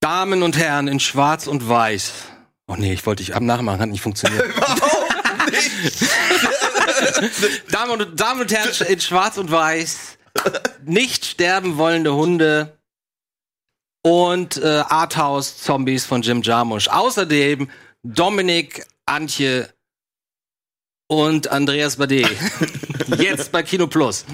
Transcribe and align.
Damen 0.00 0.42
und 0.42 0.58
Herren 0.58 0.88
in 0.88 0.98
Schwarz 0.98 1.46
und 1.46 1.68
Weiß. 1.68 2.12
Oh 2.66 2.74
nee, 2.76 2.92
ich 2.92 3.06
wollte 3.06 3.22
dich 3.22 3.36
ab 3.36 3.42
nachmachen, 3.42 3.80
hat 3.80 3.88
nicht 3.88 4.02
funktioniert. 4.02 4.52
Damen, 7.70 8.00
und, 8.00 8.18
Damen 8.20 8.40
und 8.40 8.52
Herren 8.52 8.70
in 8.88 9.00
Schwarz 9.00 9.38
und 9.38 9.52
Weiß. 9.52 10.18
Nicht 10.84 11.24
sterben 11.24 11.78
wollende 11.78 12.14
Hunde 12.14 12.76
und 14.02 14.56
äh, 14.56 14.82
Arthouse-Zombies 14.88 16.04
von 16.04 16.22
Jim 16.22 16.42
Jarmusch. 16.42 16.88
Außerdem 16.88 17.70
Dominik, 18.02 18.84
Antje 19.06 19.72
und 21.06 21.46
Andreas 21.46 21.94
Bade. 21.96 22.28
Jetzt 23.18 23.52
bei 23.52 23.62
Kino 23.62 23.86
Plus. 23.86 24.24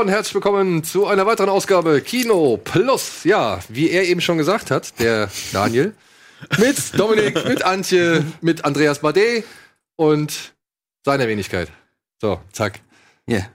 Und 0.00 0.08
herzlich 0.08 0.34
willkommen 0.34 0.84
zu 0.84 1.06
einer 1.06 1.26
weiteren 1.26 1.50
Ausgabe 1.50 2.00
Kino 2.00 2.56
Plus. 2.56 3.24
Ja, 3.24 3.58
wie 3.68 3.90
er 3.90 4.04
eben 4.04 4.22
schon 4.22 4.38
gesagt 4.38 4.70
hat, 4.70 4.98
der 4.98 5.28
Daniel, 5.52 5.94
mit 6.58 6.98
Dominik, 6.98 7.46
mit 7.46 7.62
Antje, 7.62 8.24
mit 8.40 8.64
Andreas 8.64 9.00
Bade 9.00 9.44
und 9.96 10.54
seiner 11.04 11.28
Wenigkeit. 11.28 11.68
So, 12.22 12.40
zack. 12.52 12.80
Yeah. 13.28 13.50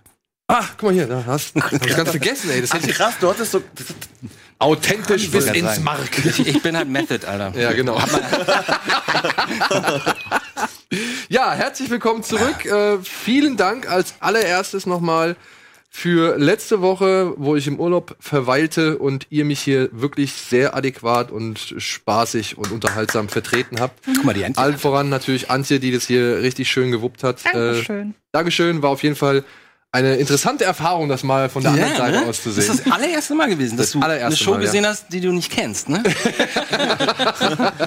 Ach, 0.45 0.73
guck 0.77 0.83
mal 0.83 0.93
hier, 0.93 1.07
da 1.07 1.25
hast 1.25 1.55
du 1.55 1.59
ganz 1.59 2.11
vergessen, 2.11 2.51
ey. 2.51 2.61
Das 2.61 2.69
Ach, 2.71 2.75
hätte 2.75 2.91
ich 2.91 2.95
krass, 2.95 3.15
du 3.19 3.29
hattest 3.29 3.53
so. 3.53 3.63
authentisch 4.59 5.31
bis 5.31 5.47
ins 5.47 5.65
sagen. 5.65 5.83
Mark. 5.83 6.23
Ich, 6.23 6.47
ich 6.47 6.61
bin 6.61 6.77
halt 6.77 6.87
Method, 6.87 7.25
Alter. 7.25 7.59
Ja, 7.59 7.73
genau. 7.73 7.99
ja, 11.29 11.53
herzlich 11.53 11.89
willkommen 11.89 12.21
zurück. 12.21 12.63
Äh, 12.63 12.99
vielen 12.99 13.57
Dank 13.57 13.89
als 13.89 14.13
allererstes 14.19 14.85
nochmal 14.85 15.35
für 15.97 16.37
letzte 16.37 16.83
Woche, 16.83 17.33
wo 17.37 17.55
ich 17.55 17.65
im 17.65 17.79
Urlaub 17.79 18.15
verweilte 18.19 18.99
und 18.99 19.25
ihr 19.31 19.45
mich 19.45 19.61
hier 19.61 19.89
wirklich 19.91 20.33
sehr 20.33 20.75
adäquat 20.75 21.31
und 21.31 21.73
spaßig 21.75 22.55
und 22.55 22.71
unterhaltsam 22.71 23.29
vertreten 23.29 23.79
habt. 23.79 24.05
Guck 24.05 24.23
mal, 24.23 24.35
die 24.35 24.45
Antje. 24.45 24.61
Allen 24.61 24.77
voran 24.77 25.09
natürlich 25.09 25.49
Antje, 25.49 25.79
die 25.79 25.91
das 25.91 26.05
hier 26.05 26.43
richtig 26.43 26.69
schön 26.69 26.91
gewuppt 26.91 27.23
hat. 27.23 27.43
Dankeschön. 27.43 28.11
Äh, 28.11 28.13
Dankeschön, 28.31 28.83
war 28.83 28.91
auf 28.91 29.01
jeden 29.01 29.15
Fall 29.15 29.43
eine 29.91 30.15
interessante 30.17 30.63
Erfahrung, 30.65 31.07
das 31.09 31.23
mal 31.23 31.49
von 31.49 31.63
der 31.63 31.71
anderen 31.71 31.95
Seite 31.95 32.25
aus 32.27 32.43
zu 32.43 32.49
ne? 32.49 32.55
Das 32.55 32.65
sehen. 32.65 32.75
ist 32.75 32.85
das 32.85 32.93
allererste 32.93 33.35
Mal 33.35 33.47
gewesen, 33.49 33.77
dass 33.77 33.91
Das 33.91 33.99
du 33.99 34.01
eine 34.05 34.35
Show 34.35 34.51
Mal, 34.51 34.57
ja. 34.59 34.65
gesehen 34.65 34.85
hast, 34.85 35.05
die 35.11 35.21
du 35.21 35.31
nicht 35.31 35.51
kennst, 35.51 35.89
ne? 35.89 36.03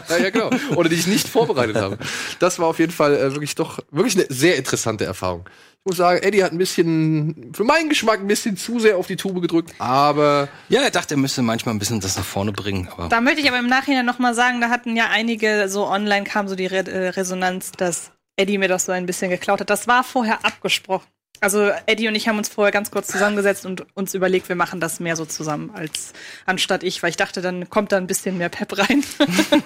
ja, 0.09 0.17
ja, 0.19 0.31
genau. 0.31 0.51
Oder 0.77 0.89
die 0.89 0.97
ich 0.97 1.07
nicht 1.07 1.29
vorbereitet 1.29 1.77
habe. 1.77 1.99
Das 2.39 2.59
war 2.59 2.67
auf 2.69 2.79
jeden 2.79 2.93
Fall 2.93 3.15
äh, 3.15 3.33
wirklich 3.33 3.55
doch 3.55 3.79
wirklich 3.91 4.17
eine 4.17 4.27
sehr 4.29 4.57
interessante 4.57 5.05
Erfahrung. 5.05 5.45
Ich 5.83 5.87
muss 5.87 5.97
sagen, 5.97 6.23
Eddie 6.23 6.43
hat 6.45 6.53
ein 6.53 6.59
bisschen, 6.59 7.53
für 7.55 7.65
meinen 7.65 7.89
Geschmack, 7.89 8.21
ein 8.21 8.27
bisschen 8.27 8.57
zu 8.57 8.79
sehr 8.81 8.99
auf 8.99 9.07
die 9.07 9.17
Tube 9.17 9.41
gedrückt, 9.41 9.73
aber 9.79 10.49
Ja, 10.69 10.83
er 10.83 10.91
dachte, 10.91 11.15
er 11.15 11.19
müsste 11.19 11.41
manchmal 11.41 11.75
ein 11.75 11.79
bisschen 11.79 12.01
das 12.01 12.17
nach 12.19 12.25
vorne 12.25 12.53
bringen, 12.53 12.89
aber 12.93 13.09
Da 13.09 13.21
möchte 13.23 13.41
ich 13.41 13.49
aber 13.49 13.59
im 13.59 13.67
Nachhinein 13.67 14.05
noch 14.05 14.19
mal 14.19 14.35
sagen, 14.35 14.61
da 14.61 14.69
hatten 14.69 14.95
ja 14.95 15.07
einige 15.11 15.69
so 15.71 15.87
online 15.87 16.25
kam 16.25 16.49
so 16.49 16.55
die 16.55 16.67
Re 16.67 16.87
äh, 16.87 17.09
Resonanz, 17.11 17.73
dass 17.73 18.11
Eddie 18.37 18.59
mir 18.59 18.69
das 18.69 18.85
so 18.87 18.93
ein 18.93 19.07
bisschen 19.07 19.31
geklaut 19.31 19.61
hat. 19.61 19.71
Das 19.71 19.87
war 19.87 20.05
vorher 20.05 20.45
abgesprochen. 20.45 21.07
Also 21.41 21.71
Eddie 21.87 22.09
und 22.09 22.15
ich 22.15 22.29
haben 22.29 22.37
uns 22.39 22.49
vorher 22.49 22.71
ganz 22.73 22.91
kurz 22.91 23.07
zusammengesetzt 23.09 23.65
und 23.65 23.87
uns 23.95 24.13
überlegt, 24.15 24.49
wir 24.49 24.57
machen 24.57 24.79
das 24.81 25.01
mehr 25.01 25.17
so 25.17 25.25
zusammen 25.25 25.71
als 25.73 26.13
anstatt 26.47 26.83
ich, 26.83 27.03
weil 27.03 27.11
ich 27.11 27.17
dachte, 27.17 27.41
dann 27.41 27.71
kommt 27.71 27.93
da 27.93 27.97
ein 27.97 28.07
bisschen 28.07 28.37
mehr 28.39 28.51
Pep 28.51 28.77
rein. 28.79 29.03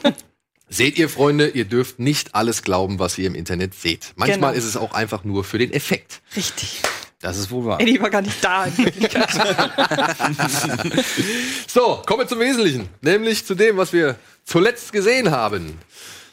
seht 0.69 0.99
ihr, 0.99 1.09
Freunde, 1.09 1.49
ihr 1.49 1.65
dürft 1.65 1.99
nicht 1.99 2.35
alles 2.35 2.63
glauben, 2.63 2.99
was 2.99 3.19
ihr 3.19 3.27
im 3.27 3.35
Internet 3.35 3.75
seht. 3.75 4.13
Manchmal 4.17 4.53
Genau. 4.53 4.59
ist 4.59 4.65
es 4.65 4.77
auch 4.77 4.95
einfach 4.95 5.25
nur 5.25 5.43
für 5.45 5.59
den 5.59 5.73
Effekt. 5.73 6.21
Richtig. 6.37 6.81
das 7.21 7.39
ist 7.39 7.51
wohl 7.51 7.65
wahr. 7.65 7.81
Eddie 7.81 8.01
war 8.01 8.11
gar 8.11 8.23
nicht 8.23 8.43
da 8.43 8.67
in 8.67 8.79
Wirklichkeit. 8.79 9.29
So, 11.67 12.03
kommen 12.07 12.21
wir 12.21 12.29
zum 12.29 12.39
Wesentlichen, 12.39 12.89
nämlich 13.01 13.45
zu 13.45 13.55
dem, 13.57 13.77
was 13.77 13.93
wir 13.93 14.17
zuletzt 14.45 14.93
gesehen 14.93 15.33
haben. 15.33 15.79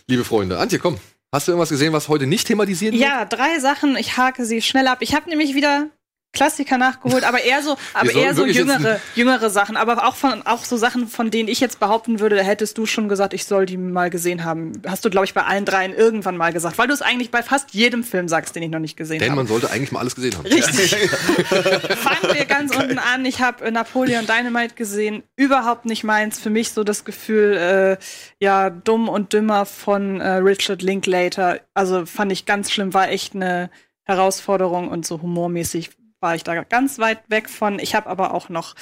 Liebe 0.06 0.24
Freunde, 0.24 0.60
Antje, 0.60 0.78
komm. 0.78 1.00
Hast 1.34 1.48
du 1.48 1.54
irgendwas 1.54 1.70
gesehen, 1.70 1.94
was 1.94 2.10
heute 2.10 2.28
nicht 2.28 2.48
thematisiert 2.48 2.94
wird? 2.94 3.02
ja, 3.02 3.24
drei 3.24 3.60
Sachen. 3.60 3.96
Ich 3.96 4.18
hake 4.18 4.44
sie 4.46 4.62
schnell 4.62 4.88
ab. 4.88 4.98
Ich 5.02 5.16
habe 5.16 5.30
nämlich 5.30 5.56
wieder 5.56 5.90
Klassiker 6.34 6.78
nachgeholt, 6.78 7.26
aber 7.26 7.44
eher 7.44 7.62
so, 7.62 7.76
aber 7.94 8.14
eher 8.14 8.34
so 8.34 8.46
jüngere, 8.46 9.02
jüngere 9.16 9.50
Sachen, 9.50 9.76
aber 9.76 10.08
auch 10.08 10.16
von 10.16 10.46
auch 10.46 10.64
so 10.64 10.78
Sachen, 10.78 11.08
von 11.08 11.30
denen 11.30 11.50
ich 11.50 11.60
jetzt 11.60 11.80
behaupten 11.80 12.22
würde, 12.22 12.42
hättest 12.42 12.78
du 12.78 12.86
schon 12.86 13.10
gesagt, 13.10 13.34
ich 13.34 13.46
soll 13.46 13.66
die 13.66 13.76
mal 13.78 14.10
gesehen 14.10 14.46
haben. 14.46 14.82
Hast 14.88 15.04
du, 15.04 15.10
glaube 15.10 15.26
ich, 15.26 15.34
bei 15.34 15.44
allen 15.44 15.66
dreien 15.66 15.94
irgendwann 15.94 16.38
mal 16.38 16.54
gesagt, 16.54 16.78
weil 16.78 16.88
du 16.88 16.94
es 16.94 17.02
eigentlich 17.02 17.32
bei 17.32 17.44
fast 17.44 17.74
jedem 17.74 18.06
Film 18.06 18.30
sagst, 18.30 18.56
den 18.56 18.64
ich 18.64 18.70
noch 18.70 18.80
nicht 18.80 18.96
gesehen 18.96 19.20
Denn 19.20 19.32
habe. 19.32 19.42
man 19.42 19.48
sollte 19.48 19.70
eigentlich 19.72 19.92
mal 19.92 20.00
alles 20.00 20.16
gesehen 20.16 20.38
haben. 20.38 20.46
Richtig. 20.46 20.96
Fangen 21.98 22.34
wir 22.34 22.46
ganz 22.46 22.74
unten 22.76 22.98
an. 22.98 23.26
Ich 23.26 23.42
habe 23.42 23.70
Napoleon 23.70 24.26
Dynamite 24.26 24.76
gesehen. 24.76 25.24
Überhaupt 25.36 25.86
nicht 25.86 26.06
meins. 26.06 26.40
Für 26.40 26.50
mich 26.50 26.72
so 26.72 26.86
das 26.86 27.04
Gefühl, 27.04 27.58
äh, 27.58 27.98
ja, 28.40 28.70
dumm 28.70 29.10
und 29.10 29.34
dümmer 29.34 29.66
von 29.66 30.22
äh, 30.22 30.36
Richard 30.36 30.82
Linklater. 30.82 31.60
Also 31.74 32.06
fand 32.06 32.32
ich 32.32 32.46
ganz 32.46 32.72
schlimm, 32.72 32.94
war 32.94 33.10
echt 33.10 33.36
eine 33.36 33.70
Herausforderung 34.04 34.88
und 34.88 35.06
so 35.06 35.22
humormäßig 35.22 35.92
war 36.22 36.36
ich 36.36 36.44
da 36.44 36.64
ganz 36.64 37.00
weit 37.00 37.30
weg 37.30 37.50
von. 37.50 37.80
Ich 37.80 37.96
habe 37.96 38.08
aber 38.10 38.34
auch 38.34 38.50
noch 38.50 38.76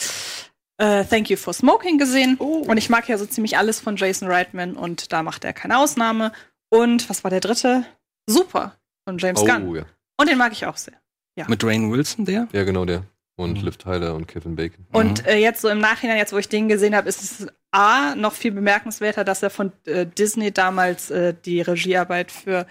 äh, 0.77 1.03
Thank 1.05 1.29
You 1.29 1.37
for 1.37 1.53
Smoking 1.53 1.97
gesehen. 1.97 2.35
Und 2.37 2.77
ich 2.77 2.89
mag 2.89 3.07
ja 3.07 3.17
so 3.17 3.25
ziemlich 3.25 3.57
alles 3.57 3.79
von 3.79 3.95
Jason 3.95 4.29
Reitman 4.29 4.75
und 4.75 5.11
da 5.11 5.23
macht 5.23 5.43
er 5.43 5.53
keine 5.53 5.79
Ausnahme. 5.79 6.31
Und 6.69 7.09
was 7.09 7.23
war 7.23 7.31
der 7.31 7.39
dritte? 7.39 7.85
Super 8.27 8.75
von 9.05 9.17
James 9.17 9.43
Gunn. 9.43 9.67
Oh, 9.67 9.75
ja. 9.75 9.83
Und 10.17 10.29
den 10.29 10.37
mag 10.37 10.51
ich 10.51 10.65
auch 10.65 10.77
sehr. 10.77 10.93
Mit 11.47 11.63
Rain 11.63 11.89
Wilson, 11.89 12.25
der? 12.25 12.49
ja, 12.51 12.63
genau 12.65 12.83
der. 12.83 13.03
Und 13.37 13.59
Mhm. 13.59 13.63
Liv 13.65 13.77
Tyler 13.77 14.15
und 14.15 14.27
Kevin 14.27 14.57
Bacon. 14.57 14.85
Und 14.91 15.25
äh, 15.25 15.37
jetzt 15.37 15.61
so 15.61 15.69
im 15.69 15.79
Nachhinein, 15.79 16.17
jetzt 16.17 16.33
wo 16.33 16.37
ich 16.37 16.49
den 16.49 16.67
gesehen 16.67 16.93
habe, 16.93 17.07
ist 17.07 17.21
es 17.21 17.47
A, 17.71 18.13
noch 18.15 18.33
viel 18.33 18.51
bemerkenswerter, 18.51 19.23
dass 19.23 19.41
er 19.41 19.49
von 19.49 19.71
äh, 19.85 20.05
Disney 20.05 20.51
damals 20.51 21.09
äh, 21.09 21.33
die 21.45 21.61
Regiearbeit 21.61 22.33
für 22.33 22.67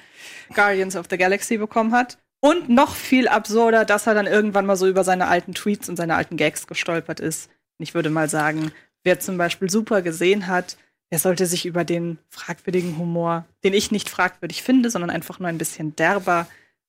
Guardians 0.54 0.94
of 0.96 1.06
the 1.08 1.16
Galaxy 1.16 1.56
bekommen 1.56 1.92
hat. 1.92 2.18
Und 2.40 2.68
noch 2.68 2.94
viel 2.94 3.26
absurder, 3.26 3.84
dass 3.84 4.06
er 4.06 4.14
dann 4.14 4.26
irgendwann 4.26 4.66
mal 4.66 4.76
so 4.76 4.86
über 4.86 5.02
seine 5.02 5.26
alten 5.26 5.54
Tweets 5.54 5.88
und 5.88 5.96
seine 5.96 6.14
alten 6.14 6.36
Gags 6.36 6.66
gestolpert 6.66 7.18
ist. 7.20 7.50
Und 7.78 7.82
ich 7.82 7.94
würde 7.94 8.10
mal 8.10 8.28
sagen, 8.28 8.72
wer 9.02 9.18
zum 9.18 9.38
Beispiel 9.38 9.70
Super 9.70 10.02
gesehen 10.02 10.46
hat, 10.46 10.76
der 11.10 11.18
sollte 11.18 11.46
sich 11.46 11.66
über 11.66 11.84
den 11.84 12.18
fragwürdigen 12.28 12.98
Humor, 12.98 13.46
den 13.64 13.74
ich 13.74 13.90
nicht 13.90 14.08
fragwürdig 14.08 14.62
finde, 14.62 14.90
sondern 14.90 15.10
einfach 15.10 15.38
nur 15.38 15.48
ein 15.48 15.58
bisschen 15.58 15.96
derber, 15.96 16.46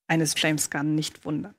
eines 0.07 0.33
James 0.37 0.69
Gunn 0.69 0.95
nicht 0.95 1.23
wundern. 1.25 1.53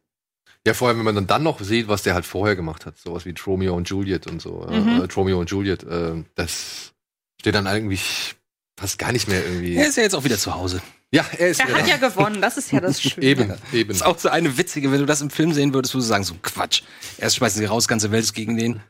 Ja, 0.67 0.75
vor 0.75 0.89
allem, 0.89 0.99
wenn 0.99 1.05
man 1.07 1.15
dann, 1.15 1.27
dann 1.27 1.43
noch 1.43 1.61
sieht, 1.61 1.89
was 1.89 2.03
der 2.03 2.15
halt 2.15 2.27
vorher 2.27 2.55
gemacht 2.55 2.85
hat. 2.85 2.99
Sowas 2.99 3.25
wie 3.25 3.35
Romeo 3.47 3.75
und 3.75 3.89
Juliet 3.89 4.27
und 4.27 4.43
so. 4.43 4.67
Mhm. 4.69 5.01
Äh, 5.01 5.13
Romeo 5.15 5.41
und 5.41 5.51
Juliet, 5.51 5.85
äh, 5.85 6.23
das 6.35 6.93
steht 7.41 7.55
dann 7.55 7.67
eigentlich 7.67 8.37
fast 8.79 8.99
gar 8.99 9.13
nicht 9.13 9.29
mehr 9.29 9.43
irgendwie. 9.45 9.77
Er 9.77 9.89
ist 9.89 9.97
ja 9.97 10.03
jetzt 10.03 10.15
auch 10.15 10.25
wieder 10.25 10.37
zu 10.37 10.55
Hause. 10.55 10.83
Ja, 11.13 11.25
er 11.39 11.49
ist 11.49 11.61
Er 11.61 11.73
hat 11.73 11.89
ja 11.89 11.97
gewonnen, 11.97 12.41
das 12.41 12.57
ist 12.57 12.71
ja 12.71 12.81
das 12.81 13.03
Schöne. 13.03 13.27
eben, 13.27 13.55
eben. 13.73 13.89
Das 13.89 13.99
ist 13.99 14.03
auch 14.03 14.19
so 14.19 14.29
eine 14.29 14.57
witzige, 14.57 14.93
wenn 14.93 15.01
du 15.01 15.07
das 15.07 15.21
im 15.21 15.31
Film 15.31 15.53
sehen 15.53 15.75
würdest, 15.75 15.95
würdest 15.95 16.07
du 16.09 16.13
sagen, 16.13 16.25
so 16.25 16.35
Quatsch. 16.41 16.83
Erst 17.19 17.37
schmeißen 17.37 17.59
sie 17.59 17.65
raus, 17.67 17.89
ganze 17.89 18.13
Welt 18.13 18.23
ist 18.25 18.33
gegen 18.33 18.57
den. 18.57 18.81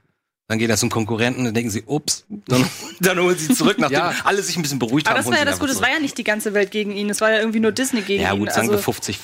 Dann 0.50 0.58
geht 0.58 0.68
er 0.68 0.76
zum 0.76 0.90
Konkurrenten, 0.90 1.44
dann 1.44 1.54
denken 1.54 1.70
sie, 1.70 1.84
ups, 1.86 2.24
dann, 2.28 2.64
dann 3.00 3.20
holen 3.20 3.38
sie 3.38 3.54
zurück, 3.54 3.76
nachdem 3.78 3.98
Ja. 3.98 4.14
alle 4.24 4.42
sich 4.42 4.56
ein 4.56 4.62
bisschen 4.62 4.80
beruhigt 4.80 5.06
Aber 5.06 5.14
haben. 5.14 5.18
das 5.18 5.26
holen 5.26 5.32
war 5.34 5.38
ja 5.38 5.44
ihn 5.44 5.50
das 5.52 5.60
Gute, 5.60 5.70
es 5.70 5.80
war 5.80 5.90
ja 5.90 6.00
nicht 6.00 6.18
die 6.18 6.24
ganze 6.24 6.54
Welt 6.54 6.72
gegen 6.72 6.90
ihn, 6.90 7.08
es 7.08 7.20
war 7.20 7.30
ja 7.30 7.38
irgendwie 7.38 7.60
nur 7.60 7.70
Disney 7.70 8.00
gegen 8.02 8.24
zurück. 8.24 8.28
Ja 8.28 8.34
ihn. 8.34 8.40
gut, 8.40 8.52
sagen 8.52 8.66
wir 8.66 8.72
also, 8.72 8.82
50. 8.82 9.20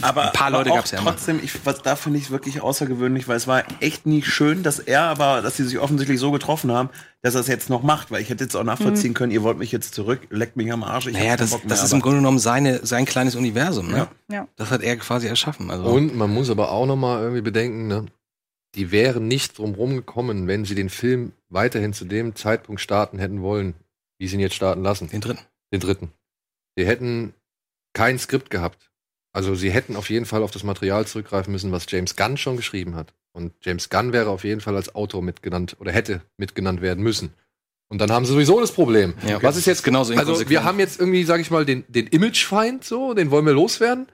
Aber 0.00 0.24
Ein 0.28 0.32
paar 0.32 0.50
Leute 0.50 0.70
aber 0.70 0.72
auch 0.72 0.76
gab's 0.78 0.92
ja 0.92 0.98
immer. 0.98 1.10
Trotzdem, 1.10 1.40
ich, 1.44 1.52
was 1.66 1.82
da 1.82 1.94
finde 1.94 2.18
ich 2.20 2.30
wirklich 2.30 2.62
außergewöhnlich, 2.62 3.28
weil 3.28 3.36
es 3.36 3.46
war 3.46 3.64
echt 3.80 4.06
nicht 4.06 4.26
schön, 4.28 4.62
dass 4.62 4.78
er 4.78 5.02
aber, 5.02 5.42
dass 5.42 5.58
sie 5.58 5.64
sich 5.64 5.78
offensichtlich 5.78 6.18
so 6.18 6.30
getroffen 6.32 6.72
haben, 6.72 6.88
dass 7.22 7.34
er 7.34 7.42
es 7.42 7.48
jetzt 7.48 7.68
noch 7.68 7.82
macht. 7.82 8.10
Weil 8.10 8.22
ich 8.22 8.30
hätte 8.30 8.42
jetzt 8.44 8.56
auch 8.56 8.64
nachvollziehen 8.64 9.12
können, 9.14 9.32
ihr 9.32 9.42
wollt 9.42 9.58
mich 9.58 9.72
jetzt 9.72 9.94
zurück, 9.94 10.20
leckt 10.30 10.56
mich 10.56 10.72
am 10.72 10.82
Arsch. 10.82 11.06
Ich 11.08 11.12
Naja, 11.12 11.36
das, 11.36 11.50
Bock 11.50 11.64
mehr, 11.64 11.68
das 11.68 11.80
ist 11.84 11.90
aber- 11.90 11.96
im 11.96 12.02
Grunde 12.02 12.18
genommen 12.18 12.38
seine, 12.38 12.84
sein 12.84 13.04
kleines 13.04 13.34
Universum. 13.36 13.90
Ne? 13.90 14.08
Ja. 14.30 14.34
ja. 14.34 14.48
Das 14.56 14.70
hat 14.70 14.82
er 14.82 14.96
quasi 14.96 15.26
erschaffen. 15.26 15.70
Also. 15.70 15.84
Und 15.84 16.16
man 16.16 16.32
muss 16.32 16.48
aber 16.50 16.70
auch 16.72 16.86
noch 16.86 16.96
mal 16.96 17.20
irgendwie 17.20 17.42
bedenken, 17.42 17.86
ne? 17.88 18.06
Die 18.76 18.92
wären 18.92 19.26
nicht 19.26 19.58
drumherum 19.58 19.96
gekommen, 19.96 20.46
wenn 20.46 20.64
sie 20.64 20.74
den 20.74 20.90
Film 20.90 21.32
weiterhin 21.48 21.92
zu 21.92 22.04
dem 22.04 22.36
Zeitpunkt 22.36 22.80
starten 22.80 23.18
hätten 23.18 23.42
wollen, 23.42 23.74
wie 24.18 24.28
sie 24.28 24.36
ihn 24.36 24.40
jetzt 24.40 24.54
starten 24.54 24.82
lassen. 24.82 25.08
den 25.08 25.20
dritten. 25.20 25.44
Den 25.72 25.80
dritten. 25.80 26.12
Die 26.78 26.86
hätten 26.86 27.34
kein 27.94 28.18
Skript 28.18 28.50
gehabt. 28.50 28.90
Also 29.32 29.54
sie 29.54 29.70
hätten 29.70 29.96
auf 29.96 30.10
jeden 30.10 30.26
Fall 30.26 30.42
auf 30.42 30.50
das 30.50 30.62
Material 30.62 31.06
zurückgreifen 31.06 31.52
müssen, 31.52 31.72
was 31.72 31.86
James 31.88 32.16
Gunn 32.16 32.36
schon 32.36 32.56
geschrieben 32.56 32.94
hat. 32.94 33.12
Und 33.32 33.52
James 33.62 33.90
Gunn 33.90 34.12
wäre 34.12 34.30
auf 34.30 34.44
jeden 34.44 34.60
Fall 34.60 34.76
als 34.76 34.94
Autor 34.94 35.22
mitgenannt 35.22 35.76
oder 35.78 35.92
hätte 35.92 36.22
mitgenannt 36.36 36.80
werden 36.80 37.02
müssen. 37.02 37.34
Und 37.88 38.00
dann 38.00 38.10
haben 38.10 38.24
sie 38.24 38.32
sowieso 38.32 38.60
das 38.60 38.72
Problem. 38.72 39.14
Ja, 39.26 39.42
was 39.42 39.56
ist 39.56 39.66
jetzt 39.66 39.84
genauso 39.84 40.14
Also 40.14 40.48
wir 40.48 40.64
haben 40.64 40.78
jetzt 40.78 40.98
irgendwie, 40.98 41.24
sag 41.24 41.40
ich 41.40 41.50
mal, 41.50 41.64
den, 41.64 41.84
den 41.88 42.06
Imagefeind 42.08 42.84
so, 42.84 43.14
den 43.14 43.30
wollen 43.30 43.46
wir 43.46 43.52
loswerden. 43.52 44.06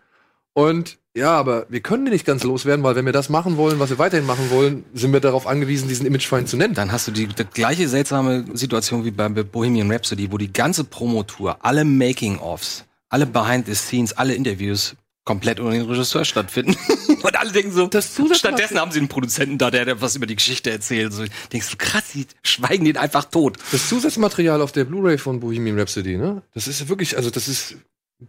Und 0.52 0.98
ja, 1.14 1.32
aber 1.32 1.66
wir 1.68 1.80
können 1.80 2.04
den 2.06 2.12
nicht 2.12 2.24
ganz 2.24 2.42
loswerden, 2.42 2.82
weil 2.84 2.94
wenn 2.96 3.04
wir 3.04 3.12
das 3.12 3.28
machen 3.28 3.56
wollen, 3.56 3.78
was 3.78 3.90
wir 3.90 3.98
weiterhin 3.98 4.26
machen 4.26 4.50
wollen, 4.50 4.84
sind 4.94 5.12
wir 5.12 5.20
darauf 5.20 5.46
angewiesen, 5.46 5.88
diesen 5.88 6.06
Imagefeind 6.06 6.48
zu 6.48 6.56
nennen. 6.56 6.74
Dann 6.74 6.90
hast 6.90 7.06
du 7.06 7.12
die, 7.12 7.26
die 7.26 7.44
gleiche 7.44 7.88
seltsame 7.88 8.44
Situation 8.54 9.04
wie 9.04 9.10
bei 9.10 9.28
Bohemian 9.28 9.90
Rhapsody, 9.90 10.32
wo 10.32 10.38
die 10.38 10.52
ganze 10.52 10.84
Promotour, 10.84 11.58
alle 11.60 11.84
Making-ofs, 11.84 12.84
alle 13.10 13.26
Behind 13.26 13.66
the 13.66 13.74
Scenes, 13.74 14.14
alle 14.14 14.34
Interviews 14.34 14.96
komplett 15.24 15.60
ohne 15.60 15.78
den 15.78 15.86
Regisseur 15.88 16.24
stattfinden. 16.24 16.76
Und 17.22 17.38
alle 17.38 17.52
denken 17.52 17.70
so, 17.70 17.86
Das 17.86 18.16
Zusatzmaterial- 18.16 18.34
stattdessen 18.34 18.80
haben 18.80 18.90
sie 18.90 18.98
einen 18.98 19.08
Produzenten 19.08 19.58
da, 19.58 19.70
der, 19.70 19.84
der 19.84 20.00
was 20.00 20.16
über 20.16 20.26
die 20.26 20.34
Geschichte 20.34 20.70
erzählt. 20.70 21.12
So, 21.12 21.24
denkst 21.52 21.70
du, 21.70 21.76
krass, 21.76 22.04
die 22.14 22.26
schweigen 22.42 22.84
den 22.84 22.96
einfach 22.96 23.26
tot. 23.26 23.58
Das 23.70 23.88
Zusatzmaterial 23.88 24.60
auf 24.60 24.72
der 24.72 24.84
Blu-ray 24.84 25.18
von 25.18 25.38
Bohemian 25.38 25.78
Rhapsody, 25.78 26.16
ne? 26.16 26.42
Das 26.54 26.66
ist 26.66 26.88
wirklich, 26.88 27.16
also 27.16 27.30
das 27.30 27.46
ist 27.46 27.76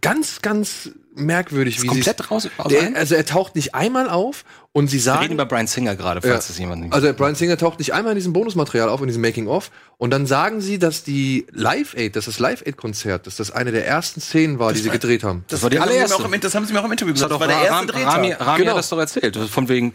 ganz, 0.00 0.42
ganz 0.42 0.90
merkwürdig, 1.16 1.80
wie 1.82 1.86
komplett 1.86 2.30
raus. 2.30 2.48
raus 2.58 2.68
Der, 2.68 2.96
also 2.96 3.14
er 3.14 3.24
taucht 3.24 3.54
nicht 3.54 3.74
einmal 3.74 4.10
auf 4.10 4.44
und 4.72 4.88
sie 4.88 4.96
wir 4.96 5.02
sagen, 5.02 5.22
reden 5.22 5.34
über 5.34 5.46
Brian 5.46 5.66
Singer 5.68 5.94
gerade, 5.94 6.20
falls 6.20 6.48
das 6.48 6.58
jemand 6.58 6.82
nicht 6.82 6.92
Also 6.92 7.12
Brian 7.14 7.36
Singer 7.36 7.56
taucht 7.56 7.78
nicht 7.78 7.94
einmal 7.94 8.12
in 8.12 8.16
diesem 8.16 8.32
Bonusmaterial 8.32 8.88
auf, 8.88 9.00
in 9.00 9.06
diesem 9.06 9.22
Making-of. 9.22 9.70
Und 9.96 10.10
dann 10.10 10.26
sagen 10.26 10.60
sie, 10.60 10.78
dass 10.78 11.04
die 11.04 11.46
Live-Aid, 11.52 12.16
dass 12.16 12.24
das 12.24 12.40
Live-Aid-Konzert, 12.40 13.26
dass 13.28 13.36
das 13.36 13.52
eine 13.52 13.70
der 13.70 13.86
ersten 13.86 14.20
Szenen 14.20 14.58
war, 14.58 14.72
die 14.72 14.80
sie 14.80 14.90
gedreht 14.90 15.22
haben. 15.22 15.44
Das 15.48 15.62
war 15.62 15.70
die 15.70 15.78
haben 15.78 15.88
sie 15.88 15.94
mir 15.94 16.00
allererste. 16.00 16.24
auch 16.24 16.32
im, 16.32 16.40
das 16.40 16.54
haben 16.54 16.66
sie 16.66 16.72
mir 16.72 16.80
auch 16.80 16.84
im 16.84 16.92
Interview 16.92 17.12
Das 17.12 17.22
gesagt. 17.22 17.32
Das 17.32 17.40
war 17.40 17.46
der 17.46 17.58
erste 17.64 17.94
Rami, 17.94 18.04
Rami, 18.04 18.28
Drehtag. 18.30 18.46
Rami 18.46 18.58
Genau. 18.58 18.70
hat 18.72 18.78
das 18.78 18.88
doch 18.88 18.98
erzählt. 18.98 19.36
Von 19.36 19.68
wegen, 19.68 19.94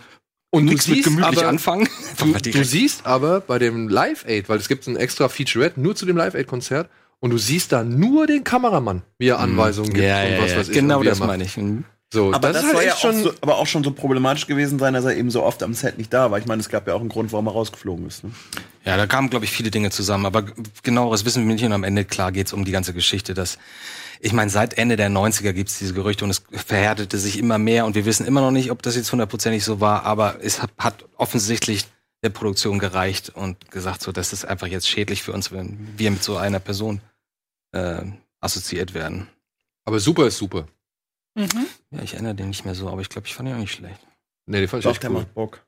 Und 0.52 0.66
nichts 0.66 0.88
mit 0.88 1.04
gemütlich 1.04 1.46
anfangen. 1.46 1.90
Du, 2.18 2.30
Aber 2.30 2.40
du 2.40 2.64
siehst 2.64 3.06
aber 3.06 3.42
bei 3.42 3.60
dem 3.60 3.90
Live-Aid, 3.90 4.48
weil 4.48 4.58
es 4.58 4.70
gibt 4.70 4.88
ein 4.88 4.96
extra 4.96 5.28
Featurette 5.28 5.82
nur 5.82 5.96
zu 5.98 6.06
dem 6.06 6.16
Live-Aid-Konzert, 6.16 6.90
und 7.20 7.32
du 7.32 7.38
siehst 7.38 7.72
da 7.72 7.84
nur 7.84 8.28
den 8.28 8.44
Kameramann, 8.44 9.02
wie 9.18 9.28
er 9.28 9.40
Anweisungen 9.40 9.94
gibt 9.94 10.00
Mhm. 10.00 10.10
ja, 10.10 10.24
und 10.24 10.32
ja, 10.32 10.42
was 10.44 10.56
weiß 10.56 10.70
ich. 10.70 10.76
Genau 10.76 11.04
das 11.04 11.20
meine 11.20 11.44
ich. 11.44 11.58
Mhm. 11.58 11.84
So, 12.12 12.34
Aber 12.34 12.52
das, 12.52 12.64
halt 12.64 12.74
soll 12.74 12.84
ja 12.84 12.94
echt 12.94 13.06
auch 13.06 13.14
so, 13.14 13.34
aber 13.42 13.58
auch 13.58 13.68
schon 13.68 13.84
so 13.84 13.92
problematisch 13.92 14.48
gewesen 14.48 14.80
sein, 14.80 14.96
dass 14.96 15.06
er 15.06 15.16
eben 15.16 15.30
so 15.30 15.44
oft 15.44 15.62
am 15.62 15.76
Set 15.76 16.00
nicht 16.00 16.12
da 16.12 16.32
war. 16.32 16.40
Ich 16.40 16.48
meine, 16.48 16.60
es 16.60 16.68
gab 16.70 16.88
ja 16.88 16.96
auch 16.96 17.02
einen 17.02 17.10
Grund, 17.10 17.32
warum 17.32 17.46
er 17.46 17.52
rausgeflogen 17.54 18.08
ist. 18.08 18.24
Ne? 18.24 18.32
Ja, 18.84 18.98
da 18.98 19.06
kamen, 19.06 19.30
glaube 19.30 19.46
ich, 19.46 19.52
viele 19.52 19.70
Dinge 19.70 19.92
zusammen. 19.92 20.26
Aber 20.26 20.44
genaueres 20.82 21.24
wissen 21.26 21.48
wir 21.48 21.54
nicht. 21.54 21.64
Und 21.64 21.72
am 21.72 21.84
Ende, 21.84 22.06
klar, 22.06 22.32
geht's 22.32 22.52
um 22.52 22.66
die 22.66 22.72
ganze 22.72 22.96
Geschichte. 22.96 23.36
Dass, 23.36 23.60
ich 24.22 24.34
meine, 24.34 24.50
seit 24.50 24.76
Ende 24.80 24.96
der 24.96 25.12
90er 25.12 25.54
gibt's 25.54 25.78
diese 25.78 25.94
Gerüchte 25.94 26.24
und 26.24 26.32
es 26.32 26.42
verhärtete 26.52 27.20
sich 27.20 27.38
immer 27.38 27.60
mehr. 27.60 27.86
Und 27.86 27.94
wir 27.94 28.06
wissen 28.06 28.26
immer 28.26 28.42
noch 28.42 28.50
nicht, 28.50 28.72
ob 28.72 28.82
das 28.82 28.96
jetzt 28.96 29.12
hundertprozentig 29.12 29.64
so 29.64 29.80
war. 29.80 30.04
Aber 30.04 30.38
es 30.42 30.64
hat, 30.64 30.72
hat 30.80 31.06
offensichtlich 31.16 31.86
der 32.24 32.30
Produktion 32.30 32.80
gereicht 32.80 33.30
und 33.36 33.70
gesagt, 33.70 34.02
so, 34.02 34.12
das 34.12 34.34
ist 34.34 34.46
einfach 34.46 34.68
jetzt 34.68 34.90
schädlich 34.90 35.22
für 35.22 35.32
uns, 35.32 35.52
wenn 35.52 35.78
wir 35.96 36.10
mit 36.10 36.24
so 36.24 36.38
einer 36.38 36.60
Person 36.60 37.02
äh, 37.72 38.02
assoziiert 38.42 38.94
werden. 38.94 39.28
aber 39.86 40.00
super 40.00 40.28
ist 40.28 40.38
super. 40.38 40.68
Mhm. 41.36 41.68
Ja, 41.92 42.02
ich 42.02 42.14
erinnere 42.14 42.36
den 42.36 42.50
nicht 42.50 42.66
mehr 42.66 42.76
so, 42.76 42.90
aber 42.90 43.02
ich 43.02 43.10
glaube, 43.10 43.28
ich 43.28 43.36
fand 43.36 43.48
ihn 43.50 43.56
auch 43.56 43.60
nicht 43.60 43.74
schlecht. 43.74 44.00
Nee, 44.46 44.60
den 44.60 44.68
fand 44.68 44.82
ich 44.82 44.86
Doch, 44.86 44.92
echt 44.92 45.04
der 45.04 45.12
cool. 45.12 45.18
macht 45.18 45.34
Bock. 45.34 45.66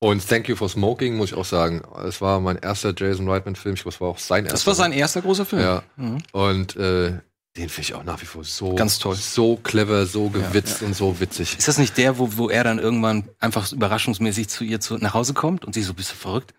Und 0.00 0.28
Thank 0.28 0.48
You 0.48 0.56
for 0.56 0.68
Smoking, 0.68 1.16
muss 1.16 1.30
ich 1.30 1.36
auch 1.36 1.44
sagen. 1.44 1.82
Es 2.06 2.20
war 2.20 2.40
mein 2.40 2.56
erster 2.58 2.92
Jason 2.96 3.28
Reitman-Film. 3.28 3.74
Ich 3.74 3.82
glaube, 3.82 3.94
es 3.94 4.00
war 4.00 4.08
auch 4.08 4.18
sein 4.18 4.44
erster. 4.44 4.54
Das 4.54 4.66
war 4.66 4.74
sein 4.74 4.92
erster 4.92 5.22
großer 5.22 5.46
Film. 5.46 5.62
Ja. 5.62 5.82
Mhm. 5.96 6.18
Und 6.32 6.76
äh, 6.76 7.18
den 7.56 7.68
finde 7.68 7.80
ich 7.82 7.94
auch 7.94 8.04
nach 8.04 8.20
wie 8.20 8.26
vor 8.26 8.44
so 8.44 8.74
Ganz 8.74 8.98
toll. 8.98 9.14
so 9.14 9.56
clever, 9.56 10.04
so 10.06 10.28
gewitzt 10.28 10.82
und 10.82 10.94
so 10.94 11.20
witzig. 11.20 11.56
Ist 11.56 11.68
das 11.68 11.78
nicht 11.78 11.96
der, 11.96 12.18
wo, 12.18 12.36
wo 12.36 12.50
er 12.50 12.64
dann 12.64 12.78
irgendwann 12.78 13.28
einfach 13.38 13.70
überraschungsmäßig 13.72 14.48
zu 14.48 14.64
ihr 14.64 14.80
zu, 14.80 14.98
nach 14.98 15.14
Hause 15.14 15.32
kommt 15.32 15.64
und 15.64 15.72
sie 15.74 15.82
so, 15.82 15.94
bist 15.94 16.10
du 16.12 16.16
verrückt? 16.16 16.52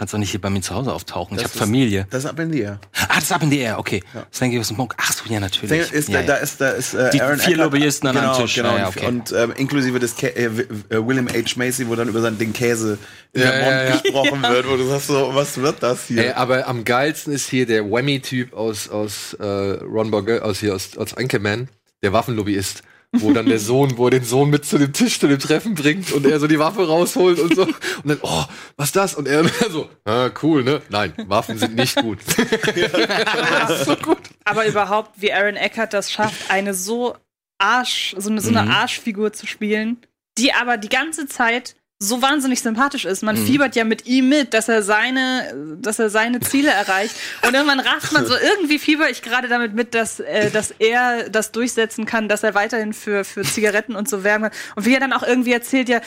Du 0.00 0.02
kannst 0.02 0.14
doch 0.14 0.18
nicht 0.18 0.30
hier 0.30 0.40
bei 0.40 0.48
mir 0.48 0.62
zu 0.62 0.74
Hause 0.74 0.94
auftauchen. 0.94 1.36
ich 1.36 1.42
Das 1.42 1.50
habe 1.52 1.58
ist- 1.58 1.60
Familie. 1.60 2.06
Das 2.08 2.24
ist 2.24 2.30
ab 2.30 2.38
in 2.38 2.50
die 2.50 2.60
Air. 2.62 2.80
Ah, 3.06 3.16
das 3.16 3.24
ist 3.24 3.32
ab 3.32 3.42
in 3.42 3.50
die 3.50 3.58
Air, 3.58 3.78
okay. 3.78 4.02
Ja. 4.14 4.24
Das 4.30 4.38
denke 4.38 4.58
ich, 4.58 4.70
Monk. 4.70 4.94
Ach 4.96 5.12
so, 5.12 5.30
ja, 5.30 5.40
natürlich. 5.40 5.92
Ist, 5.92 6.08
ja, 6.08 6.22
da, 6.22 6.26
da 6.26 6.32
ja. 6.36 6.38
ist, 6.38 6.58
da 6.58 6.70
ist 6.70 6.94
äh, 6.94 7.10
Die 7.10 7.20
Aaron 7.20 7.38
vier 7.38 7.48
Eckhart- 7.56 7.64
Lobbyisten 7.64 8.08
an 8.08 8.16
einem 8.16 8.30
genau, 8.30 8.40
Tisch. 8.42 8.54
Genau, 8.54 8.78
Ja, 8.78 8.88
okay. 8.88 9.06
Und 9.06 9.30
ähm, 9.32 9.52
inklusive 9.58 9.98
des 10.00 10.16
Kä 10.16 10.28
äh, 10.28 10.46
äh, 10.46 11.06
William 11.06 11.28
H. 11.28 11.34
Macy, 11.56 11.86
wo 11.86 11.96
dann 11.96 12.08
über 12.08 12.22
sein, 12.22 12.38
den 12.38 12.54
Käse 12.54 12.96
in 13.34 13.42
der. 13.42 13.90
Mond 13.92 14.02
gesprochen 14.02 14.42
wird, 14.48 14.66
wo 14.70 14.76
du 14.78 14.86
sagst 14.88 15.08
so, 15.08 15.34
was 15.34 15.58
wird 15.58 15.82
das 15.82 16.06
hier? 16.06 16.24
Ey, 16.24 16.32
aber 16.32 16.66
am 16.66 16.84
geilsten 16.84 17.34
ist 17.34 17.50
hier 17.50 17.66
der 17.66 17.84
Whammy-Typ 17.90 18.54
aus, 18.54 18.88
aus 18.88 19.34
äh, 19.34 19.44
Ron 19.44 20.10
Burger, 20.10 20.42
aus 20.46 20.60
hier 20.60 20.74
aus, 20.74 20.96
aus 20.96 21.12
Anchorman, 21.12 21.68
der 22.02 22.14
Waffenlobbyist. 22.14 22.84
Wo 23.12 23.32
dann 23.32 23.46
der 23.46 23.58
Sohn, 23.58 23.98
wo 23.98 24.04
er 24.06 24.12
den 24.12 24.24
Sohn 24.24 24.50
mit 24.50 24.64
zu 24.64 24.78
dem 24.78 24.92
Tisch, 24.92 25.18
zu 25.18 25.26
dem 25.26 25.40
Treffen 25.40 25.74
bringt 25.74 26.12
und 26.12 26.24
er 26.26 26.38
so 26.38 26.46
die 26.46 26.60
Waffe 26.60 26.86
rausholt 26.86 27.40
und 27.40 27.56
so. 27.56 27.62
Und 27.62 27.76
dann, 28.04 28.18
oh, 28.22 28.44
was 28.76 28.88
ist 28.88 28.96
das? 28.96 29.14
Und 29.16 29.26
er 29.26 29.44
so, 29.68 29.88
ah, 30.04 30.30
cool, 30.42 30.62
ne? 30.62 30.80
Nein, 30.90 31.12
Waffen 31.26 31.58
sind 31.58 31.74
nicht 31.74 31.96
gut. 31.96 32.18
das 32.36 33.80
ist 33.80 33.86
so 33.86 33.96
gut. 33.96 34.20
Aber 34.44 34.64
überhaupt, 34.66 35.20
wie 35.20 35.32
Aaron 35.32 35.56
Eckhart 35.56 35.92
das 35.92 36.12
schafft, 36.12 36.50
eine 36.50 36.72
so 36.72 37.16
Arsch, 37.58 38.14
so 38.16 38.30
eine, 38.30 38.40
so 38.40 38.50
eine 38.50 38.70
Arschfigur 38.70 39.32
zu 39.32 39.48
spielen, 39.48 39.98
die 40.38 40.52
aber 40.52 40.76
die 40.76 40.88
ganze 40.88 41.26
Zeit 41.26 41.74
so 42.02 42.22
wahnsinnig 42.22 42.62
sympathisch 42.62 43.04
ist. 43.04 43.22
Man 43.22 43.36
fiebert 43.36 43.76
ja 43.76 43.84
mit 43.84 44.06
ihm 44.06 44.30
mit, 44.30 44.54
dass 44.54 44.70
er 44.70 44.82
seine, 44.82 45.76
dass 45.82 45.98
er 45.98 46.08
seine 46.08 46.40
Ziele 46.40 46.70
erreicht. 46.70 47.14
Und 47.46 47.52
irgendwann 47.52 47.78
rafft 47.78 48.12
man 48.12 48.24
so, 48.24 48.34
irgendwie 48.34 48.78
fieber 48.78 49.10
ich 49.10 49.20
gerade 49.20 49.48
damit 49.48 49.74
mit, 49.74 49.94
dass, 49.94 50.18
äh, 50.18 50.50
dass 50.50 50.70
er 50.78 51.28
das 51.28 51.52
durchsetzen 51.52 52.06
kann, 52.06 52.26
dass 52.26 52.42
er 52.42 52.54
weiterhin 52.54 52.94
für, 52.94 53.22
für 53.22 53.42
Zigaretten 53.42 53.96
und 53.96 54.08
so 54.08 54.24
werben 54.24 54.44
kann. 54.44 54.52
Und 54.76 54.86
wie 54.86 54.94
er 54.94 55.00
dann 55.00 55.12
auch 55.12 55.22
irgendwie 55.22 55.52
erzählt, 55.52 55.90
ja, 55.90 56.00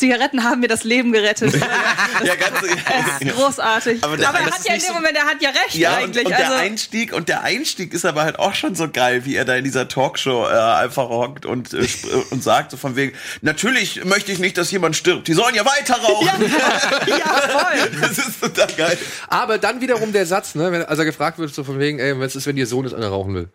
Zigaretten 0.00 0.42
haben 0.44 0.60
mir 0.60 0.68
das 0.68 0.82
Leben 0.84 1.12
gerettet. 1.12 1.54
ja, 2.24 2.34
ganz, 2.34 2.58
Das 2.60 3.20
ist 3.22 3.36
großartig. 3.36 4.02
Aber 4.02 4.12
Aber, 4.14 4.16
der- 4.16 4.28
er 4.28 4.44
das 4.46 4.54
hat 4.58 4.66
ja 4.68 4.74
in 4.74 4.80
dem 4.80 4.86
so- 4.88 4.94
Moment, 4.94 5.16
er 5.16 5.24
hat 5.26 5.40
ja 5.42 5.50
recht 5.50 5.74
Ja, 5.76 5.98
und, 5.98 6.04
eigentlich. 6.04 6.24
und 6.26 6.30
der 6.30 6.46
also, 6.50 6.58
Einstieg 6.58 7.12
und 7.12 7.28
der 7.28 7.42
Einstieg 7.42 7.94
ist 7.94 8.04
aber 8.04 8.22
halt 8.24 8.38
auch 8.38 8.54
schon 8.54 8.74
so 8.74 8.88
geil, 8.90 9.24
wie 9.24 9.36
er 9.36 9.44
da 9.44 9.54
in 9.54 9.64
dieser 9.64 9.86
Talkshow 9.88 10.46
äh, 10.48 10.52
einfach 10.58 11.08
hockt 11.08 11.46
und, 11.46 11.72
äh, 11.72 11.78
äh, 11.82 11.86
und 12.30 12.42
sagt 12.42 12.72
so 12.72 12.76
von 12.76 12.96
wegen, 12.96 13.14
natürlich 13.42 14.04
möchte 14.04 14.32
ich 14.32 14.38
nicht, 14.40 14.58
dass 14.58 14.70
jemand 14.70 14.96
stirbt, 14.96 15.28
die 15.28 15.34
sollen 15.34 15.54
ja 15.54 15.64
weiter 15.64 15.94
rauchen. 16.00 16.26
ja, 17.06 17.16
voll. 17.16 17.90
Das 18.00 18.18
ist 18.18 18.40
total 18.40 18.66
geil. 18.76 18.98
Aber 19.28 19.58
dann 19.58 19.80
wiederum 19.80 20.12
der 20.12 20.26
Satz, 20.26 20.54
ne, 20.54 20.72
wenn, 20.72 20.82
als 20.84 20.98
er 20.98 21.04
gefragt 21.04 21.38
wird, 21.38 21.54
so 21.54 21.62
von 21.62 21.78
wegen, 21.78 21.98
ey, 21.98 22.18
was 22.18 22.34
ist, 22.36 22.46
wenn 22.46 22.56
ihr 22.56 22.66
Sohn 22.66 22.84
ist, 22.86 22.94
einer 22.94 23.08
rauchen 23.08 23.34
will? 23.34 23.48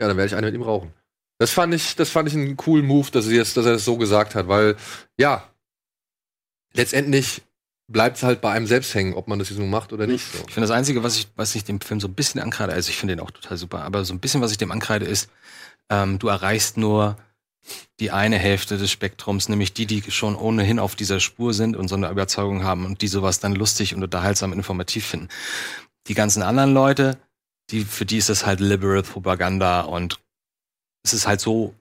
Ja, 0.00 0.08
dann 0.08 0.16
werde 0.16 0.26
ich 0.28 0.34
eine 0.36 0.46
mit 0.46 0.54
ihm 0.54 0.62
rauchen. 0.62 0.92
Das 1.38 1.50
fand 1.50 1.74
ich, 1.74 1.96
das 1.96 2.10
fand 2.10 2.28
ich 2.28 2.34
einen 2.34 2.56
coolen 2.56 2.86
Move, 2.86 3.10
dass 3.10 3.26
er 3.28 3.38
das, 3.38 3.54
dass 3.54 3.66
er 3.66 3.72
das 3.72 3.84
so 3.84 3.96
gesagt 3.96 4.34
hat, 4.34 4.48
weil, 4.48 4.76
ja, 5.18 5.44
letztendlich 6.76 7.42
bleibt 7.88 8.16
es 8.16 8.22
halt 8.22 8.40
bei 8.40 8.50
einem 8.50 8.66
selbst 8.66 8.94
hängen, 8.94 9.14
ob 9.14 9.28
man 9.28 9.38
das 9.38 9.48
jetzt 9.48 9.58
nun 9.58 9.70
macht 9.70 9.92
oder 9.92 10.06
nicht. 10.06 10.24
So. 10.32 10.38
Ich 10.46 10.54
finde, 10.54 10.68
das 10.68 10.76
Einzige, 10.76 11.02
was 11.02 11.16
ich, 11.16 11.28
was 11.36 11.54
ich 11.54 11.64
dem 11.64 11.80
Film 11.80 12.00
so 12.00 12.08
ein 12.08 12.14
bisschen 12.14 12.40
ankreide, 12.40 12.72
also 12.72 12.90
ich 12.90 12.96
finde 12.96 13.14
den 13.16 13.24
auch 13.24 13.30
total 13.30 13.56
super, 13.56 13.82
aber 13.82 14.04
so 14.04 14.12
ein 14.12 14.20
bisschen, 14.20 14.40
was 14.40 14.50
ich 14.50 14.58
dem 14.58 14.72
ankreide, 14.72 15.06
ist, 15.06 15.30
ähm, 15.88 16.18
du 16.18 16.28
erreichst 16.28 16.76
nur 16.76 17.16
die 18.00 18.10
eine 18.10 18.38
Hälfte 18.38 18.78
des 18.78 18.90
Spektrums, 18.90 19.48
nämlich 19.48 19.72
die, 19.72 19.86
die 19.86 20.10
schon 20.10 20.36
ohnehin 20.36 20.78
auf 20.78 20.94
dieser 20.94 21.20
Spur 21.20 21.54
sind 21.54 21.76
und 21.76 21.88
so 21.88 21.96
eine 21.96 22.10
Überzeugung 22.10 22.62
haben 22.62 22.84
und 22.84 23.02
die 23.02 23.08
sowas 23.08 23.40
dann 23.40 23.54
lustig 23.54 23.94
und 23.94 24.02
unterhaltsam 24.02 24.52
und 24.52 24.58
informativ 24.58 25.06
finden. 25.06 25.28
Die 26.08 26.14
ganzen 26.14 26.42
anderen 26.42 26.74
Leute, 26.74 27.18
die, 27.70 27.84
für 27.84 28.06
die 28.06 28.18
ist 28.18 28.28
das 28.28 28.46
halt 28.46 28.60
liberal 28.60 29.02
Propaganda 29.02 29.80
und 29.80 30.20
es 31.02 31.12
ist 31.12 31.26
halt 31.26 31.40
so 31.40 31.74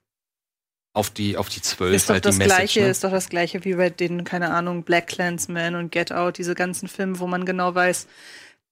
auf 0.95 1.09
die, 1.09 1.37
auf 1.37 1.49
die 1.49 1.61
zwölf 1.61 1.93
Ist 1.93 2.09
doch 2.09 2.13
halt 2.13 2.25
das 2.25 2.35
die 2.35 2.39
Message. 2.39 2.55
gleiche, 2.57 2.81
ne? 2.81 2.89
ist 2.89 3.03
doch 3.03 3.11
das 3.11 3.29
gleiche 3.29 3.65
wie 3.65 3.73
bei 3.73 3.89
den, 3.89 4.23
keine 4.23 4.51
Ahnung, 4.51 4.83
Black 4.83 5.07
Clansman 5.07 5.75
und 5.75 5.91
Get 5.91 6.11
Out, 6.11 6.37
diese 6.37 6.55
ganzen 6.55 6.87
Filme, 6.87 7.19
wo 7.19 7.27
man 7.27 7.45
genau 7.45 7.75
weiß, 7.75 8.07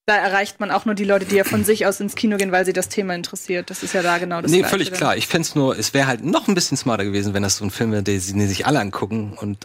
da 0.06 0.16
erreicht 0.16 0.58
man 0.58 0.70
auch 0.70 0.84
nur 0.86 0.94
die 0.94 1.04
Leute, 1.04 1.26
die 1.26 1.36
ja 1.36 1.44
von 1.44 1.64
sich 1.64 1.86
aus 1.86 2.00
ins 2.00 2.14
Kino 2.14 2.36
gehen, 2.36 2.52
weil 2.52 2.64
sie 2.64 2.72
das 2.72 2.88
Thema 2.88 3.14
interessiert. 3.14 3.70
Das 3.70 3.82
ist 3.82 3.94
ja 3.94 4.02
da 4.02 4.18
genau 4.18 4.40
das 4.40 4.50
nee, 4.50 4.58
Gleiche. 4.58 4.70
völlig 4.70 4.88
dann. 4.90 4.98
klar. 4.98 5.16
Ich 5.16 5.26
fänd's 5.26 5.54
nur, 5.54 5.78
es 5.78 5.94
wäre 5.94 6.06
halt 6.06 6.24
noch 6.24 6.48
ein 6.48 6.54
bisschen 6.54 6.76
smarter 6.76 7.04
gewesen, 7.04 7.34
wenn 7.34 7.42
das 7.42 7.58
so 7.58 7.64
ein 7.64 7.70
Film 7.70 7.92
wäre, 7.92 8.02
den 8.02 8.20
sich 8.20 8.66
alle 8.66 8.80
angucken 8.80 9.36
und 9.38 9.64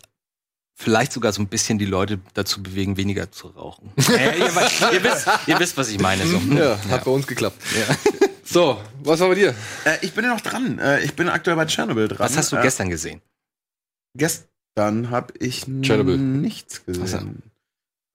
vielleicht 0.81 1.11
sogar 1.11 1.33
so 1.33 1.41
ein 1.41 1.47
bisschen 1.47 1.77
die 1.77 1.85
Leute 1.85 2.19
dazu 2.33 2.63
bewegen, 2.63 2.95
weniger 2.95 3.31
zu 3.31 3.47
rauchen. 3.47 3.91
ja, 3.97 4.31
ihr, 4.31 4.37
ihr, 4.37 5.03
wisst, 5.03 5.27
ihr 5.47 5.59
wisst, 5.59 5.77
was 5.77 5.89
ich 5.89 5.99
meine. 5.99 6.25
So. 6.25 6.37
Ja, 6.55 6.79
hat 6.89 7.03
bei 7.03 7.11
uns 7.11 7.27
geklappt. 7.27 7.57
So, 8.51 8.81
was 9.03 9.19
war 9.19 9.27
bei 9.27 9.35
dir? 9.35 9.53
Äh, 9.85 9.97
ich 10.01 10.13
bin 10.13 10.25
ja 10.25 10.33
noch 10.33 10.41
dran. 10.41 10.79
Äh, 10.79 11.01
ich 11.03 11.13
bin 11.13 11.29
aktuell 11.29 11.55
bei 11.55 11.65
Tschernobyl 11.65 12.07
dran. 12.07 12.17
Was 12.17 12.35
hast 12.35 12.51
du 12.51 12.55
äh, 12.55 12.63
gestern 12.63 12.89
gesehen? 12.89 13.21
Gestern 14.15 15.11
habe 15.11 15.35
ich 15.39 15.65
Tschernobyl. 15.81 16.17
nichts 16.17 16.83
gesehen. 16.83 17.43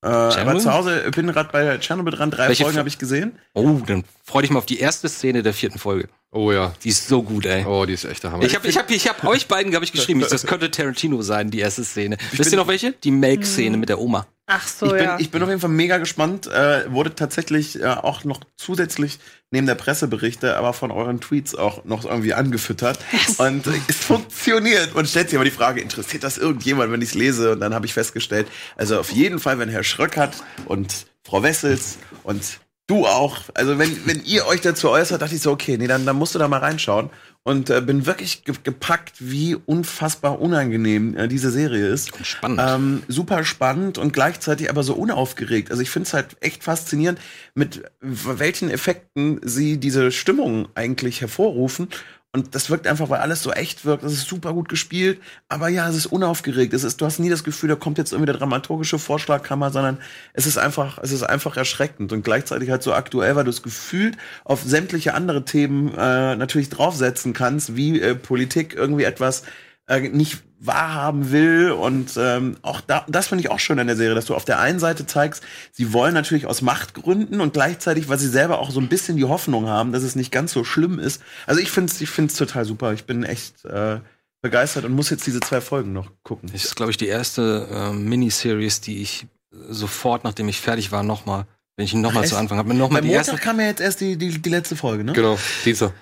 Äh, 0.02 0.08
aber 0.08 0.58
zu 0.58 0.72
Hause, 0.72 1.04
ich 1.06 1.14
bin 1.14 1.28
gerade 1.28 1.50
bei 1.52 1.78
Tschernobyl 1.78 2.12
dran. 2.12 2.32
Drei 2.32 2.48
Welche 2.48 2.64
Folgen 2.64 2.74
Fo- 2.74 2.78
habe 2.80 2.88
ich 2.88 2.98
gesehen. 2.98 3.38
Oh, 3.54 3.80
dann 3.86 4.02
freu 4.24 4.40
dich 4.42 4.50
mal 4.50 4.58
auf 4.58 4.66
die 4.66 4.80
erste 4.80 5.08
Szene 5.08 5.44
der 5.44 5.54
vierten 5.54 5.78
Folge. 5.78 6.08
Oh 6.34 6.50
ja. 6.50 6.74
Die 6.82 6.88
ist 6.88 7.06
so 7.06 7.22
gut, 7.22 7.46
ey. 7.46 7.64
Oh, 7.64 7.86
die 7.86 7.92
ist 7.92 8.04
echt 8.04 8.24
der 8.24 8.32
Hammer. 8.32 8.42
Ich 8.42 8.56
habe 8.56 8.66
ich 8.66 8.76
hab, 8.76 8.90
ich 8.90 9.08
hab 9.08 9.24
euch 9.24 9.46
beiden, 9.46 9.70
glaube 9.70 9.84
ich, 9.84 9.92
geschrieben, 9.92 10.20
das 10.28 10.44
könnte 10.44 10.68
Tarantino 10.68 11.22
sein, 11.22 11.52
die 11.52 11.60
erste 11.60 11.84
Szene. 11.84 12.16
Wisst 12.32 12.50
ihr 12.50 12.58
noch 12.58 12.66
welche? 12.66 12.90
Die 12.90 13.12
Melk-Szene 13.12 13.76
mit 13.76 13.88
der 13.88 14.00
Oma. 14.00 14.26
Ach 14.46 14.66
so, 14.66 14.86
ich, 14.86 14.92
bin, 14.92 15.02
ja. 15.02 15.18
ich 15.20 15.30
bin 15.30 15.42
auf 15.44 15.48
jeden 15.48 15.60
Fall 15.60 15.70
mega 15.70 15.98
gespannt. 15.98 16.48
Äh, 16.48 16.92
wurde 16.92 17.14
tatsächlich 17.14 17.80
äh, 17.80 17.86
auch 17.86 18.24
noch 18.24 18.40
zusätzlich 18.56 19.20
neben 19.52 19.68
der 19.68 19.76
Presseberichte, 19.76 20.56
aber 20.56 20.72
von 20.72 20.90
euren 20.90 21.20
Tweets 21.20 21.54
auch 21.54 21.84
noch 21.84 22.04
irgendwie 22.04 22.34
angefüttert. 22.34 22.98
Und 23.38 23.68
äh, 23.68 23.70
es 23.86 23.98
funktioniert. 23.98 24.92
Und 24.96 25.08
stellt 25.08 25.30
sich 25.30 25.38
aber 25.38 25.44
die 25.44 25.52
Frage, 25.52 25.80
interessiert 25.80 26.24
das 26.24 26.36
irgendjemand, 26.36 26.90
wenn 26.90 27.00
ich 27.00 27.10
es 27.10 27.14
lese? 27.14 27.52
Und 27.52 27.60
dann 27.60 27.74
habe 27.74 27.86
ich 27.86 27.94
festgestellt, 27.94 28.48
also 28.76 28.98
auf 28.98 29.12
jeden 29.12 29.38
Fall, 29.38 29.60
wenn 29.60 29.68
Herr 29.68 29.84
Schröckert 29.84 30.42
und 30.66 31.06
Frau 31.22 31.44
Wessels 31.44 31.98
und 32.24 32.58
du 32.86 33.06
auch, 33.06 33.42
also 33.54 33.78
wenn, 33.78 34.06
wenn 34.06 34.22
ihr 34.24 34.46
euch 34.46 34.60
dazu 34.60 34.90
äußert, 34.90 35.22
dachte 35.22 35.34
ich 35.34 35.40
so, 35.40 35.50
okay, 35.50 35.78
nee, 35.78 35.86
dann, 35.86 36.04
dann 36.04 36.16
musst 36.16 36.34
du 36.34 36.38
da 36.38 36.48
mal 36.48 36.58
reinschauen. 36.58 37.10
Und 37.46 37.68
äh, 37.68 37.82
bin 37.82 38.06
wirklich 38.06 38.44
ge 38.44 38.54
gepackt, 38.62 39.16
wie 39.18 39.54
unfassbar 39.54 40.40
unangenehm 40.40 41.14
äh, 41.14 41.28
diese 41.28 41.50
Serie 41.50 41.88
ist. 41.88 42.10
Spannend. 42.24 42.58
Ähm, 42.64 43.02
super 43.06 43.44
spannend 43.44 43.98
und 43.98 44.14
gleichzeitig 44.14 44.70
aber 44.70 44.82
so 44.82 44.94
unaufgeregt. 44.94 45.70
Also 45.70 45.82
ich 45.82 45.90
finde 45.90 46.06
es 46.06 46.14
halt 46.14 46.38
echt 46.40 46.64
faszinierend, 46.64 47.20
mit 47.54 47.82
welchen 48.00 48.70
Effekten 48.70 49.40
sie 49.42 49.76
diese 49.76 50.10
Stimmung 50.10 50.68
eigentlich 50.74 51.20
hervorrufen. 51.20 51.88
Und 52.34 52.52
das 52.56 52.68
wirkt 52.68 52.88
einfach, 52.88 53.10
weil 53.10 53.20
alles 53.20 53.44
so 53.44 53.52
echt 53.52 53.84
wirkt. 53.84 54.02
Das 54.02 54.12
ist 54.12 54.26
super 54.26 54.52
gut 54.54 54.68
gespielt. 54.68 55.20
Aber 55.48 55.68
ja, 55.68 55.88
es 55.88 55.94
ist 55.94 56.06
unaufgeregt. 56.06 56.74
Es 56.74 56.82
ist, 56.82 57.00
du 57.00 57.06
hast 57.06 57.20
nie 57.20 57.30
das 57.30 57.44
Gefühl, 57.44 57.68
da 57.68 57.76
kommt 57.76 57.96
jetzt 57.96 58.12
irgendwie 58.12 58.26
der 58.26 58.40
dramaturgische 58.40 58.98
Vorschlagkammer, 58.98 59.70
sondern 59.70 59.98
es 60.32 60.44
ist 60.44 60.58
einfach, 60.58 60.98
es 60.98 61.12
ist 61.12 61.22
einfach 61.22 61.56
erschreckend 61.56 62.12
und 62.12 62.24
gleichzeitig 62.24 62.70
halt 62.70 62.82
so 62.82 62.92
aktuell, 62.92 63.36
weil 63.36 63.44
du 63.44 63.50
es 63.50 63.62
gefühlt 63.62 64.16
auf 64.42 64.62
sämtliche 64.64 65.14
andere 65.14 65.44
Themen 65.44 65.94
äh, 65.94 66.34
natürlich 66.34 66.70
draufsetzen 66.70 67.34
kannst, 67.34 67.76
wie 67.76 68.00
äh, 68.00 68.16
Politik 68.16 68.74
irgendwie 68.74 69.04
etwas 69.04 69.44
äh, 69.86 70.00
nicht 70.00 70.42
wahrhaben 70.66 71.30
will 71.30 71.70
und 71.72 72.12
ähm, 72.16 72.56
auch 72.62 72.80
da, 72.80 73.04
das 73.08 73.28
finde 73.28 73.42
ich 73.44 73.50
auch 73.50 73.58
schön 73.58 73.78
an 73.78 73.86
der 73.86 73.96
Serie, 73.96 74.14
dass 74.14 74.26
du 74.26 74.34
auf 74.34 74.44
der 74.44 74.58
einen 74.60 74.78
Seite 74.78 75.06
zeigst, 75.06 75.42
sie 75.72 75.92
wollen 75.92 76.14
natürlich 76.14 76.46
aus 76.46 76.62
Machtgründen 76.62 77.40
und 77.40 77.52
gleichzeitig, 77.52 78.08
weil 78.08 78.18
sie 78.18 78.28
selber 78.28 78.58
auch 78.58 78.70
so 78.70 78.80
ein 78.80 78.88
bisschen 78.88 79.16
die 79.16 79.24
Hoffnung 79.24 79.68
haben, 79.68 79.92
dass 79.92 80.02
es 80.02 80.16
nicht 80.16 80.30
ganz 80.32 80.52
so 80.52 80.64
schlimm 80.64 80.98
ist. 80.98 81.22
Also 81.46 81.60
ich 81.60 81.70
finde 81.70 81.92
es 81.92 82.00
ich 82.00 82.10
find's 82.10 82.34
total 82.36 82.64
super. 82.64 82.92
Ich 82.92 83.04
bin 83.04 83.24
echt 83.24 83.64
äh, 83.64 84.00
begeistert 84.42 84.84
und 84.84 84.92
muss 84.92 85.10
jetzt 85.10 85.26
diese 85.26 85.40
zwei 85.40 85.60
Folgen 85.60 85.92
noch 85.92 86.10
gucken. 86.22 86.50
Das 86.52 86.64
ist, 86.64 86.76
glaube 86.76 86.90
ich, 86.90 86.96
die 86.96 87.06
erste 87.08 87.68
äh, 87.70 87.92
Miniseries, 87.92 88.80
die 88.80 89.02
ich 89.02 89.26
sofort, 89.70 90.24
nachdem 90.24 90.48
ich 90.48 90.60
fertig 90.60 90.92
war, 90.92 91.02
nochmal, 91.02 91.46
wenn 91.76 91.84
ich 91.84 91.94
ihn 91.94 92.00
nochmal 92.00 92.26
zu? 92.26 92.36
Anfang 92.36 92.58
habe, 92.58 92.68
mir 92.68 92.74
nochmal 92.74 93.02
die 93.02 93.08
Montag 93.08 93.28
erste. 93.34 93.42
kam 93.42 93.60
ja 93.60 93.66
jetzt 93.66 93.80
erst 93.80 94.00
die, 94.00 94.16
die, 94.16 94.38
die 94.40 94.50
letzte 94.50 94.76
Folge, 94.76 95.04
ne? 95.04 95.12
Genau, 95.12 95.38
Dienstag. 95.64 95.92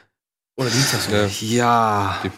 Oder 0.56 0.70
Dienstag. 0.70 1.00
Ja, 1.10 1.26
Ja, 1.40 2.18
Die- 2.24 2.30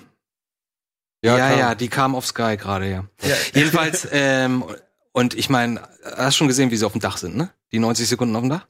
ja, 1.33 1.39
ja, 1.51 1.57
klar. 1.57 1.75
die 1.77 1.89
kam 1.89 2.15
auf 2.15 2.27
Sky 2.27 2.57
gerade, 2.57 2.89
ja. 2.91 3.05
Ja. 3.23 3.35
Jedenfalls, 3.55 4.07
ähm, 4.13 4.65
und 5.13 5.35
ich 5.35 5.49
meine, 5.49 5.81
hast 6.17 6.37
schon 6.37 6.49
gesehen, 6.49 6.71
wie 6.71 6.77
sie 6.77 6.85
auf 6.85 6.93
dem 6.93 7.01
Dach 7.01 7.17
sind, 7.17 7.37
ne? 7.37 7.51
Die 7.73 7.79
90 7.79 8.09
Sekunden 8.09 8.35
auf 8.37 8.43
dem 8.43 8.51
Dach? 8.51 8.67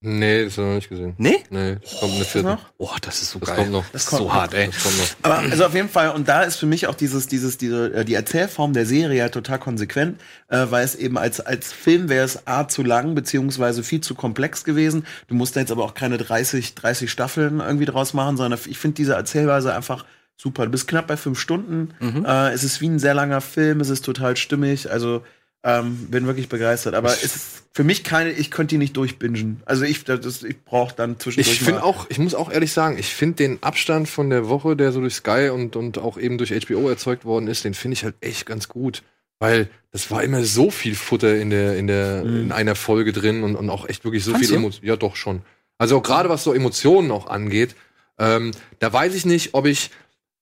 Nee, 0.00 0.44
das 0.44 0.56
haben 0.56 0.64
wir 0.64 0.68
noch 0.68 0.74
nicht 0.76 0.88
gesehen. 0.90 1.14
Nee? 1.18 1.42
Nee, 1.50 1.76
das 1.82 1.98
kommt 1.98 2.12
in 2.12 2.18
der 2.18 2.26
vierten. 2.28 2.48
noch? 2.50 2.62
Oh, 2.78 2.90
das 3.00 3.20
ist 3.20 3.30
so 3.32 3.40
Das 3.40 3.48
geil. 3.48 3.56
kommt 3.56 3.72
noch. 3.72 3.84
Das 3.92 4.06
kommt 4.06 4.18
so 4.22 4.28
noch. 4.28 4.34
hart, 4.34 4.54
ey. 4.54 4.66
Das 4.68 4.80
kommt 4.84 4.96
noch. 4.96 5.06
Aber 5.22 5.38
also 5.38 5.66
auf 5.66 5.74
jeden 5.74 5.88
Fall, 5.88 6.10
und 6.10 6.28
da 6.28 6.42
ist 6.42 6.54
für 6.54 6.66
mich 6.66 6.86
auch 6.86 6.94
dieses, 6.94 7.26
dieses, 7.26 7.58
diese, 7.58 7.92
äh, 7.92 8.04
die 8.04 8.14
Erzählform 8.14 8.74
der 8.74 8.86
Serie 8.86 9.22
halt 9.22 9.34
total 9.34 9.58
konsequent, 9.58 10.20
äh, 10.46 10.66
weil 10.70 10.84
es 10.84 10.94
eben 10.94 11.18
als, 11.18 11.40
als 11.40 11.72
Film 11.72 12.08
wäre 12.08 12.24
es 12.24 12.46
A 12.46 12.68
zu 12.68 12.84
lang, 12.84 13.16
beziehungsweise 13.16 13.82
viel 13.82 14.00
zu 14.00 14.14
komplex 14.14 14.62
gewesen. 14.62 15.04
Du 15.26 15.34
musst 15.34 15.56
da 15.56 15.60
jetzt 15.60 15.72
aber 15.72 15.82
auch 15.84 15.94
keine 15.94 16.16
30, 16.16 16.76
30 16.76 17.10
Staffeln 17.10 17.58
irgendwie 17.58 17.86
draus 17.86 18.14
machen, 18.14 18.36
sondern 18.36 18.60
ich 18.68 18.78
finde 18.78 18.94
diese 18.94 19.14
Erzählweise 19.14 19.74
einfach 19.74 20.04
super. 20.38 20.64
Du 20.64 20.70
bist 20.70 20.88
knapp 20.88 21.06
bei 21.06 21.16
fünf 21.16 21.38
Stunden. 21.38 21.90
Mhm. 22.00 22.24
Äh, 22.24 22.52
es 22.52 22.64
ist 22.64 22.80
wie 22.80 22.88
ein 22.88 22.98
sehr 22.98 23.14
langer 23.14 23.42
Film, 23.42 23.80
es 23.80 23.90
ist 23.90 24.04
total 24.04 24.36
stimmig, 24.36 24.90
also 24.90 25.22
ähm, 25.64 26.06
bin 26.10 26.26
wirklich 26.26 26.48
begeistert. 26.48 26.94
Aber 26.94 27.10
es 27.10 27.24
ist 27.24 27.64
für 27.72 27.84
mich 27.84 28.04
keine, 28.04 28.30
ich 28.30 28.50
könnte 28.50 28.74
die 28.74 28.78
nicht 28.78 28.96
durchbingen. 28.96 29.60
Also 29.66 29.84
ich, 29.84 30.04
das, 30.04 30.42
ich 30.42 30.64
brauche 30.64 30.94
dann 30.94 31.18
zwischendurch. 31.18 31.56
Ich 31.56 31.62
finde 31.62 31.82
auch, 31.82 32.06
ich 32.08 32.18
muss 32.18 32.34
auch 32.34 32.50
ehrlich 32.50 32.72
sagen, 32.72 32.96
ich 32.96 33.12
finde 33.12 33.36
den 33.36 33.62
Abstand 33.62 34.08
von 34.08 34.30
der 34.30 34.48
Woche, 34.48 34.76
der 34.76 34.92
so 34.92 35.00
durch 35.00 35.14
Sky 35.14 35.50
und, 35.52 35.76
und 35.76 35.98
auch 35.98 36.16
eben 36.16 36.38
durch 36.38 36.50
HBO 36.50 36.88
erzeugt 36.88 37.24
worden 37.24 37.48
ist, 37.48 37.64
den 37.64 37.74
finde 37.74 37.94
ich 37.94 38.04
halt 38.04 38.14
echt 38.20 38.46
ganz 38.46 38.68
gut. 38.68 39.02
Weil 39.40 39.68
das 39.92 40.10
war 40.10 40.22
immer 40.22 40.42
so 40.44 40.70
viel 40.70 40.94
Futter 40.94 41.36
in 41.36 41.50
der, 41.50 41.76
in 41.76 41.86
der, 41.86 42.22
in 42.22 42.50
einer 42.50 42.74
Folge 42.74 43.12
drin 43.12 43.44
und, 43.44 43.54
und 43.54 43.70
auch 43.70 43.88
echt 43.88 44.04
wirklich 44.04 44.24
so 44.24 44.32
Fandst 44.32 44.48
viel? 44.48 44.56
Emotionen. 44.56 44.86
Ja, 44.86 44.96
doch 44.96 45.14
schon. 45.14 45.42
Also 45.78 45.98
auch 45.98 46.02
gerade 46.02 46.28
was 46.28 46.42
so 46.42 46.52
Emotionen 46.52 47.12
auch 47.12 47.28
angeht, 47.28 47.76
ähm, 48.18 48.50
da 48.80 48.92
weiß 48.92 49.14
ich 49.14 49.24
nicht, 49.24 49.54
ob 49.54 49.66
ich, 49.66 49.90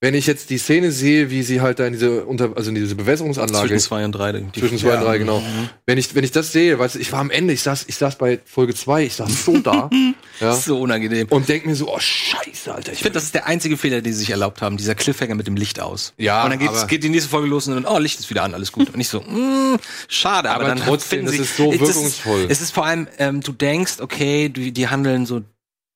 wenn 0.00 0.12
ich 0.15 0.26
jetzt 0.26 0.50
die 0.50 0.59
Szene 0.59 0.93
sehe, 0.93 1.31
wie 1.31 1.43
sie 1.43 1.62
halt 1.62 1.79
da 1.79 1.87
in 1.87 1.95
diese 1.95 2.26
unter, 2.26 2.53
also 2.55 2.69
in 2.69 2.75
diese 2.75 2.95
Bewässerungsanlage 2.97 3.69
Zwischen 3.69 3.81
zwei 3.81 4.05
und 4.05 4.12
drei. 4.12 4.33
Die, 4.33 4.61
zwischen 4.61 4.76
zwei 4.79 4.88
Ja. 4.88 4.99
und 4.99 5.05
drei, 5.05 5.17
genau. 5.19 5.43
Wenn 5.87 5.97
ich, 5.97 6.15
wenn 6.15 6.23
ich 6.23 6.33
das 6.33 6.53
sehe, 6.53 6.79
weißt 6.79 6.97
du, 6.97 6.99
ich 6.99 7.11
war 7.12 7.21
am 7.21 7.31
Ende, 7.31 7.55
ich 7.55 7.62
saß, 7.62 7.87
ich 7.88 7.97
saß 7.97 8.17
bei 8.19 8.38
Folge 8.45 8.75
zwei, 8.75 9.05
ich 9.05 9.15
saß 9.15 9.45
so 9.47 9.57
da, 9.59 9.88
ja, 10.41 10.55
so 10.55 10.81
unangenehm. 10.81 11.29
und 11.31 11.49
denk 11.49 11.65
mir 11.65 11.75
so, 11.75 11.88
oh 11.88 11.99
Scheiße, 11.99 12.75
Alter. 12.75 12.93
Ich 12.93 12.99
finde, 12.99 13.12
das 13.15 13.25
ist 13.25 13.35
der 13.35 13.47
einzige 13.47 13.79
Fehler, 13.79 14.03
den 14.03 14.12
sie 14.12 14.19
sich 14.21 14.31
erlaubt 14.31 14.61
haben, 14.61 14.76
dieser 14.76 14.95
Cliffhanger 14.95 15.35
mit 15.35 15.47
dem 15.47 15.57
Licht 15.57 15.81
aus. 15.81 16.12
Ja, 16.19 16.45
Und 16.45 16.50
dann 16.50 16.59
geht's, 16.59 16.87
geht 16.87 17.03
die 17.03 17.09
nächste 17.09 17.31
Folge 17.31 17.49
los 17.49 17.67
und 17.67 17.75
dann, 17.75 17.87
oh, 17.87 17.99
Licht 17.99 18.21
ist 18.21 18.29
wieder 18.29 18.43
an, 18.43 18.53
alles 18.53 18.73
gut. 18.73 18.93
Und 18.93 19.00
ich 19.00 19.09
so, 19.09 19.21
mm, 19.23 19.79
schade, 20.09 20.50
aber, 20.50 20.67
Aber 20.67 20.75
dann 20.75 20.87
trotzdem, 20.87 21.25
das 21.25 21.35
sie, 21.35 21.41
ist 21.41 21.57
so 21.57 21.73
es 21.73 21.81
wirkungsvoll. 21.81 22.47
Es 22.50 22.61
ist 22.61 22.73
vor 22.73 22.85
allem, 22.85 23.09
ähm, 23.19 23.41
du 23.41 23.53
denkst, 23.53 23.95
okay, 24.00 24.50
du, 24.50 24.71
die 24.71 24.88
handeln 24.88 25.25
so 25.25 25.41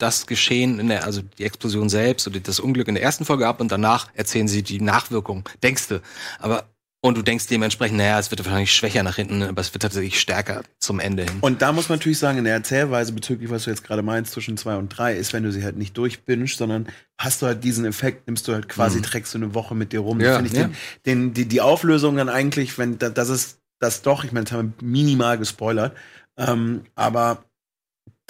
das 0.01 0.27
Geschehen 0.27 0.81
in 0.81 0.89
der, 0.89 1.05
also 1.05 1.23
die 1.39 1.45
Explosion 1.45 1.89
selbst 1.89 2.27
oder 2.27 2.41
das 2.41 2.61
Unglück 2.61 2.89
in 2.89 2.95
der 2.95 3.03
ersten 3.05 3.25
Folge 3.25 3.47
ab 3.47 3.61
und 3.61 3.71
danach 3.71 4.09
erzählen 4.15 4.49
sie 4.49 4.63
die 4.63 4.81
Nachwirkung, 4.81 5.49
denkst 5.63 5.89
du. 5.89 6.01
Aber, 6.39 6.65
und 7.03 7.17
du 7.17 7.23
denkst 7.23 7.47
dementsprechend, 7.47 7.97
naja, 7.97 8.19
es 8.19 8.31
wird 8.31 8.45
wahrscheinlich 8.45 8.75
schwächer 8.75 9.03
nach 9.03 9.17
hinten, 9.17 9.43
aber 9.43 9.61
es 9.61 9.73
wird 9.73 9.83
tatsächlich 9.83 10.21
stärker 10.21 10.63
zum 10.79 11.01
Ende 11.01 11.23
hin. 11.23 11.39
Und 11.41 11.63
da 11.63 11.73
muss 11.73 11.89
man 11.89 11.99
natürlich 11.99 12.19
sagen, 12.19 12.37
in 12.39 12.45
der 12.45 12.53
Erzählweise 12.53 13.13
bezüglich, 13.15 13.51
was 13.51 13.65
du 13.65 13.71
jetzt 13.71 13.85
gerade 13.85 14.03
meinst, 14.03 14.33
zwischen 14.33 14.57
zwei 14.59 14.77
und 14.77 14.89
drei, 14.89 15.15
ist, 15.15 15.33
wenn 15.33 15.43
du 15.43 15.51
sie 15.51 15.65
halt 15.65 15.79
nicht 15.79 15.97
durchbingst, 15.97 16.59
sondern 16.59 16.89
hast 17.19 17.41
du 17.41 17.47
halt 17.47 17.65
diesen 17.65 17.87
Effekt, 17.87 18.27
nimmst 18.27 18.47
du 18.49 18.53
halt 18.53 18.69
quasi, 18.69 18.99
Mhm. 18.99 19.03
trägst 19.05 19.33
du 19.33 19.39
eine 19.39 19.55
Woche 19.55 19.75
mit 19.75 19.93
dir 19.93 20.01
rum. 20.01 20.21
Ja, 20.21 20.37
finde 20.37 20.51
ich 20.51 20.57
ja. 20.59 20.65
den, 20.65 20.75
den, 21.07 21.33
die, 21.33 21.47
die 21.47 21.61
Auflösung 21.63 22.17
dann 22.17 22.29
eigentlich, 22.29 22.77
wenn 22.77 22.99
da, 22.99 23.09
das 23.09 23.31
ist 23.31 23.59
das 23.79 24.03
doch, 24.03 24.25
ich 24.25 24.33
meine, 24.33 24.45
das 24.45 24.53
haben 24.53 24.75
wir 24.79 24.87
minimal 24.87 25.39
gespoilert, 25.39 25.97
ähm, 26.37 26.83
aber 26.97 27.45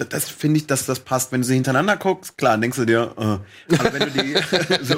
das, 0.00 0.08
das 0.08 0.28
finde 0.28 0.58
ich, 0.58 0.66
dass 0.66 0.86
das 0.86 1.00
passt. 1.00 1.30
Wenn 1.32 1.42
du 1.42 1.46
sie 1.46 1.54
hintereinander 1.54 1.96
guckst, 1.96 2.36
klar, 2.38 2.56
denkst 2.58 2.76
du 2.78 2.84
dir, 2.84 3.14
äh. 3.68 3.74
aber 3.76 3.92
wenn 3.92 4.00
du 4.00 4.10
die, 4.10 4.34
so, 4.84 4.96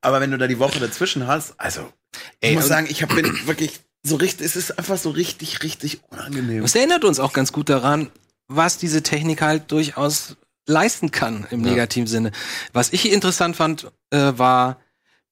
aber 0.00 0.20
wenn 0.20 0.30
du 0.30 0.38
da 0.38 0.46
die 0.46 0.58
Woche 0.58 0.80
dazwischen 0.80 1.26
hast, 1.26 1.54
also, 1.58 1.92
ich 2.40 2.48
Ey, 2.50 2.54
muss 2.54 2.64
und- 2.64 2.68
sagen, 2.68 2.86
ich 2.90 3.02
hab, 3.02 3.14
bin 3.14 3.46
wirklich 3.46 3.80
so 4.02 4.16
richtig, 4.16 4.44
es 4.46 4.56
ist 4.56 4.78
einfach 4.78 4.98
so 4.98 5.10
richtig, 5.10 5.62
richtig 5.62 6.00
unangenehm. 6.10 6.62
Das 6.62 6.74
erinnert 6.74 7.04
uns 7.04 7.18
auch 7.20 7.32
ganz 7.32 7.52
gut 7.52 7.68
daran, 7.68 8.10
was 8.48 8.76
diese 8.76 9.02
Technik 9.02 9.40
halt 9.40 9.70
durchaus 9.72 10.36
leisten 10.66 11.10
kann 11.10 11.46
im 11.50 11.64
Ja. 11.64 11.70
negativen 11.70 12.06
Sinne. 12.06 12.32
Was 12.72 12.92
ich 12.92 13.10
interessant 13.10 13.56
fand, 13.56 13.90
äh, 14.10 14.32
war, 14.36 14.78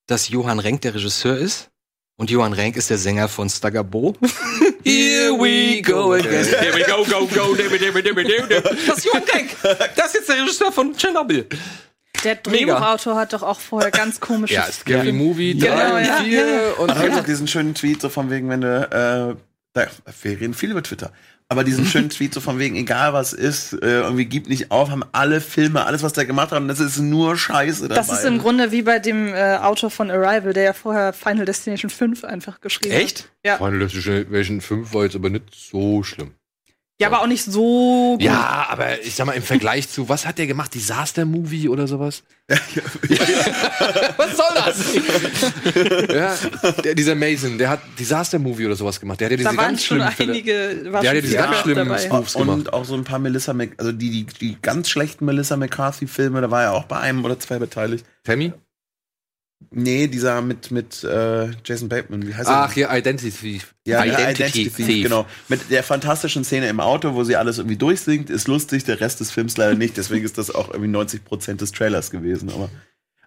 dass 0.06 0.28
Johann 0.28 0.58
Renk 0.58 0.80
der 0.82 0.94
Regisseur 0.94 1.36
ist. 1.36 1.68
Und 2.16 2.30
Johann 2.30 2.52
Renk 2.52 2.76
ist 2.76 2.88
der 2.90 2.98
Sänger 2.98 3.28
von 3.28 3.48
Stagabo. 3.50 4.14
Here 4.84 5.32
we 5.32 5.82
go 5.82 6.12
again. 6.12 6.44
Here 6.44 6.74
we 6.74 6.82
go, 6.84 7.04
go, 7.04 7.26
go. 7.26 7.54
dimmi, 7.54 7.78
dimmi, 7.78 8.02
dimmi, 8.02 8.24
dimmi. 8.24 8.62
Das 8.86 8.98
ist 8.98 9.04
Johann. 9.04 9.22
Das 9.96 10.06
ist 10.06 10.14
jetzt 10.14 10.28
der 10.28 10.42
Regisseur 10.42 10.72
von 10.72 10.96
Tschernobyl. 10.96 11.46
Der. 12.24 12.36
Drehbuchautor 12.36 13.16
hat 13.16 13.32
doch 13.32 13.42
auch 13.42 13.58
vorher 13.58 13.90
ganz 13.90 14.20
komische 14.20 14.54
ja, 14.54 14.70
Scary 14.70 15.08
Ja. 15.08 15.12
Movie 15.12 15.54
Genau, 15.54 15.74
3 15.74 15.92
und 15.94 16.04
ja, 16.06 16.16
4 16.22 16.46
ja, 16.46 16.70
und 16.78 16.90
Und 16.90 17.14
ja. 17.14 17.20
diesen 17.22 17.48
schönen 17.48 17.74
Tweet 17.74 18.00
so 18.00 18.08
von 18.08 18.30
wegen, 18.30 18.48
wenn 18.48 18.60
du, 18.60 19.36
äh, 19.74 19.80
wir 20.22 20.40
reden 20.40 20.54
viel 20.54 20.70
über 20.70 20.82
Twitter, 20.82 21.12
aber 21.52 21.64
diesen 21.64 21.86
schönen 21.86 22.08
Tweet 22.10 22.34
so 22.34 22.40
von 22.40 22.58
wegen, 22.58 22.74
egal 22.76 23.12
was 23.12 23.32
ist, 23.32 23.74
äh, 23.74 24.00
irgendwie 24.00 24.24
gibt 24.24 24.48
nicht 24.48 24.70
auf, 24.70 24.90
haben 24.90 25.04
alle 25.12 25.40
Filme, 25.40 25.86
alles 25.86 26.02
was 26.02 26.12
der 26.12 26.24
gemacht 26.24 26.50
hat, 26.50 26.60
und 26.60 26.68
das 26.68 26.80
ist 26.80 26.98
nur 26.98 27.36
Scheiße 27.36 27.88
dabei. 27.88 27.94
Das 27.94 28.10
ist 28.10 28.24
im 28.24 28.38
Grunde 28.38 28.72
wie 28.72 28.82
bei 28.82 28.98
dem 28.98 29.28
äh, 29.28 29.56
Autor 29.56 29.90
von 29.90 30.10
Arrival, 30.10 30.52
der 30.52 30.64
ja 30.64 30.72
vorher 30.72 31.12
Final 31.12 31.44
Destination 31.44 31.90
5 31.90 32.24
einfach 32.24 32.60
geschrieben 32.60 32.94
Echt? 32.94 33.18
hat. 33.20 33.28
Ja. 33.44 33.56
Final 33.58 33.78
Destination 33.78 34.60
5 34.60 34.94
war 34.94 35.04
jetzt 35.04 35.14
aber 35.14 35.30
nicht 35.30 35.54
so 35.54 36.02
schlimm. 36.02 36.32
Ja, 37.02 37.08
aber 37.08 37.20
auch 37.22 37.26
nicht 37.26 37.44
so 37.44 38.12
gut. 38.12 38.22
Ja, 38.22 38.66
aber 38.70 39.02
ich 39.02 39.14
sag 39.14 39.26
mal, 39.26 39.32
im 39.32 39.42
Vergleich 39.42 39.88
zu, 39.88 40.08
was 40.08 40.26
hat 40.26 40.38
der 40.38 40.46
gemacht? 40.46 40.74
Disaster 40.74 41.24
Movie 41.24 41.68
oder 41.68 41.86
sowas? 41.86 42.22
was 44.16 44.36
soll 44.36 44.46
das? 44.54 44.94
ja, 46.14 46.36
der, 46.82 46.94
dieser 46.94 47.14
Mason, 47.14 47.58
der 47.58 47.70
hat 47.70 47.80
Disaster 47.98 48.38
Movie 48.38 48.66
oder 48.66 48.76
sowas 48.76 49.00
gemacht. 49.00 49.20
Der 49.20 49.26
hat 49.26 49.32
ja 49.32 49.36
diese 49.36 49.50
da 49.50 49.56
waren 49.56 49.66
ganz 49.68 49.84
schon 49.84 50.00
schlimmen 50.12 50.30
einige, 50.30 50.92
war 50.92 51.00
Der 51.00 51.10
hat 51.10 51.16
ja 51.16 51.22
diese 51.22 51.36
ganz 51.36 51.56
schlimmen 51.58 51.88
dabei. 51.88 51.98
Spoofs 51.98 52.34
gemacht. 52.34 52.58
und 52.58 52.72
auch 52.72 52.84
so 52.84 52.94
ein 52.94 53.04
paar 53.04 53.18
Melissa 53.18 53.52
Mc, 53.52 53.74
also 53.78 53.92
die, 53.92 54.10
die, 54.10 54.26
die 54.26 54.56
ganz 54.60 54.88
schlechten 54.88 55.24
Melissa 55.24 55.56
McCarthy-Filme, 55.56 56.40
da 56.40 56.50
war 56.50 56.62
er 56.62 56.72
auch 56.72 56.84
bei 56.84 56.98
einem 56.98 57.24
oder 57.24 57.38
zwei 57.38 57.58
beteiligt. 57.58 58.04
Tammy? 58.24 58.52
Nee, 59.70 60.08
dieser 60.08 60.42
mit, 60.42 60.70
mit 60.70 61.04
äh, 61.04 61.50
Jason 61.64 61.88
Bateman, 61.88 62.26
wie 62.26 62.34
heißt 62.34 62.48
Ach 62.48 62.76
er? 62.76 62.82
ja, 62.82 62.96
Identity 62.96 63.30
Thief. 63.30 63.74
Ja, 63.86 64.02
der 64.04 64.30
Identity 64.30 64.70
Thief, 64.70 65.02
genau. 65.04 65.26
Mit 65.48 65.70
der 65.70 65.82
fantastischen 65.82 66.44
Szene 66.44 66.68
im 66.68 66.80
Auto, 66.80 67.14
wo 67.14 67.24
sie 67.24 67.36
alles 67.36 67.58
irgendwie 67.58 67.76
durchsingt, 67.76 68.30
ist 68.30 68.48
lustig, 68.48 68.84
der 68.84 69.00
Rest 69.00 69.20
des 69.20 69.30
Films 69.30 69.56
leider 69.56 69.74
nicht, 69.74 69.96
deswegen 69.96 70.24
ist 70.24 70.38
das 70.38 70.54
auch 70.54 70.68
irgendwie 70.68 70.90
90 70.90 71.24
Prozent 71.24 71.60
des 71.60 71.72
Trailers 71.72 72.10
gewesen, 72.10 72.50
aber 72.50 72.68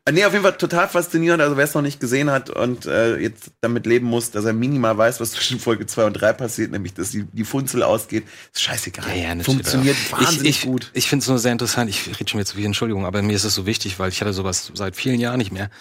Äh, 0.08 0.12
Nee, 0.12 0.24
auf 0.24 0.34
jeden 0.34 0.44
Fall 0.44 0.56
total 0.56 0.88
faszinierend. 0.88 1.42
Also 1.42 1.58
wer 1.58 1.64
es 1.64 1.74
noch 1.74 1.82
nicht 1.82 2.00
gesehen 2.00 2.30
hat 2.30 2.52
und 2.52 2.86
äh, 2.86 3.18
jetzt 3.18 3.52
damit 3.62 3.88
leben 3.88 4.06
muss, 4.06 4.30
dass 4.30 4.46
er 4.46 4.54
minimal 4.54 4.96
weiß, 4.98 5.20
was 5.20 5.32
zwischen 5.32 5.60
Folge 5.60 5.88
2 5.88 6.06
und 6.06 6.14
3 6.14 6.34
passiert, 6.34 6.72
nämlich 6.72 6.94
dass 6.94 7.10
die, 7.10 7.24
die 7.34 7.44
Funzel 7.44 7.82
ausgeht, 7.82 8.24
ist 8.54 8.62
scheißegal. 8.62 9.08
natürlich. 9.08 9.46
Funktioniert 9.46 9.98
wahnsinnig 10.12 10.50
ich, 10.50 10.58
ich, 10.60 10.66
gut. 10.66 10.92
Ich 10.94 11.10
finde 11.10 11.24
es 11.24 11.28
nur 11.28 11.40
sehr 11.40 11.54
interessant. 11.54 11.90
Ich 11.90 12.08
rede 12.08 12.30
schon 12.30 12.40
wieder 12.40 12.46
zu 12.46 12.56
viel, 12.56 12.66
Entschuldigung, 12.66 13.06
aber 13.06 13.24
mir 13.24 13.36
ist 13.36 13.46
es 13.46 13.56
so 13.56 13.66
wichtig, 13.66 13.98
weil 13.98 14.10
ich 14.10 14.22
hatte 14.22 14.34
sowas 14.34 14.72
seit 14.76 14.96
vielen 14.96 15.20
Jahren 15.20 15.40
nicht 15.40 15.52
mehr. 15.52 15.72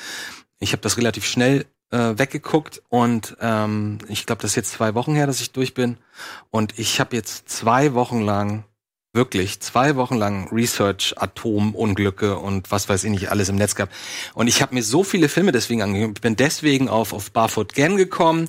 Ich 0.64 0.72
habe 0.72 0.80
das 0.80 0.96
relativ 0.96 1.26
schnell 1.26 1.66
äh, 1.90 2.14
weggeguckt 2.16 2.82
und 2.88 3.36
ähm, 3.40 3.98
ich 4.08 4.24
glaube, 4.24 4.40
das 4.40 4.52
ist 4.52 4.56
jetzt 4.56 4.72
zwei 4.72 4.94
Wochen 4.94 5.14
her, 5.14 5.26
dass 5.26 5.42
ich 5.42 5.52
durch 5.52 5.74
bin. 5.74 5.98
Und 6.50 6.78
ich 6.78 7.00
habe 7.00 7.14
jetzt 7.14 7.50
zwei 7.50 7.92
Wochen 7.92 8.22
lang 8.22 8.64
wirklich 9.12 9.60
zwei 9.60 9.94
Wochen 9.94 10.16
lang 10.16 10.48
Research, 10.50 11.14
Atomunglücke 11.18 12.38
und 12.38 12.70
was 12.70 12.88
weiß 12.88 13.04
ich 13.04 13.10
nicht 13.10 13.30
alles 13.30 13.50
im 13.50 13.56
Netz 13.56 13.74
gehabt. 13.74 13.92
Und 14.32 14.48
ich 14.48 14.62
habe 14.62 14.74
mir 14.74 14.82
so 14.82 15.04
viele 15.04 15.28
Filme 15.28 15.52
deswegen 15.52 15.82
angeguckt. 15.82 16.18
Ich 16.18 16.22
bin 16.22 16.34
deswegen 16.34 16.88
auf, 16.88 17.12
auf 17.12 17.30
Barfoot 17.30 17.74
Gen 17.74 17.98
gekommen, 17.98 18.48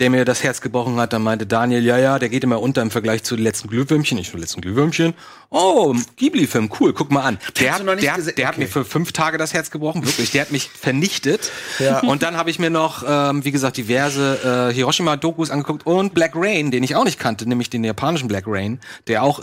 der 0.00 0.10
mir 0.10 0.24
das 0.24 0.42
Herz 0.42 0.60
gebrochen 0.60 0.96
hat. 0.96 1.12
Dann 1.12 1.22
meinte 1.22 1.46
Daniel, 1.46 1.84
ja, 1.84 1.98
ja, 1.98 2.18
der 2.18 2.28
geht 2.28 2.42
immer 2.44 2.60
unter 2.60 2.82
im 2.82 2.90
Vergleich 2.90 3.22
zu 3.22 3.36
den 3.36 3.44
letzten 3.44 3.68
Glühwürmchen. 3.68 4.18
Ich 4.18 4.30
so, 4.30 4.38
letzten 4.38 4.60
Glühwürmchen. 4.60 5.14
Oh, 5.50 5.94
Ghibli-Film, 6.16 6.70
cool, 6.80 6.92
guck 6.92 7.10
mal 7.12 7.22
an. 7.22 7.38
Der, 7.60 7.74
hat, 7.74 7.84
nicht 7.84 8.02
der, 8.02 8.16
der 8.16 8.48
hat 8.48 8.54
Okay. 8.54 8.64
mir 8.64 8.68
für 8.68 8.84
fünf 8.84 9.12
Tage 9.12 9.38
das 9.38 9.52
Herz 9.52 9.70
gebrochen, 9.70 10.04
wirklich. 10.04 10.30
Der 10.30 10.42
hat 10.42 10.50
mich 10.52 10.68
vernichtet. 10.74 11.52
Ja. 11.78 12.00
Und 12.00 12.22
dann 12.22 12.36
habe 12.36 12.50
ich 12.50 12.58
mir 12.58 12.70
noch, 12.70 13.04
ähm, 13.06 13.44
wie 13.44 13.52
gesagt, 13.52 13.76
diverse 13.76 14.70
äh, 14.70 14.74
Hiroshima-Dokus 14.74 15.50
angeguckt 15.50 15.86
und 15.86 16.14
Black 16.14 16.32
Rain, 16.34 16.70
den 16.70 16.82
ich 16.82 16.96
auch 16.96 17.04
nicht 17.04 17.18
kannte, 17.18 17.48
nämlich 17.48 17.70
den 17.70 17.84
japanischen 17.84 18.28
Black 18.28 18.44
Rain, 18.46 18.80
der 19.06 19.22
auch 19.22 19.40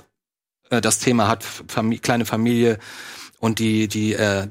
äh, 0.72 0.82
das 0.82 1.00
Thema 1.00 1.28
hat, 1.28 1.44
Famili 1.44 2.00
kleine 2.00 2.26
Familie 2.26 2.80
und 3.40 3.60
die, 3.60 3.88
die, 3.88 4.14
äh, 4.14 4.48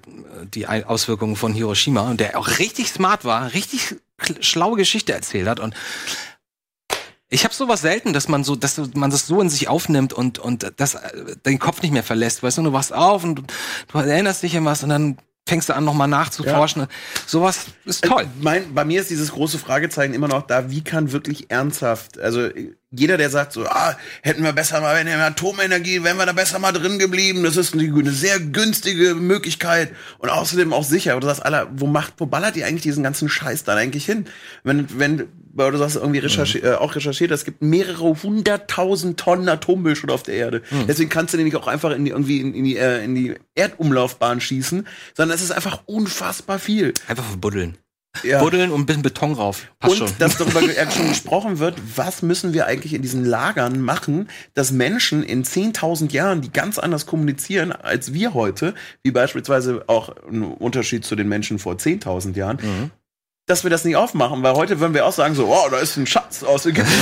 die 0.54 0.66
Auswirkungen 0.66 1.36
von 1.36 1.52
Hiroshima 1.52 2.02
und 2.02 2.20
der 2.20 2.38
auch 2.38 2.58
richtig 2.58 2.88
smart 2.88 3.24
war, 3.24 3.52
richtig 3.52 3.96
schlaue 4.40 4.76
Geschichte 4.76 5.12
erzählt 5.12 5.48
hat. 5.48 5.60
Und 5.60 5.74
ich 7.30 7.44
habe 7.44 7.54
sowas 7.54 7.82
selten, 7.82 8.12
dass 8.12 8.28
man 8.28 8.42
so, 8.42 8.56
dass 8.56 8.78
man 8.94 9.10
das 9.10 9.26
so 9.26 9.40
in 9.40 9.50
sich 9.50 9.68
aufnimmt 9.68 10.12
und 10.12 10.38
und 10.38 10.72
das 10.76 10.94
äh, 10.94 11.36
den 11.44 11.58
Kopf 11.58 11.82
nicht 11.82 11.92
mehr 11.92 12.02
verlässt, 12.02 12.42
weißt 12.42 12.58
du, 12.58 12.62
du 12.62 12.72
wachst 12.72 12.92
auf 12.92 13.22
und 13.22 13.34
du, 13.36 13.42
du 13.92 13.98
erinnerst 13.98 14.42
dich 14.42 14.56
an 14.56 14.64
was 14.64 14.82
und 14.82 14.88
dann 14.88 15.18
fängst 15.48 15.68
du 15.68 15.74
an 15.74 15.84
nochmal 15.84 16.08
nachzuforschen. 16.08 16.86
Sowas 17.26 17.66
ist 17.86 18.04
toll. 18.04 18.26
Mein, 18.40 18.74
bei 18.74 18.84
mir 18.84 19.00
ist 19.00 19.10
dieses 19.10 19.32
große 19.32 19.58
Fragezeichen 19.58 20.12
immer 20.12 20.28
noch 20.28 20.46
da, 20.46 20.70
wie 20.70 20.84
kann 20.84 21.10
wirklich 21.12 21.50
ernsthaft, 21.50 22.18
also 22.18 22.48
jeder, 22.90 23.18
der 23.18 23.28
sagt 23.28 23.52
so, 23.52 23.66
ah, 23.66 23.96
hätten 24.22 24.42
wir 24.42 24.52
besser 24.52 24.80
mal, 24.80 24.96
wenn 24.96 25.06
wir 25.06 25.18
Atomenergie, 25.18 26.04
wären 26.04 26.16
wir 26.16 26.24
da 26.24 26.32
besser 26.32 26.58
mal 26.58 26.72
drin 26.72 26.98
geblieben, 26.98 27.42
das 27.42 27.56
ist 27.56 27.74
eine, 27.74 27.82
eine 27.84 28.12
sehr 28.12 28.40
günstige 28.40 29.14
Möglichkeit 29.14 29.92
und 30.18 30.30
außerdem 30.30 30.72
auch 30.72 30.84
sicher. 30.84 31.12
Oder 31.12 31.20
du 31.20 31.26
sagst, 31.26 31.44
Alter, 31.44 31.68
wo 31.72 31.86
macht, 31.86 32.14
wo 32.18 32.26
ballert 32.26 32.56
ihr 32.56 32.66
eigentlich 32.66 32.82
diesen 32.82 33.02
ganzen 33.02 33.28
Scheiß 33.28 33.64
dann 33.64 33.76
eigentlich 33.76 34.06
hin? 34.06 34.26
Wenn, 34.64 34.86
wenn, 34.98 35.28
weil 35.58 35.72
du 35.72 35.78
sagst 35.78 35.96
irgendwie 35.96 36.20
recherchi 36.20 36.58
äh, 36.58 36.74
auch 36.74 36.94
recherchiert, 36.94 37.30
es 37.30 37.44
gibt 37.44 37.60
mehrere 37.62 38.22
hunderttausend 38.22 39.18
Tonnen 39.20 39.48
Atommüll 39.48 39.96
schon 39.96 40.10
auf 40.10 40.22
der 40.22 40.34
Erde. 40.34 40.62
Deswegen 40.86 41.10
kannst 41.10 41.34
du 41.34 41.36
den 41.38 41.44
nicht 41.44 41.56
auch 41.56 41.66
einfach 41.66 41.90
in 41.90 42.04
die, 42.04 42.12
irgendwie 42.12 42.40
in, 42.40 42.54
in 42.54 42.64
die, 42.64 42.76
äh, 42.76 43.04
in 43.04 43.14
die 43.14 43.34
Erdumlaufbahn 43.54 44.40
schießen, 44.40 44.86
sondern 45.16 45.34
es 45.34 45.42
ist 45.42 45.50
einfach 45.50 45.82
unfassbar 45.86 46.58
viel. 46.58 46.94
Einfach 47.08 47.24
verbuddeln. 47.24 47.76
Ja. 48.24 48.40
Buddeln 48.42 48.70
und 48.70 48.80
ein 48.80 48.86
bisschen 48.86 49.02
Beton 49.02 49.32
rauf. 49.32 49.68
Passt 49.78 50.00
Und 50.00 50.08
schon. 50.08 50.18
dass 50.18 50.38
darüber 50.38 50.60
schon 50.90 51.08
gesprochen 51.08 51.58
wird, 51.58 51.76
was 51.96 52.22
müssen 52.22 52.52
wir 52.52 52.66
eigentlich 52.66 52.94
in 52.94 53.02
diesen 53.02 53.24
Lagern 53.24 53.80
machen, 53.80 54.28
dass 54.54 54.72
Menschen 54.72 55.22
in 55.22 55.44
10.000 55.44 56.12
Jahren, 56.12 56.40
die 56.40 56.50
ganz 56.50 56.78
anders 56.78 57.06
kommunizieren 57.06 57.70
als 57.70 58.12
wir 58.14 58.34
heute, 58.34 58.74
wie 59.02 59.10
beispielsweise 59.10 59.84
auch 59.86 60.14
ein 60.30 60.42
Unterschied 60.42 61.04
zu 61.04 61.16
den 61.16 61.28
Menschen 61.28 61.58
vor 61.58 61.74
10.000 61.74 62.34
Jahren, 62.36 62.58
Mhm. 62.62 62.90
Dass 63.48 63.64
wir 63.64 63.70
das 63.70 63.84
nicht 63.84 63.96
aufmachen, 63.96 64.42
weil 64.42 64.52
heute 64.52 64.78
würden 64.78 64.92
wir 64.92 65.06
auch 65.06 65.12
sagen 65.12 65.34
so, 65.34 65.46
oh, 65.48 65.68
da 65.70 65.78
ist 65.78 65.96
ein 65.96 66.06
Schatz 66.06 66.42
aus 66.42 66.66
Ägypten. 66.66 66.92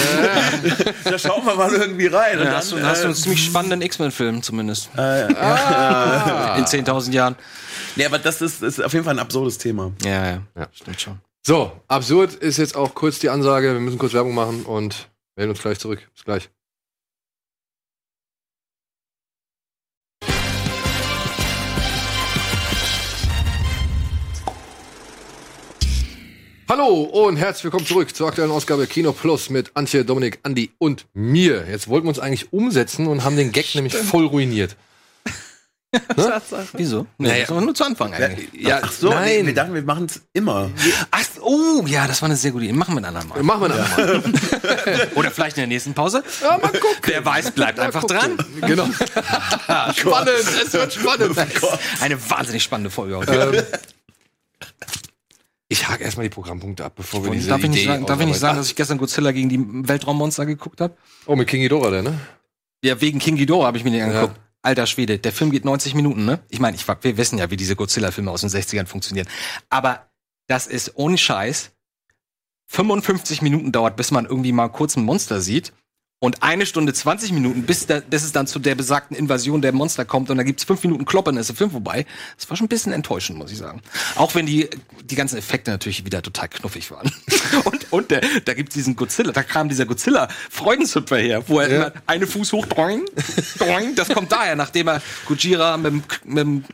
da 1.04 1.18
schauen 1.18 1.44
wir 1.44 1.56
mal 1.56 1.72
irgendwie 1.72 2.06
rein. 2.06 2.38
Und 2.38 2.46
Ja, 2.46 2.52
hast, 2.52 2.70
du, 2.70 2.76
dann, 2.76 2.86
hast 2.86 3.00
du 3.00 3.02
äh, 3.02 3.06
einen 3.06 3.14
ziemlich 3.16 3.44
spannenden 3.44 3.82
X-Men-Film 3.82 4.42
zumindest. 4.42 4.88
Ah. 4.96 6.54
In 6.56 6.64
10.000 6.64 7.10
Jahren. 7.12 7.36
nee, 7.96 8.06
aber 8.06 8.20
das 8.20 8.40
ist, 8.40 8.62
ist 8.62 8.82
auf 8.82 8.92
jeden 8.92 9.04
Fall 9.04 9.14
ein 9.14 9.18
absurdes 9.18 9.58
Thema. 9.58 9.92
Ja, 10.04 10.24
ja, 10.24 10.42
Ja. 10.56 10.68
Stimmt 10.72 11.00
schon. 11.00 11.18
So, 11.44 11.72
absurd 11.88 12.34
ist 12.34 12.58
jetzt 12.58 12.76
auch 12.76 12.94
kurz 12.94 13.18
die 13.18 13.28
Ansage. 13.28 13.72
Wir 13.72 13.80
müssen 13.80 13.98
kurz 13.98 14.12
Werbung 14.12 14.34
machen 14.34 14.64
und 14.64 15.08
melden 15.36 15.50
uns 15.50 15.60
gleich 15.60 15.80
zurück. 15.80 16.08
Bis 16.14 16.24
gleich. 16.24 16.48
Hallo 26.68 27.02
und 27.02 27.36
herzlich 27.36 27.64
willkommen 27.64 27.86
zurück 27.86 28.14
zur 28.14 28.26
aktuellen 28.28 28.50
Ausgabe 28.50 28.86
Kino 28.88 29.12
Plus 29.12 29.50
mit 29.50 29.70
Antje, 29.74 30.04
Dominik, 30.04 30.40
Andi 30.42 30.72
und 30.78 31.06
mir. 31.14 31.64
Jetzt 31.70 31.86
wollten 31.86 32.06
wir 32.06 32.08
uns 32.08 32.18
eigentlich 32.18 32.52
umsetzen 32.52 33.06
und 33.06 33.22
haben 33.22 33.36
den 33.36 33.52
Gag 33.52 33.72
nämlich 33.76 33.94
voll 33.94 34.26
ruiniert. 34.26 34.74
Tatsache. 36.16 36.66
Wieso? 36.72 37.06
Nee, 37.18 37.28
Naja. 37.28 37.40
das 37.46 37.54
war 37.54 37.60
nur 37.60 37.74
zu 37.74 37.84
Anfang 37.84 38.12
eigentlich. 38.12 38.48
Ja, 38.52 38.80
Ach 38.82 38.90
so, 38.90 39.10
nee, 39.10 39.14
nein. 39.14 39.46
wir 39.46 39.54
dachten, 39.54 39.74
wir 39.74 39.82
machen 39.82 40.06
es 40.06 40.20
immer. 40.32 40.70
Ach, 41.12 41.24
oh, 41.40 41.84
ja, 41.86 42.08
das 42.08 42.20
war 42.20 42.26
eine 42.28 42.36
sehr 42.36 42.50
gute 42.50 42.64
Idee. 42.64 42.74
Machen 42.74 42.94
wir 42.96 43.00
ein 43.00 43.04
andermal. 43.16 43.42
Machen 43.44 43.60
wir 43.62 43.68
das 43.68 43.96
mal. 43.96 45.08
Oder 45.14 45.30
vielleicht 45.30 45.56
in 45.56 45.62
der 45.62 45.68
nächsten 45.68 45.94
Pause. 45.94 46.24
Ja, 46.42 46.58
mal 46.58 46.72
gucken. 46.72 46.98
Wer 47.04 47.24
weiß, 47.24 47.52
bleibt 47.52 47.78
einfach 47.78 48.02
dran. 48.04 48.36
Genau. 48.62 48.86
spannend, 49.96 50.30
es 50.64 50.72
wird 50.72 50.92
spannend. 50.92 51.38
Eine 52.00 52.30
wahnsinnig 52.30 52.64
spannende 52.64 52.90
Folge 52.90 53.18
heute. 53.18 53.32
ähm, 53.72 53.78
ich 55.68 55.88
hake 55.88 56.04
erstmal 56.04 56.24
die 56.24 56.30
Programmpunkte 56.30 56.84
ab, 56.84 56.94
bevor 56.96 57.22
wir 57.22 57.30
Und 57.30 57.36
diese 57.36 57.48
darf 57.48 57.62
ich, 57.62 57.70
nicht 57.70 57.80
Idee 57.82 57.88
sagen, 57.92 58.06
darf 58.06 58.20
ich 58.20 58.26
nicht 58.26 58.38
sagen, 58.38 58.56
dass 58.56 58.68
ich 58.68 58.76
gestern 58.76 58.98
Godzilla 58.98 59.32
gegen 59.32 59.48
die 59.48 59.58
Weltraummonster 59.88 60.46
geguckt 60.46 60.80
habe? 60.80 60.96
Oh, 61.26 61.34
mit 61.36 61.48
King 61.48 61.62
Ghidorah, 61.62 61.90
der, 61.90 62.02
ne? 62.02 62.18
Ja, 62.84 63.00
wegen 63.00 63.18
King 63.18 63.36
Ghidorah 63.36 63.66
habe 63.66 63.78
ich 63.78 63.84
mir 63.84 63.90
den 63.90 64.00
Ja. 64.00 64.06
angeguckt. 64.06 64.40
Alter 64.62 64.86
Schwede, 64.86 65.18
der 65.18 65.32
Film 65.32 65.50
geht 65.50 65.64
90 65.64 65.94
Minuten, 65.94 66.24
ne? 66.24 66.40
Ich 66.48 66.58
meine, 66.58 66.76
ich, 66.76 66.86
wir 66.88 67.16
wissen 67.16 67.38
ja, 67.38 67.50
wie 67.50 67.56
diese 67.56 67.76
Godzilla-Filme 67.76 68.30
aus 68.30 68.40
den 68.40 68.50
60ern 68.50 68.86
funktionieren. 68.86 69.28
Aber 69.70 70.10
das 70.48 70.66
ist 70.66 70.92
ohne 70.96 71.18
Scheiß 71.18 71.70
55 72.68 73.42
Minuten 73.42 73.72
dauert, 73.72 73.96
bis 73.96 74.10
man 74.10 74.26
irgendwie 74.26 74.52
mal 74.52 74.68
kurz 74.68 74.96
ein 74.96 75.04
Monster 75.04 75.40
sieht. 75.40 75.72
Und 76.18 76.42
eine 76.42 76.64
Stunde 76.64 76.94
20 76.94 77.32
Minuten, 77.32 77.64
bis, 77.64 77.84
da, 77.86 78.00
bis 78.00 78.24
es 78.24 78.32
dann 78.32 78.46
zu 78.46 78.58
der 78.58 78.74
besagten 78.74 79.14
Invasion 79.14 79.60
der 79.60 79.72
Monster 79.72 80.06
kommt. 80.06 80.30
Und 80.30 80.38
da 80.38 80.44
gibt's 80.44 80.64
fünf 80.64 80.82
Minuten 80.82 81.04
Klopp 81.04 81.28
und 81.28 81.34
dann 81.34 81.40
ist 81.42 81.48
der 81.48 81.56
Film 81.56 81.70
vorbei. 81.70 82.06
Das 82.38 82.48
war 82.48 82.56
schon 82.56 82.64
ein 82.64 82.68
bisschen 82.70 82.92
enttäuschend, 82.94 83.38
muss 83.38 83.52
ich 83.52 83.58
sagen. 83.58 83.82
Auch 84.14 84.34
wenn 84.34 84.46
die, 84.46 84.70
die 85.04 85.14
ganzen 85.14 85.36
Effekte 85.36 85.70
natürlich 85.70 86.06
wieder 86.06 86.22
total 86.22 86.48
knuffig 86.48 86.90
waren. 86.90 87.12
und 87.64 87.92
und 87.92 88.10
der, 88.10 88.22
da 88.44 88.54
gibt's 88.54 88.74
diesen 88.74 88.96
Godzilla, 88.96 89.30
da 89.32 89.42
kam 89.42 89.68
dieser 89.68 89.84
Godzilla-Freudenzüpfer 89.86 91.18
her, 91.18 91.44
wo 91.48 91.60
er 91.60 91.68
Ja. 91.70 91.76
immer 91.76 91.92
eine 92.06 92.26
Fuß 92.26 92.52
hoch, 92.54 92.66
doing, 92.66 93.04
doing. 93.58 93.94
Das 93.94 94.08
kommt 94.08 94.32
daher, 94.32 94.56
nachdem 94.56 94.88
er 94.88 95.02
Gujira 95.26 95.76
mit 95.76 95.92
dem, 95.92 96.02
mit 96.24 96.38
dem, 96.38 96.64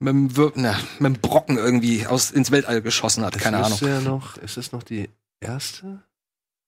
mit 0.00 0.08
dem, 0.12 0.36
Wir- 0.36 0.52
na, 0.56 0.78
mit 0.98 1.14
dem 1.16 1.20
Brocken 1.20 1.56
irgendwie 1.56 2.06
aus, 2.06 2.30
ins 2.32 2.50
Weltall 2.50 2.82
geschossen 2.82 3.24
hat. 3.24 3.38
Keine 3.38 3.58
Ahnung. 3.58 3.72
Ist 3.72 3.80
ja 3.80 4.00
noch, 4.00 4.36
ist 4.38 4.56
das 4.56 4.72
noch 4.72 4.82
die 4.82 5.08
erste? 5.40 6.02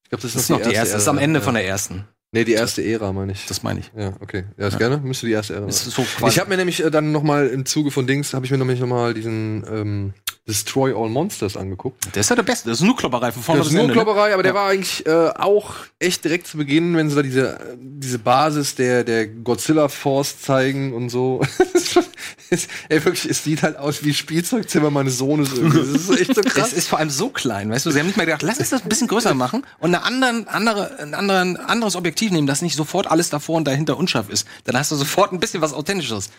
Ich 0.05 0.11
glaube, 0.11 0.23
das 0.23 0.31
ist, 0.31 0.37
Das 0.37 0.43
ist 0.45 0.51
noch 0.51 0.63
die 0.63 0.75
erste, 0.75 0.95
das 0.95 1.03
ist 1.03 1.09
am 1.09 1.19
Ende 1.19 1.41
ja. 1.41 1.45
von 1.45 1.55
der 1.55 1.67
ersten. 1.67 2.05
Nee, 2.33 2.45
die 2.45 2.53
erste 2.53 2.85
Ära, 2.85 3.13
meine 3.13 3.33
ich. 3.33 3.47
Das 3.47 3.65
meine 3.65 3.81
ich. 3.81 3.91
ja, 3.97 4.13
okay. 4.21 4.45
Ja, 4.57 4.69
ist 4.69 4.79
gerne. 4.79 4.99
Müsste 4.99 5.27
die 5.27 5.33
erste 5.33 5.55
Ära 5.55 5.67
ist 5.67 5.85
so 5.85 6.07
Ich 6.29 6.39
habe 6.39 6.49
mir 6.49 6.57
nämlich 6.57 6.85
äh, 6.85 6.91
dann 6.91 7.11
noch 7.11 7.25
mal 7.25 7.49
im 7.49 7.67
Zuge 7.67 7.91
von 7.91 8.07
Dings, 8.07 8.35
habe 8.35 8.47
ich 8.47 8.53
mir 8.53 8.59
nämlich 8.59 8.79
noch 8.79 8.87
mal 8.87 9.15
diesen 9.15 9.65
ähm, 9.69 10.15
Destroy 10.51 10.93
All 10.93 11.09
Monsters 11.09 11.57
angeguckt. 11.57 12.13
Der 12.15 12.21
ist 12.21 12.29
ja 12.31 12.35
der 12.37 12.43
Beste. 12.43 12.69
Das 12.69 12.79
ist 12.81 12.85
nur 12.85 12.97
Klopperei 12.97 13.31
von 13.31 13.43
vorne 13.43 13.61
Das 13.61 13.69
ist 13.69 13.73
nur 13.75 13.83
Ende. 13.85 13.95
ne? 13.95 14.03
Klopperei, 14.03 14.35
aber 14.35 14.43
der 14.43 14.53
Ja. 14.53 14.59
war 14.59 14.69
eigentlich 14.69 15.07
äh, 15.07 15.29
auch 15.39 15.75
echt 16.01 16.25
direkt 16.25 16.47
zu 16.49 16.57
Beginn, 16.59 16.97
wenn 16.97 17.09
sie 17.09 17.17
da 17.17 17.23
diese, 17.23 17.77
diese 17.79 18.19
Basis 18.19 18.75
der, 18.75 19.05
der 19.05 19.29
Godzilla 19.29 19.89
Force 19.89 20.41
zeigen 20.41 20.93
und 20.93 21.09
so. 21.09 21.41
es, 22.51 22.67
ey, 22.89 23.05
wirklich, 23.05 23.31
es 23.31 23.45
sieht 23.45 23.63
halt 23.63 23.77
aus 23.77 24.05
wie 24.05 24.13
Spielzeugzimmer 24.13 24.91
meines 24.91 25.19
Sohnes 25.19 25.53
irgendwie. 25.53 25.79
Das 25.79 25.89
ist 25.89 26.11
echt 26.21 26.35
so 26.35 26.41
Es 26.45 26.53
krass. 26.55 26.73
ist 26.73 26.89
vor 26.89 26.99
allem 26.99 27.11
so 27.11 27.29
klein, 27.29 27.71
weißt 27.71 27.87
du? 27.87 27.91
Sie 27.93 27.99
haben 28.01 28.07
nicht 28.07 28.17
mal 28.17 28.27
gedacht, 28.27 28.43
lass 28.43 28.59
uns 28.59 28.71
das 28.71 28.83
ein 28.83 28.89
bisschen 28.89 29.07
größer 29.09 29.35
machen 29.35 29.65
und 29.79 29.95
eine 29.95 30.03
anderen, 30.05 30.49
andere, 30.49 30.99
ein 30.99 31.15
anderen, 31.15 31.57
anderes 31.57 31.95
Objektiv 31.97 32.31
nehmen, 32.33 32.47
das 32.47 32.61
nicht 32.63 32.77
sofort 32.77 33.07
alles 33.07 33.31
davor 33.31 33.57
und 33.57 33.65
dahinter 33.67 33.97
unscharf 33.97 34.29
ist. 34.29 34.47
Dann 34.65 34.77
hast 34.77 34.91
du 34.91 34.97
sofort 34.97 35.33
ein 35.33 35.39
bisschen 35.41 35.61
was 35.63 35.73
Authentisches. 35.73 36.31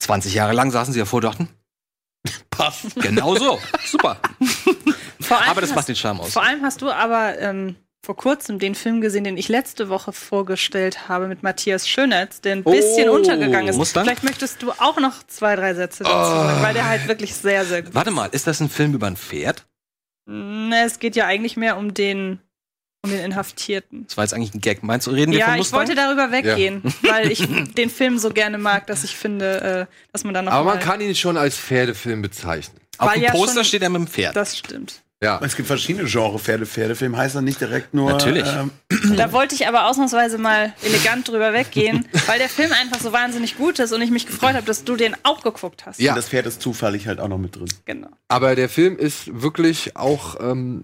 20 0.00 0.34
Jahre 0.34 0.52
lang 0.52 0.70
saßen 0.72 0.92
sie 0.92 0.98
davor 0.98 1.18
und 1.18 1.24
dachten, 1.24 1.48
passt. 2.50 2.94
Genau 2.96 3.34
so. 3.36 3.58
Super. 3.84 4.18
Vor 5.20 5.38
allem 5.40 5.50
Aber 5.50 5.60
das 5.60 5.70
hast- 5.70 5.76
macht 5.76 5.88
den 5.88 5.96
Charme 5.96 6.20
aus. 6.20 6.32
Vor 6.32 6.42
allem 6.42 6.62
hast 6.62 6.82
du 6.82 6.90
aber 6.90 7.38
ähm, 7.38 7.76
vor 8.04 8.16
kurzem 8.16 8.58
den 8.58 8.74
Film 8.74 9.00
gesehen, 9.00 9.24
den 9.24 9.36
ich 9.36 9.48
letzte 9.48 9.88
Woche 9.88 10.12
vorgestellt 10.12 11.08
habe 11.08 11.28
mit 11.28 11.42
Matthias 11.42 11.88
Schönetz, 11.88 12.40
der 12.40 12.56
ein 12.56 12.64
bisschen 12.64 13.08
Oh, 13.08 13.14
untergegangen 13.14 13.68
ist. 13.68 13.76
Mustang? 13.76 14.04
Vielleicht 14.04 14.24
möchtest 14.24 14.62
du 14.62 14.72
auch 14.72 14.98
noch 14.98 15.22
zwei, 15.26 15.54
drei 15.56 15.74
Sätze 15.74 16.04
dazu 16.04 16.12
sagen, 16.36 16.62
weil 16.62 16.74
der 16.74 16.88
halt 16.88 17.06
wirklich 17.08 17.34
sehr, 17.34 17.64
sehr 17.64 17.82
gut 17.82 17.94
Warte 17.94 18.10
mal, 18.10 18.26
ist 18.26 18.46
das 18.46 18.60
ein 18.60 18.68
Film 18.68 18.94
über 18.94 19.06
ein 19.06 19.16
Pferd? 19.16 19.66
Ne, 20.26 20.84
es 20.84 20.98
geht 20.98 21.16
ja 21.16 21.26
eigentlich 21.26 21.56
mehr 21.56 21.76
um 21.76 21.94
den 21.94 22.40
um 23.04 23.10
den 23.10 23.20
Inhaftierten. 23.20 24.06
Das 24.06 24.16
war 24.16 24.24
jetzt 24.24 24.32
eigentlich 24.32 24.54
ein 24.54 24.60
Gag. 24.60 24.82
Meinst 24.82 25.06
du, 25.06 25.10
reden 25.10 25.32
wir 25.32 25.40
Ja, 25.40 25.46
von 25.46 25.54
ich 25.54 25.58
Mustang? 25.60 25.78
wollte 25.80 25.94
darüber 25.94 26.30
weggehen, 26.30 26.82
weil 27.02 27.30
ich 27.32 27.46
den 27.74 27.90
Film 27.90 28.18
so 28.18 28.30
gerne 28.30 28.58
mag, 28.58 28.86
dass 28.86 29.02
ich 29.04 29.16
finde, 29.16 29.88
äh, 29.90 29.94
dass 30.12 30.22
man 30.24 30.34
da 30.34 30.42
noch 30.42 30.52
Aber 30.52 30.70
man 30.70 30.78
kann 30.80 31.00
ihn 31.00 31.14
schon 31.14 31.36
als 31.36 31.56
Pferdefilm 31.56 32.22
bezeichnen. 32.22 32.78
Auf 32.98 33.08
Weil 33.08 33.14
dem 33.16 33.24
ja 33.24 33.30
Poster 33.32 33.54
schon- 33.56 33.64
steht 33.64 33.82
er 33.82 33.88
mit 33.90 34.00
dem 34.02 34.06
Pferd. 34.06 34.36
Das 34.36 34.56
stimmt. 34.56 35.02
Ja. 35.20 35.40
Es 35.42 35.54
gibt 35.54 35.68
verschiedene 35.68 36.08
Genre 36.08 36.36
Pferde. 36.40 36.66
Pferdefilm 36.66 37.16
heißt 37.16 37.36
dann 37.36 37.44
nicht 37.44 37.60
direkt 37.60 37.94
nur. 37.94 38.10
Natürlich. 38.10 38.46
Ähm, 38.48 38.70
Da 39.16 39.32
wollte 39.32 39.54
ich 39.54 39.68
aber 39.68 39.86
ausnahmsweise 39.86 40.36
mal 40.38 40.72
elegant 40.82 41.28
drüber 41.28 41.52
weggehen, 41.52 42.08
weil 42.26 42.38
der 42.40 42.48
Film 42.48 42.72
einfach 42.72 43.00
so 43.00 43.12
wahnsinnig 43.12 43.56
gut 43.56 43.78
ist 43.78 43.92
und 43.92 44.02
ich 44.02 44.10
mich 44.10 44.26
gefreut 44.26 44.54
habe, 44.54 44.66
dass 44.66 44.82
du 44.84 44.96
den 44.96 45.14
auch 45.22 45.42
geguckt 45.42 45.86
hast. 45.86 46.00
Ja. 46.00 46.14
Das 46.16 46.28
Pferd 46.28 46.46
ist 46.46 46.60
zufällig 46.60 47.06
halt 47.06 47.20
auch 47.20 47.28
noch 47.28 47.38
mit 47.38 47.54
drin. 47.56 47.68
Genau. 47.84 48.08
Aber 48.28 48.56
der 48.56 48.68
Film 48.68 48.96
ist 48.96 49.42
wirklich 49.42 49.96
auch 49.96 50.36
ähm, 50.40 50.82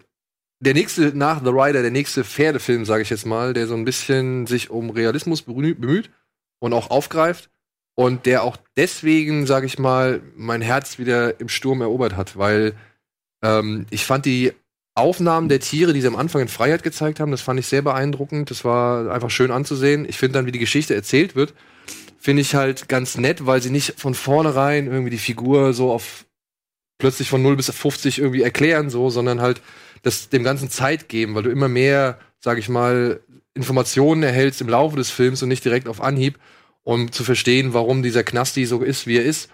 der 0.60 0.74
nächste 0.74 1.16
nach 1.16 1.42
The 1.42 1.50
Rider, 1.50 1.82
der 1.82 1.90
nächste 1.90 2.24
Pferdefilm, 2.24 2.84
sage 2.84 3.02
ich 3.02 3.10
jetzt 3.10 3.26
mal, 3.26 3.52
der 3.52 3.66
so 3.66 3.74
ein 3.74 3.84
bisschen 3.84 4.46
sich 4.46 4.70
um 4.70 4.90
Realismus 4.90 5.42
bemüht 5.42 6.10
und 6.58 6.72
auch 6.72 6.90
aufgreift 6.90 7.50
und 7.94 8.26
der 8.26 8.42
auch 8.42 8.56
deswegen, 8.76 9.46
sage 9.46 9.66
ich 9.66 9.78
mal, 9.78 10.22
mein 10.36 10.62
Herz 10.62 10.98
wieder 10.98 11.40
im 11.40 11.48
Sturm 11.48 11.80
erobert 11.80 12.16
hat, 12.16 12.36
weil 12.36 12.74
ähm, 13.42 13.86
ich 13.90 14.04
fand 14.04 14.24
die 14.24 14.52
Aufnahmen 14.94 15.48
der 15.48 15.60
Tiere, 15.60 15.92
die 15.92 16.00
sie 16.00 16.08
am 16.08 16.16
Anfang 16.16 16.42
in 16.42 16.48
Freiheit 16.48 16.82
gezeigt 16.82 17.20
haben, 17.20 17.30
das 17.30 17.40
fand 17.40 17.60
ich 17.60 17.68
sehr 17.68 17.82
beeindruckend. 17.82 18.50
Das 18.50 18.64
war 18.64 19.12
einfach 19.12 19.30
schön 19.30 19.52
anzusehen. 19.52 20.04
Ich 20.08 20.18
finde 20.18 20.34
dann, 20.34 20.46
wie 20.46 20.52
die 20.52 20.58
Geschichte 20.58 20.94
erzählt 20.94 21.36
wird, 21.36 21.54
finde 22.18 22.42
ich 22.42 22.56
halt 22.56 22.88
ganz 22.88 23.16
nett, 23.16 23.46
weil 23.46 23.62
sie 23.62 23.70
nicht 23.70 24.00
von 24.00 24.14
vornherein 24.14 24.88
irgendwie 24.88 25.10
die 25.10 25.18
Figur 25.18 25.72
so 25.72 25.92
auf 25.92 26.24
plötzlich 26.98 27.28
von 27.28 27.42
0 27.42 27.56
bis 27.56 27.70
50 27.70 28.18
irgendwie 28.18 28.42
erklären, 28.42 28.90
so, 28.90 29.10
sondern 29.10 29.40
halt 29.40 29.62
das 30.02 30.28
dem 30.28 30.44
Ganzen 30.44 30.70
Zeit 30.70 31.08
geben, 31.08 31.34
weil 31.34 31.42
du 31.42 31.50
immer 31.50 31.68
mehr, 31.68 32.18
sag 32.40 32.58
ich 32.58 32.68
mal, 32.68 33.20
Informationen 33.54 34.22
erhältst 34.22 34.60
im 34.60 34.68
Laufe 34.68 34.96
des 34.96 35.10
Films 35.10 35.42
und 35.42 35.48
nicht 35.48 35.64
direkt 35.64 35.88
auf 35.88 36.00
Anhieb, 36.00 36.38
um 36.84 37.10
zu 37.10 37.24
verstehen, 37.24 37.74
warum 37.74 38.02
dieser 38.02 38.22
Knasti 38.22 38.64
so 38.66 38.82
ist, 38.82 39.06
wie 39.06 39.16
er 39.16 39.24
ist. 39.24 39.50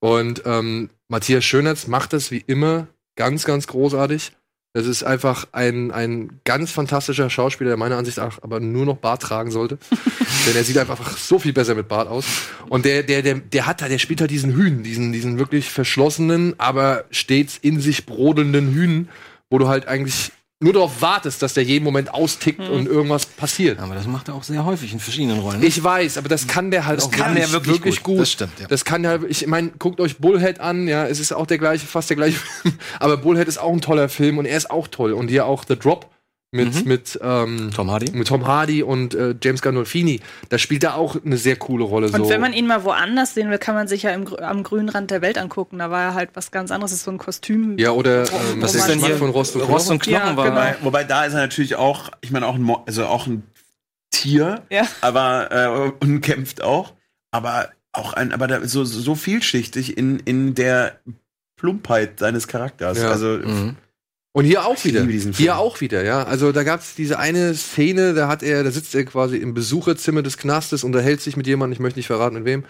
Und 0.00 0.42
ähm, 0.46 0.90
Matthias 1.08 1.44
Schönertz 1.44 1.86
macht 1.86 2.12
das 2.12 2.30
wie 2.30 2.42
immer 2.46 2.88
ganz, 3.16 3.44
ganz 3.44 3.66
großartig. 3.66 4.32
Das 4.74 4.86
ist 4.86 5.02
einfach 5.02 5.48
ein, 5.52 5.90
ein 5.90 6.40
ganz 6.44 6.72
fantastischer 6.72 7.28
Schauspieler, 7.28 7.70
der 7.70 7.76
meiner 7.76 7.98
Ansicht 7.98 8.16
nach 8.16 8.42
aber 8.42 8.58
nur 8.58 8.86
noch 8.86 8.96
Bart 8.96 9.20
tragen 9.20 9.50
sollte. 9.50 9.76
Denn 10.46 10.56
er 10.56 10.64
sieht 10.64 10.78
einfach 10.78 11.18
so 11.18 11.38
viel 11.38 11.52
besser 11.52 11.74
mit 11.74 11.88
Bart 11.88 12.08
aus. 12.08 12.24
Und 12.70 12.86
der, 12.86 13.02
der, 13.02 13.20
der, 13.20 13.34
der 13.34 13.66
hat 13.66 13.82
da, 13.82 13.88
der 13.88 13.98
spielt 13.98 14.22
halt 14.22 14.30
diesen 14.30 14.54
Hühn, 14.54 14.82
diesen, 14.82 15.12
diesen 15.12 15.38
wirklich 15.38 15.68
verschlossenen, 15.68 16.54
aber 16.58 17.04
stets 17.10 17.58
in 17.58 17.80
sich 17.80 18.06
brodelnden 18.06 18.72
Hühn, 18.72 19.08
wo 19.50 19.58
du 19.58 19.68
halt 19.68 19.88
eigentlich 19.88 20.32
nur 20.62 20.72
darauf 20.72 21.00
wartest, 21.02 21.42
dass 21.42 21.54
der 21.54 21.64
jeden 21.64 21.84
Moment 21.84 22.14
austickt 22.14 22.60
und 22.60 22.86
irgendwas 22.86 23.26
passiert. 23.26 23.78
Aber 23.80 23.94
das 23.94 24.06
macht 24.06 24.28
er 24.28 24.34
auch 24.34 24.42
sehr 24.42 24.64
häufig 24.64 24.92
in 24.92 25.00
verschiedenen 25.00 25.40
Rollen. 25.40 25.62
Ich 25.62 25.82
weiß, 25.82 26.18
aber 26.18 26.28
das 26.28 26.46
kann 26.46 26.70
der 26.70 26.86
halt 26.86 26.98
Das 26.98 27.06
auch 27.06 27.10
kann 27.10 27.34
der 27.34 27.50
wirklich 27.52 27.80
gut. 28.02 28.02
gut. 28.02 28.20
Das 28.20 28.30
stimmt, 28.32 28.60
ja. 28.60 28.66
Das 28.68 28.84
kann 28.84 29.04
ja, 29.04 29.18
ich 29.28 29.46
meine, 29.46 29.70
guckt 29.78 30.00
euch 30.00 30.18
Bullhead 30.18 30.60
an, 30.60 30.86
ja, 30.88 31.06
es 31.06 31.18
ist 31.20 31.32
auch 31.32 31.46
der 31.46 31.58
gleiche, 31.58 31.86
fast 31.86 32.10
der 32.10 32.16
gleiche 32.16 32.38
Film. 32.62 32.74
Aber 33.00 33.16
Bullhead 33.16 33.48
ist 33.48 33.58
auch 33.58 33.72
ein 33.72 33.80
toller 33.80 34.08
Film 34.08 34.38
und 34.38 34.44
er 34.46 34.56
ist 34.56 34.70
auch 34.70 34.88
toll. 34.88 35.12
Und 35.12 35.28
hier 35.28 35.46
auch 35.46 35.64
The 35.66 35.76
Drop 35.76 36.08
mit, 36.54 36.74
Mhm. 36.74 36.88
mit, 36.88 37.18
ähm, 37.22 37.70
Tom 37.74 37.90
Hardy. 37.90 38.12
mit 38.12 38.28
Tom 38.28 38.46
Hardy 38.46 38.82
und 38.82 39.14
äh, 39.14 39.34
James 39.42 39.62
Gandolfini. 39.62 40.20
Da 40.50 40.58
spielt 40.58 40.84
er 40.84 40.96
auch 40.96 41.16
eine 41.24 41.38
sehr 41.38 41.56
coole 41.56 41.82
Rolle. 41.84 42.08
Und 42.08 42.24
so. 42.24 42.28
wenn 42.28 42.42
man 42.42 42.52
ihn 42.52 42.66
mal 42.66 42.84
woanders 42.84 43.32
sehen 43.32 43.48
will, 43.48 43.56
kann 43.56 43.74
man 43.74 43.88
sich 43.88 44.02
ja 44.02 44.10
im, 44.10 44.26
am 44.36 44.62
grünen 44.62 44.90
Rand 44.90 45.10
der 45.10 45.22
Welt 45.22 45.38
angucken. 45.38 45.78
Da 45.78 45.90
war 45.90 46.02
er 46.02 46.14
halt 46.14 46.30
was 46.34 46.50
ganz 46.50 46.70
anderes. 46.70 46.90
Das 46.90 46.98
ist 46.98 47.04
so 47.04 47.10
ein 47.10 47.16
Kostüm. 47.16 47.78
ja, 47.78 47.90
oder 47.92 48.24
ähm, 48.30 48.60
was 48.60 48.74
ist 48.74 48.86
denn 48.86 48.98
hier? 49.02 49.16
von 49.16 49.30
Rost 49.30 49.56
und 49.56 49.62
Rost 49.62 49.90
und 49.90 50.02
Knochen? 50.02 50.20
Knochen 50.20 50.30
Ja, 50.30 50.36
war. 50.36 50.44
genau. 50.44 50.56
Wobei, 50.56 50.76
wobei 50.82 51.04
da 51.04 51.24
ist 51.24 51.32
er 51.32 51.40
natürlich 51.40 51.76
auch, 51.76 52.10
ich 52.20 52.30
meine 52.30 52.46
auch 52.46 52.54
ein, 52.54 52.62
Mo 52.62 52.82
also 52.86 53.06
auch 53.06 53.26
ein 53.26 53.44
Tier, 54.10 54.60
Ja. 54.68 54.86
aber 55.00 55.92
äh, 56.00 56.04
und 56.04 56.20
kämpft 56.20 56.62
auch, 56.62 56.92
aber 57.30 57.70
auch 57.92 58.12
ein, 58.12 58.30
aber 58.32 58.46
da, 58.46 58.66
so 58.68 58.84
so 58.84 59.14
vielschichtig 59.14 59.96
in 59.96 60.18
in 60.20 60.54
der 60.54 60.96
Plumpheit 61.56 62.18
seines 62.18 62.46
Charakters. 62.46 62.98
Ja. 62.98 63.08
Also 63.10 63.38
Mhm. 63.38 63.76
Und 64.32 64.46
hier 64.46 64.64
auch 64.64 64.76
Ich 64.76 64.84
wieder. 64.86 65.04
Hier 65.04 65.58
auch 65.58 65.80
wieder, 65.80 66.04
ja. 66.04 66.24
Also 66.24 66.52
da 66.52 66.62
gab's 66.62 66.94
diese 66.94 67.18
eine 67.18 67.54
Szene, 67.54 68.14
da 68.14 68.28
hat 68.28 68.42
er, 68.42 68.64
da 68.64 68.70
sitzt 68.70 68.94
er 68.94 69.04
quasi 69.04 69.36
im 69.36 69.52
Besucherzimmer 69.52 70.22
des 70.22 70.38
Knastes, 70.38 70.84
unterhält 70.84 71.20
sich 71.20 71.36
mit 71.36 71.46
jemandem, 71.46 71.74
ich 71.74 71.80
möchte 71.80 71.98
nicht 71.98 72.06
verraten 72.06 72.36
mit 72.36 72.44
wem. 72.46 72.64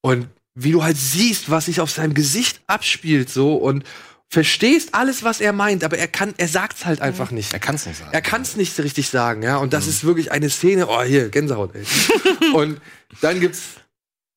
Und 0.00 0.28
wie 0.54 0.72
du 0.72 0.82
halt 0.82 0.96
siehst, 0.96 1.50
was 1.50 1.66
sich 1.66 1.80
auf 1.80 1.90
seinem 1.90 2.14
Gesicht 2.14 2.62
abspielt, 2.66 3.28
so 3.28 3.56
und 3.56 3.84
verstehst 4.30 4.94
alles, 4.94 5.22
was 5.22 5.40
er 5.40 5.52
meint, 5.52 5.84
aber 5.84 5.98
er 5.98 6.08
kann, 6.08 6.34
er 6.38 6.48
sagt's 6.48 6.86
halt 6.86 7.00
einfach 7.00 7.30
nicht. 7.30 7.52
Er 7.52 7.60
kann 7.60 7.74
es 7.74 7.86
nicht 7.86 7.98
sagen. 7.98 8.10
Er 8.12 8.22
kann 8.22 8.42
es 8.42 8.56
nicht 8.56 8.78
richtig 8.80 9.08
sagen, 9.08 9.42
ja. 9.42 9.58
Und 9.58 9.72
das 9.72 9.86
ist 9.86 10.04
wirklich 10.04 10.32
eine 10.32 10.48
Szene. 10.48 10.88
Oh, 10.88 11.02
hier, 11.02 11.28
Gänsehaut, 11.28 11.74
ey. 11.74 11.84
und 12.54 12.80
dann 13.20 13.40
gibt's, 13.40 13.62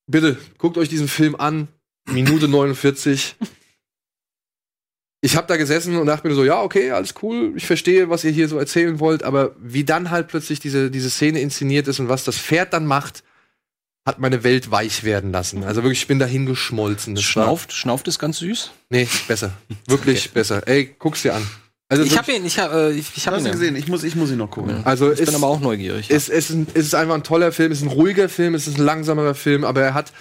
bitte, 0.05 0.37
guckt 0.57 0.77
euch 0.77 0.89
diesen 0.89 1.07
Film 1.07 1.35
an. 1.35 1.69
Minute 2.09 2.47
49. 2.47 3.35
Ich 5.21 5.35
habe 5.35 5.47
da 5.47 5.57
gesessen 5.57 5.97
und 5.97 6.05
dachte 6.05 6.27
mir 6.27 6.35
so, 6.35 6.43
ja, 6.45 6.61
okay, 6.61 6.91
alles 6.91 7.15
cool, 7.23 7.53
ich 7.55 7.65
verstehe, 7.65 8.09
was 8.09 8.23
ihr 8.23 8.31
hier 8.31 8.47
so 8.47 8.59
erzählen 8.59 8.99
wollt, 8.99 9.23
aber 9.23 9.55
wie 9.59 9.83
dann 9.83 10.11
halt 10.11 10.27
plötzlich 10.27 10.59
diese, 10.59 10.91
diese 10.91 11.09
Szene 11.09 11.41
inszeniert 11.41 11.87
ist 11.87 11.99
und 11.99 12.07
was 12.07 12.23
das 12.23 12.37
Pferd 12.37 12.71
dann 12.73 12.85
macht, 12.85 13.23
hat 14.05 14.19
meine 14.19 14.43
Welt 14.43 14.69
weich 14.71 15.03
werden 15.03 15.31
lassen. 15.31 15.63
Also 15.63 15.81
wirklich, 15.83 16.01
ich 16.01 16.07
bin 16.07 16.19
dahin 16.19 16.45
geschmolzen. 16.45 17.15
Das 17.15 17.23
war- 17.35 17.43
Schnauft, 17.45 17.73
Schnauft 17.73 18.07
ist 18.07 18.19
ganz 18.19 18.37
süß. 18.39 18.71
Nee, 18.89 19.07
besser. 19.27 19.51
Wirklich 19.87 20.31
besser. 20.31 20.65
Ey, 20.67 20.95
guck's 20.99 21.23
dir 21.23 21.33
an. 21.35 21.45
Also 21.89 22.03
Ich 22.03 22.17
habe 22.17 22.31
ihn, 22.33 22.45
ich 22.45 22.59
habe, 22.59 22.91
äh, 22.91 22.93
ich, 22.93 23.11
ich 23.15 23.27
habe 23.27 23.39
ihn 23.39 23.49
gesehen? 23.51 23.75
Ich 23.75 23.87
muss 23.87 24.03
ich 24.03 24.15
muss 24.15 24.29
ihn 24.29 24.37
noch 24.37 24.51
gucken. 24.51 24.81
Also 24.85 25.11
Ich 25.11 25.23
bin 25.25 25.33
aber 25.35 25.47
auch 25.47 25.59
neugierig. 25.61 26.09
Es, 26.11 26.29
es, 26.29 26.49
ist 26.49 26.55
ein, 26.55 26.67
es 26.73 26.85
ist 26.85 26.95
einfach 26.95 27.15
ein 27.15 27.23
toller 27.23 27.51
Film, 27.51 27.71
es 27.71 27.79
ist 27.79 27.85
ein 27.85 27.91
ruhiger 27.91 28.29
Film, 28.29 28.55
es 28.55 28.67
ist 28.67 28.77
ein 28.77 28.83
langsamerer 28.85 29.35
Film, 29.35 29.63
aber 29.63 29.81
er 29.81 29.93
hat 29.93 30.11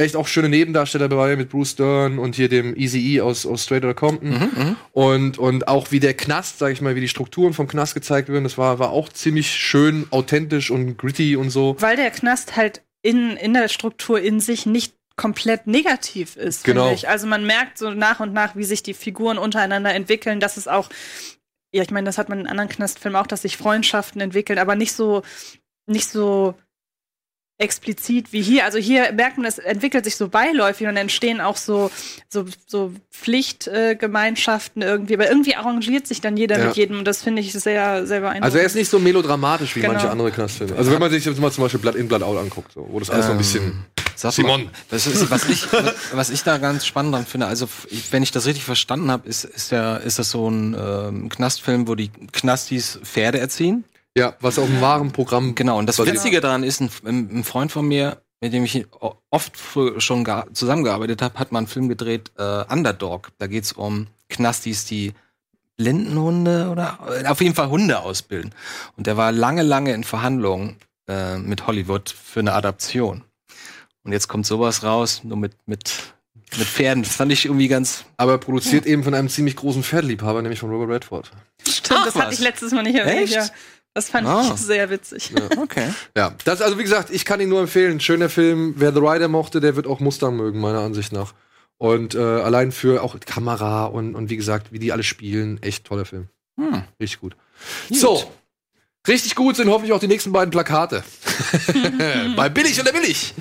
echt 0.00 0.16
auch 0.16 0.26
schöne 0.26 0.48
Nebendarsteller 0.48 1.08
dabei 1.08 1.36
mit 1.36 1.50
Bruce 1.50 1.76
Dern 1.76 2.18
und 2.18 2.34
hier 2.36 2.48
dem 2.48 2.74
Easy 2.76 3.14
E 3.14 3.20
aus, 3.20 3.46
aus 3.46 3.64
Straight 3.64 3.84
Outta 3.84 3.94
Compton. 3.94 4.30
Mhm, 4.30 4.76
Und, 4.92 5.38
und 5.38 5.68
auch 5.68 5.90
wie 5.92 6.00
der 6.00 6.14
Knast, 6.14 6.58
sag 6.58 6.72
ich 6.72 6.80
mal, 6.80 6.94
wie 6.96 7.00
die 7.00 7.08
Strukturen 7.08 7.52
vom 7.52 7.68
Knast 7.68 7.94
gezeigt 7.94 8.28
werden, 8.28 8.44
das 8.44 8.58
war, 8.58 8.78
war 8.78 8.90
auch 8.90 9.08
ziemlich 9.08 9.50
schön, 9.50 10.06
authentisch 10.10 10.70
und 10.70 10.96
gritty 10.98 11.36
und 11.36 11.50
so. 11.50 11.76
Weil 11.78 11.96
der 11.96 12.10
Knast 12.10 12.56
halt 12.56 12.82
in, 13.02 13.36
in 13.36 13.54
der 13.54 13.68
Struktur 13.68 14.20
in 14.20 14.40
sich 14.40 14.66
nicht 14.66 14.94
komplett 15.16 15.66
negativ 15.66 16.36
ist, 16.36 16.64
Genau. 16.64 16.82
finde 16.84 16.94
ich. 16.96 17.08
Also 17.08 17.26
man 17.26 17.44
merkt 17.46 17.76
so 17.78 17.90
nach 17.90 18.20
und 18.20 18.32
nach, 18.32 18.56
wie 18.56 18.64
sich 18.64 18.82
die 18.82 18.94
Figuren 18.94 19.36
untereinander 19.38 19.92
entwickeln, 19.94 20.40
dass 20.40 20.56
es 20.56 20.66
auch, 20.66 20.88
ja, 21.72 21.82
ich 21.82 21.90
meine, 21.90 22.06
das 22.06 22.16
hat 22.18 22.28
man 22.30 22.40
in 22.40 22.46
anderen 22.46 22.70
Knastfilmen 22.70 23.20
auch, 23.20 23.26
dass 23.26 23.42
sich 23.42 23.56
Freundschaften 23.58 24.20
entwickeln, 24.22 24.58
aber 24.58 24.76
nicht 24.76 24.92
so, 24.92 25.22
nicht 25.86 26.08
so 26.08 26.54
explizit 27.60 28.32
wie 28.32 28.42
hier. 28.42 28.64
Also 28.64 28.78
hier 28.78 29.12
merkt 29.12 29.36
man, 29.36 29.46
es 29.46 29.58
entwickelt 29.58 30.04
sich 30.04 30.16
so 30.16 30.28
beiläufig 30.28 30.86
und 30.86 30.96
entstehen 30.96 31.40
auch 31.40 31.56
so, 31.56 31.90
so, 32.28 32.46
so 32.66 32.92
Pflichtgemeinschaften 33.12 34.82
irgendwie, 34.82 35.14
aber 35.14 35.28
irgendwie 35.28 35.54
arrangiert 35.54 36.06
sich 36.06 36.20
dann 36.20 36.36
jeder 36.36 36.58
Ja. 36.58 36.66
mit 36.66 36.76
jedem 36.76 36.98
und 36.98 37.04
das 37.04 37.22
finde 37.22 37.42
ich 37.42 37.52
sehr, 37.52 38.06
sehr 38.06 38.20
beeindruckend. 38.20 38.44
Also 38.44 38.58
er 38.58 38.64
ist 38.64 38.74
nicht 38.76 38.90
so 38.90 38.98
melodramatisch 38.98 39.76
wie 39.76 39.80
Genau. 39.80 39.92
manche 39.92 40.10
andere 40.10 40.30
Knastfilme. 40.30 40.74
Also 40.76 40.90
wenn 40.90 40.98
man 41.00 41.10
sich 41.10 41.24
jetzt 41.24 41.38
mal 41.40 41.50
zum 41.52 41.64
Beispiel 41.64 41.80
Blood 41.80 41.94
in, 41.96 42.08
Blood 42.08 42.22
out 42.22 42.38
anguckt, 42.38 42.72
so, 42.72 42.86
wo 42.90 42.98
das 42.98 43.10
alles 43.10 43.26
so 43.26 43.32
ein 43.32 43.38
bisschen. 43.38 43.84
Sag 44.16 44.32
Simon. 44.32 44.64
Mal, 44.64 44.70
das 44.90 45.06
ist, 45.06 45.30
was, 45.30 45.48
ich, 45.48 45.66
was 46.12 46.28
ich 46.28 46.42
da 46.42 46.58
ganz 46.58 46.84
spannend 46.84 47.14
dran 47.14 47.24
finde, 47.24 47.46
also 47.46 47.66
wenn 48.10 48.22
ich 48.22 48.30
das 48.30 48.44
richtig 48.46 48.64
verstanden 48.64 49.10
habe, 49.10 49.26
ist, 49.26 49.44
ist, 49.44 49.70
ja, 49.72 49.96
ist 49.96 50.18
das 50.18 50.30
so 50.30 50.46
ein 50.50 50.76
ähm, 50.78 51.28
Knastfilm, 51.30 51.88
wo 51.88 51.94
die 51.94 52.10
Knastis 52.32 52.98
Pferde 53.02 53.38
erziehen. 53.40 53.84
Ja, 54.16 54.34
was 54.40 54.58
auf 54.58 54.66
dem 54.66 54.80
wahren 54.80 55.12
Programm. 55.12 55.54
Genau, 55.54 55.78
und 55.78 55.86
das 55.86 55.96
basiert. 55.96 56.16
Witzige 56.16 56.40
daran 56.40 56.62
ist, 56.62 56.80
ein, 56.80 56.90
ein 57.04 57.44
Freund 57.44 57.70
von 57.70 57.86
mir, 57.86 58.22
mit 58.40 58.52
dem 58.52 58.64
ich 58.64 58.86
oft 59.30 59.52
schon 59.98 60.26
zusammengearbeitet 60.52 61.22
habe, 61.22 61.38
hat 61.38 61.52
mal 61.52 61.58
einen 61.58 61.66
Film 61.68 61.88
gedreht, 61.88 62.32
äh, 62.38 62.64
Underdog. 62.68 63.30
Da 63.38 63.46
geht's 63.46 63.72
um 63.72 64.08
Knastis, 64.28 64.84
die 64.84 65.12
Blindenhunde 65.76 66.68
oder 66.70 66.98
äh, 67.22 67.26
auf 67.26 67.40
jeden 67.40 67.54
Fall 67.54 67.70
Hunde 67.70 68.00
ausbilden. 68.00 68.54
Und 68.96 69.06
der 69.06 69.16
war 69.16 69.32
lange, 69.32 69.62
lange 69.62 69.92
in 69.92 70.04
Verhandlungen 70.04 70.76
äh, 71.08 71.38
mit 71.38 71.66
Hollywood 71.66 72.10
für 72.10 72.40
eine 72.40 72.52
Adaption. 72.52 73.24
Und 74.02 74.12
jetzt 74.12 74.28
kommt 74.28 74.46
sowas 74.46 74.82
raus, 74.82 75.22
nur 75.24 75.36
mit, 75.36 75.54
mit, 75.66 75.92
mit 76.58 76.66
Pferden. 76.66 77.02
Das 77.02 77.16
fand 77.16 77.32
ich 77.32 77.44
irgendwie 77.44 77.68
ganz. 77.68 78.04
Aber 78.16 78.38
produziert 78.38 78.86
eben 78.86 79.04
von 79.04 79.14
einem 79.14 79.28
ziemlich 79.28 79.56
großen 79.56 79.82
Pferdeliebhaber, 79.82 80.42
nämlich 80.42 80.60
von 80.60 80.70
Robert 80.70 80.90
Redford. 80.90 81.30
Stimmt, 81.66 82.00
Ach, 82.00 82.04
das 82.06 82.14
hatte 82.14 82.28
was. 82.28 82.34
ich 82.34 82.40
letztes 82.40 82.72
Mal 82.72 82.82
nicht 82.82 82.96
erwähnt. 82.96 83.22
Echt? 83.22 83.34
Ja. 83.34 83.48
Das 84.00 84.08
fand 84.08 84.26
Ah. 84.26 84.50
ich 84.54 84.58
sehr 84.58 84.88
witzig. 84.88 85.30
Okay. 85.58 85.92
Ja, 86.16 86.34
das 86.46 86.62
also 86.62 86.78
wie 86.78 86.82
gesagt, 86.84 87.10
ich 87.10 87.26
kann 87.26 87.38
ihn 87.38 87.50
nur 87.50 87.60
empfehlen. 87.60 88.00
Schöner 88.00 88.30
Film. 88.30 88.72
Wer 88.78 88.94
The 88.94 89.00
Rider 89.00 89.28
mochte, 89.28 89.60
der 89.60 89.76
wird 89.76 89.86
auch 89.86 90.00
Mustang 90.00 90.36
mögen, 90.36 90.58
meiner 90.58 90.78
Ansicht 90.80 91.12
nach. 91.12 91.34
Und 91.76 92.14
äh, 92.14 92.18
allein 92.18 92.72
für 92.72 93.02
auch 93.02 93.20
Kamera 93.20 93.84
und, 93.84 94.14
und 94.14 94.30
wie 94.30 94.38
gesagt, 94.38 94.72
wie 94.72 94.78
die 94.78 94.92
alle 94.92 95.02
spielen, 95.02 95.62
echt 95.62 95.84
toller 95.84 96.06
Film. 96.06 96.28
Hm. 96.58 96.82
Richtig 96.98 97.20
gut. 97.20 97.36
So, 97.90 98.24
richtig 99.06 99.34
gut 99.34 99.56
sind 99.56 99.68
hoffentlich 99.68 99.92
auch 99.92 100.00
die 100.00 100.08
nächsten 100.08 100.32
beiden 100.32 100.50
Plakate. 100.50 101.04
Bei 102.36 102.48
Billig 102.48 102.80
oder 102.80 102.92
Billig. 102.92 103.34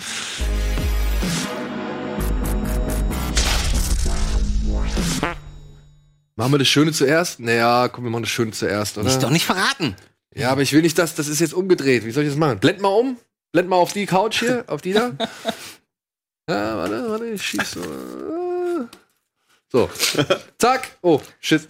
Machen 6.36 6.54
wir 6.54 6.60
das 6.60 6.67
Schöne 6.69 6.91
zuerst? 6.93 7.39
Naja, 7.39 7.89
komm, 7.89 8.06
wir 8.06 8.12
machen 8.12 8.24
das 8.24 8.32
Schöne 8.32 8.52
zuerst, 8.52 8.98
oder? 8.98 9.08
Ist 9.10 9.22
doch 9.24 9.30
nicht 9.30 9.45
verraten. 9.45 9.95
Ja, 10.35 10.51
aber 10.51 10.61
ich 10.61 10.73
will 10.73 10.81
nicht, 10.81 10.97
dass 10.97 11.15
das 11.15 11.27
ist 11.27 11.39
jetzt 11.39 11.53
umgedreht. 11.53 12.05
Wie 12.05 12.11
soll 12.11 12.23
ich 12.23 12.29
das 12.29 12.37
machen? 12.37 12.59
Blend 12.59 12.81
mal 12.81 12.89
um. 12.89 13.17
Blend 13.51 13.67
mal 13.69 13.77
auf 13.77 13.93
die 13.93 14.05
Couch 14.05 14.39
hier, 14.39 14.63
auf 14.67 14.81
die 14.81 14.93
da. 14.93 15.11
Ja, 16.49 16.77
warte, 16.77 17.07
warte, 17.11 17.25
ich 17.27 17.43
schieß 17.45 17.71
so. 17.73 18.87
So. 19.71 19.87
Zack. 20.57 20.97
Oh, 21.03 21.21
shit. 21.39 21.61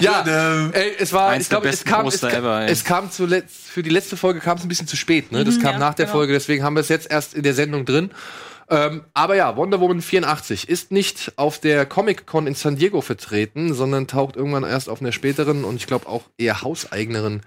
ja, 0.00 0.70
ey, 0.72 0.92
es 0.98 1.12
war, 1.12 1.30
Eins 1.30 1.42
ich 1.44 1.48
glaube, 1.50 1.68
es 1.68 1.82
kam, 1.84 2.06
es, 2.06 2.22
ever, 2.22 2.66
es 2.68 2.84
kam 2.84 3.10
zuletzt, 3.10 3.66
für 3.66 3.82
die 3.82 3.90
letzte 3.90 4.16
Folge 4.16 4.38
kam 4.38 4.58
es 4.58 4.62
ein 4.64 4.68
bisschen 4.68 4.86
zu 4.86 4.94
spät, 4.96 5.32
ne? 5.32 5.42
Das 5.42 5.56
Mhm, 5.56 5.62
kam 5.62 5.72
ja, 5.72 5.78
nach 5.78 5.94
der 5.94 6.06
genau. 6.06 6.18
Folge, 6.18 6.32
deswegen 6.34 6.62
haben 6.62 6.76
wir 6.76 6.80
es 6.82 6.88
jetzt 6.88 7.10
erst 7.10 7.34
in 7.34 7.42
der 7.42 7.54
Sendung 7.54 7.84
drin. 7.84 8.12
Ähm, 8.72 9.04
aber 9.12 9.36
ja, 9.36 9.56
Wonder 9.56 9.80
Woman 9.80 10.00
84 10.00 10.68
ist 10.68 10.90
nicht 10.92 11.34
auf 11.36 11.58
der 11.60 11.84
Comic-Con 11.84 12.46
in 12.46 12.54
San 12.54 12.76
Diego 12.76 13.02
vertreten, 13.02 13.74
sondern 13.74 14.08
taucht 14.08 14.34
irgendwann 14.34 14.64
erst 14.64 14.88
auf 14.88 15.00
einer 15.02 15.12
späteren 15.12 15.64
und 15.64 15.76
ich 15.76 15.86
glaube 15.86 16.08
auch 16.08 16.22
eher 16.38 16.62
hauseigeneren 16.62 17.42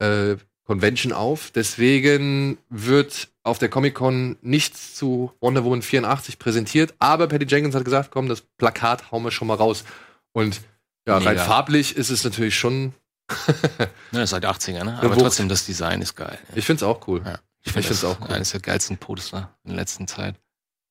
äh, 0.00 0.36
Convention 0.64 1.12
auf. 1.12 1.52
Deswegen 1.52 2.58
wird 2.68 3.28
auf 3.44 3.58
der 3.58 3.68
Comic-Con 3.68 4.36
nichts 4.42 4.96
zu 4.96 5.32
Wonder 5.40 5.62
Woman 5.64 5.80
84 5.82 6.38
präsentiert, 6.40 6.92
aber 6.98 7.28
Patty 7.28 7.46
Jenkins 7.46 7.76
hat 7.76 7.84
gesagt, 7.84 8.10
komm, 8.10 8.28
das 8.28 8.40
Plakat 8.40 9.12
hauen 9.12 9.22
wir 9.22 9.30
schon 9.30 9.46
mal 9.48 9.54
raus. 9.54 9.84
Und 10.32 10.60
ja, 11.06 11.14
rein 11.18 11.34
Mega. 11.36 11.44
farblich 11.44 11.96
ist 11.96 12.10
es 12.10 12.24
natürlich 12.24 12.58
schon, 12.58 12.94
Ne, 14.10 14.22
ist 14.22 14.30
seit 14.30 14.44
80er, 14.44 14.72
ne? 14.72 14.80
Eine 14.80 14.98
Aber 14.98 15.10
Wucht. 15.10 15.20
trotzdem, 15.20 15.48
das 15.48 15.66
Design 15.66 16.02
ist 16.02 16.16
geil. 16.16 16.38
ich 16.54 16.64
find's 16.66 16.82
auch 16.82 17.06
cool. 17.06 17.22
Ja. 17.24 17.38
Ich 17.62 17.72
find 17.72 17.84
find's 17.84 18.00
das 18.00 18.10
auch 18.10 18.20
cool. 18.22 18.34
Eines 18.34 18.50
der 18.50 18.60
geilsten 18.60 18.96
Poster 18.98 19.54
in 19.64 19.70
der 19.70 19.76
letzten 19.78 20.08
Zeit. 20.08 20.34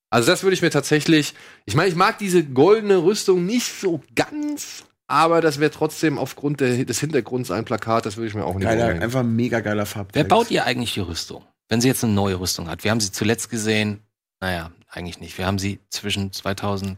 Also 0.09 0.31
das 0.31 0.43
würde 0.43 0.53
ich 0.53 0.61
mir 0.61 0.69
tatsächlich, 0.69 1.33
ich 1.65 1.75
meine, 1.75 1.89
ich 1.89 1.95
mag 1.95 2.17
diese 2.17 2.43
goldene 2.43 2.97
Rüstung 3.03 3.45
nicht 3.45 3.79
so 3.79 4.01
ganz, 4.15 4.85
aber 5.07 5.41
das 5.41 5.59
wäre 5.59 5.71
trotzdem 5.71 6.17
aufgrund 6.17 6.61
der, 6.61 6.85
des 6.85 6.99
Hintergrunds 6.99 7.51
ein 7.51 7.65
Plakat, 7.65 8.05
das 8.05 8.17
würde 8.17 8.27
ich 8.27 8.33
mir 8.33 8.45
auch 8.45 8.55
nicht 8.55 8.63
Geiler, 8.63 9.01
einfach 9.01 9.23
mega 9.23 9.59
geiler 9.59 9.85
Farbtext. 9.85 10.15
Wer 10.15 10.23
baut 10.23 10.49
ihr 10.51 10.65
eigentlich 10.65 10.93
die 10.93 11.01
Rüstung? 11.01 11.43
Wenn 11.69 11.81
sie 11.81 11.89
jetzt 11.89 12.03
eine 12.03 12.13
neue 12.13 12.39
Rüstung 12.39 12.69
hat. 12.69 12.85
Wir 12.85 12.91
haben 12.91 13.01
sie 13.01 13.11
zuletzt 13.11 13.49
gesehen. 13.49 13.99
Naja, 14.39 14.71
eigentlich 14.89 15.19
nicht. 15.19 15.37
Wir 15.37 15.45
haben 15.45 15.59
sie 15.59 15.79
zwischen 15.89 16.31
2000, 16.31 16.97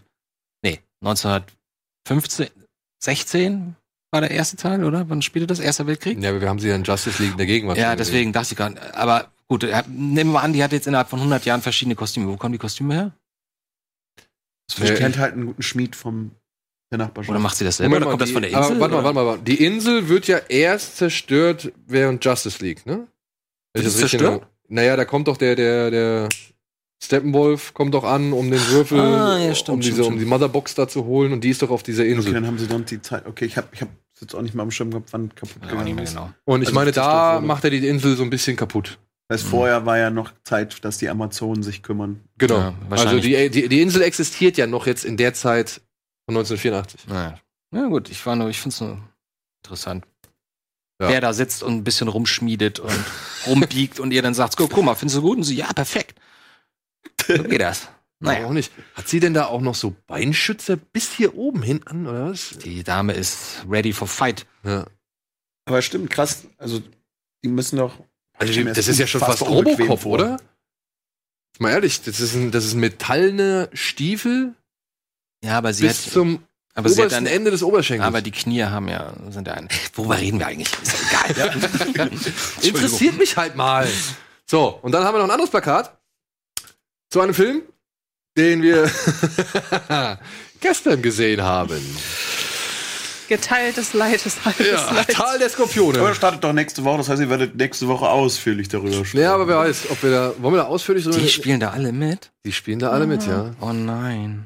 nee, 0.62 0.80
1915, 1.02 2.50
16 3.00 3.76
war 4.12 4.22
der 4.22 4.32
erste 4.32 4.58
Teil, 4.58 4.84
oder? 4.84 5.10
Wann 5.10 5.22
spielte 5.22 5.48
das? 5.48 5.60
Erster 5.60 5.88
Weltkrieg? 5.88 6.22
Ja, 6.22 6.30
aber 6.30 6.42
wir 6.42 6.50
haben 6.50 6.60
sie 6.60 6.68
ja 6.68 6.76
in 6.76 6.84
Justice 6.84 7.22
League 7.22 7.34
in 7.34 7.38
der 7.38 7.46
Gegenwart. 7.46 7.78
Ja, 7.78 7.96
deswegen 7.96 8.34
dachte 8.34 8.54
ich 8.54 8.58
gerade. 8.58 8.96
Aber 8.96 9.32
gut, 9.50 9.64
nehmen 9.88 10.16
wir 10.16 10.26
mal 10.26 10.42
an, 10.42 10.54
die 10.54 10.64
hat 10.64 10.72
jetzt 10.72 10.88
innerhalb 10.88 11.10
von 11.10 11.20
100 11.20 11.44
Jahren 11.46 11.62
verschiedene 11.62 11.96
Kostüme. 11.96 12.28
Wo 12.28 12.38
kommen 12.38 12.54
die 12.54 12.58
Kostüme 12.60 12.94
her? 12.94 13.12
Ich 14.72 14.80
Nee, 14.80 14.94
kennt 14.94 15.18
halt 15.18 15.34
einen 15.34 15.48
guten 15.48 15.64
Schmied 15.64 15.96
vom 15.96 16.32
der 16.92 17.00
Nachbarschaft. 17.00 17.30
Oder 17.32 17.40
macht 17.40 17.58
sie 17.58 17.66
das 17.66 17.78
selber? 17.78 17.90
Moment 17.90 18.04
Oder 18.06 18.12
kommt 18.12 18.22
das 18.22 18.30
die- 18.30 18.34
von 18.34 18.42
der 18.44 18.52
Insel? 18.52 18.64
Aber 18.64 18.80
warte 18.80 18.94
mal, 18.96 19.04
warte 19.04 19.16
mal, 19.16 19.26
warte 19.26 19.40
mal. 19.40 19.44
Die 19.46 19.64
Insel 19.66 20.08
wird 20.10 20.28
ja 20.28 20.38
erst 20.38 20.98
zerstört 20.98 21.72
während 21.88 22.24
Justice 22.24 22.64
League, 22.64 22.86
ne? 22.86 23.08
Wird 23.74 23.86
das 23.86 23.96
sie 23.98 24.04
richtig 24.04 24.20
zerstört? 24.20 24.48
Naja, 24.68 24.96
da 24.96 25.06
kommt 25.06 25.28
doch 25.28 25.38
der, 25.38 25.56
der, 25.56 25.90
der 25.92 26.30
Steppenwolf 27.04 27.74
kommt 27.74 27.94
doch 27.94 28.04
an, 28.04 28.34
um 28.34 28.52
den 28.52 28.60
Würfel, 28.70 29.00
Ah, 29.00 29.40
ja, 29.40 29.56
stimmt, 29.56 29.76
um, 29.76 29.82
diese, 29.82 29.94
stimmt, 30.04 30.08
um 30.16 30.20
die. 30.20 30.26
Motherbox 30.26 30.76
da 30.76 30.88
zu 30.88 31.06
holen 31.06 31.32
und 31.34 31.44
die 31.44 31.50
ist 31.50 31.62
doch 31.62 31.70
auf 31.72 31.82
dieser 31.82 32.04
Okay, 32.04 32.12
Insel. 32.12 32.34
dann 32.34 32.46
haben 32.46 32.60
sie 32.60 32.68
dann 32.68 32.86
die 32.86 33.02
Zeit. 33.02 33.26
Okay, 33.26 33.46
ich 33.46 33.58
habe 33.58 33.68
ich 33.72 33.82
hab 33.82 33.90
jetzt 34.20 34.36
auch 34.36 34.42
nicht 34.42 34.54
mal 34.54 34.64
am 34.64 34.72
Schirm 34.72 34.92
gehabt, 34.92 35.12
wann 35.14 35.34
kaputt 35.34 35.58
Ja, 35.64 35.70
gegangen 35.70 35.98
ist. 36.00 36.10
genau. 36.14 36.32
Und 36.46 36.62
ich 36.62 36.68
Also 36.68 36.76
meine, 36.80 36.92
da 36.92 37.36
wurde. 37.38 37.48
macht 37.48 37.64
er 37.64 37.70
die 37.72 37.88
Insel 37.88 38.16
so 38.16 38.24
ein 38.24 38.30
bisschen 38.30 38.56
kaputt. 38.58 39.00
Das 39.30 39.42
heißt, 39.42 39.50
vorher 39.52 39.86
war 39.86 40.00
ja 40.00 40.10
noch 40.10 40.32
Zeit, 40.44 40.84
dass 40.84 40.98
die 40.98 41.08
Amazonen 41.08 41.62
sich 41.62 41.84
kümmern. 41.84 42.20
Genau. 42.40 42.58
Ja, 42.58 42.74
also 42.90 43.20
die, 43.20 43.50
die, 43.52 43.70
die 43.70 43.82
Insel 43.82 44.02
existiert 44.02 44.58
ja 44.58 44.66
noch 44.66 44.88
jetzt 44.88 45.06
in 45.06 45.18
der 45.18 45.36
Zeit 45.36 45.82
von 46.26 46.36
1984. 46.36 47.08
Naja. 47.08 47.40
Ja, 47.72 47.86
gut, 47.88 48.10
ich 48.10 48.26
war 48.26 48.36
nur, 48.36 48.50
ich 48.50 48.60
finde 48.60 48.74
es 48.74 48.82
nur 48.82 48.98
interessant. 49.64 50.06
Ja. 51.00 51.10
Wer 51.10 51.22
da 51.22 51.34
sitzt 51.34 51.62
und 51.62 51.76
ein 51.76 51.84
bisschen 51.84 52.08
rumschmiedet 52.08 52.80
und 52.80 53.06
rumbiegt 53.46 54.00
und 54.00 54.12
ihr 54.12 54.24
dann 54.24 54.34
sagt, 54.34 54.58
guck 54.58 54.84
mal, 54.84 54.96
findest 54.96 55.18
du 55.18 55.22
gut? 55.22 55.38
Und 55.38 55.44
sie, 55.44 55.56
ja, 55.56 55.72
perfekt. 55.74 56.20
So 57.28 57.44
geht 57.44 57.62
das. 57.62 57.88
Naja, 58.22 58.48
Auch 58.48 58.52
nicht. 58.52 58.74
Hat 58.96 59.08
sie 59.08 59.22
denn 59.22 59.34
da 59.34 59.46
auch 59.46 59.62
noch 59.62 59.76
so 59.76 59.96
Beinschützer 60.06 60.76
bis 60.76 61.14
hier 61.14 61.38
oben 61.38 61.64
hin 61.64 61.88
an, 61.88 62.06
oder 62.06 62.32
was? 62.32 62.50
die 62.58 62.84
Dame 62.84 63.14
ist 63.14 63.66
ready 63.70 63.94
for 63.94 64.10
fight. 64.10 64.46
Ja. 64.66 64.86
Aber 65.64 65.82
stimmt, 65.82 66.10
krass. 66.10 66.46
Also, 66.58 66.82
die 67.46 67.48
müssen 67.48 67.78
doch. 67.78 67.98
Also, 68.40 68.64
das 68.64 68.76
das 68.78 68.88
ist 68.88 69.00
ja 69.00 69.08
schon 69.08 69.22
fast 69.22 69.42
Robocop, 69.42 70.00
vor. 70.02 70.14
oder? 70.14 70.40
Mal 71.60 71.72
ehrlich, 71.72 72.02
das 72.02 72.20
ist 72.22 72.34
ein, 72.34 72.52
das 72.52 72.66
ist 72.66 72.74
ein 72.74 72.80
metallene 72.80 73.70
Stiefel 73.74 74.54
Ja, 75.44 75.58
aber 75.58 75.74
sie 75.74 75.88
bis 75.88 76.06
hat, 76.06 76.14
zum 76.14 76.44
aber 76.74 76.88
sie 76.88 77.04
hat 77.04 77.12
dann, 77.12 77.26
Ende 77.26 77.52
des 77.52 77.62
Oberschenkels. 77.64 78.08
aber 78.08 78.22
die 78.22 78.32
Knie 78.32 78.64
haben 78.64 78.88
ja, 78.88 79.14
sind 79.30 79.46
ja 79.48 79.56
ein, 79.56 79.68
worüber 79.94 80.18
reden 80.18 80.40
wir 80.40 80.48
eigentlich? 80.48 80.72
Ist 80.82 80.96
ja 81.12 81.30
egal. 81.30 82.12
Interessiert 82.62 83.18
mich 83.18 83.36
halt 83.36 83.58
mal. 83.58 83.88
So, 84.46 84.80
und 84.82 84.94
dann 84.94 85.04
haben 85.04 85.16
wir 85.16 85.20
noch 85.20 85.26
ein 85.26 85.32
anderes 85.32 85.50
Plakat 85.50 85.98
zu 87.10 87.20
einem 87.20 87.34
Film, 87.34 87.64
den 88.38 88.62
wir 88.62 88.90
gestern 90.62 91.02
gesehen 91.02 91.42
haben. 91.42 91.82
Geteiltes 93.30 93.94
Leid 93.94 94.26
ist 94.26 94.44
halbes 94.44 94.68
Ja, 94.68 94.92
Leid. 94.92 95.08
Tal 95.10 95.38
der 95.38 95.48
Aber 95.48 95.54
Skorpione. 95.54 96.00
das 96.00 96.18
startet 96.18 96.44
doch 96.44 96.52
nächste 96.52 96.84
Woche, 96.84 96.98
das 96.98 97.10
heißt, 97.10 97.22
ihr 97.22 97.30
werdet 97.30 97.56
nächste 97.56 97.88
Woche 97.88 98.10
ausführlich 98.10 98.68
darüber 98.68 98.92
sprechen. 99.06 99.20
Ja, 99.22 99.36
aber 99.36 99.48
wer 99.48 99.58
weiß, 99.58 99.90
ob 99.92 100.02
wir 100.04 100.12
da, 100.12 100.34
wollen 100.40 100.56
wir 100.56 100.58
da 100.64 100.68
ausführlich 100.68 101.04
drüber 101.06 101.18
Die 101.20 101.30
spielen 101.30 101.60
da 101.60 101.70
alle 101.70 101.92
mit? 101.92 102.32
Die 102.46 102.52
spielen 102.52 102.80
da 102.80 102.90
alle 102.90 103.06
mit, 103.08 103.26
ja. 103.28 103.52
Oh 103.62 103.72
nein. 103.72 104.44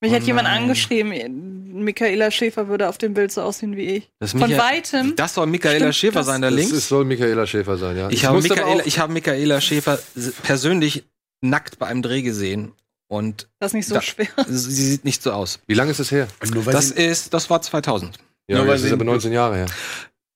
Mich 0.00 0.12
Oh 0.12 0.14
hat 0.14 0.22
jemand 0.22 0.48
nein. 0.48 0.62
angeschrieben, 0.62 1.74
Michaela 1.84 2.30
Schäfer 2.30 2.68
würde 2.68 2.88
auf 2.88 2.98
dem 2.98 3.14
Bild 3.14 3.30
so 3.32 3.42
aussehen 3.42 3.76
wie 3.76 3.82
ich. 3.96 4.10
Das 4.20 4.30
Von 4.30 4.40
Michael- 4.40 4.58
weitem. 4.58 5.16
Das 5.16 5.34
soll 5.34 5.46
Michaela 5.46 5.76
Stimmt, 5.92 5.94
Schäfer 5.96 6.18
das- 6.20 6.26
sein, 6.26 6.40
da 6.42 6.48
Das 6.50 6.56
links. 6.58 6.72
ist, 6.72 6.88
soll 6.88 7.04
Michaela 7.04 7.46
Schäfer 7.46 7.76
sein, 7.76 7.96
ja. 7.96 8.08
Ich 8.10 8.24
habe, 8.24 8.36
musste 8.36 8.52
aber 8.54 8.62
Michaela, 8.62 8.82
auch- 8.82 8.86
ich 8.86 8.98
habe 8.98 9.12
Michaela 9.12 9.60
Schäfer 9.60 9.98
persönlich 10.42 11.04
nackt 11.40 11.78
bei 11.78 11.86
einem 11.86 12.02
Dreh 12.02 12.22
gesehen 12.22 12.72
und 13.08 13.48
Das 13.58 13.70
ist 13.70 13.74
nicht 13.74 13.88
so 13.88 13.94
Da- 13.96 14.02
schwer. 14.02 14.28
sie 14.46 14.72
sieht 14.90 15.04
nicht 15.04 15.22
so 15.22 15.32
aus. 15.32 15.58
Wie 15.66 15.74
lange 15.74 15.90
ist 15.90 16.00
das 16.00 16.10
her? 16.10 16.28
Und 16.40 16.54
nur 16.54 16.64
weil 16.66 16.72
Das 16.72 16.90
ist, 16.90 17.34
das 17.34 17.50
war 17.50 17.60
2000. 17.60 18.16
Ja, 18.48 18.58
Nur 18.58 18.66
weil 18.66 18.74
das 18.74 18.82
ist 18.82 18.88
sie- 18.88 18.92
aber 18.94 19.04
19 19.04 19.32
Jahre 19.32 19.56
her. 19.56 19.66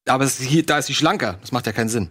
Aber 0.08 0.24
es, 0.24 0.38
hier, 0.38 0.66
da 0.66 0.78
ist 0.78 0.86
sie 0.86 0.94
schlanker. 0.94 1.38
Das 1.40 1.52
macht 1.52 1.66
ja 1.66 1.72
keinen 1.72 1.88
Sinn. 1.88 2.10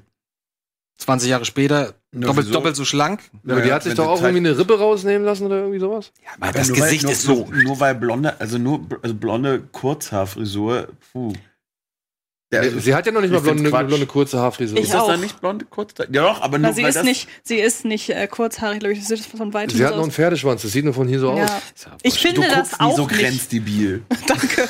20 0.97 1.29
Jahre 1.29 1.45
später 1.45 1.95
doppelt, 2.11 2.45
wieso? 2.45 2.53
doppelt 2.53 2.75
so 2.75 2.85
schlank. 2.85 3.21
Ja, 3.43 3.53
aber 3.53 3.61
die 3.63 3.73
hat 3.73 3.81
sich 3.83 3.95
doch 3.95 4.05
auch 4.07 4.21
irgendwie 4.21 4.47
eine 4.49 4.57
Rippe 4.57 4.77
rausnehmen 4.77 5.25
lassen 5.25 5.45
oder 5.47 5.57
irgendwie 5.57 5.79
sowas? 5.79 6.11
Ja, 6.23 6.29
aber 6.37 6.45
Ja, 6.47 6.51
das 6.51 6.67
nur 6.69 6.77
weil- 6.77 6.83
Gesicht 6.85 7.03
nur, 7.03 7.11
ist 7.11 7.21
so. 7.23 7.45
Nur, 7.47 7.63
nur 7.63 7.79
weil 7.79 7.95
blonde, 7.95 8.39
also 8.39 8.57
nur 8.59 8.85
also 9.01 9.15
blonde 9.15 9.61
Kurzhaarfrisur, 9.71 10.89
puh. 11.11 11.33
Der, 12.51 12.63
Nee, 12.63 12.79
sie 12.81 12.93
hat 12.93 13.05
ja 13.05 13.13
noch 13.13 13.21
nicht 13.21 13.31
mal 13.31 13.39
blonde, 13.39 13.69
blonde 13.69 14.05
kurze 14.05 14.37
Haarfrisur. 14.39 14.77
Ich 14.77 14.83
ist 14.85 14.93
das 14.93 15.01
auch. 15.03 15.07
dann 15.07 15.21
nicht 15.21 15.39
blonde 15.39 15.63
Kurzhaar? 15.65 16.05
Ja 16.11 16.23
doch, 16.23 16.41
aber 16.41 16.57
nur 16.57 16.67
Na, 16.69 16.73
sie 16.73 16.81
weil 16.83 16.89
ist 16.89 16.95
das, 16.97 17.03
nicht, 17.05 17.29
sie 17.43 17.55
ist 17.59 17.85
nicht 17.85 18.09
äh, 18.09 18.27
kurzhaarig, 18.27 18.79
glaube 18.81 18.93
ich. 18.93 19.07
Sieht 19.07 19.21
von 19.25 19.53
weitem 19.53 19.77
Sie 19.77 19.85
hat 19.85 19.91
noch 19.91 19.99
einen 20.01 20.09
aus. 20.09 20.15
Pferdeschwanz, 20.15 20.61
das 20.63 20.71
sieht 20.73 20.83
nur 20.83 20.93
von 20.93 21.07
hier 21.07 21.19
so 21.19 21.31
aus. 21.31 21.39
Ja. 21.39 21.61
Ist 21.73 21.85
ja 21.85 21.97
Ich 22.03 22.19
finde 22.19 22.41
du 22.41 22.47
das 22.47 22.55
guckst 22.71 22.81
nie 22.81 22.87
auch 22.87 22.95
so 22.97 23.07
nicht. 23.07 23.19
grenzdebil. 23.19 24.03
Danke. 24.27 24.67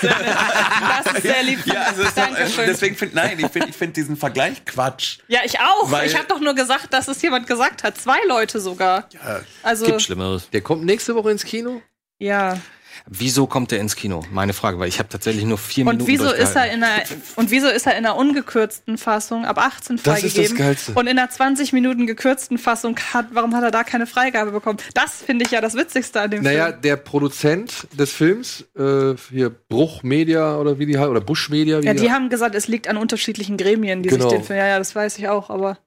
Das 0.00 1.14
ist 1.14 1.22
sehr 1.22 1.42
lieb. 1.42 1.66
Ja, 1.66 1.82
also 1.82 2.02
es 2.02 2.08
ist 2.08 2.16
doch, 2.18 2.24
Dankeschön. 2.24 2.66
deswegen 2.66 2.96
finde 2.96 3.16
nein, 3.16 3.38
ich 3.38 3.46
finde 3.48 3.68
ich 3.68 3.76
find 3.76 3.96
diesen 3.96 4.16
Vergleich 4.16 4.64
Quatsch. 4.64 5.18
Ja, 5.28 5.40
ich 5.44 5.58
auch. 5.60 5.90
Weil- 5.90 6.06
ich 6.06 6.14
habe 6.16 6.26
doch 6.28 6.40
nur 6.40 6.54
gesagt, 6.54 6.92
dass 6.92 7.08
es 7.08 7.20
jemand 7.22 7.46
gesagt 7.46 7.84
hat. 7.84 7.98
Zwei 7.98 8.18
Leute 8.26 8.60
sogar. 8.60 9.08
Ja, 9.12 9.40
Also, 9.62 9.86
Gibt 9.86 10.02
Schlimmeres. 10.02 10.48
Der 10.50 10.60
kommt 10.60 10.84
nächste 10.84 11.14
Woche 11.14 11.30
ins 11.30 11.44
Kino? 11.44 11.82
ja. 12.18 12.58
Wieso 13.06 13.46
kommt 13.46 13.72
er 13.72 13.80
ins 13.80 13.96
Kino? 13.96 14.24
Meine 14.32 14.52
Frage, 14.52 14.78
weil 14.78 14.88
ich 14.88 14.98
habe 14.98 15.08
tatsächlich 15.08 15.44
nur 15.44 15.58
vier 15.58 15.86
Und 15.86 15.92
Minuten 15.98 16.08
wieso 16.10 16.32
ist 16.32 16.56
er 16.56 16.70
in 16.72 16.82
einer 16.82 17.02
und 17.36 17.50
wieso 17.50 17.68
ist 17.68 17.86
er 17.86 17.92
in 17.96 18.04
einer 18.06 18.16
ungekürzten 18.16 18.98
Fassung 18.98 19.44
ab 19.44 19.58
18 19.58 19.96
Das 19.96 19.98
ist 19.98 20.06
das 20.06 20.32
freigegeben 20.32 20.56
Geilste. 20.56 20.92
und 20.92 21.06
in 21.06 21.18
einer 21.18 21.30
20 21.30 21.72
Minuten 21.72 22.06
gekürzten 22.06 22.58
Fassung 22.58 22.96
hat 23.12 23.26
warum 23.32 23.54
hat 23.54 23.62
er 23.64 23.70
da 23.70 23.84
keine 23.84 24.06
Freigabe 24.06 24.50
bekommen? 24.52 24.78
Das 24.94 25.14
finde 25.22 25.44
ich 25.44 25.50
ja 25.50 25.60
das 25.60 25.74
witzigste 25.74 26.20
an 26.20 26.30
dem 26.30 26.42
Naja, 26.42 26.66
Film. 26.68 26.80
der 26.82 26.96
Produzent 26.96 27.86
des 27.98 28.12
Films, 28.12 28.64
äh, 28.78 29.14
hier 29.30 29.50
Bruch 29.50 30.02
Media 30.02 30.56
oder 30.56 30.78
wie 30.78 30.86
die 30.86 30.98
heißt, 30.98 31.08
oder 31.08 31.20
Bush 31.20 31.48
Media, 31.50 31.82
wie 31.82 31.86
Ja, 31.86 31.94
die 31.94 32.10
haben 32.12 32.28
gesagt, 32.28 32.54
es 32.54 32.68
liegt 32.68 32.88
an 32.88 32.96
unterschiedlichen 32.96 33.56
Gremien, 33.56 34.02
die 34.02 34.08
Genau. 34.08 34.28
sich 34.28 34.38
den 34.38 34.44
Film. 34.44 34.58
Ja, 34.58 34.66
ja, 34.66 34.78
das 34.78 34.94
weiß 34.94 35.18
ich 35.18 35.28
auch, 35.28 35.50
aber 35.50 35.78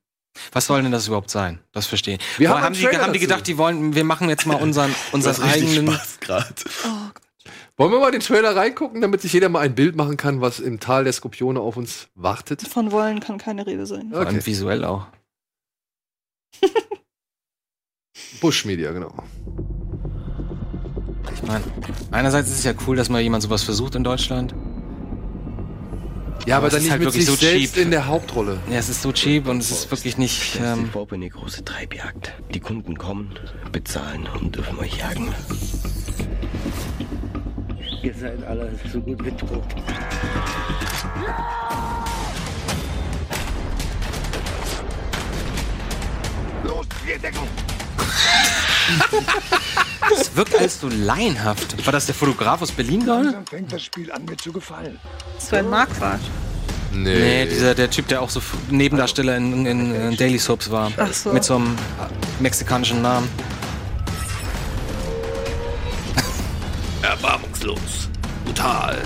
Was 0.51 0.65
soll 0.67 0.81
denn 0.83 0.91
das 0.91 1.07
überhaupt 1.07 1.29
sein? 1.29 1.59
Das 1.71 1.85
verstehe 1.87 2.15
ich. 2.15 2.39
Wir 2.39 2.49
haben 2.49 2.61
haben, 2.61 2.73
die, 2.73 2.87
haben 2.87 3.13
die 3.13 3.19
gedacht, 3.19 3.45
die 3.47 3.57
wollen, 3.57 3.95
wir 3.95 4.03
machen 4.03 4.29
jetzt 4.29 4.45
mal 4.45 4.55
unseren, 4.61 4.93
unseren 5.11 5.41
eigenen. 5.43 5.91
Spaß 5.91 6.19
gerade. 6.19 6.47
Wollen 7.77 7.91
wir 7.91 7.99
mal 7.99 8.11
den 8.11 8.21
Trailer 8.21 8.55
reingucken, 8.55 9.01
damit 9.01 9.21
sich 9.21 9.33
jeder 9.33 9.49
mal 9.49 9.59
ein 9.59 9.73
Bild 9.75 9.95
machen 9.95 10.15
kann, 10.17 10.39
was 10.41 10.59
im 10.59 10.79
Tal 10.79 11.03
der 11.03 11.13
Skorpione 11.13 11.59
auf 11.59 11.77
uns 11.77 12.07
wartet? 12.15 12.61
von 12.67 12.91
wollen 12.91 13.19
kann 13.19 13.37
keine 13.37 13.65
Rede 13.65 13.85
sein. 13.85 14.09
Vor 14.11 14.19
allem 14.19 14.27
Okay. 14.35 14.45
visuell 14.45 14.85
auch. 14.85 15.07
Bush 18.41 18.65
Media, 18.65 18.91
genau. 18.91 19.13
Ich 21.33 21.43
meine, 21.43 21.63
einerseits 22.11 22.49
ist 22.49 22.59
es 22.59 22.63
ja 22.63 22.73
cool, 22.87 22.95
dass 22.95 23.09
mal 23.09 23.21
jemand 23.21 23.43
sowas 23.43 23.63
versucht 23.63 23.95
in 23.95 24.03
Deutschland. 24.03 24.53
Ja, 26.47 26.57
aber 26.57 26.67
es 26.67 26.73
dann 26.73 26.79
ist 26.79 26.83
nicht 26.85 26.91
halt 26.91 26.99
mit 27.01 27.07
wirklich 27.07 27.25
sich 27.25 27.35
so 27.35 27.39
selbst 27.39 27.75
cheap. 27.75 27.83
in 27.83 27.91
der 27.91 28.07
Hauptrolle. 28.07 28.57
Ja, 28.69 28.77
es 28.77 28.89
ist 28.89 29.01
so 29.01 29.11
cheap 29.11 29.47
und 29.47 29.59
es 29.59 29.71
ist 29.71 29.91
wirklich 29.91 30.17
nicht. 30.17 30.41
Stellt 30.41 30.65
sich 30.75 30.83
Ähm, 30.83 30.89
vor, 30.89 31.07
eine 31.11 31.29
große 31.29 31.63
Treibjagd. 31.63 32.33
Die 32.53 32.59
Kunden 32.59 32.97
kommen, 32.97 33.33
bezahlen 33.71 34.27
und 34.39 34.55
dürfen 34.55 34.79
euch 34.79 34.97
jagen. 34.97 35.33
Ihr 38.01 38.13
seid 38.15 38.43
alle 38.43 38.71
so 38.91 38.99
gut 38.99 39.23
wie 39.23 39.31
tot. 39.31 39.63
Es 50.11 50.35
wirkt 50.35 50.57
alles 50.57 50.79
so 50.79 50.89
laienhaft. 50.89 51.85
War 51.85 51.93
das 51.93 52.05
der 52.05 52.15
Fotograf 52.15 52.61
aus 52.61 52.71
Berlin 52.71 53.05
gerade? 53.05 53.25
Langsam 53.25 53.47
fängt 53.47 53.71
das 53.71 53.83
Spiel 53.83 54.11
an 54.11 54.25
mir 54.25 54.37
zu 54.37 54.51
gefallen. 54.51 54.99
Sven 55.39 55.69
Marquardt. 55.69 56.21
Nee, 56.93 57.45
dieser, 57.45 57.73
der 57.73 57.89
Typ, 57.89 58.07
der 58.09 58.21
auch 58.21 58.29
so 58.29 58.41
Nebendarsteller 58.69 59.37
in, 59.37 59.65
in, 59.65 59.95
in 59.95 60.17
Daily 60.17 60.37
Soaps 60.37 60.69
war. 60.69 60.91
Ach 60.97 61.13
so. 61.13 61.31
Mit 61.31 61.43
so 61.43 61.55
einem 61.55 61.77
mexikanischen 62.39 63.01
Namen. 63.01 63.29
Erbarmungslos. 67.01 68.09
Brutal. 68.43 69.01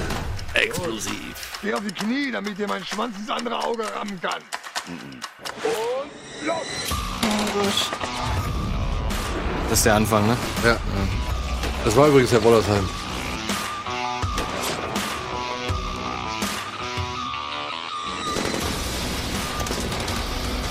Explosiv. 0.56 1.60
Geh 1.62 1.74
auf 1.74 1.82
die 1.88 1.94
Knie, 1.94 2.32
damit 2.32 2.58
dir 2.58 2.68
mein 2.68 2.84
Schwanz 2.84 3.16
ins 3.18 3.30
andere 3.30 3.64
Auge 3.64 3.84
rammen 3.96 4.20
kann. 4.20 4.42
Und 4.88 6.48
los! 6.48 7.92
Das 9.70 9.80
ist 9.80 9.86
der 9.86 9.96
Anfang, 9.96 10.28
ne? 10.28 10.38
Ja. 10.64 10.78
Das 11.84 11.96
war 11.96 12.08
übrigens 12.08 12.32
Herr 12.32 12.44
Wollersheim. 12.44 12.88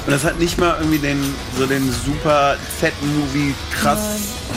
Und 0.07 0.13
das 0.13 0.25
hat 0.25 0.39
nicht 0.39 0.59
mal 0.59 0.77
irgendwie 0.79 0.99
den, 0.99 1.35
so 1.57 1.67
den 1.67 1.91
super 1.91 2.57
Z-Movie 2.79 3.55
krass. 3.73 4.01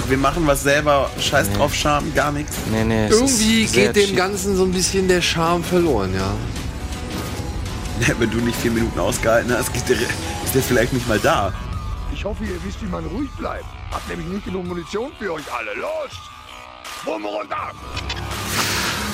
Wir 0.07 0.17
machen 0.17 0.45
was 0.45 0.63
selber, 0.63 1.09
scheiß 1.19 1.53
drauf, 1.53 1.73
Charme, 1.73 2.13
gar 2.13 2.33
nichts. 2.33 2.57
Nee, 2.69 2.83
nee. 2.83 3.07
Irgendwie 3.07 3.65
geht 3.65 3.95
dem. 3.95 4.15
Ganzen 4.15 4.57
so 4.57 4.63
ein 4.63 4.71
bisschen 4.73 5.07
der 5.07 5.21
Charme 5.21 5.63
verloren, 5.63 6.13
ja. 6.13 6.33
Wenn 8.19 8.29
du 8.29 8.37
nicht 8.37 8.57
vier 8.59 8.71
Minuten 8.71 8.99
ausgehalten 8.99 9.53
hast, 9.57 9.73
ist 9.73 10.53
der 10.53 10.61
vielleicht 10.61 10.91
nicht 10.91 11.07
mal 11.07 11.19
da. 11.19 11.53
Ich 12.13 12.25
hoffe, 12.25 12.43
ihr 12.43 12.61
wisst, 12.65 12.81
wie 12.81 12.87
man 12.87 13.05
ruhig 13.05 13.29
bleibt. 13.37 13.65
Hab 13.91 14.07
nämlich 14.07 14.27
nicht 14.27 14.45
genug 14.45 14.65
Munition 14.65 15.11
für 15.17 15.33
euch 15.33 15.51
alle. 15.51 15.73
Los! 15.75 16.11
Bumm 17.05 17.25
runter! 17.25 17.71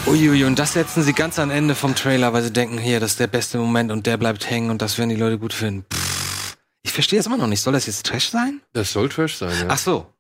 Uiuiui, 0.06 0.44
und 0.44 0.60
das 0.60 0.74
setzen 0.74 1.04
sie 1.04 1.14
ganz 1.14 1.40
am 1.40 1.50
Ende 1.50 1.76
vom 1.76 1.96
Trailer, 1.96 2.34
weil 2.34 2.44
sie 2.44 2.52
denken, 2.52 2.78
hier, 2.78 3.00
das 3.00 3.12
ist 3.12 3.20
der 3.20 3.28
beste 3.28 3.58
Moment 3.58 3.92
und 3.92 4.06
der 4.06 4.18
bleibt 4.18 4.50
hängen 4.50 4.70
und 4.70 4.82
das 4.82 4.98
werden 4.98 5.10
die 5.10 5.16
Leute 5.16 5.40
gut 5.40 5.54
finden. 5.54 5.86
Pff. 5.94 6.58
Ich 6.84 6.92
verstehe 6.92 7.20
es 7.20 7.26
immer 7.26 7.38
noch 7.38 7.48
nicht. 7.48 7.62
Soll 7.62 7.74
das 7.74 7.86
jetzt 7.86 8.06
Trash 8.06 8.30
sein? 8.30 8.62
Das 8.74 8.92
soll 8.92 9.08
Trash 9.10 9.38
sein, 9.38 9.58
ja. 9.58 9.68
Ach 9.70 9.78
so. 9.78 10.14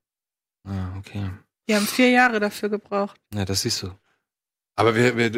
Ah, 0.66 0.98
okay. 0.98 1.30
Die 1.68 1.76
haben 1.76 1.86
vier 1.86 2.10
Jahre 2.10 2.40
dafür 2.40 2.70
gebraucht. 2.70 3.20
Ja, 3.34 3.44
das 3.44 3.62
siehst 3.62 3.84
du. 3.84 3.92
Aber 4.76 4.96
wer, 4.96 5.18
wer, 5.18 5.30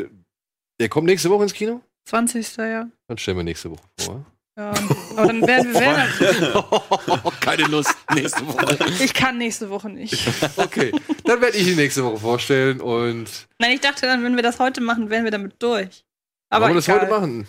der 0.80 0.90
kommt 0.90 1.08
nächste 1.08 1.30
Woche 1.30 1.44
ins 1.44 1.54
Kino? 1.54 1.82
20. 2.06 2.58
Jahr. 2.58 2.88
Dann 3.08 3.18
stellen 3.18 3.38
wir 3.38 3.44
nächste 3.44 3.72
Woche 3.72 3.84
vor. 4.00 4.26
Ja. 4.58 4.74
Aber 5.18 5.28
dann 5.28 5.46
werden 5.46 5.74
wir. 5.74 5.82
Werden, 5.82 7.32
Keine 7.42 7.64
Lust. 7.64 7.94
Nächste 8.14 8.48
Woche. 8.48 8.78
ich 9.04 9.14
kann 9.14 9.38
nächste 9.38 9.70
Woche 9.70 9.90
nicht. 9.90 10.18
Okay, 10.58 10.92
dann 11.26 11.42
werde 11.42 11.58
ich 11.58 11.68
ihn 11.68 11.76
nächste 11.76 12.04
Woche 12.04 12.18
vorstellen 12.18 12.80
und 12.80 13.28
Nein, 13.60 13.72
ich 13.72 13.82
dachte 13.82 14.06
dann, 14.06 14.24
wenn 14.24 14.36
wir 14.36 14.44
das 14.44 14.60
heute 14.60 14.80
machen, 14.82 15.10
wären 15.10 15.26
wir 15.26 15.32
damit 15.32 15.62
durch. 15.62 16.06
Aber 16.50 16.66
wollen 16.66 16.76
wir 16.76 16.82
das 16.82 16.88
heute 16.88 17.08
machen? 17.08 17.48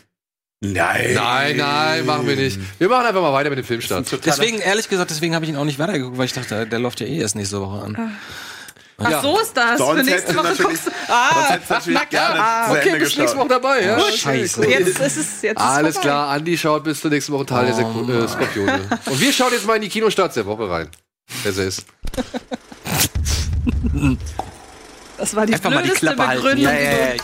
Nein. 0.61 1.15
Nein, 1.15 1.57
nein, 1.57 2.07
machen 2.07 2.27
wir 2.27 2.37
nicht. 2.37 2.59
Wir 2.79 2.89
machen 2.89 3.07
einfach 3.07 3.21
mal 3.21 3.33
weiter 3.33 3.51
mit 3.51 3.59
dem 3.59 3.65
Filmstart. 3.65 4.07
Deswegen, 4.25 4.59
ehrlich 4.59 4.89
gesagt, 4.89 5.11
deswegen 5.11 5.35
habe 5.35 5.45
ich 5.45 5.51
ihn 5.51 5.57
auch 5.57 5.65
nicht 5.65 5.79
weitergeguckt, 5.79 6.19
weil 6.19 6.25
ich 6.27 6.33
dachte, 6.33 6.67
der 6.67 6.79
läuft 6.79 7.01
ja 7.01 7.07
eh 7.07 7.19
erst 7.19 7.37
nächste 7.37 7.61
Woche 7.61 7.83
an. 7.85 7.97
Ach, 7.99 8.56
Ja. 8.99 9.21
so 9.21 9.39
ist 9.41 9.55
das. 9.55 9.79
Sonst 9.79 9.99
Für 10.01 10.11
nächste 10.11 10.35
Woche 10.37 10.55
guckst 10.57 10.87
du. 10.87 10.91
Ah, 11.09 11.51
sonst 11.53 11.69
natürlich 11.69 12.09
gerne 12.09 12.35
zu 12.67 12.71
Okay, 12.73 12.89
Ende 12.89 13.01
bis 13.01 13.17
nächste 13.19 13.37
Woche 13.39 13.49
dabei, 13.49 13.85
ja? 13.85 13.99
Oh, 13.99 14.11
scheiße. 14.17 14.67
jetzt 14.67 14.89
ist 14.89 15.01
es 15.19 15.43
jetzt 15.43 15.43
ist 15.43 15.57
Alles 15.61 15.95
vorbei. 15.97 16.09
klar, 16.09 16.29
Andi 16.31 16.57
schaut 16.57 16.85
bis 16.85 17.01
zur 17.03 17.11
nächsten 17.11 17.33
Woche 17.35 17.45
Teil 17.47 17.67
der 17.67 17.75
Oh, 17.87 18.05
Sek- 18.05 18.25
äh, 18.25 18.29
Skorpione. 18.29 18.81
Und 19.07 19.21
wir 19.21 19.33
schauen 19.33 19.53
jetzt 19.53 19.67
mal 19.67 19.75
in 19.77 19.83
die 19.83 19.89
Kinostarts 19.91 20.35
der 20.35 20.47
Woche 20.47 20.71
rein. 20.71 20.89
Besser 21.45 21.65
ist. 21.65 21.85
Das 25.19 25.35
war 25.35 25.45
die 25.47 25.55
Einfach 25.55 25.71
mal 25.71 25.83
die 25.83 25.89
blödeste 25.89 26.07
Klappe 26.07 26.27
halten. 26.29 26.43
Begründung. 26.43 26.65
Ja, 26.73 26.79
ja, 26.79 26.91
ja. 26.91 27.15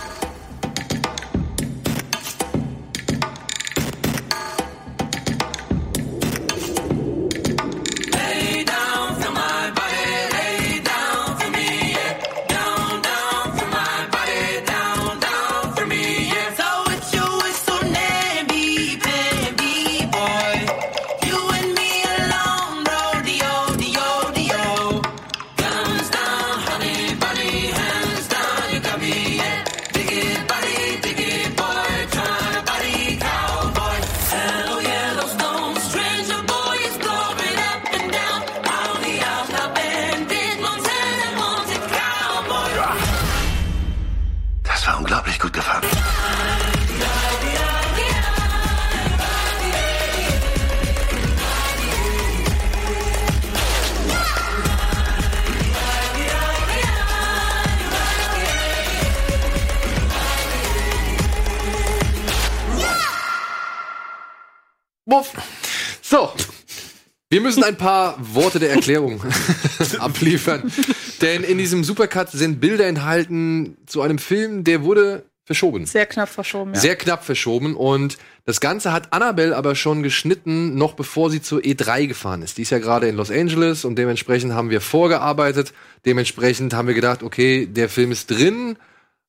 Müssen 67.43 67.65
ein 67.65 67.77
paar 67.77 68.17
Worte 68.21 68.59
der 68.59 68.71
Erklärung 68.71 69.23
abliefern. 69.99 70.73
Denn 71.21 71.45
in 71.45 71.59
diesem 71.59 71.85
Supercut 71.85 72.31
sind 72.31 72.61
Bilder 72.61 72.87
enthalten 72.87 73.77
zu 73.87 74.03
einem 74.03 74.19
Film, 74.19 74.65
der 74.65 74.83
wurde 74.83 75.25
verschoben. 75.45 75.87
Sehr 75.87 76.07
knapp 76.07 76.29
verschoben, 76.29 76.75
ja. 76.75 76.81
Sehr 76.81 76.97
knapp 76.97 77.25
verschoben. 77.25 77.77
Und 77.77 78.17
das 78.45 78.61
Ganze 78.61 78.93
hat 78.93 79.13
Annabelle 79.13 79.57
aber 79.57 79.75
schon 79.75 80.03
geschnitten, 80.03 80.77
noch 80.77 80.95
bevor 80.95 81.31
sie 81.31 81.43
zur 81.43 81.61
E3 81.61 82.07
gefahren 82.07 82.43
ist. 82.43 82.59
Die 82.59 82.63
ist 82.63 82.71
ja 82.71 82.79
gerade 82.79 83.09
in 83.09 83.17
Los 83.17 83.31
Angeles 83.31 83.85
und 83.85 83.97
dementsprechend 83.97 84.53
haben 84.53 84.71
wir 84.71 84.81
vorgearbeitet. 84.81 85.73
Dementsprechend 86.07 86.75
haben 86.75 86.89
wir 86.89 86.95
gedacht, 86.95 87.23
okay, 87.23 87.67
der 87.67 87.89
Film 87.89 88.13
ist 88.13 88.31
drin. 88.31 88.77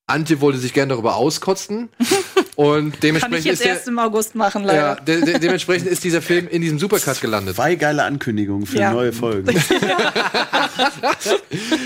Antje 0.06 0.42
wollte 0.42 0.60
sich 0.60 0.74
gerne 0.74 0.90
darüber 0.90 1.16
auskotzen. 1.16 1.90
und 2.56 2.92
Kann 2.92 3.00
dementsprechend 3.02 3.40
ich 3.40 3.46
jetzt 3.46 3.60
ist 3.60 3.66
der, 3.66 3.74
erst 3.74 3.88
im 3.88 3.98
August 4.00 4.36
machen, 4.36 4.64
ja, 4.66 4.94
leider. 4.94 5.02
de 5.02 5.26
de 5.26 5.40
dementsprechend 5.40 5.88
ist 5.88 6.04
dieser 6.04 6.22
Film 6.22 6.48
in 6.48 6.62
diesem 6.62 6.78
Supercut 6.80 7.20
gelandet. 7.22 7.56
Zwei 7.56 7.76
geile 7.76 8.04
Ankündigungen 8.04 8.66
für 8.68 8.78
Ja. 8.80 8.94
neue 8.94 9.14
Folgen. 9.14 9.50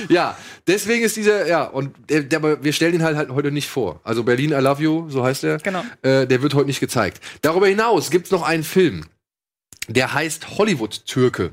Ja, 0.10 0.38
deswegen 0.68 1.04
ist 1.04 1.16
dieser, 1.18 1.48
ja, 1.48 1.64
und 1.66 1.94
der, 2.10 2.22
der, 2.24 2.40
aber 2.40 2.64
wir 2.64 2.74
stellen 2.74 2.96
ihn 2.96 3.04
halt, 3.04 3.18
halt 3.18 3.30
heute 3.30 3.52
nicht 3.52 3.70
vor. 3.70 4.00
Also 4.04 4.24
Berlin, 4.24 4.52
I 4.52 4.56
Love 4.56 4.82
You, 4.82 5.10
so 5.10 5.24
heißt 5.24 5.44
er. 5.44 5.58
Genau. 5.58 5.84
Äh, 6.02 6.28
der 6.28 6.42
wird 6.42 6.54
heute 6.54 6.68
nicht 6.68 6.80
gezeigt. 6.80 7.22
Darüber 7.42 7.68
hinaus 7.68 8.10
gibt's 8.10 8.32
noch 8.32 8.44
einen 8.44 8.64
Film, 8.64 9.06
der 9.88 10.14
heißt 10.14 10.58
Hollywood-Türke. 10.58 11.52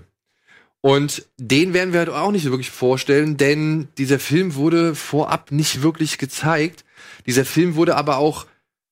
Und 0.81 1.24
den 1.38 1.72
werden 1.72 1.92
wir 1.94 2.00
halt 2.00 2.11
auch 2.11 2.31
nicht 2.31 2.44
wirklich 2.44 2.70
vorstellen, 2.70 3.38
denn 3.38 3.88
dieser 3.96 4.18
Film 4.18 4.55
wurde 4.55 4.94
vorab 4.94 5.50
nicht 5.50 5.83
wirklich 5.83 6.18
gezeigt. 6.18 6.85
Dieser 7.27 7.46
Film 7.46 7.74
wurde 7.74 7.96
aber 7.96 8.18
auch, 8.18 8.46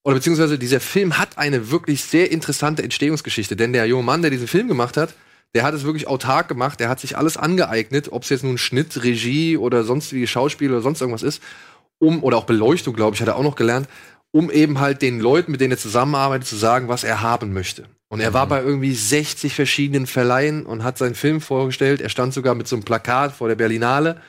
oder 0.05 0.17
beziehungsweise 0.17 0.59
dieser 0.59 0.81
Film 0.81 1.19
hat 1.19 1.39
eine 1.39 1.71
wirklich 1.71 2.03
sehr 2.05 2.31
interessante 2.31 2.83
Entstehungsgeschichte, 2.83 3.57
denn 3.57 3.73
der 3.73 3.87
junge 3.87 4.03
Mann, 4.03 4.23
der 4.23 4.31
diesen 4.31 4.49
Film 4.49 4.69
gemacht 4.69 4.97
hat, 4.97 5.15
der 5.55 5.65
hat 5.65 5.75
es 5.75 5.85
wirklich 5.85 6.09
autark 6.09 6.49
gemacht, 6.49 6.81
der 6.81 6.89
hat 6.89 6.99
sich 7.01 7.17
alles 7.17 7.37
angeeignet, 7.37 8.11
ob 8.11 8.23
es 8.23 8.31
jetzt 8.31 8.43
nun 8.43 8.59
Schnitt, 8.59 9.05
Regie 9.05 9.57
oder 9.57 9.85
sonstige 9.85 10.27
Schauspiel 10.27 10.71
oder 10.71 10.81
sonst 10.81 11.01
irgendwas 11.01 11.23
ist, 11.23 11.43
um, 11.99 12.25
oder 12.25 12.37
auch 12.37 12.45
Beleuchtung, 12.45 12.95
glaube 12.95 13.15
ich, 13.15 13.21
hat 13.21 13.29
er 13.29 13.37
auch 13.37 13.43
noch 13.43 13.55
gelernt, 13.55 13.87
um 14.33 14.51
eben 14.51 14.81
halt 14.81 15.03
den 15.03 15.21
Leuten, 15.21 15.53
mit 15.53 15.61
denen 15.61 15.73
er 15.73 15.79
zusammenarbeitet, 15.79 16.49
zu 16.49 16.57
sagen, 16.57 16.89
was 16.89 17.05
er 17.05 17.21
haben 17.21 17.53
möchte. 17.53 17.85
Und 18.09 18.21
er 18.21 18.35
war 18.35 18.47
bei 18.47 18.63
irgendwie 18.63 18.93
60 18.95 19.55
verschiedenen 19.55 20.07
Verleihen 20.07 20.67
und 20.67 20.85
hat 20.85 20.99
seinen 20.99 21.15
Film 21.15 21.41
vorgestellt. 21.41 22.01
Er 22.03 22.11
stand 22.11 22.35
sogar 22.35 22.55
mit 22.55 22.69
so 22.69 22.77
einem 22.77 22.83
Plakat 22.85 23.33
vor 23.33 23.49
der 23.49 23.55
Berlinale 23.55 24.21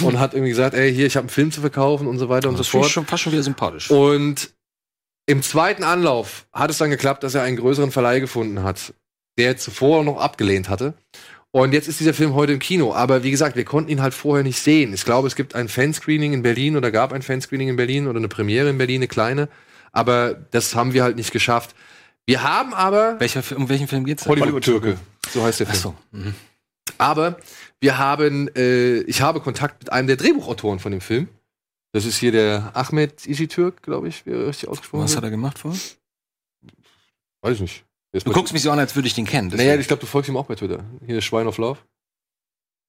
und 0.00 0.18
hat 0.18 0.32
irgendwie 0.32 0.50
gesagt, 0.50 0.74
ey, 0.74 0.94
hier, 0.94 1.06
ich 1.06 1.16
habe 1.16 1.24
einen 1.24 1.30
Film 1.30 1.52
zu 1.52 1.60
verkaufen 1.60 2.06
und 2.06 2.18
so 2.18 2.28
weiter 2.28 2.48
und 2.48 2.58
Das 2.58 2.66
so 2.66 2.78
fort. 2.78 2.86
ich 2.86 2.92
schon, 2.92 3.06
fast 3.06 3.22
schon 3.22 3.32
wieder 3.32 3.42
sympathisch. 3.42 3.90
Und 3.90 4.50
im 5.26 5.42
zweiten 5.42 5.82
Anlauf 5.82 6.46
hat 6.52 6.70
es 6.70 6.78
dann 6.78 6.90
geklappt, 6.90 7.22
dass 7.22 7.34
er 7.34 7.42
einen 7.42 7.56
größeren 7.56 7.90
Verleih 7.90 8.20
gefunden 8.20 8.62
hat, 8.62 8.94
der 9.38 9.56
zuvor 9.56 10.04
noch 10.04 10.18
abgelehnt 10.18 10.68
hatte. 10.68 10.94
Und 11.50 11.72
jetzt 11.72 11.88
ist 11.88 12.00
dieser 12.00 12.14
Film 12.14 12.34
heute 12.34 12.52
im 12.52 12.58
Kino. 12.58 12.92
Aber 12.94 13.22
wie 13.22 13.30
gesagt, 13.30 13.56
wir 13.56 13.64
konnten 13.64 13.90
ihn 13.90 14.02
halt 14.02 14.14
vorher 14.14 14.44
nicht 14.44 14.60
sehen. 14.60 14.92
Ich 14.92 15.04
glaube, 15.04 15.26
es 15.26 15.36
gibt 15.36 15.54
ein 15.54 15.68
Fanscreening 15.68 16.32
in 16.32 16.42
Berlin 16.42 16.76
oder 16.76 16.90
gab 16.90 17.12
ein 17.12 17.22
Fanscreening 17.22 17.68
in 17.68 17.76
Berlin 17.76 18.06
oder 18.06 18.18
eine 18.18 18.28
Premiere 18.28 18.68
in 18.68 18.78
Berlin, 18.78 19.00
eine 19.00 19.08
kleine. 19.08 19.48
Aber 19.90 20.34
das 20.34 20.74
haben 20.74 20.92
wir 20.92 21.02
halt 21.02 21.16
nicht 21.16 21.32
geschafft. 21.32 21.74
Wir 22.26 22.42
haben 22.42 22.74
aber 22.74 23.18
Welcher, 23.20 23.42
um 23.56 23.68
welchen 23.68 23.88
Film 23.88 24.04
geht's? 24.04 24.26
Hollywood-Türke. 24.26 24.98
So 25.32 25.42
heißt 25.42 25.60
der 25.60 25.66
Film. 25.66 25.78
Achso. 25.78 25.94
Mhm. 26.12 26.34
Aber 26.98 27.38
wir 27.80 27.98
haben, 27.98 28.48
äh, 28.54 28.98
ich 29.00 29.22
habe 29.22 29.40
Kontakt 29.40 29.80
mit 29.80 29.92
einem 29.92 30.08
der 30.08 30.16
Drehbuchautoren 30.16 30.78
von 30.78 30.92
dem 30.92 31.00
Film. 31.00 31.28
Das 31.96 32.04
ist 32.04 32.18
hier 32.18 32.30
der 32.30 32.72
Ahmed 32.74 33.26
Isitürk, 33.26 33.80
glaube 33.80 34.08
ich, 34.08 34.26
wie 34.26 34.30
er 34.32 34.48
richtig 34.48 34.68
ausgesprochen 34.68 35.04
Was 35.04 35.16
hat 35.16 35.24
er 35.24 35.30
gemacht 35.30 35.58
vorher? 35.58 35.80
Weiß 37.40 37.54
ich 37.54 37.60
nicht. 37.62 37.84
Du 38.12 38.32
guckst 38.32 38.52
mich 38.52 38.60
so 38.60 38.70
an, 38.70 38.78
als 38.78 38.94
würde 38.94 39.08
ich 39.08 39.14
den 39.14 39.24
kennen. 39.24 39.48
Naja, 39.48 39.62
deswegen. 39.62 39.80
ich 39.80 39.86
glaube, 39.86 40.00
du 40.00 40.06
folgst 40.06 40.28
ihm 40.28 40.36
auch 40.36 40.44
bei 40.44 40.56
Twitter. 40.56 40.84
Hier 41.06 41.16
ist 41.16 41.24
Schwein 41.24 41.46
of 41.46 41.56
Love. 41.56 41.78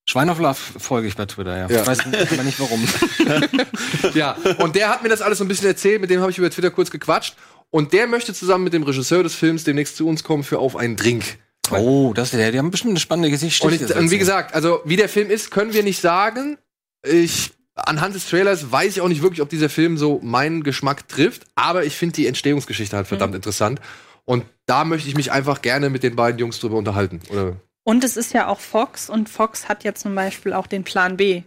Schwein 0.09 0.29
of 0.29 0.39
Love 0.39 0.55
folge 0.55 1.07
ich 1.07 1.15
bei 1.15 1.25
Twitter, 1.25 1.55
ja. 1.55 1.69
Ja. 1.69 1.81
Ich 1.83 1.87
weiß 1.87 1.99
aber 2.05 2.43
nicht 2.43 2.59
warum. 2.59 2.85
Ja, 4.13 4.35
und 4.57 4.75
der 4.75 4.89
hat 4.89 5.03
mir 5.03 5.09
das 5.09 5.21
alles 5.21 5.37
so 5.37 5.45
ein 5.45 5.47
bisschen 5.47 5.67
erzählt, 5.67 6.01
mit 6.01 6.09
dem 6.09 6.19
habe 6.19 6.31
ich 6.31 6.37
über 6.37 6.49
Twitter 6.49 6.71
kurz 6.71 6.91
gequatscht. 6.91 7.37
Und 7.69 7.93
der 7.93 8.07
möchte 8.07 8.33
zusammen 8.33 8.65
mit 8.65 8.73
dem 8.73 8.83
Regisseur 8.83 9.23
des 9.23 9.35
Films 9.35 9.63
demnächst 9.63 9.95
zu 9.95 10.05
uns 10.05 10.25
kommen 10.25 10.43
für 10.43 10.59
auf 10.59 10.75
einen 10.75 10.97
Drink. 10.97 11.37
Oh, 11.71 12.11
das 12.13 12.33
ist 12.33 12.39
der. 12.39 12.51
Die 12.51 12.57
haben 12.57 12.71
bestimmt 12.71 12.91
eine 12.91 12.99
spannende 12.99 13.29
Geschichte. 13.29 13.65
Und, 13.65 13.73
ich, 13.73 13.95
und 13.95 14.11
wie 14.11 14.17
gesagt, 14.17 14.53
also 14.53 14.81
wie 14.83 14.97
der 14.97 15.07
Film 15.07 15.29
ist, 15.29 15.49
können 15.49 15.71
wir 15.71 15.83
nicht 15.83 16.01
sagen. 16.01 16.57
Ich 17.03 17.53
anhand 17.77 18.15
des 18.15 18.27
Trailers 18.27 18.71
weiß 18.71 18.97
ich 18.97 19.01
auch 19.01 19.07
nicht 19.07 19.21
wirklich, 19.21 19.41
ob 19.41 19.49
dieser 19.49 19.69
Film 19.69 19.97
so 19.97 20.19
meinen 20.23 20.63
Geschmack 20.63 21.07
trifft, 21.07 21.45
aber 21.55 21.85
ich 21.85 21.95
finde 21.95 22.13
die 22.13 22.27
Entstehungsgeschichte 22.27 22.95
halt 22.95 23.07
verdammt 23.07 23.35
interessant. 23.35 23.79
Und 24.25 24.45
da 24.65 24.83
möchte 24.83 25.07
ich 25.07 25.15
mich 25.15 25.31
einfach 25.31 25.61
gerne 25.61 25.89
mit 25.89 26.03
den 26.03 26.15
beiden 26.15 26.39
Jungs 26.39 26.59
drüber 26.59 26.77
unterhalten. 26.77 27.21
Oder 27.29 27.55
Und 27.83 28.03
es 28.03 28.17
ist 28.17 28.33
ja 28.33 28.47
auch 28.47 28.59
Fox 28.59 29.09
und 29.09 29.29
Fox 29.29 29.69
hat 29.69 29.83
ja 29.83 29.93
zum 29.93 30.15
Beispiel 30.15 30.53
auch 30.53 30.67
den 30.67 30.83
Plan 30.83 31.15
B 31.15 31.43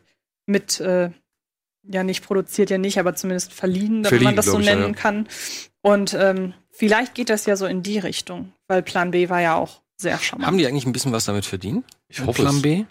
mit, 0.47 0.81
äh, 0.81 1.11
ja 1.83 2.03
nicht 2.03 2.24
produziert 2.24 2.70
ja 2.70 2.78
nicht, 2.78 2.99
aber 2.99 3.14
zumindest 3.14 3.53
verliehen, 3.53 4.05
wenn 4.09 4.22
man 4.22 4.37
das 4.37 4.47
so 4.47 4.59
ja, 4.59 4.74
nennen 4.74 4.95
ja. 4.95 5.01
kann. 5.01 5.28
Und 5.83 6.14
ähm, 6.14 6.55
vielleicht 6.70 7.14
geht 7.14 7.31
das 7.31 7.47
ja 7.47 7.57
so 7.57 7.66
in 7.66 7.83
die 7.83 7.99
Richtung, 7.99 8.53
weil 8.68 8.83
Plan 8.83 9.11
B 9.11 9.28
war 9.28 9.41
ja 9.41 9.57
auch 9.57 9.83
sehr 9.97 10.18
charmant. 10.18 10.47
Haben 10.47 10.59
die 10.59 10.66
eigentlich 10.66 10.87
ein 10.87 10.93
bisschen 10.93 11.12
was 11.12 11.24
damit 11.24 11.45
verdient? 11.45 11.85
ich 12.09 12.20
hoffe 12.20 12.43
Plan 12.43 12.57
es. 12.57 12.62
B? 12.62 12.85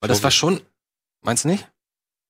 Weil 0.00 0.08
das 0.08 0.22
war 0.22 0.30
schon. 0.30 0.60
Meinst 1.22 1.44
du 1.44 1.48
nicht? 1.48 1.68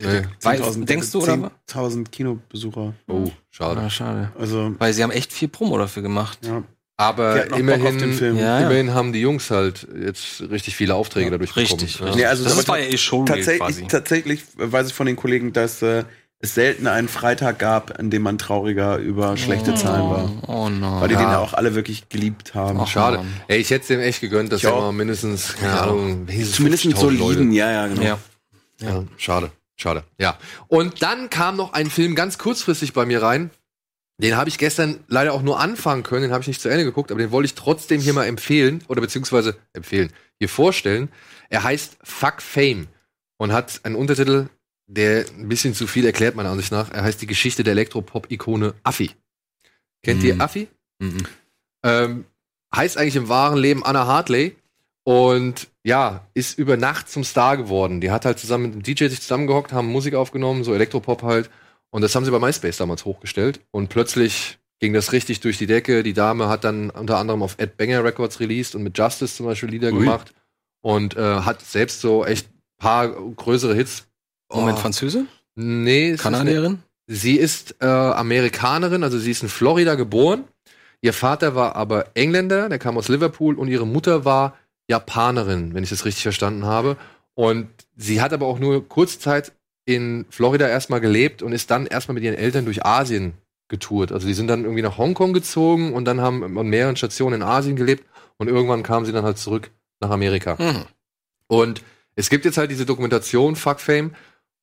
Nee. 0.02 0.22
10.000 0.42 0.84
denkst 0.84 1.10
du, 1.12 1.22
oder? 1.22 1.50
10.000 1.68 2.10
Kinobesucher. 2.10 2.92
Oh, 3.08 3.30
schade. 3.50 3.80
Ah, 3.80 3.90
schade. 3.90 4.32
Also, 4.38 4.74
Weil 4.78 4.92
sie 4.92 5.02
haben 5.02 5.10
echt 5.12 5.32
viel 5.32 5.48
Promo 5.48 5.78
dafür 5.78 6.02
gemacht. 6.02 6.38
ja. 6.44 6.62
Aber 6.98 7.46
immerhin, 7.56 7.86
auf 7.86 7.96
den 7.96 8.12
Film. 8.12 8.36
Ja, 8.36 8.60
ja. 8.60 8.66
immerhin 8.66 8.94
haben 8.94 9.12
die 9.12 9.20
Jungs 9.20 9.50
halt 9.50 9.88
jetzt 10.00 10.42
richtig 10.50 10.76
viele 10.76 10.94
Aufträge 10.94 11.30
dadurch 11.32 11.56
Richtig, 11.56 11.98
bekommen. 11.98 12.16
Nee, 12.16 12.26
also 12.26 12.44
das 12.44 12.52
aber 12.52 12.68
war 12.68 12.78
ja 12.78 12.86
eh 12.86 12.96
schon 12.98 13.26
tatsächlich, 13.26 13.86
tatsächlich 13.88 14.44
weiß 14.56 14.88
ich 14.88 14.94
von 14.94 15.06
den 15.06 15.16
Kollegen, 15.16 15.52
dass 15.52 15.82
äh, 15.82 16.04
es 16.38 16.54
selten 16.54 16.86
einen 16.86 17.08
Freitag 17.08 17.58
gab, 17.58 17.98
an 17.98 18.10
dem 18.10 18.22
man 18.22 18.38
trauriger 18.38 18.98
über 18.98 19.36
schlechte 19.36 19.74
Zahlen 19.74 20.10
war. 20.10 20.30
Oh 20.46 20.68
no. 20.68 21.00
Weil 21.00 21.08
die 21.08 21.14
den 21.16 21.24
Ja. 21.24 21.32
ja 21.32 21.38
auch 21.38 21.54
alle 21.54 21.74
wirklich 21.74 22.08
geliebt 22.08 22.54
haben. 22.54 22.78
Ach, 22.80 22.86
Schade. 22.86 23.16
Mann. 23.16 23.32
Ey, 23.48 23.58
ich 23.58 23.70
hätte 23.70 23.82
es 23.82 23.88
dem 23.88 23.98
echt 24.00 24.20
gegönnt, 24.20 24.52
dass 24.52 24.62
er 24.62 24.72
mal 24.72 24.92
mindestens, 24.92 25.56
keine 25.56 25.80
Ahnung, 25.80 26.28
wenigstens 26.28 26.56
Zumindest 26.56 26.84
einen 26.84 26.94
50.000 26.94 26.98
soliden, 26.98 27.46
Leute. 27.48 27.56
ja, 27.56 27.70
ja, 27.72 27.86
genau. 27.88 28.02
Ja. 28.02 28.18
Ja, 28.80 29.04
schade. 29.16 29.50
Schade. 29.82 30.04
Ja. 30.18 30.38
Und 30.68 31.02
dann 31.02 31.28
kam 31.28 31.56
noch 31.56 31.72
ein 31.72 31.90
Film 31.90 32.14
ganz 32.14 32.38
kurzfristig 32.38 32.92
bei 32.92 33.04
mir 33.04 33.20
rein. 33.22 33.50
Den 34.18 34.36
habe 34.36 34.48
ich 34.48 34.56
gestern 34.58 35.02
leider 35.08 35.32
auch 35.32 35.42
nur 35.42 35.58
anfangen 35.58 36.04
können, 36.04 36.22
den 36.22 36.30
habe 36.32 36.42
ich 36.42 36.46
nicht 36.46 36.60
zu 36.60 36.68
Ende 36.68 36.84
geguckt, 36.84 37.10
aber 37.10 37.18
den 37.20 37.32
wollte 37.32 37.46
ich 37.46 37.54
trotzdem 37.54 38.00
hier 38.00 38.12
mal 38.12 38.26
empfehlen 38.26 38.84
oder 38.86 39.00
beziehungsweise 39.00 39.56
empfehlen, 39.72 40.12
hier 40.38 40.48
vorstellen. 40.48 41.08
Er 41.48 41.64
heißt 41.64 41.96
Fuck 42.04 42.40
Fame 42.40 42.86
und 43.38 43.52
hat 43.52 43.80
einen 43.82 43.96
Untertitel, 43.96 44.48
der 44.86 45.24
ein 45.36 45.48
bisschen 45.48 45.74
zu 45.74 45.88
viel 45.88 46.06
erklärt, 46.06 46.36
meiner 46.36 46.50
Ansicht 46.50 46.70
nach. 46.70 46.92
Er 46.92 47.02
heißt 47.02 47.20
die 47.20 47.26
Geschichte 47.26 47.64
der 47.64 47.72
Elektropop-Ikone 47.72 48.74
Affi. 48.84 49.10
Kennt 50.04 50.20
Mhm. 50.22 50.26
ihr 50.28 50.40
Affi? 50.40 50.68
Mhm. 51.00 51.26
Ähm, 51.84 52.24
heißt 52.74 52.98
eigentlich 52.98 53.16
im 53.16 53.28
wahren 53.28 53.58
Leben 53.58 53.84
Anna 53.84 54.06
Hartley 54.06 54.56
und 55.04 55.68
ja, 55.84 56.26
ist 56.34 56.58
über 56.58 56.76
Nacht 56.76 57.08
zum 57.08 57.24
Star 57.24 57.56
geworden. 57.56 58.00
Die 58.00 58.10
hat 58.10 58.24
halt 58.24 58.38
zusammen 58.38 58.64
mit 58.66 58.74
dem 58.74 58.82
DJ 58.82 59.06
sich 59.06 59.20
zusammengehockt, 59.20 59.72
haben 59.72 59.88
Musik 59.88 60.14
aufgenommen, 60.14 60.64
so 60.64 60.74
Elektropop 60.74 61.22
halt. 61.22 61.50
Und 61.90 62.02
das 62.02 62.14
haben 62.14 62.24
sie 62.24 62.30
bei 62.30 62.38
MySpace 62.38 62.76
damals 62.76 63.04
hochgestellt. 63.04 63.60
Und 63.70 63.88
plötzlich 63.88 64.58
ging 64.80 64.92
das 64.92 65.12
richtig 65.12 65.40
durch 65.40 65.58
die 65.58 65.66
Decke. 65.66 66.02
Die 66.02 66.14
Dame 66.14 66.48
hat 66.48 66.64
dann 66.64 66.90
unter 66.90 67.18
anderem 67.18 67.42
auf 67.42 67.56
Ed 67.58 67.76
Banger 67.76 68.04
Records 68.04 68.40
released 68.40 68.74
und 68.74 68.82
mit 68.82 68.96
Justice 68.96 69.36
zum 69.36 69.46
Beispiel 69.46 69.68
Lieder 69.68 69.92
Ui. 69.92 69.98
gemacht. 70.00 70.32
Und 70.80 71.16
äh, 71.16 71.20
hat 71.20 71.62
selbst 71.62 72.00
so 72.00 72.24
echt 72.24 72.48
paar 72.78 73.08
größere 73.08 73.74
Hits. 73.74 74.08
Moment, 74.52 74.78
Oh, 74.78 74.80
Französe? 74.80 75.26
Nee, 75.54 76.16
Kanadierin? 76.16 76.82
Sie 77.06 77.36
ist 77.36 77.76
äh, 77.80 77.86
Amerikanerin, 77.86 79.02
also 79.04 79.18
sie 79.18 79.30
ist 79.30 79.42
in 79.42 79.48
Florida 79.48 79.94
geboren. 79.94 80.44
Ihr 81.00 81.12
Vater 81.12 81.54
war 81.54 81.76
aber 81.76 82.06
Engländer, 82.14 82.68
der 82.68 82.78
kam 82.78 82.96
aus 82.96 83.08
Liverpool 83.08 83.56
und 83.56 83.68
ihre 83.68 83.86
Mutter 83.86 84.24
war 84.24 84.56
Japanerin, 84.88 85.74
wenn 85.74 85.84
ich 85.84 85.90
das 85.90 86.04
richtig 86.04 86.22
verstanden 86.22 86.64
habe. 86.64 86.96
Und 87.34 87.68
sie 87.96 88.20
hat 88.20 88.32
aber 88.32 88.46
auch 88.46 88.58
nur 88.58 88.88
kurze 88.88 89.18
Zeit 89.18 89.52
in 89.84 90.26
Florida 90.30 90.68
erstmal 90.68 91.00
gelebt 91.00 91.42
und 91.42 91.52
ist 91.52 91.70
dann 91.70 91.86
erstmal 91.86 92.14
mit 92.14 92.24
ihren 92.24 92.36
Eltern 92.36 92.64
durch 92.64 92.84
Asien 92.84 93.34
getourt. 93.68 94.12
Also 94.12 94.26
die 94.26 94.34
sind 94.34 94.48
dann 94.48 94.64
irgendwie 94.64 94.82
nach 94.82 94.98
Hongkong 94.98 95.32
gezogen 95.32 95.92
und 95.92 96.04
dann 96.04 96.20
haben 96.20 96.58
an 96.58 96.66
mehreren 96.68 96.96
Stationen 96.96 97.40
in 97.40 97.42
Asien 97.42 97.74
gelebt 97.74 98.04
und 98.36 98.48
irgendwann 98.48 98.82
kam 98.82 99.04
sie 99.04 99.12
dann 99.12 99.24
halt 99.24 99.38
zurück 99.38 99.70
nach 100.00 100.10
Amerika. 100.10 100.56
Mhm. 100.58 100.84
Und 101.48 101.82
es 102.14 102.28
gibt 102.28 102.44
jetzt 102.44 102.58
halt 102.58 102.70
diese 102.70 102.86
Dokumentation 102.86 103.56
Fuck 103.56 103.80
Fame 103.80 104.14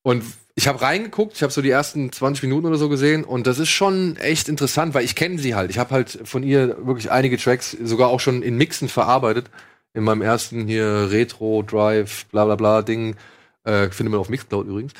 und 0.02 0.24
ich 0.54 0.68
habe 0.68 0.80
reingeguckt, 0.80 1.34
ich 1.34 1.42
habe 1.42 1.52
so 1.52 1.62
die 1.62 1.70
ersten 1.70 2.12
20 2.12 2.44
Minuten 2.44 2.66
oder 2.66 2.76
so 2.76 2.88
gesehen 2.88 3.24
und 3.24 3.46
das 3.46 3.58
ist 3.58 3.70
schon 3.70 4.16
echt 4.16 4.48
interessant, 4.48 4.94
weil 4.94 5.04
ich 5.04 5.16
kenne 5.16 5.38
sie 5.38 5.54
halt. 5.54 5.70
Ich 5.70 5.78
habe 5.78 5.90
halt 5.90 6.20
von 6.24 6.42
ihr 6.42 6.86
wirklich 6.86 7.10
einige 7.10 7.36
Tracks 7.36 7.72
sogar 7.82 8.08
auch 8.08 8.20
schon 8.20 8.42
in 8.42 8.56
Mixen 8.56 8.88
verarbeitet. 8.88 9.50
In 9.92 10.04
meinem 10.04 10.22
ersten 10.22 10.66
hier 10.66 11.08
Retro 11.10 11.62
Drive 11.62 12.26
bla 12.26 12.44
bla 12.44 12.54
bla 12.54 12.82
Ding 12.82 13.16
äh, 13.64 13.90
findet 13.90 14.12
man 14.12 14.20
auf 14.20 14.28
Mixcloud 14.28 14.66
übrigens. 14.66 14.92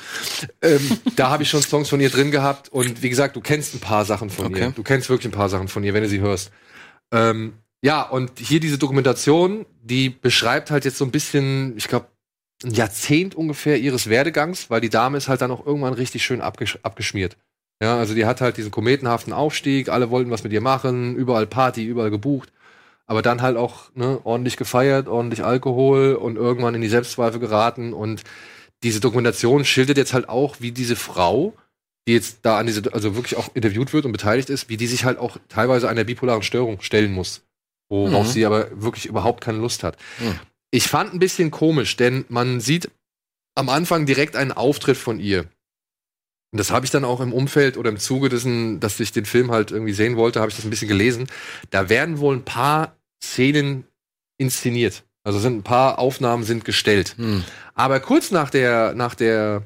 Ähm, 0.61 0.97
da 1.15 1.29
habe 1.29 1.43
ich 1.43 1.49
schon 1.49 1.61
Songs 1.61 1.89
von 1.89 1.99
ihr 2.01 2.09
drin 2.09 2.31
gehabt 2.31 2.69
und 2.69 3.01
wie 3.01 3.09
gesagt, 3.09 3.35
du 3.35 3.41
kennst 3.41 3.73
ein 3.73 3.79
paar 3.79 4.05
Sachen 4.05 4.29
von 4.29 4.47
Okay. 4.47 4.59
ihr. 4.59 4.71
Du 4.71 4.83
kennst 4.83 5.09
wirklich 5.09 5.27
ein 5.27 5.35
paar 5.37 5.49
Sachen 5.49 5.67
von 5.67 5.83
ihr, 5.83 5.93
wenn 5.93 6.03
du 6.03 6.09
sie 6.09 6.19
hörst. 6.19 6.51
Ähm, 7.11 7.53
ja, 7.83 8.03
und 8.03 8.37
hier 8.37 8.59
diese 8.59 8.77
Dokumentation, 8.77 9.65
die 9.81 10.09
beschreibt 10.09 10.69
halt 10.71 10.85
jetzt 10.85 10.97
so 10.97 11.05
ein 11.05 11.11
bisschen, 11.11 11.75
ich 11.77 11.87
glaube, 11.87 12.07
ein 12.63 12.71
Jahrzehnt 12.71 13.33
ungefähr 13.33 13.79
ihres 13.79 14.07
Werdegangs, 14.07 14.69
weil 14.69 14.81
die 14.81 14.89
Dame 14.89 15.17
ist 15.17 15.27
halt 15.27 15.41
dann 15.41 15.49
auch 15.49 15.65
irgendwann 15.65 15.93
richtig 15.93 16.23
schön 16.23 16.41
abgesch 16.41 16.77
abgeschmiert. 16.83 17.37
Ja, 17.81 17.97
also 17.97 18.13
die 18.13 18.27
hat 18.27 18.41
halt 18.41 18.57
diesen 18.57 18.69
kometenhaften 18.69 19.33
Aufstieg, 19.33 19.89
alle 19.89 20.11
wollten 20.11 20.29
was 20.29 20.43
mit 20.43 20.53
ihr 20.53 20.61
machen, 20.61 21.15
überall 21.15 21.47
Party, 21.47 21.83
überall 21.83 22.11
gebucht, 22.11 22.51
aber 23.11 23.21
dann 23.21 23.41
halt 23.41 23.57
auch 23.57 23.93
ne, 23.93 24.21
ordentlich 24.23 24.55
gefeiert, 24.55 25.09
ordentlich 25.09 25.43
Alkohol 25.43 26.15
und 26.15 26.37
irgendwann 26.37 26.75
in 26.75 26.81
die 26.81 26.87
Selbstzweifel 26.87 27.41
geraten 27.41 27.91
und 27.91 28.23
diese 28.83 29.01
Dokumentation 29.01 29.65
schildert 29.65 29.97
jetzt 29.97 30.13
halt 30.13 30.29
auch, 30.29 30.55
wie 30.61 30.71
diese 30.71 30.95
Frau, 30.95 31.53
die 32.07 32.13
jetzt 32.13 32.37
da 32.43 32.57
an 32.57 32.67
diese, 32.67 32.93
also 32.93 33.13
wirklich 33.17 33.35
auch 33.35 33.49
interviewt 33.53 33.91
wird 33.91 34.05
und 34.05 34.13
beteiligt 34.13 34.49
ist, 34.49 34.69
wie 34.69 34.77
die 34.77 34.87
sich 34.87 35.03
halt 35.03 35.19
auch 35.19 35.35
teilweise 35.49 35.89
einer 35.89 36.05
bipolaren 36.05 36.41
Störung 36.41 36.79
stellen 36.79 37.11
muss, 37.11 37.41
worauf 37.89 38.27
Mhm. 38.27 38.31
sie 38.31 38.45
aber 38.45 38.69
wirklich 38.81 39.07
überhaupt 39.07 39.43
keine 39.43 39.57
Lust 39.57 39.83
hat. 39.83 39.97
Mhm. 40.19 40.39
Ich 40.71 40.87
fand 40.87 41.13
ein 41.13 41.19
bisschen 41.19 41.51
komisch, 41.51 41.97
denn 41.97 42.23
man 42.29 42.61
sieht 42.61 42.89
am 43.55 43.67
Anfang 43.67 44.05
direkt 44.05 44.37
einen 44.37 44.53
Auftritt 44.53 44.95
von 44.95 45.19
ihr. 45.19 45.41
Und 46.53 46.59
das 46.59 46.71
habe 46.71 46.85
ich 46.85 46.91
dann 46.91 47.03
auch 47.03 47.19
im 47.19 47.33
Umfeld 47.33 47.75
oder 47.77 47.89
im 47.89 47.97
Zuge 47.99 48.29
dessen, 48.29 48.79
dass 48.79 48.99
ich 49.01 49.11
den 49.11 49.25
Film 49.25 49.51
halt 49.51 49.71
irgendwie 49.71 49.93
sehen 49.93 50.15
wollte, 50.15 50.39
habe 50.39 50.49
ich 50.49 50.55
das 50.55 50.63
ein 50.65 50.69
bisschen 50.69 50.87
gelesen. 50.87 51.27
Da 51.71 51.89
werden 51.89 52.19
wohl 52.19 52.35
ein 52.37 52.45
paar 52.45 52.95
Szenen 53.23 53.85
inszeniert. 54.37 55.03
Also 55.23 55.39
sind 55.39 55.57
ein 55.57 55.63
paar 55.63 55.99
Aufnahmen 55.99 56.43
sind 56.43 56.65
gestellt. 56.65 57.15
Hm. 57.17 57.43
Aber 57.75 57.99
kurz 57.99 58.31
nach 58.31 58.49
der, 58.49 58.93
nach 58.95 59.13
der, 59.13 59.63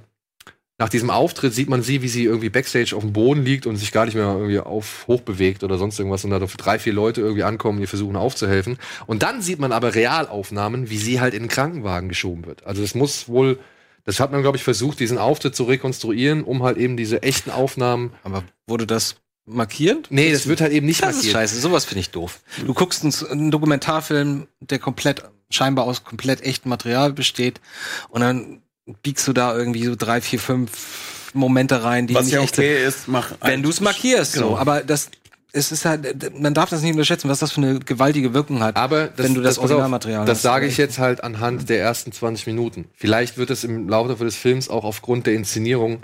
nach 0.78 0.90
diesem 0.90 1.10
Auftritt 1.10 1.54
sieht 1.54 1.70
man 1.70 1.82
sie, 1.82 2.02
wie 2.02 2.10
sie 2.10 2.26
irgendwie 2.26 2.50
backstage 2.50 2.94
auf 2.94 3.04
dem 3.04 3.14
Boden 3.14 3.44
liegt 3.44 3.66
und 3.66 3.78
sich 3.78 3.94
gar 3.94 4.06
nicht 4.06 4.16
mehr 4.16 4.26
irgendwie 4.26 4.60
auf 4.60 5.06
hoch 5.08 5.22
bewegt 5.22 5.64
oder 5.64 5.78
sonst 5.78 5.98
irgendwas 5.98 6.26
und 6.26 6.32
da 6.32 6.40
drei, 6.40 6.80
vier 6.80 6.92
Leute 6.92 7.22
irgendwie 7.22 7.44
ankommen, 7.44 7.80
ihr 7.80 7.88
versuchen 7.88 8.18
aufzuhelfen. 8.18 8.78
Und 9.08 9.24
dann 9.24 9.42
sieht 9.42 9.60
man 9.60 9.72
aber 9.72 9.96
Realaufnahmen, 9.96 10.90
wie 10.90 10.98
sie 10.98 11.22
halt 11.22 11.34
in 11.34 11.44
den 11.44 11.50
Krankenwagen 11.50 12.10
geschoben 12.10 12.46
wird. 12.46 12.66
Also 12.66 12.84
es 12.84 12.94
muss 12.94 13.30
wohl, 13.30 13.58
das 14.04 14.20
hat 14.20 14.34
man, 14.34 14.42
glaube 14.42 14.58
ich, 14.58 14.64
versucht, 14.64 15.00
diesen 15.00 15.18
Auftritt 15.18 15.56
zu 15.56 15.64
rekonstruieren, 15.64 16.44
um 16.44 16.64
halt 16.64 16.76
eben 16.76 16.98
diese 16.98 17.24
echten 17.24 17.52
Aufnahmen. 17.52 18.12
Aber 18.24 18.44
wurde 18.68 18.86
das 18.86 19.16
markiert? 19.46 20.08
Nee, 20.10 20.32
das 20.32 20.48
wird 20.48 20.62
halt 20.62 20.72
eben 20.72 20.86
nicht 20.86 21.02
Das 21.02 21.10
ist 21.12 21.16
markiert. 21.18 21.34
scheiße, 21.34 21.60
sowas 21.60 21.86
finde 21.86 22.00
ich 22.02 22.10
doof. 22.12 22.40
Du 22.66 22.74
guckst 22.74 23.04
einen, 23.04 23.14
einen 23.32 23.52
Dokumentarfilm, 23.52 24.48
der 24.60 24.80
komplett, 24.80 25.24
scheinbar 25.50 25.86
aus 25.86 26.04
komplett 26.04 26.42
echtem 26.42 26.70
Material 26.70 27.14
besteht 27.14 27.62
und 28.10 28.22
dann 28.22 28.62
biegst 29.04 29.28
du 29.28 29.34
da 29.34 29.56
irgendwie 29.56 29.84
so 29.86 29.96
drei, 29.96 30.22
vier, 30.22 30.40
fünf 30.40 31.32
Momente 31.34 31.84
rein, 31.84 32.08
die 32.08 32.16
Was 32.16 32.26
nicht 32.26 32.34
ja 32.34 32.42
echt 32.42 32.56
sind. 32.56 32.66
okay 32.66 32.86
ist, 32.86 33.08
mach 33.08 33.32
Wenn 33.42 33.62
du 33.64 33.70
es 33.70 33.82
markierst, 33.82 34.34
so. 34.34 34.42
Genau. 34.42 34.58
Aber 34.58 34.82
das 34.82 35.10
es 35.56 35.72
ist 35.72 35.86
halt, 35.86 36.38
man 36.38 36.54
darf 36.54 36.70
das 36.70 36.82
nicht 36.82 36.92
unterschätzen, 36.92 37.30
was 37.30 37.40
das 37.40 37.54
für 37.54 37.62
eine 37.62 37.80
gewaltige 37.80 38.34
Wirkung 38.34 38.62
hat. 38.62 38.76
Aber 38.76 39.06
das, 39.08 39.26
wenn 39.26 39.34
du 39.36 39.42
das, 39.42 39.58
auf, 39.58 39.64
Originalmaterial 39.66 40.26
Das 40.26 40.40
hast. 40.40 40.42
sage 40.44 40.68
ich 40.68 40.76
jetzt 40.76 41.00
halt 41.00 41.24
anhand 41.24 41.70
der 41.70 41.80
ersten 41.80 42.12
20 42.12 42.46
Minuten. 42.48 42.90
Vielleicht 42.94 43.38
wird 43.38 43.50
es 43.52 43.64
im 43.64 43.88
Laufe 43.88 44.22
des 44.26 44.36
Films 44.36 44.68
auch 44.70 44.84
aufgrund 44.84 45.28
der 45.28 45.34
Inszenierung 45.34 46.04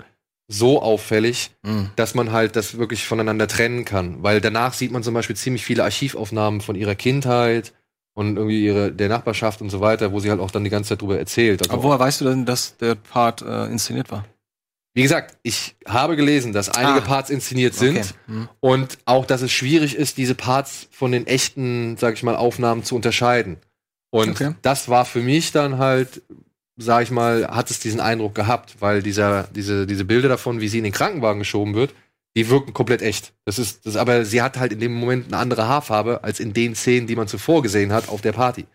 so 0.52 0.82
auffällig, 0.82 1.50
Mhm. 1.62 1.90
dass 1.96 2.14
man 2.14 2.32
halt 2.32 2.56
das 2.56 2.78
wirklich 2.78 3.06
voneinander 3.06 3.48
trennen 3.48 3.84
kann. 3.84 4.22
Weil 4.22 4.40
danach 4.40 4.74
sieht 4.74 4.92
man 4.92 5.02
zum 5.02 5.14
Beispiel 5.14 5.36
ziemlich 5.36 5.64
viele 5.64 5.84
Archivaufnahmen 5.84 6.60
von 6.60 6.76
ihrer 6.76 6.94
Kindheit 6.94 7.72
und 8.14 8.36
irgendwie 8.36 8.64
ihre, 8.64 8.92
der 8.92 9.08
Nachbarschaft 9.08 9.60
und 9.62 9.70
so 9.70 9.80
weiter, 9.80 10.12
wo 10.12 10.20
sie 10.20 10.30
halt 10.30 10.40
auch 10.40 10.50
dann 10.50 10.64
die 10.64 10.70
ganze 10.70 10.90
Zeit 10.90 11.00
drüber 11.02 11.18
erzählt. 11.18 11.62
Also 11.62 11.72
Aber 11.72 11.82
woher 11.84 11.98
weißt 11.98 12.20
du 12.20 12.26
denn, 12.26 12.44
dass 12.44 12.76
der 12.76 12.94
Part 12.94 13.42
äh, 13.42 13.66
inszeniert 13.66 14.10
war? 14.10 14.24
Wie 14.94 15.00
gesagt, 15.02 15.38
ich 15.42 15.74
habe 15.86 16.16
gelesen, 16.16 16.52
dass 16.52 16.68
einige 16.68 16.98
Ah. 16.98 17.06
Parts 17.06 17.30
inszeniert 17.30 17.72
sind 17.74 17.96
Okay. 17.96 18.06
Hm. 18.26 18.48
und 18.60 18.98
auch, 19.06 19.24
dass 19.24 19.40
es 19.40 19.50
schwierig 19.50 19.96
ist, 19.96 20.18
diese 20.18 20.34
Parts 20.34 20.86
von 20.90 21.12
den 21.12 21.26
echten, 21.26 21.96
sag 21.96 22.12
ich 22.14 22.22
mal, 22.22 22.36
Aufnahmen 22.36 22.84
zu 22.84 22.94
unterscheiden. 22.94 23.56
Und 24.10 24.32
Okay. 24.32 24.54
das 24.60 24.90
war 24.90 25.06
für 25.06 25.20
mich 25.22 25.50
dann 25.52 25.78
halt, 25.78 26.20
sag 26.76 27.02
ich 27.02 27.10
mal, 27.10 27.46
hat 27.48 27.70
es 27.70 27.80
diesen 27.80 28.00
Eindruck 28.00 28.34
gehabt, 28.34 28.76
weil 28.80 29.02
dieser, 29.02 29.44
diese, 29.54 29.86
diese 29.86 30.04
Bilder 30.04 30.28
davon, 30.28 30.60
wie 30.60 30.68
sie 30.68 30.78
in 30.78 30.84
den 30.84 30.92
Krankenwagen 30.92 31.38
geschoben 31.38 31.74
wird, 31.74 31.94
die 32.36 32.48
wirken 32.48 32.72
komplett 32.72 33.02
echt. 33.02 33.34
Das 33.44 33.58
ist, 33.58 33.86
das, 33.86 33.96
aber 33.96 34.24
sie 34.24 34.42
hat 34.42 34.58
halt 34.58 34.72
in 34.72 34.80
dem 34.80 34.94
Moment 34.94 35.26
eine 35.26 35.36
andere 35.36 35.68
Haarfarbe 35.68 36.24
als 36.24 36.40
in 36.40 36.52
den 36.52 36.74
Szenen, 36.74 37.06
die 37.06 37.16
man 37.16 37.28
zuvor 37.28 37.62
gesehen 37.62 37.92
hat 37.92 38.08
auf 38.08 38.22
der 38.22 38.32
Party. 38.32 38.66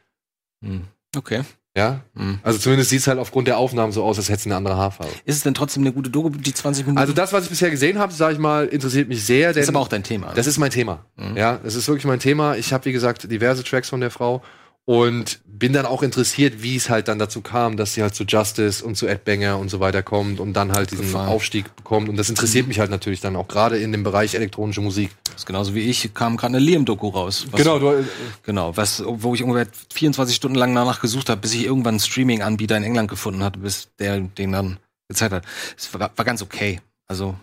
Hm. 0.64 0.84
Okay. 1.16 1.42
Ja? 1.76 2.02
Hm. 2.16 2.40
Also 2.42 2.58
zumindest 2.60 2.90
sieht 2.90 3.02
es 3.02 3.08
halt 3.08 3.20
aufgrund 3.20 3.48
der 3.48 3.58
Aufnahmen 3.58 3.92
so 3.92 4.04
aus, 4.04 4.18
als 4.18 4.30
hätte 4.30 4.44
sie 4.44 4.50
eine 4.50 4.58
andere 4.58 4.78
Haarfarbe. 4.78 5.12
Ist 5.26 5.36
es 5.36 5.44
denn 5.44 5.54
trotzdem 5.54 5.84
eine 5.84 5.94
gute 5.94 6.10
Doku, 6.10 6.30
die 6.30 6.54
20 6.54 6.86
Minuten? 6.86 7.00
Also 7.00 7.14
das, 7.14 7.34
was 7.34 7.44
ich 7.44 7.50
bisher 7.50 7.70
gesehen 7.70 8.00
habe, 8.00 8.14
sage 8.14 8.34
ich 8.34 8.40
mal, 8.40 8.68
interessiert 8.68 9.08
mich 9.08 9.24
sehr. 9.24 9.54
Denn 9.54 9.62
ist 9.62 9.70
aber 9.70 9.80
auch 9.80 9.88
dein 9.88 10.04
Thema. 10.04 10.34
Das 10.34 10.48
ist 10.48 10.58
mein 10.58 10.72
Thema. 10.72 11.06
Mhm. 11.16 11.38
Ja, 11.38 11.60
das 11.64 11.76
ist 11.76 11.88
wirklich 11.88 12.06
mein 12.06 12.20
Thema. 12.20 12.56
Ich 12.56 12.74
habe, 12.74 12.86
wie 12.86 12.92
gesagt, 12.92 13.32
diverse 13.32 13.64
Tracks 13.64 13.90
von 13.90 14.02
der 14.02 14.10
Frau 14.10 14.44
und 14.88 15.42
bin 15.46 15.74
dann 15.74 15.86
auch 15.86 16.02
interessiert, 16.02 16.64
wie 16.64 16.78
es 16.78 16.90
halt 16.90 17.10
dann 17.10 17.20
dazu 17.20 17.42
kam, 17.42 17.76
dass 17.76 17.94
sie 17.94 18.02
halt 18.04 18.16
zu 18.16 18.24
Justice 18.24 18.82
und 18.86 18.96
zu 18.96 19.06
Ed 19.06 19.26
Banger 19.26 19.58
und 19.60 19.68
so 19.70 19.82
weiter 19.82 20.02
kommt 20.02 20.40
und 20.40 20.54
dann 20.54 20.72
halt 20.72 20.92
diesen 20.92 21.06
Gefallen. 21.08 21.28
Aufstieg 21.28 21.76
bekommt. 21.76 22.08
Und 22.08 22.16
das 22.16 22.30
interessiert 22.30 22.68
mich 22.68 22.80
halt 22.80 22.90
natürlich 22.90 23.20
dann 23.20 23.36
auch 23.36 23.50
gerade 23.50 23.78
in 23.80 23.92
dem 23.92 24.04
Bereich 24.04 24.34
elektronische 24.34 24.80
Musik. 24.80 25.10
Das 25.26 25.42
ist 25.42 25.46
genauso 25.46 25.76
wie 25.76 25.82
ich, 25.82 26.14
kam 26.14 26.38
gerade 26.38 26.56
eine 26.56 26.66
Liam-Doku 26.66 27.10
raus. 27.10 27.48
Was- 27.52 27.60
Genau, 27.60 27.80
du, 27.80 28.06
Genau, 28.44 28.78
was, 28.78 29.04
wo 29.06 29.36
ich 29.36 29.44
ungefähr 29.44 29.68
24 29.94 30.34
Stunden 30.34 30.56
lang 30.58 30.74
danach 30.74 31.02
gesucht 31.02 31.28
habe, 31.30 31.42
bis 31.42 31.54
ich 31.54 31.66
irgendwann 31.66 31.96
einen 31.96 32.00
Streaming-Anbieter 32.00 32.78
in 32.78 32.84
England 32.84 33.10
gefunden 33.10 33.44
hatte, 33.44 33.60
bis 33.60 33.90
der 34.00 34.22
den 34.22 34.54
dann 34.54 34.78
gezeigt 35.10 35.34
hat. 35.34 35.44
Es 35.78 35.94
war, 35.94 36.12
war 36.16 36.26
ganz 36.26 36.42
okay. 36.42 36.80
Also 37.08 37.36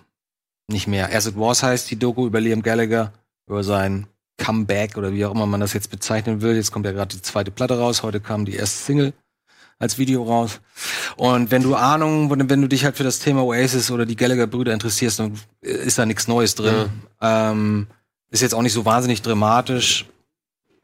nicht 0.68 0.86
mehr. 0.86 1.14
As 1.14 1.26
It 1.26 1.34
Was 1.36 1.62
heißt 1.62 1.90
die 1.90 1.98
Doku 1.98 2.26
über 2.26 2.40
Liam 2.40 2.62
Gallagher, 2.62 3.12
über 3.46 3.62
sein 3.64 4.06
Comeback 4.36 4.96
oder 4.96 5.12
wie 5.12 5.24
auch 5.24 5.32
immer 5.32 5.46
man 5.46 5.60
das 5.60 5.72
jetzt 5.72 5.90
bezeichnen 5.90 6.42
will. 6.42 6.56
Jetzt 6.56 6.72
kommt 6.72 6.86
ja 6.86 6.92
gerade 6.92 7.14
die 7.14 7.22
zweite 7.22 7.50
Platte 7.50 7.78
raus. 7.78 8.02
Heute 8.02 8.20
kam 8.20 8.44
die 8.44 8.54
erste 8.54 8.84
Single 8.84 9.12
als 9.78 9.98
Video 9.98 10.22
raus. 10.22 10.60
Und 11.16 11.50
wenn 11.50 11.62
du 11.62 11.74
Ahnung, 11.74 12.30
wenn 12.30 12.62
du 12.62 12.68
dich 12.68 12.84
halt 12.84 12.96
für 12.96 13.04
das 13.04 13.18
Thema 13.18 13.44
Oasis 13.44 13.90
oder 13.90 14.06
die 14.06 14.16
Gallagher-Brüder 14.16 14.72
interessierst, 14.72 15.18
dann 15.18 15.38
ist 15.60 15.98
da 15.98 16.06
nichts 16.06 16.28
Neues 16.28 16.54
drin. 16.54 16.90
Ähm, 17.20 17.86
ist 18.30 18.42
jetzt 18.42 18.54
auch 18.54 18.62
nicht 18.62 18.72
so 18.72 18.84
wahnsinnig 18.84 19.22
dramatisch. 19.22 20.06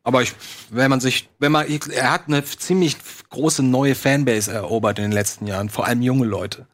Aber 0.02 0.22
ich, 0.22 0.34
wenn 0.70 0.90
man 0.90 1.00
sich, 1.00 1.28
wenn 1.38 1.52
man, 1.52 1.66
er 1.90 2.12
hat 2.12 2.22
eine 2.26 2.44
ziemlich 2.44 2.96
große 3.28 3.62
neue 3.62 3.94
Fanbase 3.94 4.52
erobert 4.52 4.98
in 4.98 5.04
den 5.04 5.12
letzten 5.12 5.46
Jahren, 5.46 5.68
vor 5.68 5.86
allem 5.86 6.02
junge 6.02 6.26
Leute. 6.26 6.66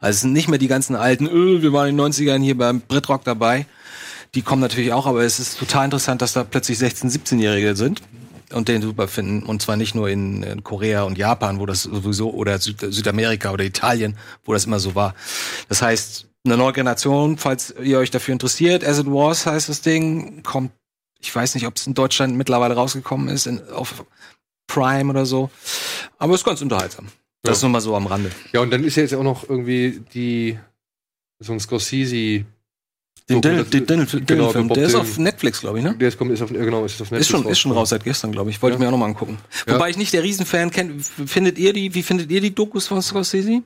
Also 0.00 0.16
es 0.16 0.20
sind 0.20 0.32
nicht 0.32 0.48
mehr 0.48 0.58
die 0.58 0.68
ganzen 0.68 0.96
alten, 0.96 1.26
öh, 1.26 1.62
wir 1.62 1.72
waren 1.72 1.88
in 1.88 1.96
den 1.96 2.12
90ern 2.12 2.42
hier 2.42 2.58
beim 2.58 2.80
Britrock 2.80 3.24
dabei. 3.24 3.66
Die 4.34 4.42
kommen 4.42 4.60
natürlich 4.60 4.92
auch, 4.92 5.06
aber 5.06 5.22
es 5.22 5.38
ist 5.38 5.58
total 5.58 5.84
interessant, 5.86 6.22
dass 6.22 6.32
da 6.32 6.44
plötzlich 6.44 6.78
16-, 6.78 7.10
17-Jährige 7.10 7.76
sind 7.76 8.02
und 8.52 8.68
den 8.68 8.82
super 8.82 9.08
finden. 9.08 9.44
Und 9.44 9.62
zwar 9.62 9.76
nicht 9.76 9.94
nur 9.94 10.08
in, 10.08 10.42
in 10.42 10.64
Korea 10.64 11.02
und 11.02 11.18
Japan, 11.18 11.60
wo 11.60 11.66
das 11.66 11.82
sowieso, 11.82 12.32
oder 12.32 12.58
Süd 12.58 12.80
Südamerika 12.80 13.52
oder 13.52 13.64
Italien, 13.64 14.16
wo 14.44 14.52
das 14.52 14.64
immer 14.64 14.80
so 14.80 14.94
war. 14.94 15.14
Das 15.68 15.82
heißt, 15.82 16.26
eine 16.44 16.56
neue 16.56 16.72
Generation, 16.72 17.38
falls 17.38 17.74
ihr 17.82 17.98
euch 17.98 18.10
dafür 18.10 18.32
interessiert, 18.32 18.84
As 18.84 18.98
It 18.98 19.06
Was 19.06 19.46
heißt 19.46 19.68
das 19.68 19.80
Ding, 19.80 20.42
kommt, 20.42 20.72
ich 21.20 21.34
weiß 21.34 21.54
nicht, 21.54 21.66
ob 21.66 21.76
es 21.76 21.86
in 21.86 21.94
Deutschland 21.94 22.36
mittlerweile 22.36 22.74
rausgekommen 22.74 23.28
ist, 23.28 23.46
in, 23.46 23.66
auf 23.70 24.04
Prime 24.66 25.10
oder 25.10 25.26
so. 25.26 25.50
Aber 26.18 26.34
es 26.34 26.40
ist 26.40 26.44
ganz 26.44 26.60
unterhaltsam. 26.60 27.06
Das 27.42 27.58
ist 27.58 27.62
nur 27.62 27.70
mal 27.70 27.80
so 27.80 27.94
am 27.94 28.06
Rande. 28.06 28.30
ja, 28.52 28.60
und 28.60 28.70
dann 28.70 28.84
ist 28.84 28.96
ja 28.96 29.02
jetzt 29.02 29.14
auch 29.14 29.22
noch 29.22 29.48
irgendwie 29.48 30.02
die, 30.14 30.58
so 31.40 31.52
ein 31.52 31.60
Scorsese, 31.60 32.44
Den 33.30 33.40
Doku, 33.40 33.54
Dylan- 33.54 33.58
das- 33.58 33.70
den 33.70 33.86
Dylan- 33.86 34.06
genau, 34.26 34.52
Dylan-Film, 34.52 34.68
der 34.68 34.84
ist 34.84 34.94
auf 34.94 35.16
Netflix, 35.18 35.60
glaube 35.60 35.78
ich, 35.78 35.84
ne? 35.84 35.96
der 35.96 36.08
ist, 36.08 36.18
kommt, 36.18 36.30
ist 36.30 36.42
auf, 36.42 36.50
ja, 36.50 36.62
genau, 36.62 36.84
ist 36.84 37.00
auf 37.00 37.10
Netflix 37.10 37.20
Ist 37.22 37.28
schon, 37.30 37.46
ist 37.48 37.58
schon 37.58 37.72
raus 37.72 37.88
seit 37.88 38.04
gestern, 38.04 38.32
glaube 38.32 38.50
ich. 38.50 38.60
Wollte 38.60 38.74
ich 38.74 38.80
mir 38.80 38.86
auch 38.86 38.90
noch 38.90 38.98
mal 38.98 39.06
angucken. 39.06 39.38
Ja. 39.66 39.74
Wobei 39.74 39.88
ich 39.88 39.96
nicht 39.96 40.12
der 40.12 40.22
Riesenfan 40.22 40.70
kenne. 40.70 40.96
Findet 41.00 41.58
ihr 41.58 41.72
die, 41.72 41.94
wie 41.94 42.02
findet 42.02 42.30
ihr 42.30 42.42
die 42.42 42.54
Dokus 42.54 42.86
von 42.86 43.00
Scorsese? 43.00 43.62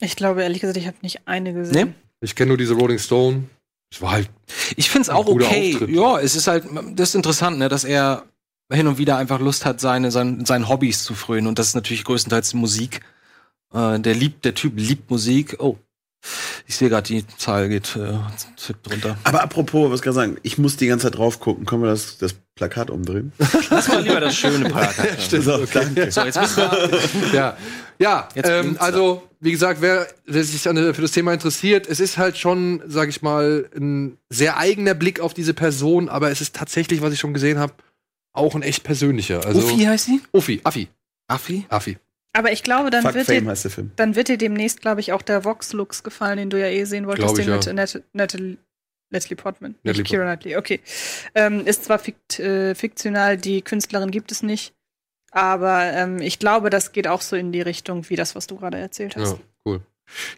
Ich 0.00 0.16
glaube, 0.16 0.42
ehrlich 0.42 0.60
gesagt, 0.60 0.78
ich 0.78 0.86
habe 0.86 0.96
nicht 1.02 1.20
eine 1.26 1.52
Nee? 1.52 1.58
gesehen. 1.58 1.94
Ich 2.22 2.34
kenne 2.34 2.48
nur 2.48 2.56
diese 2.56 2.72
Rolling 2.74 2.98
Stone. 2.98 3.44
Es 3.92 4.00
war 4.00 4.12
halt 4.12 4.30
Ich 4.76 4.88
finde 4.88 5.02
es 5.02 5.10
auch 5.10 5.26
okay. 5.26 5.72
Auftritt. 5.74 5.90
Ja, 5.90 6.18
es 6.18 6.34
ist 6.34 6.46
halt, 6.46 6.64
das 6.96 7.10
ist 7.10 7.14
interessant, 7.14 7.58
ne, 7.58 7.68
dass 7.68 7.84
er 7.84 8.24
hin 8.72 8.86
und 8.86 8.96
wieder 8.96 9.18
einfach 9.18 9.38
Lust 9.38 9.66
hat, 9.66 9.80
seine, 9.80 10.10
seine, 10.10 10.46
seinen 10.46 10.68
Hobbys 10.68 11.04
zu 11.04 11.14
frönen. 11.14 11.46
Und 11.46 11.58
das 11.58 11.68
ist 11.68 11.74
natürlich 11.74 12.04
größtenteils 12.04 12.54
Musik. 12.54 13.02
Äh, 13.74 14.00
der 14.00 14.14
liebt, 14.14 14.44
der 14.46 14.54
Typ 14.54 14.72
liebt 14.76 15.10
Musik. 15.10 15.56
Oh. 15.58 15.76
Ich 16.66 16.76
sehe 16.76 16.88
gerade, 16.88 17.06
die 17.06 17.26
Zahl 17.36 17.68
geht 17.68 17.96
äh, 17.96 18.18
drunter. 18.82 19.18
Aber 19.24 19.42
apropos, 19.42 19.90
was 19.90 20.02
gerade 20.02 20.14
sagen, 20.14 20.36
ich 20.42 20.58
muss 20.58 20.76
die 20.76 20.86
ganze 20.86 21.06
Zeit 21.06 21.18
drauf 21.18 21.40
gucken. 21.40 21.66
Können 21.66 21.82
wir 21.82 21.90
das, 21.90 22.18
das 22.18 22.34
Plakat 22.54 22.90
umdrehen? 22.90 23.32
Lass 23.70 23.88
mal 23.88 24.02
lieber 24.02 24.20
das 24.20 24.36
schöne 24.36 24.68
Plakat. 24.68 25.18
So, 25.30 25.66
danke. 25.66 26.10
So, 26.10 26.22
jetzt 26.22 26.40
müssen 26.40 26.56
wir. 26.56 27.34
Ja, 27.34 27.56
ja 27.98 28.28
Jetzt 28.34 28.48
ähm, 28.48 28.76
also 28.78 29.22
wie 29.40 29.52
gesagt, 29.52 29.82
wer, 29.82 30.06
wer 30.24 30.42
sich 30.42 30.62
für 30.62 31.02
das 31.02 31.12
Thema 31.12 31.34
interessiert, 31.34 31.86
es 31.86 32.00
ist 32.00 32.16
halt 32.16 32.38
schon, 32.38 32.82
sag 32.86 33.10
ich 33.10 33.20
mal, 33.20 33.68
ein 33.76 34.16
sehr 34.30 34.56
eigener 34.56 34.94
Blick 34.94 35.20
auf 35.20 35.34
diese 35.34 35.52
Person, 35.52 36.08
aber 36.08 36.30
es 36.30 36.40
ist 36.40 36.56
tatsächlich, 36.56 37.02
was 37.02 37.12
ich 37.12 37.20
schon 37.20 37.34
gesehen 37.34 37.58
habe, 37.58 37.74
auch 38.32 38.54
ein 38.54 38.62
echt 38.62 38.84
persönlicher. 38.84 39.44
Also, 39.44 39.60
Uffi 39.60 39.84
heißt 39.84 40.06
sie? 40.06 40.20
Uffi, 40.32 40.60
Affi, 40.64 40.88
Affi? 41.28 41.66
Affi. 41.68 41.98
Aber 42.36 42.50
ich 42.50 42.64
glaube, 42.64 42.90
dann 42.90 43.02
Fuck 43.02 43.14
wird, 43.14 43.26
Fame 43.26 43.46
dir, 43.46 43.56
Film. 43.56 43.92
dann 43.94 44.16
wird 44.16 44.28
dir 44.28 44.36
demnächst, 44.36 44.80
glaube 44.80 45.00
ich, 45.00 45.12
auch 45.12 45.22
der 45.22 45.44
Vox-Lux 45.44 46.02
gefallen, 46.02 46.36
den 46.36 46.50
du 46.50 46.60
ja 46.60 46.66
eh 46.66 46.84
sehen 46.84 47.06
wolltest, 47.06 47.28
Glaub 47.28 47.38
ich, 47.38 47.44
den 47.44 47.52
ja. 47.52 47.56
mit 47.56 47.74
Nat 47.74 48.02
Natalie, 48.12 48.58
Leslie 49.10 49.36
Portman, 49.36 49.76
Natalie 49.84 50.02
nicht 50.02 50.10
Keira 50.10 50.24
Knightley. 50.24 50.56
Okay. 50.56 50.80
Ähm, 51.36 51.64
ist 51.64 51.84
zwar 51.84 52.00
fikt, 52.00 52.40
äh, 52.40 52.74
fiktional, 52.74 53.36
die 53.36 53.62
Künstlerin 53.62 54.10
gibt 54.10 54.32
es 54.32 54.42
nicht, 54.42 54.74
aber 55.30 55.84
ähm, 55.84 56.20
ich 56.20 56.40
glaube, 56.40 56.70
das 56.70 56.90
geht 56.90 57.06
auch 57.06 57.20
so 57.20 57.36
in 57.36 57.52
die 57.52 57.62
Richtung, 57.62 58.08
wie 58.10 58.16
das, 58.16 58.34
was 58.34 58.48
du 58.48 58.56
gerade 58.56 58.78
erzählt 58.78 59.16
hast. 59.16 59.32
Ja, 59.32 59.38
cool. 59.64 59.80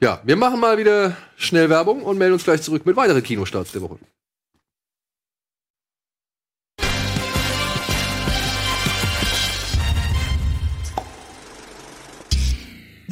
Ja, 0.03 0.21
wir 0.25 0.37
machen 0.37 0.61
mal 0.61 0.77
wieder 0.79 1.17
schnell 1.37 1.71
Werbung 1.71 2.03
und 2.03 2.19
melden 2.19 2.35
uns 2.35 2.45
gleich 2.45 2.61
zurück 2.61 2.85
mit 2.85 2.97
weiteren 2.97 3.23
Kinostarts 3.23 3.73
der 3.73 3.83
Woche. 3.83 3.99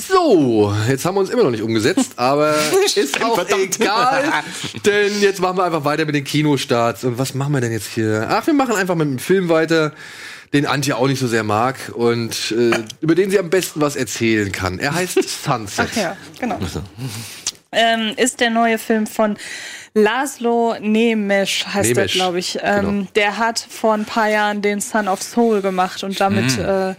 So, 0.09 0.75
jetzt 0.89 1.05
haben 1.05 1.15
wir 1.15 1.21
uns 1.21 1.31
immer 1.31 1.45
noch 1.45 1.51
nicht 1.51 1.63
umgesetzt, 1.63 2.13
aber 2.17 2.55
ist 2.95 3.23
auch 3.23 3.39
egal, 3.49 4.25
denn 4.85 5.21
jetzt 5.21 5.41
machen 5.41 5.57
wir 5.57 5.65
einfach 5.65 5.85
weiter 5.85 6.05
mit 6.05 6.15
den 6.15 6.25
Kinostarts. 6.25 7.05
Und 7.05 7.19
was 7.19 7.35
machen 7.35 7.53
wir 7.53 7.61
denn 7.61 7.73
jetzt 7.73 7.89
hier? 7.89 8.27
Ach, 8.31 8.47
wir 8.47 8.55
machen 8.55 8.75
einfach 8.75 8.95
mit 8.95 9.09
dem 9.09 9.19
Film 9.19 9.49
weiter, 9.49 9.93
den 10.53 10.67
Antje 10.67 10.97
auch 10.97 11.07
nicht 11.07 11.21
so 11.21 11.27
sehr 11.27 11.43
mag 11.43 11.77
und 11.95 12.53
äh, 12.53 12.79
über 13.01 13.15
den 13.15 13.31
sie 13.31 13.39
am 13.39 13.51
besten 13.51 13.81
was 13.81 13.97
erzählen 13.97 14.53
kann. 14.53 14.79
Er 14.79 14.95
heißt 14.95 15.23
Sunset. 15.23 15.89
Ach 15.91 15.97
ja, 15.97 16.17
genau. 16.39 16.59
Ähm, 17.73 18.13
ist 18.17 18.41
der 18.41 18.51
neue 18.51 18.79
Film 18.79 19.07
von 19.07 19.37
Laszlo 19.97 20.75
Nemes, 20.81 21.73
heißt 21.73 21.97
er, 21.97 22.07
glaube 22.07 22.41
ich. 22.41 22.59
Ähm, 22.63 22.85
genau. 22.85 23.07
Der 23.15 23.39
hat 23.39 23.61
vor 23.61 23.95
ein 23.95 24.05
paar 24.05 24.29
Jahren 24.29 24.61
den 24.61 24.81
Son 24.81 25.07
of 25.07 25.23
Soul 25.23 25.63
gemacht 25.63 26.03
und 26.03 26.19
damit 26.19 26.59
äh, 26.59 26.97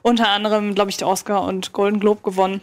unter 0.00 0.28
anderem, 0.28 0.74
glaube 0.74 0.90
ich, 0.90 0.96
den 0.96 1.06
Oscar 1.06 1.42
und 1.42 1.72
Golden 1.72 2.00
Globe 2.00 2.22
gewonnen. 2.22 2.62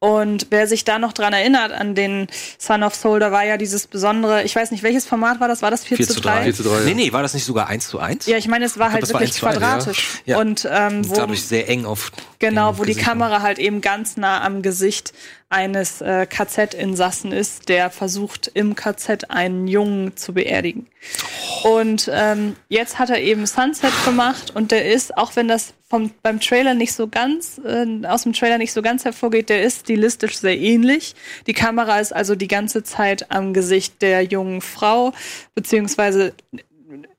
Und 0.00 0.46
wer 0.50 0.68
sich 0.68 0.84
da 0.84 1.00
noch 1.00 1.12
dran 1.12 1.32
erinnert 1.32 1.72
an 1.72 1.96
den 1.96 2.28
Son 2.56 2.84
of 2.84 2.94
Soul, 2.94 3.18
da 3.18 3.32
war 3.32 3.44
ja 3.44 3.56
dieses 3.56 3.88
besondere, 3.88 4.44
ich 4.44 4.54
weiß 4.54 4.70
nicht, 4.70 4.84
welches 4.84 5.06
Format 5.06 5.40
war 5.40 5.48
das? 5.48 5.60
War 5.60 5.72
das 5.72 5.84
4, 5.84 6.06
zu 6.06 6.20
3? 6.20 6.44
4 6.44 6.54
zu 6.54 6.62
3, 6.62 6.70
ja. 6.70 6.80
Nee, 6.84 6.94
nee, 6.94 7.12
war 7.12 7.22
das 7.22 7.34
nicht 7.34 7.44
sogar 7.44 7.66
1 7.66 7.88
zu 7.88 7.98
1? 7.98 8.26
Ja, 8.26 8.36
ich 8.36 8.46
meine, 8.46 8.64
es 8.64 8.78
war 8.78 8.88
Ich 8.88 8.92
halt 8.94 9.04
glaub, 9.06 9.20
das 9.20 9.20
war 9.20 9.20
wirklich 9.20 9.34
1 9.34 9.40
zu 9.40 9.46
1, 9.46 9.54
ja. 9.54 9.60
quadratisch. 9.60 10.22
Ja. 10.24 10.38
Und 10.38 10.68
ähm, 10.70 11.08
wo, 11.08 11.14
Dadurch 11.14 11.44
sehr 11.44 11.68
eng 11.68 11.84
auf 11.84 12.12
Genau, 12.38 12.78
wo 12.78 12.84
die 12.84 12.92
Gesicht. 12.92 13.06
Kamera 13.06 13.42
halt 13.42 13.58
eben 13.58 13.80
ganz 13.80 14.16
nah 14.16 14.44
am 14.44 14.62
Gesicht 14.62 15.12
eines 15.50 16.00
äh, 16.00 16.26
KZ-Insassen 16.26 17.32
ist, 17.32 17.68
der 17.68 17.90
versucht, 17.90 18.50
im 18.52 18.74
KZ 18.74 19.30
einen 19.30 19.66
Jungen 19.66 20.16
zu 20.16 20.34
beerdigen. 20.34 20.86
Und 21.64 22.10
ähm, 22.12 22.54
jetzt 22.68 22.98
hat 22.98 23.10
er 23.10 23.20
eben 23.20 23.46
Sunset 23.46 23.92
gemacht 24.04 24.52
und 24.54 24.70
der 24.70 24.92
ist, 24.92 25.16
auch 25.16 25.36
wenn 25.36 25.48
das 25.48 25.72
vom, 25.88 26.10
beim 26.22 26.38
Trailer 26.38 26.74
nicht 26.74 26.92
so 26.92 27.08
ganz, 27.08 27.60
äh, 27.64 27.86
aus 28.06 28.24
dem 28.24 28.34
Trailer 28.34 28.58
nicht 28.58 28.72
so 28.72 28.82
ganz 28.82 29.04
hervorgeht, 29.04 29.48
der 29.48 29.62
ist 29.62 29.87
stilistisch 29.88 30.36
sehr 30.36 30.58
ähnlich. 30.58 31.14
Die 31.46 31.54
Kamera 31.54 31.98
ist 31.98 32.14
also 32.14 32.34
die 32.34 32.46
ganze 32.46 32.82
Zeit 32.82 33.30
am 33.30 33.54
Gesicht 33.54 34.02
der 34.02 34.22
jungen 34.22 34.60
Frau, 34.60 35.14
beziehungsweise 35.54 36.34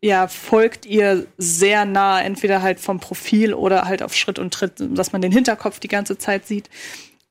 ja, 0.02 0.28
folgt 0.28 0.86
ihr 0.86 1.26
sehr 1.38 1.86
nah, 1.86 2.22
entweder 2.22 2.62
halt 2.62 2.80
vom 2.80 3.00
Profil 3.00 3.56
oder 3.56 3.86
halt 3.86 4.04
auf 4.04 4.16
Schritt 4.16 4.38
und 4.38 4.54
Tritt, 4.54 4.74
dass 4.78 5.12
man 5.12 5.22
den 5.22 5.32
Hinterkopf 5.32 5.80
die 5.80 5.88
ganze 5.88 6.20
Zeit 6.20 6.46
sieht. 6.46 6.70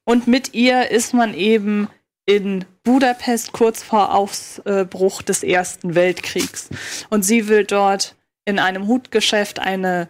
Und 0.04 0.26
mit 0.26 0.54
ihr 0.54 0.90
ist 0.90 1.14
man 1.14 1.34
eben 1.34 1.88
in 2.26 2.64
Budapest 2.82 3.52
kurz 3.52 3.82
vor 3.82 4.14
Ausbruch 4.14 5.22
des 5.22 5.44
Ersten 5.44 5.94
Weltkriegs. 5.94 6.68
Und 7.10 7.22
sie 7.24 7.46
will 7.48 7.64
dort 7.64 8.16
in 8.44 8.58
einem 8.58 8.88
Hutgeschäft 8.88 9.60
eine 9.60 10.08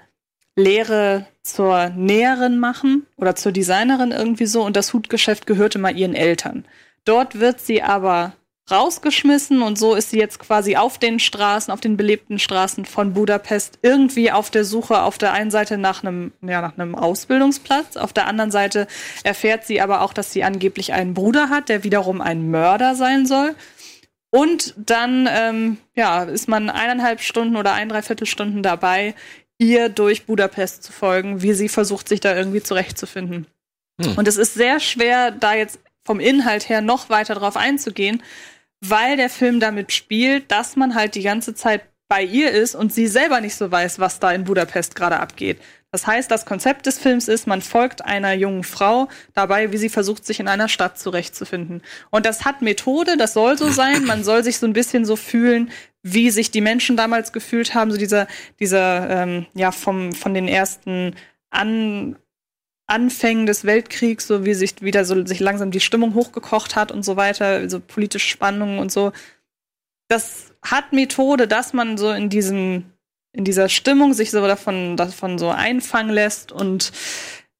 Lehre 0.58 1.26
zur 1.42 1.90
Näherin 1.90 2.58
machen 2.58 3.06
oder 3.16 3.36
zur 3.36 3.52
Designerin 3.52 4.10
irgendwie 4.10 4.46
so. 4.46 4.64
Und 4.64 4.76
das 4.76 4.92
Hutgeschäft 4.92 5.46
gehörte 5.46 5.78
mal 5.78 5.96
ihren 5.96 6.14
Eltern. 6.14 6.64
Dort 7.04 7.38
wird 7.38 7.60
sie 7.60 7.82
aber 7.82 8.32
rausgeschmissen 8.70 9.62
und 9.62 9.78
so 9.78 9.94
ist 9.94 10.10
sie 10.10 10.18
jetzt 10.18 10.40
quasi 10.40 10.76
auf 10.76 10.98
den 10.98 11.20
Straßen, 11.20 11.72
auf 11.72 11.80
den 11.80 11.96
belebten 11.96 12.38
Straßen 12.38 12.84
von 12.84 13.14
Budapest 13.14 13.78
irgendwie 13.80 14.30
auf 14.30 14.50
der 14.50 14.64
Suche 14.64 15.02
auf 15.02 15.16
der 15.16 15.32
einen 15.32 15.50
Seite 15.50 15.78
nach 15.78 16.02
einem, 16.02 16.32
ja, 16.42 16.60
nach 16.60 16.76
einem 16.76 16.94
Ausbildungsplatz, 16.94 17.96
auf 17.96 18.12
der 18.12 18.26
anderen 18.26 18.50
Seite 18.50 18.86
erfährt 19.22 19.64
sie 19.64 19.80
aber 19.80 20.02
auch, 20.02 20.12
dass 20.12 20.32
sie 20.32 20.44
angeblich 20.44 20.92
einen 20.92 21.14
Bruder 21.14 21.48
hat, 21.48 21.70
der 21.70 21.82
wiederum 21.82 22.20
ein 22.20 22.50
Mörder 22.50 22.94
sein 22.94 23.24
soll. 23.24 23.54
Und 24.30 24.74
dann 24.76 25.26
ähm, 25.32 25.78
ja, 25.94 26.24
ist 26.24 26.48
man 26.48 26.68
eineinhalb 26.68 27.22
Stunden 27.22 27.56
oder 27.56 27.72
ein, 27.72 27.88
dreiviertel 27.88 28.26
Stunden 28.26 28.62
dabei, 28.62 29.14
ihr 29.58 29.88
durch 29.88 30.26
Budapest 30.26 30.84
zu 30.84 30.92
folgen, 30.92 31.42
wie 31.42 31.52
sie 31.52 31.68
versucht, 31.68 32.08
sich 32.08 32.20
da 32.20 32.34
irgendwie 32.34 32.62
zurechtzufinden. 32.62 33.46
Und 34.16 34.28
es 34.28 34.36
ist 34.36 34.54
sehr 34.54 34.78
schwer, 34.78 35.32
da 35.32 35.54
jetzt 35.54 35.80
vom 36.04 36.20
Inhalt 36.20 36.68
her 36.68 36.80
noch 36.80 37.10
weiter 37.10 37.34
drauf 37.34 37.56
einzugehen, 37.56 38.22
weil 38.80 39.16
der 39.16 39.28
Film 39.28 39.58
damit 39.58 39.92
spielt, 39.92 40.50
dass 40.52 40.76
man 40.76 40.94
halt 40.94 41.16
die 41.16 41.22
ganze 41.22 41.54
Zeit 41.54 41.82
bei 42.08 42.22
ihr 42.22 42.52
ist 42.52 42.74
und 42.74 42.92
sie 42.92 43.06
selber 43.06 43.40
nicht 43.40 43.56
so 43.56 43.70
weiß, 43.70 43.98
was 43.98 44.18
da 44.18 44.32
in 44.32 44.44
Budapest 44.44 44.94
gerade 44.94 45.20
abgeht. 45.20 45.58
Das 45.90 46.06
heißt, 46.06 46.30
das 46.30 46.44
Konzept 46.44 46.84
des 46.84 46.98
Films 46.98 47.28
ist, 47.28 47.46
man 47.46 47.62
folgt 47.62 48.04
einer 48.04 48.34
jungen 48.34 48.62
Frau 48.62 49.08
dabei, 49.34 49.72
wie 49.72 49.78
sie 49.78 49.88
versucht, 49.88 50.24
sich 50.26 50.38
in 50.38 50.48
einer 50.48 50.68
Stadt 50.68 50.98
zurechtzufinden. 50.98 51.82
Und 52.10 52.26
das 52.26 52.44
hat 52.44 52.60
Methode, 52.60 53.16
das 53.16 53.32
soll 53.32 53.56
so 53.56 53.70
sein. 53.70 54.04
Man 54.04 54.22
soll 54.22 54.44
sich 54.44 54.58
so 54.58 54.66
ein 54.66 54.74
bisschen 54.74 55.06
so 55.06 55.16
fühlen, 55.16 55.70
wie 56.02 56.30
sich 56.30 56.50
die 56.50 56.60
Menschen 56.60 56.96
damals 56.96 57.32
gefühlt 57.32 57.74
haben, 57.74 57.90
so 57.90 57.96
dieser, 57.96 58.26
dieser, 58.60 59.10
ähm, 59.10 59.46
ja, 59.54 59.72
vom, 59.72 60.12
von 60.12 60.34
den 60.34 60.48
ersten 60.48 61.14
An 61.50 62.16
Anfängen 62.88 63.44
des 63.44 63.64
Weltkriegs, 63.64 64.26
so 64.26 64.46
wie 64.46 64.54
sich 64.54 64.80
wieder 64.80 65.04
so 65.04 65.24
sich 65.26 65.40
langsam 65.40 65.70
die 65.70 65.80
Stimmung 65.80 66.14
hochgekocht 66.14 66.74
hat 66.74 66.90
und 66.90 67.04
so 67.04 67.16
weiter, 67.16 67.68
so 67.68 67.80
politische 67.80 68.28
Spannungen 68.28 68.78
und 68.78 68.90
so. 68.90 69.12
Das 70.08 70.54
hat 70.62 70.94
Methode, 70.94 71.46
dass 71.46 71.74
man 71.74 71.98
so 71.98 72.10
in 72.10 72.30
diesem, 72.30 72.86
in 73.32 73.44
dieser 73.44 73.68
Stimmung 73.68 74.14
sich 74.14 74.30
so 74.30 74.40
davon, 74.40 74.96
davon 74.96 75.38
so 75.38 75.50
einfangen 75.50 76.10
lässt 76.10 76.50
und 76.50 76.92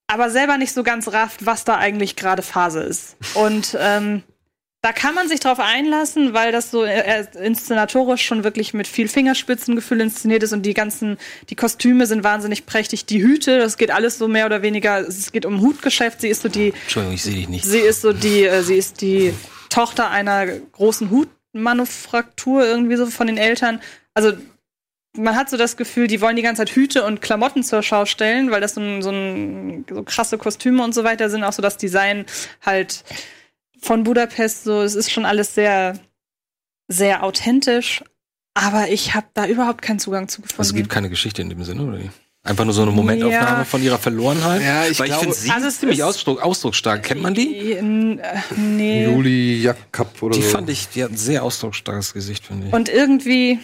aber 0.07 0.31
selber 0.31 0.57
nicht 0.57 0.73
so 0.73 0.83
ganz 0.83 1.13
rafft, 1.13 1.45
was 1.45 1.65
da 1.65 1.77
eigentlich 1.77 2.17
gerade 2.17 2.41
Phase 2.41 2.81
ist. 2.81 3.19
Und 3.35 3.77
ähm, 3.79 4.23
da 4.81 4.93
kann 4.93 5.15
man 5.15 5.29
sich 5.29 5.41
drauf 5.41 5.59
einlassen, 5.59 6.35
weil 6.35 6.53
das 6.53 6.71
so 6.71 6.85
äh, 6.85 7.27
inszenatorisch 7.43 8.23
schon 8.23 8.45
wirklich 8.45 8.75
mit 8.75 8.87
viel 8.87 9.09
Fingerspitzengefühl 9.09 10.01
inszeniert 10.01 10.45
ist 10.45 10.53
und 10.53 10.63
die 10.63 10.75
ganzen, 10.75 11.19
die 11.51 11.57
Kostüme 11.57 12.07
sind 12.07 12.23
wahnsinnig 12.23 12.65
prächtig, 12.65 13.05
die 13.05 13.21
Hüte, 13.21 13.59
das 13.59 13.77
geht 13.77 13.91
alles 13.91 14.19
so 14.19 14.29
mehr 14.29 14.47
oder 14.47 14.63
weniger, 14.63 15.01
es 15.01 15.33
geht 15.33 15.47
um 15.47 15.61
Hutgeschäft, 15.61 16.21
sie 16.21 16.29
ist 16.29 16.43
so 16.43 16.49
die, 16.49 16.73
Entschuldigung, 16.85 17.15
ich 17.15 17.23
sehe 17.23 17.35
dich 17.35 17.49
nicht. 17.49 17.65
sie 17.65 17.81
ist 17.81 18.03
so 18.03 18.13
die, 18.13 18.45
äh, 18.45 18.63
sie 18.63 18.77
ist 18.77 19.01
die 19.01 19.35
Tochter 19.69 20.11
einer 20.11 20.47
großen 20.47 21.11
Hutmanufaktur 21.11 22.65
irgendwie 22.65 22.97
so 22.97 23.07
von 23.07 23.27
den 23.27 23.37
Eltern. 23.37 23.81
Also 24.15 24.33
man 25.17 25.35
hat 25.35 25.51
so 25.51 25.57
das 25.57 25.77
Gefühl, 25.77 26.07
die 26.07 26.21
wollen 26.21 26.37
die 26.37 26.43
ganze 26.43 26.61
Zeit 26.61 26.71
Hüte 26.71 27.05
und 27.05 27.21
Klamotten 27.21 27.65
zur 27.65 27.83
Schau 27.83 28.07
stellen, 28.07 28.51
weil 28.53 28.61
das 28.61 28.75
so, 28.75 28.81
ein, 28.81 29.03
so, 29.03 29.11
ein, 29.11 29.85
so 29.93 30.05
krasse 30.05 30.39
Kostüme 30.39 30.85
und 30.85 30.95
so 30.95 31.03
weiter 31.03 31.29
sind, 31.29 31.43
auch 31.43 31.53
so 31.53 31.63
das 31.63 31.77
Design 31.77 32.27
halt 32.65 33.05
von 33.81 34.05
Budapest, 34.05 34.65
so, 34.65 34.83
es 34.83 34.95
ist 34.95 35.11
schon 35.11 35.25
alles 35.25 35.55
sehr, 35.55 35.99
sehr 36.89 37.23
authentisch, 37.23 38.03
aber 38.55 38.89
ich 38.89 39.15
habe 39.15 39.27
da 39.35 39.47
überhaupt 39.47 39.83
keinen 39.83 39.99
Zugang 39.99 40.29
zu 40.29 40.43
gefunden. 40.43 40.61
Also 40.61 40.71
es 40.71 40.77
gibt 40.77 40.89
keine 40.91 41.09
Geschichte 41.11 41.43
in 41.43 41.49
dem 41.51 41.63
Sinne, 41.65 41.83
oder? 41.85 41.99
Einfach 42.45 42.65
nur 42.65 42.73
so 42.73 42.83
eine 42.83 42.93
Momentaufnahme 42.93 43.59
Ja. 43.59 43.65
von 43.65 43.83
ihrer 43.83 43.99
Verlorenheit. 43.99 44.63
Ja, 44.63 44.87
ich 44.87 44.99
Weil 44.99 45.07
ich 45.07 45.13
glaube- 45.13 45.25
finde 45.25 45.37
sie 45.37 45.51
Also 45.51 45.67
es 45.69 45.81
ziemlich 45.81 46.03
ausdruck, 46.03 46.41
ausdrucksstark. 46.41 47.03
Kennt 47.03 47.21
man 47.21 47.35
die? 47.35 47.73
N- 47.73 48.21
äh, 48.21 48.39
Nee. 48.57 49.05
Juli 49.07 49.61
Jakob 49.61 50.23
oder 50.23 50.37
Die 50.37 50.43
so. 50.43 50.49
fand 50.51 50.71
ich, 50.71 50.89
die 50.89 51.05
hat 51.05 51.11
ein 51.11 51.17
sehr 51.17 51.43
ausdrucksstarkes 51.43 52.15
Gesicht, 52.15 52.47
finde 52.47 52.69
ich. 52.69 52.73
Und 52.73 52.89
irgendwie, 52.89 53.59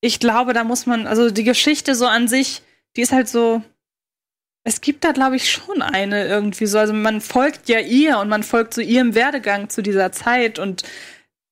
ich 0.00 0.20
glaube, 0.20 0.52
da 0.52 0.62
muss 0.62 0.86
man, 0.86 1.06
also 1.06 1.30
die 1.30 1.42
Geschichte 1.42 1.94
so 1.94 2.06
an 2.06 2.28
sich, 2.28 2.62
die 2.96 3.00
ist 3.00 3.12
halt 3.12 3.28
so. 3.28 3.62
Es 4.64 4.80
gibt 4.80 5.04
da, 5.04 5.12
glaube 5.12 5.36
ich, 5.36 5.50
schon 5.50 5.82
eine 5.82 6.26
irgendwie 6.26 6.66
so. 6.66 6.78
Also 6.78 6.92
man 6.92 7.20
folgt 7.20 7.68
ja 7.68 7.80
ihr 7.80 8.18
und 8.18 8.28
man 8.28 8.42
folgt 8.42 8.74
so 8.74 8.80
ihrem 8.80 9.14
Werdegang 9.14 9.68
zu 9.68 9.82
dieser 9.82 10.12
Zeit 10.12 10.58
und 10.58 10.84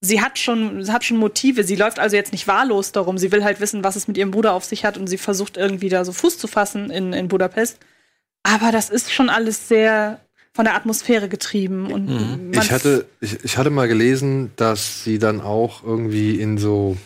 sie 0.01 0.21
hat 0.21 0.39
schon, 0.39 0.85
sie 0.85 0.93
hat 0.93 1.05
schon 1.05 1.17
Motive. 1.17 1.65
Sie 1.65 1.77
läuft 1.77 1.99
also 1.99 2.17
jetzt 2.17 2.33
nicht 2.33 2.47
wahllos 2.47 2.93
darum. 2.93 3.19
Sie 3.19 3.33
will 3.33 3.45
halt 3.45 3.61
wissen, 3.61 3.85
was 3.85 3.97
es 3.97 4.09
mit 4.09 4.17
ihrem 4.17 4.31
Bruder 4.31 4.55
auf 4.55 4.65
sich 4.65 4.85
hat 4.85 4.97
und 4.97 5.09
sie 5.09 5.19
versucht 5.19 5.57
irgendwie 5.57 5.89
da 5.89 6.05
so 6.05 6.13
Fuß 6.13 6.39
zu 6.39 6.47
fassen 6.47 6.91
in, 6.91 7.13
in 7.13 7.29
Budapest. 7.29 7.79
Aber 8.43 8.73
das 8.73 8.91
ist 8.91 9.13
schon 9.13 9.29
alles 9.29 9.69
sehr 9.69 10.21
von 10.53 10.65
der 10.65 10.75
Atmosphäre 10.75 11.29
getrieben 11.29 11.93
und 11.93 12.07
man 12.51 12.63
Ich 12.63 12.73
hatte, 12.73 13.07
ich, 13.21 13.45
ich 13.45 13.57
hatte 13.57 13.71
mal 13.71 13.87
gelesen, 13.87 14.51
dass 14.57 15.05
sie 15.05 15.19
dann 15.19 15.41
auch 15.41 15.85
irgendwie 15.85 16.41
in 16.41 16.59
so, 16.59 16.97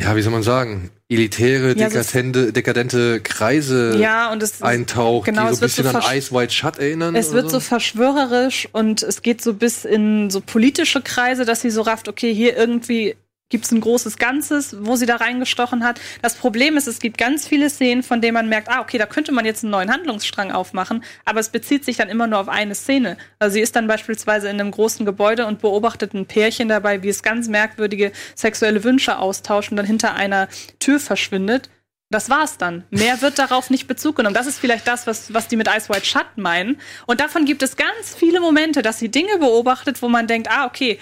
ja, 0.00 0.16
wie 0.16 0.22
soll 0.22 0.32
man 0.32 0.42
sagen, 0.42 0.90
elitäre, 1.08 1.76
Ja, 1.76 1.90
so- 1.90 1.98
dekadente, 1.98 2.52
dekadente 2.52 3.20
Kreise 3.20 3.96
ja 3.98 4.32
und 4.32 4.42
es 4.42 4.62
eintaucht, 4.62 5.26
genau, 5.26 5.48
die 5.48 5.54
so 5.54 5.56
ein 5.56 5.60
wird 5.60 5.70
so 5.72 5.82
bisschen 5.82 5.96
an 5.96 6.16
Ice 6.16 6.32
White 6.34 6.52
Shut 6.52 6.78
erinnern. 6.78 7.14
Es 7.16 7.32
wird 7.32 7.50
so 7.50 7.60
verschwörerisch 7.60 8.68
und 8.72 9.02
es 9.02 9.22
geht 9.22 9.42
so 9.42 9.54
bis 9.54 9.84
in 9.84 10.30
so 10.30 10.40
politische 10.40 11.02
Kreise, 11.02 11.44
dass 11.44 11.60
sie 11.60 11.70
so 11.70 11.82
rafft, 11.82 12.08
okay, 12.08 12.32
hier 12.32 12.56
irgendwie 12.56 13.16
gibt's 13.50 13.70
ein 13.72 13.80
großes 13.80 14.16
Ganzes, 14.16 14.76
wo 14.80 14.96
sie 14.96 15.06
da 15.06 15.16
reingestochen 15.16 15.84
hat. 15.84 16.00
Das 16.22 16.36
Problem 16.36 16.76
ist, 16.76 16.86
es 16.86 17.00
gibt 17.00 17.18
ganz 17.18 17.46
viele 17.46 17.68
Szenen, 17.68 18.02
von 18.02 18.20
denen 18.20 18.34
man 18.34 18.48
merkt, 18.48 18.68
ah, 18.68 18.80
okay, 18.80 18.96
da 18.96 19.06
könnte 19.06 19.32
man 19.32 19.44
jetzt 19.44 19.64
einen 19.64 19.72
neuen 19.72 19.92
Handlungsstrang 19.92 20.52
aufmachen, 20.52 21.04
aber 21.24 21.40
es 21.40 21.50
bezieht 21.50 21.84
sich 21.84 21.96
dann 21.96 22.08
immer 22.08 22.26
nur 22.26 22.38
auf 22.38 22.48
eine 22.48 22.74
Szene. 22.74 23.18
Also 23.38 23.54
sie 23.54 23.60
ist 23.60 23.76
dann 23.76 23.86
beispielsweise 23.86 24.48
in 24.48 24.60
einem 24.60 24.70
großen 24.70 25.04
Gebäude 25.04 25.46
und 25.46 25.60
beobachtet 25.60 26.14
ein 26.14 26.26
Pärchen 26.26 26.68
dabei, 26.68 27.02
wie 27.02 27.08
es 27.08 27.22
ganz 27.22 27.48
merkwürdige 27.48 28.12
sexuelle 28.34 28.84
Wünsche 28.84 29.18
austauscht 29.18 29.70
und 29.70 29.76
dann 29.76 29.86
hinter 29.86 30.14
einer 30.14 30.48
Tür 30.78 31.00
verschwindet. 31.00 31.68
Das 32.12 32.28
war's 32.28 32.58
dann. 32.58 32.82
Mehr 32.90 33.22
wird 33.22 33.38
darauf 33.38 33.70
nicht 33.70 33.86
Bezug 33.86 34.16
genommen. 34.16 34.34
Das 34.34 34.48
ist 34.48 34.58
vielleicht 34.58 34.88
das, 34.88 35.06
was, 35.06 35.32
was 35.32 35.46
die 35.46 35.56
mit 35.56 35.68
Ice 35.68 35.88
White 35.88 36.06
Shut 36.06 36.26
meinen. 36.36 36.80
Und 37.06 37.20
davon 37.20 37.44
gibt 37.44 37.62
es 37.62 37.76
ganz 37.76 38.16
viele 38.16 38.40
Momente, 38.40 38.82
dass 38.82 38.98
sie 38.98 39.10
Dinge 39.10 39.38
beobachtet, 39.38 40.02
wo 40.02 40.08
man 40.08 40.26
denkt, 40.26 40.48
ah, 40.50 40.66
okay, 40.66 40.98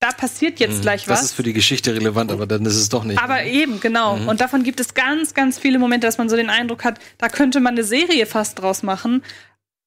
da 0.00 0.12
passiert 0.12 0.60
jetzt 0.60 0.82
gleich 0.82 1.04
das 1.04 1.18
was. 1.18 1.24
ist 1.26 1.32
für 1.34 1.42
die 1.42 1.52
Geschichte 1.52 1.92
relevant, 1.92 2.30
aber 2.30 2.46
dann 2.46 2.64
ist 2.64 2.76
es 2.76 2.88
doch 2.88 3.02
nicht. 3.02 3.20
Aber 3.20 3.42
eben, 3.42 3.80
genau. 3.80 4.16
Mhm. 4.16 4.28
Und 4.28 4.40
davon 4.40 4.62
gibt 4.62 4.78
es 4.78 4.94
ganz, 4.94 5.34
ganz 5.34 5.58
viele 5.58 5.78
Momente, 5.78 6.06
dass 6.06 6.18
man 6.18 6.28
so 6.28 6.36
den 6.36 6.50
Eindruck 6.50 6.84
hat, 6.84 7.00
da 7.18 7.28
könnte 7.28 7.58
man 7.58 7.74
eine 7.74 7.82
Serie 7.82 8.26
fast 8.26 8.60
draus 8.60 8.84
machen. 8.84 9.24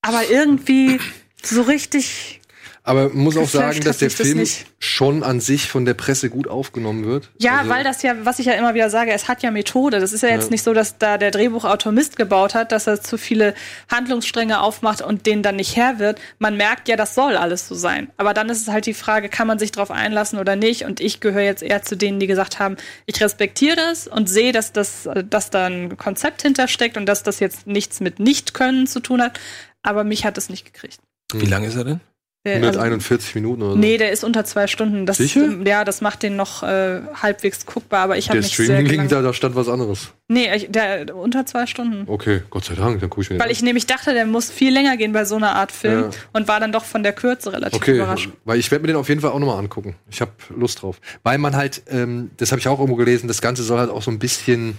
Aber 0.01 0.29
irgendwie 0.29 0.99
so 1.41 1.61
richtig. 1.61 2.40
Aber 2.83 3.09
man 3.09 3.17
muss 3.25 3.37
auch 3.37 3.47
sagen, 3.47 3.79
dass 3.81 3.99
der 3.99 4.07
das 4.09 4.15
Film 4.17 4.39
nicht. 4.39 4.65
schon 4.79 5.21
an 5.21 5.39
sich 5.39 5.69
von 5.69 5.85
der 5.85 5.93
Presse 5.93 6.31
gut 6.31 6.47
aufgenommen 6.47 7.05
wird. 7.05 7.29
Ja, 7.39 7.59
Also- 7.59 7.69
weil 7.69 7.83
das 7.83 8.01
ja, 8.01 8.15
was 8.25 8.39
ich 8.39 8.47
ja 8.47 8.53
immer 8.53 8.73
wieder 8.73 8.89
sage, 8.89 9.11
es 9.11 9.27
hat 9.27 9.43
ja 9.43 9.51
Methode. 9.51 9.99
Das 9.99 10.13
ist 10.13 10.23
ja 10.23 10.29
jetzt 10.29 10.45
Ja. 10.45 10.49
nicht 10.49 10.63
so, 10.63 10.73
dass 10.73 10.97
da 10.97 11.19
der 11.19 11.29
Drehbuchautor 11.29 11.91
Mist 11.91 12.15
gebaut 12.15 12.55
hat, 12.55 12.71
dass 12.71 12.87
er 12.87 12.99
zu 12.99 13.19
viele 13.19 13.53
Handlungsstränge 13.91 14.61
aufmacht 14.61 15.01
und 15.03 15.27
denen 15.27 15.43
dann 15.43 15.57
nicht 15.57 15.75
Herr 15.75 15.99
wird. 15.99 16.19
Man 16.39 16.57
merkt 16.57 16.87
ja, 16.87 16.95
das 16.95 17.13
soll 17.13 17.37
alles 17.37 17.67
so 17.67 17.75
sein. 17.75 18.09
Aber 18.17 18.33
dann 18.33 18.49
ist 18.49 18.61
es 18.61 18.67
halt 18.69 18.87
die 18.87 18.95
Frage, 18.95 19.29
kann 19.29 19.45
man 19.45 19.59
sich 19.59 19.71
darauf 19.71 19.91
einlassen 19.91 20.39
oder 20.39 20.55
nicht? 20.55 20.83
Und 20.85 20.99
ich 21.01 21.19
gehöre 21.19 21.43
jetzt 21.43 21.61
eher 21.61 21.83
zu 21.83 21.95
denen, 21.95 22.19
die 22.19 22.25
gesagt 22.27 22.57
haben, 22.59 22.77
ich 23.05 23.21
respektiere 23.21 23.75
das 23.75 24.07
und 24.07 24.27
sehe, 24.27 24.53
dass, 24.53 24.73
das, 24.73 25.07
dass 25.29 25.51
da 25.51 25.67
ein 25.67 25.97
Konzept 25.97 26.41
hintersteckt 26.41 26.97
und 26.97 27.05
dass 27.05 27.21
das 27.21 27.39
jetzt 27.39 27.67
nichts 27.67 27.99
mit 27.99 28.19
Nicht-Können 28.19 28.87
zu 28.87 29.01
tun 29.01 29.21
hat. 29.21 29.39
Aber 29.83 30.03
mich 30.03 30.25
hat 30.25 30.37
es 30.39 30.49
nicht 30.49 30.65
gekriegt. 30.73 30.97
Wie 31.33 31.45
lange 31.45 31.67
ist 31.67 31.75
er 31.75 31.83
denn? 31.83 31.99
Der, 32.43 32.55
also, 32.55 32.79
141 32.79 33.35
Minuten 33.35 33.61
oder 33.61 33.73
so. 33.73 33.77
nee, 33.77 33.99
der 33.99 34.11
ist 34.11 34.23
unter 34.23 34.43
zwei 34.45 34.65
Stunden. 34.65 35.05
Das, 35.05 35.17
Sicher? 35.17 35.47
Ja, 35.63 35.83
das 35.85 36.01
macht 36.01 36.23
den 36.23 36.35
noch 36.35 36.63
äh, 36.63 37.01
halbwegs 37.21 37.67
guckbar, 37.67 37.99
aber 38.01 38.17
ich 38.17 38.29
habe 38.29 38.39
der 38.39 38.47
mich 38.47 38.57
sehr 38.57 38.81
gelang- 38.81 39.07
da, 39.09 39.21
da 39.21 39.31
stand 39.31 39.55
was 39.55 39.69
anderes. 39.69 40.11
Nee, 40.27 40.51
ich, 40.55 40.71
der 40.71 41.15
unter 41.15 41.45
zwei 41.45 41.67
Stunden. 41.67 42.05
Okay, 42.07 42.41
Gott 42.49 42.65
sei 42.65 42.73
Dank, 42.73 42.99
dann 42.99 43.11
gucke 43.11 43.21
ich 43.21 43.29
mir 43.29 43.35
den 43.37 43.43
Weil 43.43 43.51
ich 43.51 43.61
nämlich 43.61 43.85
dachte, 43.85 44.15
der 44.15 44.25
muss 44.25 44.49
viel 44.49 44.73
länger 44.73 44.97
gehen 44.97 45.13
bei 45.13 45.23
so 45.23 45.35
einer 45.35 45.53
Art 45.55 45.71
Film 45.71 46.01
Ja. 46.05 46.09
und 46.33 46.47
war 46.47 46.59
dann 46.59 46.71
doch 46.71 46.83
von 46.83 47.03
der 47.03 47.13
Kürze 47.13 47.53
relativ 47.53 47.77
Okay, 47.79 47.97
überrascht. 47.97 48.29
weil 48.43 48.57
ich 48.57 48.71
werde 48.71 48.81
mir 48.81 48.87
den 48.87 48.95
auf 48.95 49.07
jeden 49.09 49.21
Fall 49.21 49.29
auch 49.31 49.39
nochmal 49.39 49.59
angucken. 49.59 49.95
Ich 50.09 50.19
habe 50.21 50.31
Lust 50.49 50.81
drauf. 50.81 50.99
Weil 51.21 51.37
man 51.37 51.55
halt, 51.55 51.83
ähm, 51.89 52.31
das 52.37 52.51
habe 52.51 52.59
ich 52.59 52.67
auch 52.67 52.79
irgendwo 52.79 52.95
gelesen, 52.97 53.27
das 53.27 53.41
Ganze 53.41 53.61
soll 53.61 53.77
halt 53.77 53.91
auch 53.91 54.01
so 54.01 54.09
ein 54.09 54.17
bisschen 54.17 54.77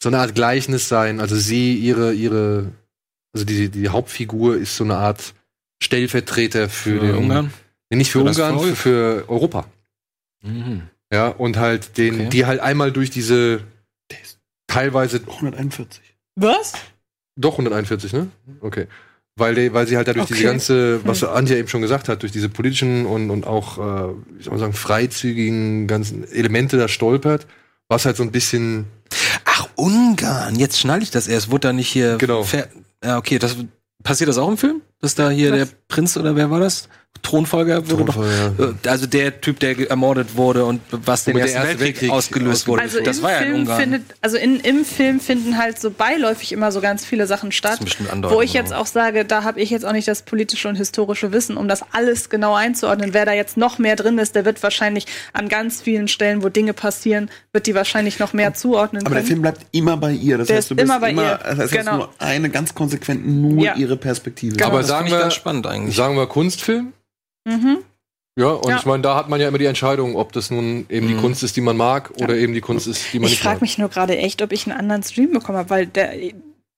so 0.00 0.10
eine 0.10 0.18
Art 0.18 0.32
Gleichnis 0.36 0.88
sein. 0.88 1.18
Also 1.18 1.34
sie, 1.34 1.74
ihre, 1.74 2.12
ihre, 2.12 2.66
also 3.34 3.44
die, 3.44 3.68
die 3.68 3.88
Hauptfigur 3.88 4.56
ist 4.56 4.76
so 4.76 4.84
eine 4.84 4.96
Art 4.96 5.34
Stellvertreter 5.82 6.68
für, 6.68 6.98
Für 7.00 7.06
den 7.06 7.14
Ungarn? 7.16 7.52
Nee, 7.90 7.98
nicht 7.98 8.10
für, 8.10 8.20
Für 8.20 8.24
Ungarn, 8.26 8.60
für, 8.60 8.76
für 8.76 9.24
Europa. 9.28 9.66
Mhm. 10.42 10.82
Ja, 11.12 11.28
und 11.28 11.56
halt 11.56 11.96
den, 11.96 12.14
Okay. 12.14 12.28
die 12.28 12.46
halt 12.46 12.60
einmal 12.60 12.92
durch 12.92 13.10
diese 13.10 13.60
teilweise 14.66 15.20
141. 15.26 16.02
Was? 16.36 16.74
Doch 17.36 17.52
141, 17.52 18.12
ne? 18.12 18.28
Okay. 18.60 18.86
Weil, 19.36 19.54
die, 19.54 19.72
weil 19.72 19.86
sie 19.86 19.96
halt 19.96 20.08
dadurch 20.08 20.26
diese 20.26 20.40
Okay. 20.40 20.48
ganze, 20.48 21.00
was 21.06 21.22
Antje 21.22 21.56
eben 21.56 21.68
schon 21.68 21.80
gesagt 21.80 22.08
hat, 22.08 22.22
durch 22.22 22.32
diese 22.32 22.48
politischen 22.48 23.06
und, 23.06 23.30
und 23.30 23.46
auch, 23.46 23.78
äh, 23.78 24.14
wie 24.36 24.42
soll 24.42 24.50
man 24.50 24.58
sagen, 24.58 24.72
freizügigen 24.72 25.86
ganzen 25.86 26.30
Elemente 26.30 26.76
da 26.76 26.88
stolpert, 26.88 27.46
was 27.88 28.04
halt 28.04 28.16
so 28.16 28.24
ein 28.24 28.32
bisschen, 28.32 28.86
Ach, 29.44 29.68
Ungarn. 29.76 30.56
Jetzt 30.56 30.78
schnalle 30.78 31.02
ich 31.02 31.10
das 31.10 31.28
erst. 31.28 31.50
Wurde 31.50 31.68
da 31.68 31.72
nicht 31.72 31.88
hier. 31.88 32.16
Genau. 32.18 32.44
Ja, 33.02 33.16
okay. 33.16 33.38
Das, 33.38 33.56
passiert 34.02 34.28
das 34.28 34.36
auch 34.38 34.48
im 34.50 34.58
Film? 34.58 34.82
Dass 35.00 35.14
da 35.14 35.30
hier 35.30 35.52
Was? 35.52 35.58
der 35.58 35.76
Prinz 35.88 36.16
oder 36.16 36.34
wer 36.36 36.50
war 36.50 36.60
das? 36.60 36.88
Thronfolger 37.22 37.90
wurde 37.90 38.04
Thronfolger, 38.06 38.52
doch. 38.56 38.84
äh, 38.84 38.88
Also 38.88 39.06
der 39.06 39.40
Typ, 39.42 39.58
der 39.60 39.90
ermordet 39.90 40.36
wurde 40.36 40.64
und 40.64 40.80
was 40.90 41.24
den 41.24 41.36
Ersten 41.36 41.52
der 41.56 41.62
Erste 41.64 41.68
Weltkrieg, 41.80 41.86
Weltkrieg 41.86 42.10
ausgelöst 42.10 42.68
wurde. 42.68 42.82
Also 42.82 43.00
das 43.02 43.18
im 43.18 43.22
war 43.24 43.32
ja 43.32 43.38
in 43.40 43.44
Film 43.48 43.60
Ungarn. 43.60 43.80
findet, 43.80 44.02
also 44.22 44.36
in, 44.38 44.60
im 44.60 44.84
Film 44.84 45.20
finden 45.20 45.58
halt 45.58 45.78
so 45.78 45.90
beiläufig 45.90 46.52
immer 46.52 46.72
so 46.72 46.80
ganz 46.80 47.04
viele 47.04 47.26
Sachen 47.26 47.52
statt, 47.52 47.74
ist 47.80 47.84
bestimmt 47.84 48.10
Andeutung, 48.12 48.38
wo 48.38 48.40
ich 48.42 48.54
jetzt 48.54 48.72
aber- 48.72 48.80
auch 48.82 48.86
sage, 48.86 49.24
da 49.26 49.42
habe 49.44 49.60
ich 49.60 49.68
jetzt 49.68 49.84
auch 49.84 49.92
nicht 49.92 50.08
das 50.08 50.22
politische 50.22 50.68
und 50.68 50.76
historische 50.76 51.30
Wissen, 51.32 51.56
um 51.58 51.68
das 51.68 51.82
alles 51.92 52.30
genau 52.30 52.54
einzuordnen. 52.54 53.12
Wer 53.12 53.26
da 53.26 53.32
jetzt 53.32 53.56
noch 53.58 53.78
mehr 53.78 53.96
drin 53.96 54.16
ist, 54.18 54.34
der 54.34 54.44
wird 54.46 54.62
wahrscheinlich 54.62 55.04
an 55.34 55.48
ganz 55.50 55.82
vielen 55.82 56.08
Stellen, 56.08 56.42
wo 56.42 56.48
Dinge 56.48 56.72
passieren, 56.72 57.30
wird 57.52 57.66
die 57.66 57.74
wahrscheinlich 57.74 58.18
noch 58.20 58.32
mehr 58.32 58.54
zuordnen 58.54 59.02
Aber 59.04 59.10
der 59.16 59.18
können. 59.18 59.26
Film 59.28 59.42
bleibt 59.42 59.66
immer 59.72 59.96
bei 59.98 60.12
ihr. 60.12 60.38
Das 60.38 60.46
Der 60.46 60.56
heißt, 60.58 60.70
du 60.70 60.74
ist 60.74 60.76
bist 60.76 60.84
immer 60.90 61.00
bei 61.00 61.12
ihr. 61.12 61.40
Das 61.44 61.58
heißt, 61.58 61.72
Genau. 61.72 61.96
nur 61.96 62.10
eine 62.20 62.48
ganz 62.48 62.74
konsequent 62.74 63.26
nur 63.26 63.62
Ja. 63.64 63.74
ihre 63.74 63.96
Perspektive. 63.98 64.54
Genau. 64.56 64.68
aber 64.68 64.78
das 64.78 64.86
sagen 64.88 65.04
finde 65.06 65.16
ich 65.16 65.18
wir, 65.18 65.22
ganz 65.24 65.34
spannend 65.34 65.66
eigentlich. 65.66 65.96
sagen 65.96 66.16
wir 66.16 66.26
Kunstfilm? 66.26 66.92
Mhm. 67.48 67.78
Ja, 68.38 68.50
und 68.50 68.70
Ja. 68.70 68.76
ich 68.76 68.86
meine, 68.86 69.02
da 69.02 69.16
hat 69.16 69.28
man 69.28 69.40
ja 69.40 69.48
immer 69.48 69.58
die 69.58 69.64
Entscheidung, 69.66 70.14
ob 70.14 70.32
das 70.32 70.50
nun 70.52 70.86
eben 70.88 71.08
die 71.08 71.16
Kunst 71.16 71.42
ist, 71.42 71.56
die 71.56 71.60
man 71.60 71.76
mag, 71.76 72.12
oder 72.22 72.36
eben 72.36 72.54
die 72.54 72.60
Kunst 72.60 72.86
ist, 72.86 73.12
die 73.12 73.18
man 73.18 73.26
Ich 73.26 73.32
nicht 73.32 73.42
frage 73.42 73.56
mag. 73.56 73.62
mich 73.62 73.78
nur 73.78 73.88
gerade 73.88 74.16
echt, 74.16 74.40
ob 74.42 74.52
ich 74.52 74.64
einen 74.68 74.78
anderen 74.78 75.02
Stream 75.02 75.32
bekommen 75.32 75.58
habe, 75.58 75.70
weil 75.70 75.86
der, 75.88 76.12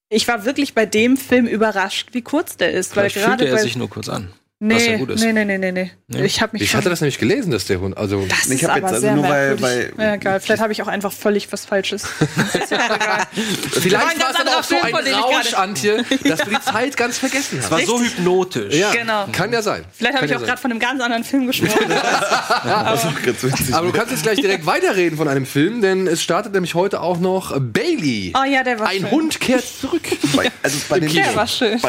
ich 0.08 0.26
war 0.26 0.46
wirklich 0.46 0.72
bei 0.74 0.86
dem 0.86 1.18
Film 1.18 1.46
überrascht, 1.46 2.08
wie 2.12 2.22
kurz 2.22 2.56
der 2.56 2.72
ist. 2.72 2.96
Weil 2.96 3.10
Vielleicht 3.10 3.26
fühlte 3.28 3.46
er 3.46 3.56
bei, 3.56 3.62
sich 3.62 3.76
nur 3.76 3.90
kurz 3.90 4.08
an. 4.08 4.32
Nee, 4.60 4.74
was 4.74 4.86
ja 4.86 4.96
gut 4.98 5.10
ist. 5.10 5.20
nee, 5.24 5.32
nee, 5.32 5.44
nee, 5.44 5.58
nee, 5.58 5.90
nee. 6.08 6.22
Ich 6.24 6.40
habe 6.40 6.52
mich 6.52 6.62
Ich 6.62 6.74
hatte 6.76 6.88
das 6.90 7.00
nämlich 7.00 7.18
gelesen, 7.18 7.50
dass 7.50 7.64
der 7.66 7.80
Hund, 7.80 7.96
also 7.96 8.24
Das 8.28 8.46
Ich 8.46 8.62
ist 8.62 8.68
hab 8.68 8.70
aber 8.76 8.78
jetzt 8.80 8.88
also 8.88 9.00
sehr 9.00 9.14
nur, 9.16 9.24
weil- 9.24 9.56
merkwürdig. 9.56 9.92
weil- 9.96 10.06
ja, 10.06 10.14
egal. 10.14 10.40
Vielleicht 10.40 10.62
habe 10.62 10.72
ich 10.72 10.82
auch 10.82 10.86
einfach 10.86 11.12
völlig 11.12 11.50
was 11.52 11.64
Falsches. 11.64 12.04
ist 12.54 12.70
ja 12.70 12.78
auch 12.78 12.94
egal. 12.96 13.22
vielleicht 13.70 14.20
war 14.20 14.30
es 14.30 14.36
aber 14.36 14.50
auch 14.58 14.62
so 14.62 14.76
Film, 14.76 14.94
ein 14.94 15.14
Rausch, 15.14 15.54
Antje, 15.54 16.04
dass 16.24 16.40
wir 16.46 16.58
die 16.58 16.60
Zeit 16.64 16.96
ganz 16.96 17.18
vergessen 17.18 17.62
haben. 17.62 17.70
War 17.70 17.80
so 17.80 18.00
hypnotisch. 18.00 18.74
Ja, 18.74 18.92
Genau. 18.92 19.26
kann 19.32 19.52
ja 19.52 19.62
sein. 19.62 19.84
Vielleicht 19.92 20.16
habe 20.16 20.26
ich 20.26 20.36
auch 20.36 20.42
gerade 20.42 20.60
von 20.60 20.70
einem 20.70 20.80
ganz 20.80 21.00
anderen 21.02 21.24
Film 21.24 21.46
gesprochen. 21.48 21.88
Das 21.88 23.04
ist 23.04 23.06
auch 23.06 23.22
ganz 23.24 23.42
witzig. 23.42 23.74
Aber 23.74 23.86
du 23.86 23.92
kannst 23.92 24.10
jetzt 24.12 24.22
gleich 24.22 24.40
direkt 24.40 24.66
weiterreden 24.66 25.16
von 25.16 25.28
einem 25.28 25.46
Film, 25.46 25.80
denn 25.80 26.06
es 26.06 26.22
startet 26.22 26.52
nämlich 26.52 26.74
heute 26.74 27.00
auch 27.00 27.18
noch 27.18 27.58
Bailey. 27.58 28.32
oh 28.38 28.44
ja, 28.44 28.62
der 28.62 28.78
war 28.78 28.88
Ein 28.88 29.00
schön. 29.00 29.10
Hund 29.10 29.40
kehrt 29.40 29.64
zurück. 29.64 30.02
bei, 30.36 30.50
also 30.62 30.76
bei 30.88 31.00
dem, 31.00 31.12
Der 31.12 31.34
war 31.34 31.46
schön. 31.46 31.80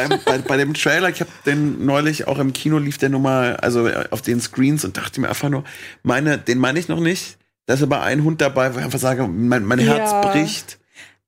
Bei 0.47 0.57
dem 0.57 0.73
Trailer, 0.73 1.09
ich 1.09 1.19
habe 1.19 1.29
den 1.45 1.85
neulich 1.85 2.27
auch 2.27 2.39
im 2.39 2.53
Kino 2.53 2.60
lief 2.65 2.97
der 2.97 3.09
Nummer, 3.09 3.57
also 3.61 3.89
auf 4.11 4.21
den 4.21 4.39
Screens 4.41 4.85
und 4.85 4.97
dachte 4.97 5.19
mir 5.21 5.29
einfach 5.29 5.49
nur, 5.49 5.63
meine, 6.03 6.37
den 6.37 6.57
meine 6.57 6.79
ich 6.79 6.87
noch 6.87 6.99
nicht. 6.99 7.37
Da 7.65 7.75
ist 7.75 7.83
aber 7.83 8.01
ein 8.01 8.23
Hund 8.23 8.41
dabei, 8.41 8.73
wo 8.73 8.79
ich 8.79 8.85
einfach 8.85 8.99
sage, 8.99 9.27
mein, 9.27 9.65
mein 9.65 9.79
Herz 9.79 10.11
Ja. 10.11 10.21
bricht. 10.21 10.77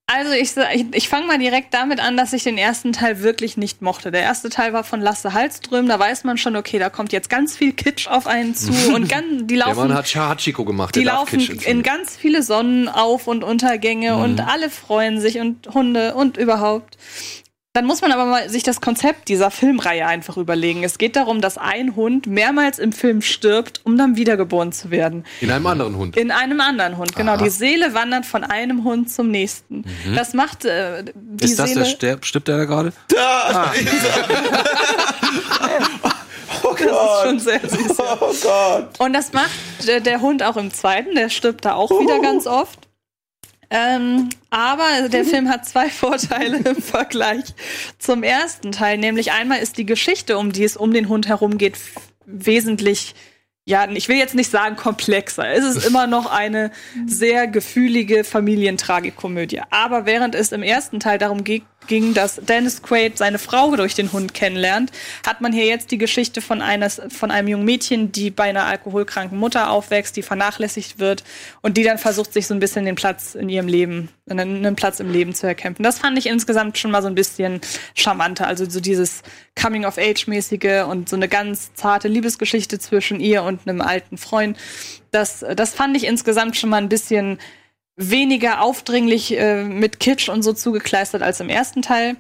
Also 0.06 0.34
ich, 0.34 0.52
ich, 0.76 0.86
ich 0.92 1.08
fange 1.10 1.28
mal 1.28 1.40
direkt 1.40 1.74
damit 1.74 2.02
an, 2.02 2.18
dass 2.18 2.34
ich 2.34 2.44
den 2.44 2.58
ersten 2.58 2.92
Teil 2.92 3.22
wirklich 3.24 3.56
nicht 3.56 3.82
mochte. 3.82 4.12
Der 4.12 4.22
erste 4.22 4.50
Teil 4.50 4.74
war 4.74 4.84
von 4.84 5.00
Lasse 5.00 5.34
Hallström, 5.34 5.88
da 5.88 5.98
weiß 5.98 6.26
man 6.26 6.38
schon, 6.38 6.58
okay, 6.58 6.78
da 6.78 6.90
kommt 6.90 7.14
jetzt 7.14 7.30
ganz 7.30 7.56
viel 7.56 7.72
Kitsch 7.72 8.08
auf 8.10 8.28
einen 8.28 8.54
zu 8.54 8.72
und 8.94 9.08
ganz, 9.08 9.26
die 9.44 9.56
Der 9.56 9.66
laufen 9.68 9.78
Mann 9.88 9.94
hat 9.94 10.14
Hachiko 10.14 10.66
gemacht. 10.66 10.96
Die 10.96 11.04
der 11.06 11.14
laufen 11.14 11.40
in 11.40 11.84
ganz 11.84 12.18
viele 12.18 12.44
Sonnenauf- 12.44 13.28
und 13.28 13.46
Untergänge 13.46 14.18
und 14.18 14.42
alle 14.42 14.70
freuen 14.70 15.22
sich 15.22 15.40
und 15.40 15.70
Hunde 15.74 16.16
und 16.16 16.36
überhaupt. 16.36 16.98
Dann 17.76 17.86
muss 17.86 18.02
man 18.02 18.12
aber 18.12 18.26
mal 18.26 18.50
sich 18.52 18.62
das 18.62 18.82
Konzept 18.82 19.30
dieser 19.30 19.50
Filmreihe 19.50 20.06
einfach 20.06 20.38
überlegen. 20.38 20.84
Es 20.84 21.00
geht 21.00 21.16
darum, 21.16 21.42
dass 21.42 21.58
ein 21.58 21.96
Hund 21.96 22.28
mehrmals 22.28 22.78
im 22.78 22.92
Film 22.92 23.24
stirbt, 23.24 23.82
um 23.84 23.98
dann 23.98 24.16
wiedergeboren 24.16 24.72
zu 24.72 24.92
werden. 24.92 25.26
In 25.42 25.50
einem 25.50 25.66
anderen 25.66 25.98
Hund. 25.98 26.16
In 26.16 26.30
einem 26.30 26.62
anderen 26.62 26.98
Hund, 26.98 27.16
genau. 27.16 27.34
Aha. 27.34 27.44
Die 27.44 27.50
Seele 27.50 27.96
wandert 27.96 28.28
von 28.28 28.44
einem 28.44 28.84
Hund 28.84 29.12
zum 29.12 29.32
nächsten. 29.32 29.86
Das 30.14 30.36
macht 30.36 30.66
äh, 30.66 31.04
die 31.16 31.46
Ist 31.46 31.58
das 31.58 31.70
Seele. 31.70 31.82
der 31.82 31.90
Sterb, 31.90 32.26
stirbt 32.26 32.48
der 32.48 32.58
da 32.58 32.66
gerade? 32.66 32.94
Oh 36.66 36.74
Das 36.76 36.82
ist 36.82 36.88
Gott. 36.88 37.26
schon 37.26 37.40
sehr 37.40 37.60
süß. 37.60 37.98
ja. 37.98 38.18
Oh 38.22 38.34
Gott. 38.42 39.00
Und 39.00 39.14
das 39.14 39.34
macht 39.34 39.50
äh, 39.88 40.00
der 40.00 40.22
Hund 40.22 40.44
auch 40.44 40.56
im 40.56 40.72
zweiten, 40.74 41.14
der 41.16 41.30
stirbt 41.30 41.66
da 41.66 41.74
auch 41.74 41.90
wieder 41.90 42.20
ganz 42.20 42.48
oft. 42.48 42.80
Ähm, 43.76 44.30
aber 44.52 45.10
der 45.10 45.26
Film 45.26 45.50
hat 45.50 45.66
zwei 45.66 45.90
Vorteile 45.90 46.58
im 46.58 46.76
Vergleich 46.76 47.44
zum 47.98 48.22
ersten 48.22 48.72
Teil. 48.72 49.00
Nämlich 49.00 49.32
einmal 49.32 49.60
ist 49.60 49.80
die 49.80 49.86
Geschichte, 49.86 50.38
um 50.38 50.52
die 50.52 50.64
es 50.64 50.78
um 50.78 50.94
den 50.94 51.10
Hund 51.10 51.28
herum 51.28 51.58
geht, 51.58 51.76
wesentlich, 52.28 53.16
ja, 53.66 53.90
ich 53.90 54.10
will 54.10 54.18
jetzt 54.18 54.36
nicht 54.36 54.52
sagen 54.52 54.76
komplexer. 54.76 55.50
Es 55.52 55.66
ist 55.66 55.88
immer 55.88 56.06
noch 56.06 56.32
eine 56.32 56.70
sehr 57.08 57.48
gefühlige 57.48 58.24
Familientragikomödie. 58.24 59.62
Aber 59.72 60.06
während 60.06 60.36
es 60.36 60.52
im 60.52 60.62
ersten 60.62 61.00
Teil 61.00 61.18
darum 61.18 61.44
ge- 61.44 61.64
ging, 61.88 62.14
dass 62.14 62.36
Dennis 62.36 62.82
Quaid 62.82 63.18
seine 63.18 63.40
Frau 63.40 63.76
durch 63.76 63.96
den 63.96 64.12
Hund 64.12 64.34
kennenlernt, 64.34 64.92
hat 65.26 65.42
man 65.42 65.54
hier 65.54 65.66
jetzt 65.66 65.92
die 65.92 65.98
Geschichte 65.98 66.42
von, 66.42 66.62
eines, 66.62 67.02
von 67.10 67.32
einem 67.32 67.48
jungen 67.48 67.66
Mädchen, 67.66 68.12
die 68.12 68.32
bei 68.32 68.46
einer 68.46 68.66
alkoholkranken 68.66 69.38
Mutter 69.38 69.70
aufwächst, 69.70 70.16
die 70.16 70.22
vernachlässigt 70.22 71.00
wird 71.00 71.24
und 71.62 71.78
die 71.78 71.84
dann 71.84 71.98
versucht, 71.98 72.34
sich 72.34 72.48
so 72.48 72.54
ein 72.54 72.60
bisschen 72.60 72.86
den 72.86 72.96
Platz 72.96 73.36
in 73.36 73.50
ihrem 73.50 73.68
Leben, 73.68 74.10
einen, 74.30 74.76
Platz 74.76 75.00
im 75.00 75.12
Leben 75.12 75.34
zu 75.34 75.48
erkämpfen. 75.48 75.84
Das 75.84 76.00
fand 76.00 76.18
ich 76.18 76.28
insgesamt 76.28 76.78
schon 76.78 76.92
mal 76.92 77.02
so 77.02 77.08
ein 77.08 77.16
bisschen 77.16 77.62
charmanter. 77.96 78.48
Also 78.48 78.70
so 78.70 78.80
dieses 78.80 79.22
Coming-of-Age-mäßige 79.62 80.86
und 80.88 81.10
so 81.10 81.16
eine 81.16 81.28
ganz 81.28 81.74
zarte 81.74 82.08
Liebesgeschichte 82.08 82.80
zwischen 82.80 83.20
ihr 83.20 83.44
und 83.44 83.68
einem 83.68 83.82
alten 83.82 84.18
Freund. 84.18 84.58
Das, 85.12 85.46
das 85.56 85.74
fand 85.74 85.96
ich 85.96 86.06
insgesamt 86.06 86.58
schon 86.58 86.70
mal 86.70 86.78
ein 86.78 86.90
bisschen 86.90 87.38
weniger 87.96 88.62
aufdringlich 88.62 89.38
äh, 89.38 89.64
mit 89.64 90.00
Kitsch 90.00 90.30
und 90.30 90.42
so 90.44 90.54
zugekleistert 90.54 91.22
als 91.22 91.40
im 91.40 91.50
ersten 91.50 91.82
Teil. 91.82 92.16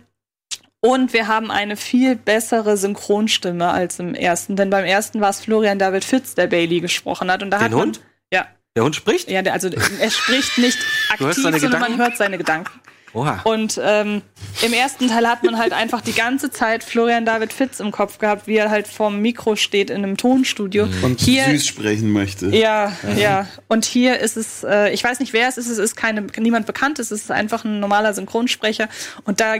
Und 0.79 1.13
wir 1.13 1.27
haben 1.27 1.49
eine 1.49 1.77
viel 1.77 2.15
bessere 2.15 2.75
Synchronstimme 2.75 3.69
als 3.69 3.99
im 3.99 4.15
ersten, 4.15 4.55
denn 4.57 4.69
beim 4.69 4.83
ersten 4.83 5.21
war 5.21 5.29
es 5.29 5.39
Florian 5.39 5.79
David 5.79 6.03
Fitz, 6.03 6.35
der 6.35 6.47
Bailey 6.47 6.81
gesprochen 6.81 7.31
hat. 7.31 7.41
Und 7.41 7.51
da 7.51 7.57
Den 7.59 7.63
hat 7.65 7.71
man, 7.71 7.79
Hund? 7.81 8.01
Ja, 8.33 8.47
Der 8.75 8.83
Hund 8.83 8.95
spricht? 8.95 9.29
ja, 9.31 9.41
der, 9.41 9.53
also 9.53 9.69
er 9.69 10.11
spricht 10.11 10.57
nicht 10.57 10.77
aktiv, 11.09 11.33
sondern 11.35 11.61
man 11.61 11.71
Gedanken? 11.71 11.97
hört 11.99 12.17
seine 12.17 12.37
Gedanken. 12.37 12.79
Oha. 13.13 13.41
Und 13.43 13.79
ähm, 13.83 14.21
im 14.63 14.73
ersten 14.73 15.07
Teil 15.07 15.27
hat 15.27 15.43
man 15.43 15.57
halt 15.57 15.71
einfach 15.71 16.01
die 16.01 16.13
ganze 16.13 16.49
Zeit 16.49 16.83
Florian 16.83 17.25
David 17.25 17.53
Fitz 17.53 17.79
im 17.79 17.91
Kopf 17.91 18.17
gehabt, 18.17 18.47
wie 18.47 18.55
er 18.55 18.69
halt 18.69 18.87
vorm 18.87 19.21
Mikro 19.21 19.55
steht 19.55 19.89
in 19.89 19.97
einem 19.97 20.17
Tonstudio. 20.17 20.87
Und 21.03 21.19
Hier 21.19 21.45
süß 21.45 21.65
sprechen 21.67 22.11
möchte. 22.11 22.47
ja, 22.47 22.91
ja. 23.15 23.47
Und 23.67 23.85
hier 23.85 24.19
ist 24.19 24.35
es, 24.35 24.63
äh, 24.63 24.91
ich 24.91 25.03
weiß 25.03 25.19
nicht, 25.19 25.33
wer 25.33 25.47
es 25.47 25.57
ist, 25.57 25.69
es 25.69 25.77
ist 25.77 25.95
keine, 25.95 26.25
niemand 26.37 26.65
bekannt, 26.65 26.99
es 26.99 27.11
ist 27.11 27.29
einfach 27.29 27.63
ein 27.63 27.79
normaler 27.79 28.13
Synchronsprecher 28.13 28.89
und 29.25 29.39
da 29.39 29.55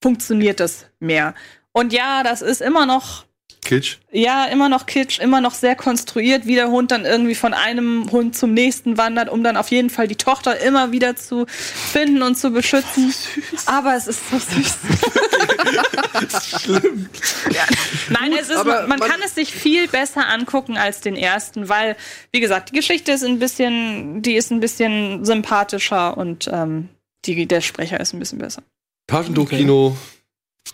funktioniert 0.00 0.60
das 0.60 0.86
mehr. 1.00 1.34
Und 1.72 1.92
ja, 1.92 2.22
das 2.22 2.42
ist 2.42 2.62
immer 2.62 2.86
noch, 2.86 3.24
Kitsch. 3.66 3.96
ja, 4.12 4.44
immer 4.46 4.68
noch 4.68 4.86
Kitsch, 4.86 5.18
immer 5.18 5.40
noch 5.40 5.54
sehr 5.54 5.74
konstruiert, 5.74 6.46
wie 6.46 6.54
der 6.54 6.68
Hund 6.68 6.90
dann 6.90 7.04
irgendwie 7.04 7.34
von 7.34 7.52
einem 7.52 8.10
Hund 8.10 8.36
zum 8.36 8.54
nächsten 8.54 8.96
wandert, 8.96 9.28
um 9.28 9.42
dann 9.42 9.56
auf 9.56 9.70
jeden 9.70 9.90
Fall 9.90 10.06
die 10.08 10.16
Tochter 10.16 10.60
immer 10.60 10.92
wieder 10.92 11.16
zu 11.16 11.46
finden 11.46 12.22
und 12.22 12.36
zu 12.36 12.50
beschützen. 12.50 13.12
Aber 13.66 13.94
es 13.96 14.06
ist 14.06 14.30
so 14.30 14.38
süß. 14.38 14.78
Ja. 17.52 17.64
Nein, 18.08 18.32
es 18.32 18.48
ist, 18.48 18.64
man, 18.64 18.88
man 18.88 19.00
kann 19.00 19.20
es 19.24 19.34
sich 19.34 19.52
viel 19.52 19.86
besser 19.88 20.28
angucken 20.28 20.76
als 20.76 21.00
den 21.00 21.14
ersten, 21.16 21.68
weil, 21.68 21.96
wie 22.32 22.40
gesagt, 22.40 22.70
die 22.70 22.74
Geschichte 22.74 23.12
ist 23.12 23.24
ein 23.24 23.38
bisschen, 23.38 24.22
die 24.22 24.34
ist 24.34 24.50
ein 24.50 24.60
bisschen 24.60 25.24
sympathischer 25.24 26.16
und 26.16 26.48
ähm, 26.52 26.88
die, 27.24 27.46
der 27.46 27.60
Sprecher 27.60 28.00
ist 28.00 28.14
ein 28.14 28.18
bisschen 28.18 28.38
besser. 28.38 28.62
Taschentuchkino, 29.06 29.96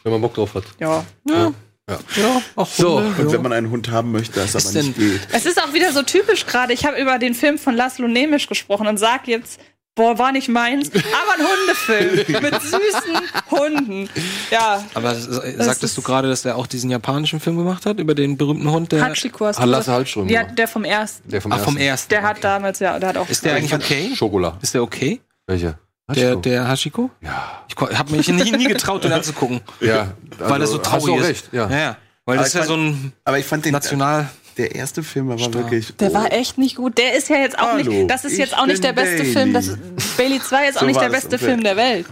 wenn 0.04 0.12
man 0.12 0.20
Bock 0.20 0.34
drauf 0.34 0.54
hat. 0.54 0.64
Ja. 0.78 1.04
Ja. 1.28 1.34
Ja. 1.34 1.54
So, 2.76 2.96
Und 2.98 3.32
wenn 3.32 3.42
man 3.42 3.52
einen 3.52 3.70
Hund 3.70 3.90
haben 3.90 4.12
möchte, 4.12 4.40
das 4.40 4.54
Ist 4.54 4.66
aber 4.76 4.82
nicht 4.84 4.96
geht. 4.96 5.20
Es 5.32 5.46
ist 5.46 5.60
auch 5.62 5.72
wieder 5.72 5.92
so 5.92 6.02
typisch 6.02 6.46
gerade. 6.46 6.72
Ich 6.72 6.86
habe 6.86 6.96
über 7.00 7.18
den 7.18 7.34
Film 7.34 7.58
von 7.58 7.74
Laszlo 7.74 8.06
Nemisch 8.08 8.46
gesprochen 8.46 8.86
und 8.86 8.98
sag 8.98 9.26
jetzt, 9.26 9.60
boah, 9.94 10.16
war 10.18 10.32
nicht 10.32 10.48
meins, 10.48 10.90
aber 10.90 11.34
ein 11.38 11.46
Hundefilm 11.46 12.42
mit 12.42 12.62
süßen 12.62 13.20
Hunden. 13.50 14.08
Ja. 14.50 14.84
Aber 14.94 15.14
sagtest 15.14 15.82
ist- 15.82 15.96
du 15.98 16.02
gerade, 16.02 16.28
dass 16.28 16.44
er 16.44 16.56
auch 16.56 16.66
diesen 16.66 16.88
japanischen 16.88 17.40
Film 17.40 17.56
gemacht 17.58 17.84
hat 17.84 17.98
über 17.98 18.14
den 18.14 18.36
berühmten 18.38 18.70
Hund, 18.70 18.92
der 18.92 19.04
Hachiko 19.04 19.46
hast 19.46 19.62
Lasse? 19.62 19.92
Hallström, 19.92 20.28
Ja, 20.28 20.42
ja. 20.42 20.48
der 20.48 20.68
vom 20.68 20.84
ersten. 20.84 21.28
der 21.28 21.42
vom 21.42 21.52
Ach, 21.52 21.58
vom 21.58 21.76
ersten. 21.76 21.82
ersten. 21.88 22.08
Der 22.10 22.22
hat 22.22 22.44
damals, 22.44 22.78
ja, 22.78 22.98
der 22.98 23.08
hat 23.10 23.16
auch. 23.18 23.28
Ist 23.28 23.44
der 23.44 23.56
eigentlich 23.56 23.74
okay? 23.74 24.12
Schokola. 24.14 24.56
Ist 24.62 24.72
der 24.72 24.82
okay? 24.82 25.20
Welcher? 25.46 25.78
Der, 26.14 26.28
Hachiko? 26.30 26.40
der 26.40 26.68
Hashiko? 26.68 27.10
Ja. 27.20 27.64
Ich 27.68 27.98
habe 27.98 28.12
mich 28.16 28.28
nie, 28.28 28.52
nie 28.52 28.64
getraut, 28.66 29.04
den 29.04 29.12
anzugucken. 29.12 29.60
Ja. 29.80 30.12
weil 30.38 30.60
er 30.60 30.66
so 30.66 30.78
also, 30.78 30.78
hast 30.78 30.88
traurig 30.90 31.04
du 31.06 31.12
auch 31.14 31.18
ist. 31.20 31.28
recht, 31.28 31.48
ja. 31.52 31.68
ja, 31.70 31.78
ja. 31.78 31.96
Weil 32.24 32.36
Aber 32.38 32.44
das 32.44 32.48
ist 32.48 32.54
ich 32.54 32.60
ja 32.60 32.66
so 32.66 32.74
fand- 32.74 32.86
ein 33.04 33.12
Aber 33.24 33.38
ich 33.38 33.44
fand 33.46 33.64
den, 33.64 33.72
National. 33.72 34.28
der 34.58 34.74
erste 34.74 35.02
Film 35.02 35.28
war 35.28 35.38
Stark. 35.38 35.54
wirklich. 35.54 35.96
Der 35.96 36.12
war 36.14 36.32
echt 36.32 36.58
nicht 36.58 36.76
gut. 36.76 36.96
Der 36.98 37.16
ist 37.16 37.28
ja 37.28 37.36
jetzt 37.36 37.58
auch 37.58 37.72
Hallo, 37.72 37.90
nicht. 37.90 38.10
Das 38.10 38.24
ist 38.24 38.38
jetzt 38.38 38.56
auch 38.56 38.66
nicht 38.66 38.84
der 38.84 38.92
beste 38.92 39.16
Bailey. 39.18 39.32
Film. 39.32 39.52
Das, 39.52 39.70
Bailey 40.16 40.40
2 40.40 40.68
ist 40.68 40.76
auch 40.76 40.80
So 40.80 40.86
nicht 40.86 40.96
war 40.96 41.02
der 41.02 41.10
das 41.12 41.22
beste. 41.28 41.38
Film 41.38 41.62
der 41.64 41.76
Welt. 41.76 42.06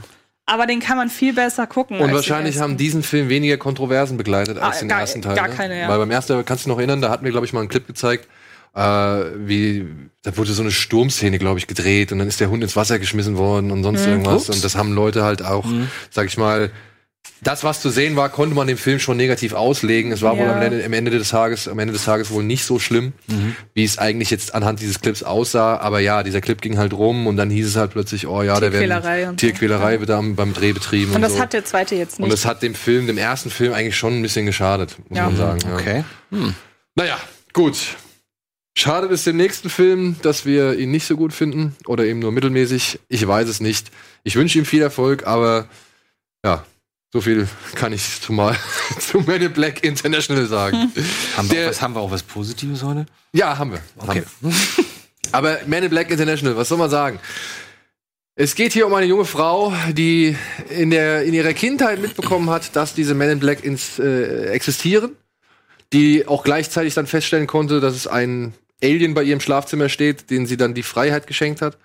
Aber 0.46 0.66
den 0.66 0.80
kann 0.80 0.96
man 0.96 1.10
viel 1.10 1.32
besser 1.32 1.68
gucken. 1.68 1.98
Und 2.00 2.06
als 2.08 2.12
wahrscheinlich 2.14 2.58
haben 2.58 2.76
diesen 2.76 3.04
Film 3.04 3.28
weniger 3.28 3.56
Kontroversen 3.56 4.16
begleitet 4.16 4.58
als 4.58 4.78
Ah, 4.78 4.80
den 4.80 4.88
gar- 4.88 5.00
ersten 5.02 5.22
Teil. 5.22 5.36
gar 5.36 5.46
ne? 5.46 5.54
keine, 5.54 5.78
ja. 5.78 5.88
Weil 5.88 5.98
beim 5.98 6.10
ersten, 6.10 6.44
kannst 6.44 6.64
du 6.64 6.68
dich 6.70 6.74
noch 6.74 6.78
erinnern, 6.78 7.00
da 7.00 7.08
hatten 7.10 7.24
wir, 7.24 7.30
glaube 7.30 7.46
ich, 7.46 7.52
mal 7.52 7.60
einen 7.60 7.68
Clip 7.68 7.86
gezeigt, 7.86 8.26
äh, 8.74 8.80
wie, 9.46 9.86
da 10.22 10.36
wurde 10.36 10.52
so 10.52 10.62
eine 10.62 10.70
Sturmszene, 10.70 11.38
glaube 11.38 11.58
ich, 11.58 11.66
gedreht 11.66 12.12
und 12.12 12.18
dann 12.18 12.28
ist 12.28 12.40
der 12.40 12.50
Hund 12.50 12.62
ins 12.62 12.76
Wasser 12.76 12.98
geschmissen 12.98 13.36
worden 13.36 13.70
und 13.70 13.82
sonst 13.82 14.06
irgendwas. 14.06 14.48
Ups. 14.48 14.56
Und 14.56 14.64
das 14.64 14.76
haben 14.76 14.92
Leute 14.92 15.24
halt 15.24 15.44
auch, 15.44 15.64
sag 16.10 16.26
ich 16.26 16.36
mal, 16.36 16.70
das, 17.42 17.64
was 17.64 17.80
zu 17.80 17.88
sehen 17.88 18.16
war, 18.16 18.28
konnte 18.28 18.54
man 18.54 18.66
dem 18.66 18.76
Film 18.76 18.98
schon 18.98 19.16
negativ 19.16 19.54
auslegen. 19.54 20.12
Es 20.12 20.20
war 20.20 20.36
wohl 20.36 20.44
Ja. 20.44 20.56
am 20.56 20.60
Ende, 20.62 20.84
am 20.84 20.92
Ende 20.92 21.10
des 21.10 21.30
Tages, 21.30 21.68
am 21.68 21.78
Ende 21.78 21.92
des 21.94 22.04
Tages 22.04 22.30
wohl 22.30 22.42
nicht 22.44 22.64
so 22.64 22.78
schlimm, 22.78 23.14
wie 23.72 23.82
es 23.84 23.96
eigentlich 23.96 24.30
jetzt 24.30 24.54
anhand 24.54 24.80
dieses 24.80 25.00
Clips 25.00 25.22
aussah. 25.22 25.78
Aber 25.78 26.00
ja, 26.00 26.22
dieser 26.22 26.42
Clip 26.42 26.60
ging 26.60 26.76
halt 26.76 26.92
rum 26.92 27.26
und 27.26 27.36
dann 27.38 27.48
hieß 27.48 27.66
es 27.66 27.76
halt 27.76 27.92
plötzlich, 27.92 28.26
oh 28.26 28.42
ja, 28.42 28.60
der 28.60 28.70
Tierquälerei 28.70 29.16
werden 29.20 29.28
und 29.30 29.40
so. 29.40 29.46
Tierquälerei 29.46 30.00
wird 30.00 30.10
am, 30.10 30.34
beim 30.36 30.52
Dreh 30.52 30.72
betrieben. 30.72 31.12
Und 31.14 31.22
das 31.22 31.34
so. 31.34 31.40
hat 31.40 31.54
der 31.54 31.64
zweite 31.64 31.94
jetzt 31.94 32.18
Und 32.18 32.24
nicht. 32.24 32.32
das 32.34 32.44
hat 32.44 32.62
dem 32.62 32.74
Film, 32.74 33.06
dem 33.06 33.16
ersten 33.18 33.48
Film 33.50 33.72
eigentlich 33.72 33.96
schon 33.96 34.18
ein 34.18 34.22
bisschen 34.22 34.44
geschadet, 34.44 34.96
muss 35.08 35.16
Ja. 35.18 35.24
man 35.26 35.36
sagen. 35.36 35.60
Ja. 35.66 35.74
Okay. 35.76 36.04
Naja, 36.94 37.16
gut. 37.54 37.78
Schadet 38.76 39.10
es 39.10 39.24
dem 39.24 39.36
nächsten 39.36 39.68
Film, 39.68 40.16
dass 40.22 40.46
wir 40.46 40.78
ihn 40.78 40.90
nicht 40.90 41.06
so 41.06 41.16
gut 41.16 41.32
finden 41.32 41.74
oder 41.86 42.04
eben 42.04 42.20
nur 42.20 42.32
mittelmäßig? 42.32 43.00
Ich 43.08 43.26
weiß 43.26 43.48
es 43.48 43.60
nicht. 43.60 43.90
Ich 44.22 44.36
wünsche 44.36 44.58
ihm 44.58 44.64
viel 44.64 44.80
Erfolg, 44.82 45.26
aber 45.26 45.68
ja, 46.44 46.64
so 47.12 47.20
viel 47.20 47.48
kann 47.74 47.92
ich 47.92 48.20
zumal 48.22 48.56
zu 49.00 49.18
Men 49.20 49.42
in 49.42 49.52
Black 49.52 49.82
International 49.84 50.46
sagen. 50.46 50.92
Haben 51.36 51.50
wir, 51.50 51.56
Der- 51.56 51.66
auch 51.66 51.70
was, 51.70 51.82
haben 51.82 51.94
wir 51.94 52.00
auch 52.00 52.10
was 52.10 52.22
Positives 52.22 52.82
heute? 52.82 53.06
Ja, 53.32 53.58
haben 53.58 53.72
wir. 53.72 53.82
Okay. 53.98 54.22
Haben 54.22 54.24
wir. 54.42 54.52
Aber 55.32 55.58
Men 55.66 55.84
in 55.84 55.90
Black 55.90 56.10
International, 56.10 56.56
was 56.56 56.68
soll 56.68 56.78
man 56.78 56.90
sagen? 56.90 57.18
Es 58.36 58.54
geht 58.54 58.72
hier 58.72 58.86
um 58.86 58.94
eine 58.94 59.06
junge 59.06 59.24
Frau, 59.26 59.72
die 59.92 60.34
in, 60.70 60.90
der, 60.90 61.24
in 61.24 61.34
ihrer 61.34 61.52
Kindheit 61.52 62.00
mitbekommen 62.00 62.48
hat, 62.48 62.74
dass 62.74 62.94
diese 62.94 63.14
Men 63.14 63.30
in 63.32 63.38
Black 63.40 63.62
ins, 63.64 63.98
äh, 63.98 64.46
existieren, 64.46 65.16
die 65.92 66.26
auch 66.26 66.44
gleichzeitig 66.44 66.94
dann 66.94 67.06
feststellen 67.06 67.46
konnte, 67.46 67.80
dass 67.80 67.94
es 67.94 68.06
ein 68.06 68.54
Alien 68.82 69.14
bei 69.14 69.22
ihr 69.22 69.32
im 69.34 69.40
Schlafzimmer 69.40 69.88
steht, 69.88 70.30
den 70.30 70.46
sie 70.46 70.56
dann 70.56 70.74
die 70.74 70.82
Freiheit 70.82 71.26
geschenkt 71.26 71.60
hat 71.62 71.76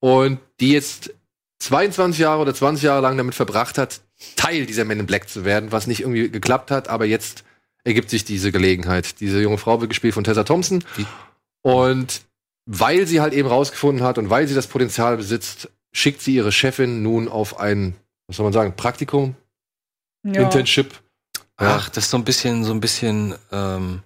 und 0.00 0.38
die 0.60 0.72
jetzt 0.72 1.12
22 1.60 2.20
Jahre 2.20 2.40
oder 2.42 2.54
20 2.54 2.84
Jahre 2.84 3.02
lang 3.02 3.16
damit 3.16 3.34
verbracht 3.34 3.78
hat, 3.78 4.00
Teil 4.36 4.66
dieser 4.66 4.84
Men 4.84 5.00
in 5.00 5.06
Black 5.06 5.28
zu 5.28 5.44
werden, 5.44 5.72
was 5.72 5.86
nicht 5.86 6.00
irgendwie 6.00 6.28
geklappt 6.30 6.70
hat, 6.70 6.88
aber 6.88 7.04
jetzt 7.04 7.44
ergibt 7.84 8.10
sich 8.10 8.24
diese 8.24 8.52
Gelegenheit. 8.52 9.20
Diese 9.20 9.40
junge 9.42 9.58
Frau 9.58 9.80
wird 9.80 9.90
gespielt 9.90 10.14
von 10.14 10.24
Tessa 10.24 10.44
Thompson. 10.44 10.84
Die- 10.96 11.06
Und 11.62 12.22
weil 12.66 13.06
sie 13.06 13.20
halt 13.20 13.32
eben 13.34 13.48
rausgefunden 13.48 14.04
hat 14.04 14.18
und 14.18 14.30
weil 14.30 14.46
sie 14.46 14.54
das 14.54 14.68
Potenzial 14.68 15.16
besitzt, 15.16 15.68
schickt 15.92 16.22
sie 16.22 16.34
ihre 16.34 16.52
Chefin 16.52 17.02
nun 17.02 17.28
auf 17.28 17.58
ein, 17.58 17.94
was 18.28 18.36
soll 18.36 18.44
man 18.44 18.52
sagen, 18.52 18.74
Praktikum, 18.76 19.34
ja. 20.24 20.42
Internship. 20.42 20.94
Ja. 21.60 21.76
Ach, 21.76 21.88
das 21.90 22.04
ist 22.04 22.10
so 22.10 22.16
ein 22.16 22.24
bisschen, 22.24 22.64
so 22.64 22.72
ein 22.72 22.80
bisschen, 22.80 23.34
ähm, 23.52 24.02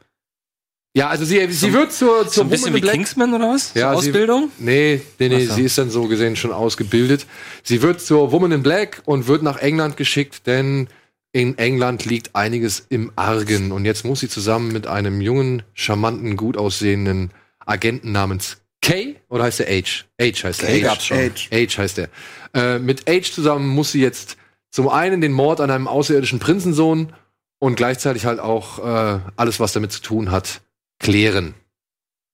Ja, 0.96 1.08
also 1.08 1.24
sie, 1.24 1.46
sie 1.52 1.72
wird 1.72 1.92
zur, 1.92 2.24
so 2.24 2.30
zur 2.30 2.44
ein 2.44 2.50
bisschen 2.50 2.66
Woman 2.66 2.74
wie 2.74 2.78
in 2.78 2.82
Black. 2.82 2.94
Kingsman 2.94 3.34
oder 3.34 3.48
was? 3.50 3.72
Ja, 3.74 3.94
so 3.94 4.00
sie- 4.00 4.08
Ausbildung? 4.10 4.50
Nee, 4.58 5.00
nee, 5.18 5.28
nee, 5.28 5.44
Ach 5.44 5.48
so. 5.50 5.54
sie 5.54 5.62
ist 5.62 5.78
dann 5.78 5.90
so 5.90 6.06
gesehen 6.08 6.36
schon 6.36 6.52
ausgebildet. 6.52 7.26
Sie 7.62 7.82
wird 7.82 8.00
zur 8.00 8.32
Woman 8.32 8.52
in 8.52 8.62
Black 8.62 9.02
und 9.04 9.26
wird 9.26 9.42
nach 9.42 9.58
England 9.58 9.96
geschickt, 9.96 10.46
denn 10.46 10.88
in 11.32 11.58
England 11.58 12.04
liegt 12.06 12.34
einiges 12.34 12.86
im 12.88 13.12
Argen. 13.16 13.72
Und 13.72 13.84
jetzt 13.84 14.04
muss 14.06 14.20
sie 14.20 14.28
zusammen 14.28 14.72
mit 14.72 14.86
einem 14.86 15.20
jungen, 15.20 15.62
charmanten, 15.74 16.36
gut 16.36 16.56
aussehenden 16.56 17.30
Agenten 17.64 18.12
namens 18.12 18.58
Kay, 18.82 19.16
oder 19.28 19.44
heißt 19.44 19.58
der 19.60 19.66
H? 19.66 20.04
H 20.20 20.44
heißt 20.44 20.62
der. 20.62 20.68
Kay 20.68 20.82
H. 20.84 21.00
schon. 21.00 21.18
Age. 21.18 21.48
H 21.52 21.78
heißt 21.82 21.98
der. 21.98 22.08
Äh, 22.54 22.78
mit 22.78 23.08
H 23.08 23.32
zusammen 23.32 23.68
muss 23.68 23.92
sie 23.92 24.00
jetzt 24.00 24.36
zum 24.70 24.88
einen 24.88 25.20
den 25.20 25.32
Mord 25.32 25.60
an 25.60 25.70
einem 25.70 25.88
außerirdischen 25.88 26.38
Prinzensohn 26.38 27.12
und 27.58 27.76
gleichzeitig 27.76 28.26
halt 28.26 28.40
auch 28.40 28.78
äh, 28.78 29.20
alles, 29.36 29.60
was 29.60 29.72
damit 29.72 29.92
zu 29.92 30.02
tun 30.02 30.30
hat, 30.30 30.60
klären. 30.98 31.54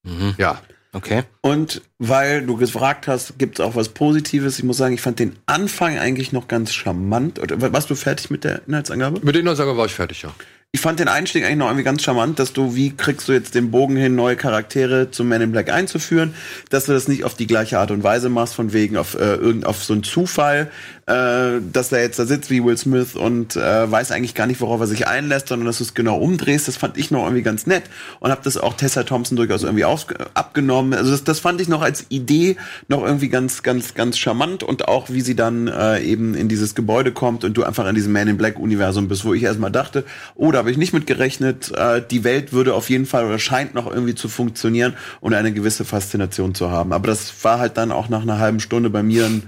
Mhm. 0.03 0.35
Ja. 0.39 0.61
Okay. 0.95 1.23
Und 1.41 1.81
weil 1.99 2.45
du 2.45 2.57
gefragt 2.59 3.09
hast, 3.09 3.39
gibt 3.39 3.59
es 3.59 3.65
auch 3.65 3.75
was 3.75 3.89
Positives? 3.89 4.59
Ich 4.59 4.65
muss 4.65 4.77
sagen, 4.77 4.95
ich 4.95 5.01
fand 5.01 5.19
den 5.19 5.37
Anfang 5.47 5.99
eigentlich 5.99 6.33
noch 6.33 6.49
ganz 6.49 6.75
charmant. 6.75 7.39
Oder 7.39 7.73
warst 7.73 7.89
du 7.89 7.95
fertig 7.95 8.31
mit 8.31 8.45
der 8.45 8.61
Inhaltsangabe? 8.67 9.21
Mit 9.23 9.35
den 9.35 9.41
Inhaltsangaben 9.41 9.79
war 9.79 9.87
ich 9.87 9.95
fertig, 9.95 10.23
ja. 10.23 10.35
Ich 10.75 10.81
fand 10.81 11.01
den 11.01 11.09
Einstieg 11.09 11.45
eigentlich 11.45 11.59
noch 11.59 11.67
irgendwie 11.67 11.85
ganz 11.85 12.03
charmant, 12.03 12.39
dass 12.39 12.55
du, 12.55 12.75
wie 12.75 12.97
kriegst 12.97 13.29
du 13.29 13.33
jetzt 13.33 13.55
den 13.55 13.71
Bogen 13.71 13.95
hin, 13.95 14.15
neue 14.15 14.37
Charaktere 14.37 15.11
zum 15.11 15.29
Man 15.29 15.43
in 15.43 15.53
Black 15.53 15.71
einzuführen, 15.71 16.35
dass 16.71 16.87
du 16.87 16.93
das 16.93 17.09
nicht 17.09 17.25
auf 17.25 17.35
die 17.35 17.47
gleiche 17.47 17.79
Art 17.79 17.91
und 17.91 18.03
Weise 18.03 18.31
machst, 18.31 18.55
von 18.55 18.73
wegen 18.73 18.97
auf 18.97 19.15
äh, 19.15 19.35
irgend 19.35 19.67
auf 19.67 19.85
so 19.85 19.93
einen 19.93 20.03
Zufall, 20.03 20.71
äh, 21.07 21.61
dass 21.73 21.91
er 21.91 22.01
jetzt 22.01 22.19
da 22.19 22.27
sitzt 22.27 22.51
wie 22.51 22.63
Will 22.63 22.77
Smith 22.77 23.17
und 23.17 23.57
äh, 23.57 23.91
weiß 23.91 24.13
eigentlich 24.13 24.35
gar 24.35 24.47
nicht, 24.47 24.61
worauf 24.61 24.81
er 24.81 24.87
sich 24.87 25.09
einlässt, 25.09 25.49
sondern 25.49 25.67
dass 25.67 25.79
du 25.79 25.85
es 25.85 25.95
genau 25.95 26.19
umdrehst. 26.19 26.69
Das 26.69 26.77
fand 26.77 26.97
ich 26.97 27.11
noch 27.11 27.25
irgendwie 27.25 27.43
ganz 27.43 27.67
nett 27.67 27.85
und 28.21 28.31
habe 28.31 28.43
das 28.45 28.57
auch 28.57 28.75
Tessa 28.75 29.03
Thompson 29.03 29.37
durchaus 29.37 29.65
irgendwie 29.65 29.85
auf, 29.85 30.07
abgenommen. 30.35 30.95
Also 30.95 31.11
das, 31.11 31.25
das 31.25 31.41
fand 31.41 31.61
ich 31.61 31.69
noch 31.69 31.83
als 31.83 32.07
Idee 32.09 32.57
noch 32.87 33.03
irgendwie 33.03 33.29
ganz, 33.29 33.63
ganz, 33.63 33.95
ganz 33.95 34.17
charmant 34.17 34.63
und 34.63 34.87
auch 34.87 35.11
wie 35.11 35.23
sie 35.23 35.35
dann 35.35 35.67
äh, 35.67 36.01
eben 36.03 36.35
in 36.35 36.49
dieses 36.49 36.75
Gebäude 36.75 37.11
kommt 37.11 37.43
und 37.43 37.57
du 37.57 37.65
einfach 37.65 37.89
in 37.89 37.95
diesem 37.95 38.13
Man 38.13 38.29
in 38.29 38.37
Black 38.37 38.59
Universum 38.59 39.09
bist, 39.09 39.25
wo 39.25 39.35
ich 39.35 39.43
erstmal 39.43 39.73
dachte, 39.73 40.05
oh, 40.37 40.53
da 40.53 40.59
habe 40.59 40.71
ich 40.71 40.77
nicht 40.77 40.93
mit 40.93 41.09
gerechnet, 41.09 41.73
äh, 41.77 42.01
die 42.09 42.23
Welt 42.23 42.53
würde 42.53 42.75
auf 42.75 42.91
jeden 42.91 43.07
Fall 43.07 43.25
oder 43.25 43.41
scheint 43.41 43.75
noch 43.75 43.91
irgendwie 43.91 44.15
zu 44.15 44.29
funktionieren 44.29 44.95
und 45.21 45.35
eine 45.35 45.53
gewisse 45.53 45.85
Faszination 45.85 46.55
zu 46.55 46.71
haben. 46.71 46.93
Aber 46.93 47.09
das 47.09 47.33
war 47.43 47.59
halt 47.59 47.77
dann 47.77 47.91
auch 47.91 48.09
nach 48.09 48.23
einer 48.23 48.39
halben 48.39 48.61
Stunde 48.61 48.89
bei 48.89 49.03
mir 49.03 49.23
dann, 49.23 49.43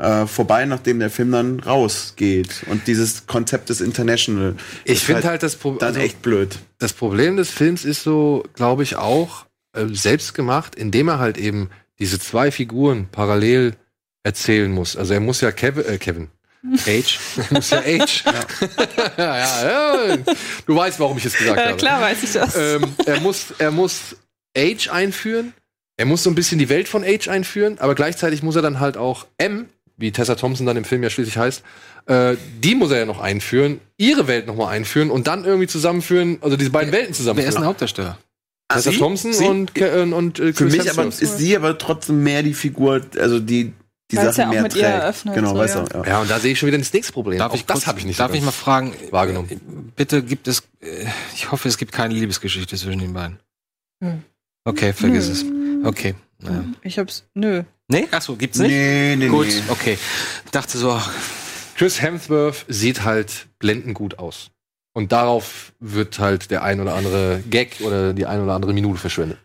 äh, 0.00 0.26
vorbei, 0.26 0.64
nachdem 0.64 0.98
der 0.98 1.10
Film 1.10 1.30
dann 1.32 1.60
rausgeht. 1.60 2.64
Und 2.68 2.86
dieses 2.86 3.26
Konzept 3.26 3.68
des 3.68 3.80
International. 3.80 4.54
Ich 4.84 5.04
finde 5.04 5.24
halt 5.24 5.42
das 5.42 5.56
Pro 5.56 5.72
dann 5.74 5.88
also 5.88 6.00
echt 6.00 6.22
blöd. 6.22 6.58
das 6.78 6.92
Problem 6.92 7.36
des 7.36 7.50
Films 7.50 7.84
ist 7.84 8.02
so, 8.02 8.44
glaube 8.54 8.82
ich, 8.82 8.96
auch 8.96 9.46
äh, 9.74 9.86
selbst 9.92 10.34
gemacht, 10.34 10.74
indem 10.74 11.08
er 11.08 11.18
halt 11.18 11.38
eben 11.38 11.70
diese 11.98 12.18
zwei 12.18 12.50
Figuren 12.50 13.08
parallel 13.12 13.74
erzählen 14.22 14.70
muss. 14.72 14.96
Also 14.96 15.14
er 15.14 15.20
muss 15.20 15.40
ja 15.42 15.52
Kevin, 15.52 15.84
äh, 15.86 15.98
Kevin. 15.98 16.28
Age. 16.86 17.18
Er 17.38 17.46
muss 17.54 17.70
ja 17.70 17.78
Age. 17.80 18.24
ja. 19.16 19.36
ja, 19.38 20.06
ja. 20.08 20.16
Du 20.66 20.76
weißt, 20.76 21.00
warum 21.00 21.16
ich 21.16 21.24
es 21.24 21.36
gesagt 21.36 21.58
Äh, 21.58 21.64
habe. 21.68 21.76
klar 21.76 22.00
weiß 22.02 22.22
ich 22.22 22.32
das. 22.32 22.54
Ähm, 22.56 22.82
er 23.06 23.20
muss, 23.20 23.46
er 23.58 23.70
muss 23.70 24.16
Age 24.56 24.88
einführen. 24.90 25.54
Er 25.96 26.04
muss 26.06 26.22
so 26.22 26.30
ein 26.30 26.34
bisschen 26.34 26.58
die 26.58 26.68
Welt 26.68 26.88
von 26.88 27.02
Age 27.04 27.28
einführen, 27.28 27.78
aber 27.78 27.94
gleichzeitig 27.94 28.42
muss 28.42 28.56
er 28.56 28.62
dann 28.62 28.80
halt 28.80 28.96
auch 28.98 29.26
M, 29.38 29.68
wie 30.00 30.10
Tessa 30.12 30.34
Thompson 30.34 30.66
dann 30.66 30.76
im 30.76 30.84
Film 30.84 31.02
ja 31.02 31.10
schließlich 31.10 31.36
heißt, 31.36 31.62
äh, 32.06 32.36
die 32.62 32.74
muss 32.74 32.90
er 32.90 32.98
ja 32.98 33.06
noch 33.06 33.20
einführen, 33.20 33.80
ihre 33.96 34.26
Welt 34.26 34.46
noch 34.46 34.56
mal 34.56 34.68
einführen 34.68 35.10
und 35.10 35.26
dann 35.26 35.44
irgendwie 35.44 35.66
zusammenführen, 35.66 36.38
also 36.40 36.56
diese 36.56 36.70
beiden 36.70 36.92
Welten 36.92 37.08
Wer 37.08 37.10
ist 37.10 37.18
ein 37.18 37.24
zusammenführen. 37.24 37.64
Hauptdarsteller? 37.64 38.18
Tessa 38.68 38.90
Sie? 38.90 38.98
Thompson 38.98 39.32
Sie? 39.32 39.44
und, 39.44 39.76
äh, 39.78 40.02
und 40.02 40.38
äh, 40.38 40.52
Für 40.52 40.64
mich 40.64 40.90
aber 40.90 41.06
ist 41.06 41.38
sie 41.38 41.56
aber 41.56 41.76
trotzdem 41.78 42.22
mehr 42.22 42.42
die 42.42 42.54
Figur, 42.54 43.02
also 43.18 43.40
die 43.40 43.72
die 44.10 44.16
Weil 44.16 44.26
es 44.26 44.36
Sachen 44.36 44.42
ja 44.42 44.48
auch 44.48 44.52
mehr 44.54 44.62
mit 44.62 44.74
ihr 44.74 44.82
trägt. 44.82 44.94
eröffnet, 44.94 45.34
genau, 45.36 45.50
so, 45.50 45.56
weißt 45.58 45.74
ja. 45.76 45.84
du. 45.84 45.98
Ja. 45.98 46.06
Ja, 46.06 46.20
und 46.20 46.30
da 46.30 46.40
sehe 46.40 46.52
ich 46.52 46.58
schon 46.58 46.66
wieder 46.66 46.78
das 46.78 46.92
nächste 46.92 47.12
Problem. 47.12 47.38
Darf 47.38 47.52
Auch 47.52 47.56
ich 47.56 47.64
das 47.64 47.86
habe 47.86 48.00
ich 48.00 48.06
nicht 48.06 48.16
so 48.16 48.24
Darf 48.24 48.34
ich 48.34 48.42
mal 48.42 48.50
fragen? 48.50 48.92
wahrgenommen. 49.10 49.92
Bitte 49.94 50.22
gibt 50.22 50.48
es, 50.48 50.64
äh, 50.80 51.06
ich 51.34 51.52
hoffe, 51.52 51.68
es 51.68 51.78
gibt 51.78 51.92
keine 51.92 52.14
Liebesgeschichte 52.14 52.76
zwischen 52.76 52.98
den 52.98 53.12
beiden. 53.12 53.38
Hm. 54.02 54.24
Okay, 54.64 54.92
vergiss 54.92 55.28
Nö. 55.44 55.80
es. 55.82 55.86
Okay. 55.86 56.14
Naja. 56.40 56.64
Ich 56.82 56.98
hab's. 56.98 57.24
Nö. 57.34 57.62
Nee? 57.90 58.06
Achso, 58.10 58.36
gibt's 58.36 58.58
nicht? 58.58 58.70
Nee, 58.70 59.16
nee, 59.16 59.28
Gut, 59.28 59.46
nee. 59.48 59.62
okay. 59.68 59.98
Dachte 60.52 60.78
so, 60.78 60.92
ach, 60.92 61.10
Chris 61.76 62.00
Hemsworth 62.00 62.64
sieht 62.68 63.04
halt 63.04 63.46
blendend 63.58 63.94
gut 63.94 64.18
aus. 64.18 64.50
Und 64.92 65.12
darauf 65.12 65.72
wird 65.80 66.18
halt 66.18 66.50
der 66.50 66.62
ein 66.62 66.80
oder 66.80 66.94
andere 66.94 67.42
Gag 67.48 67.76
oder 67.80 68.12
die 68.12 68.26
ein 68.26 68.40
oder 68.42 68.54
andere 68.54 68.72
Minute 68.72 68.98
verschwendet. 69.00 69.38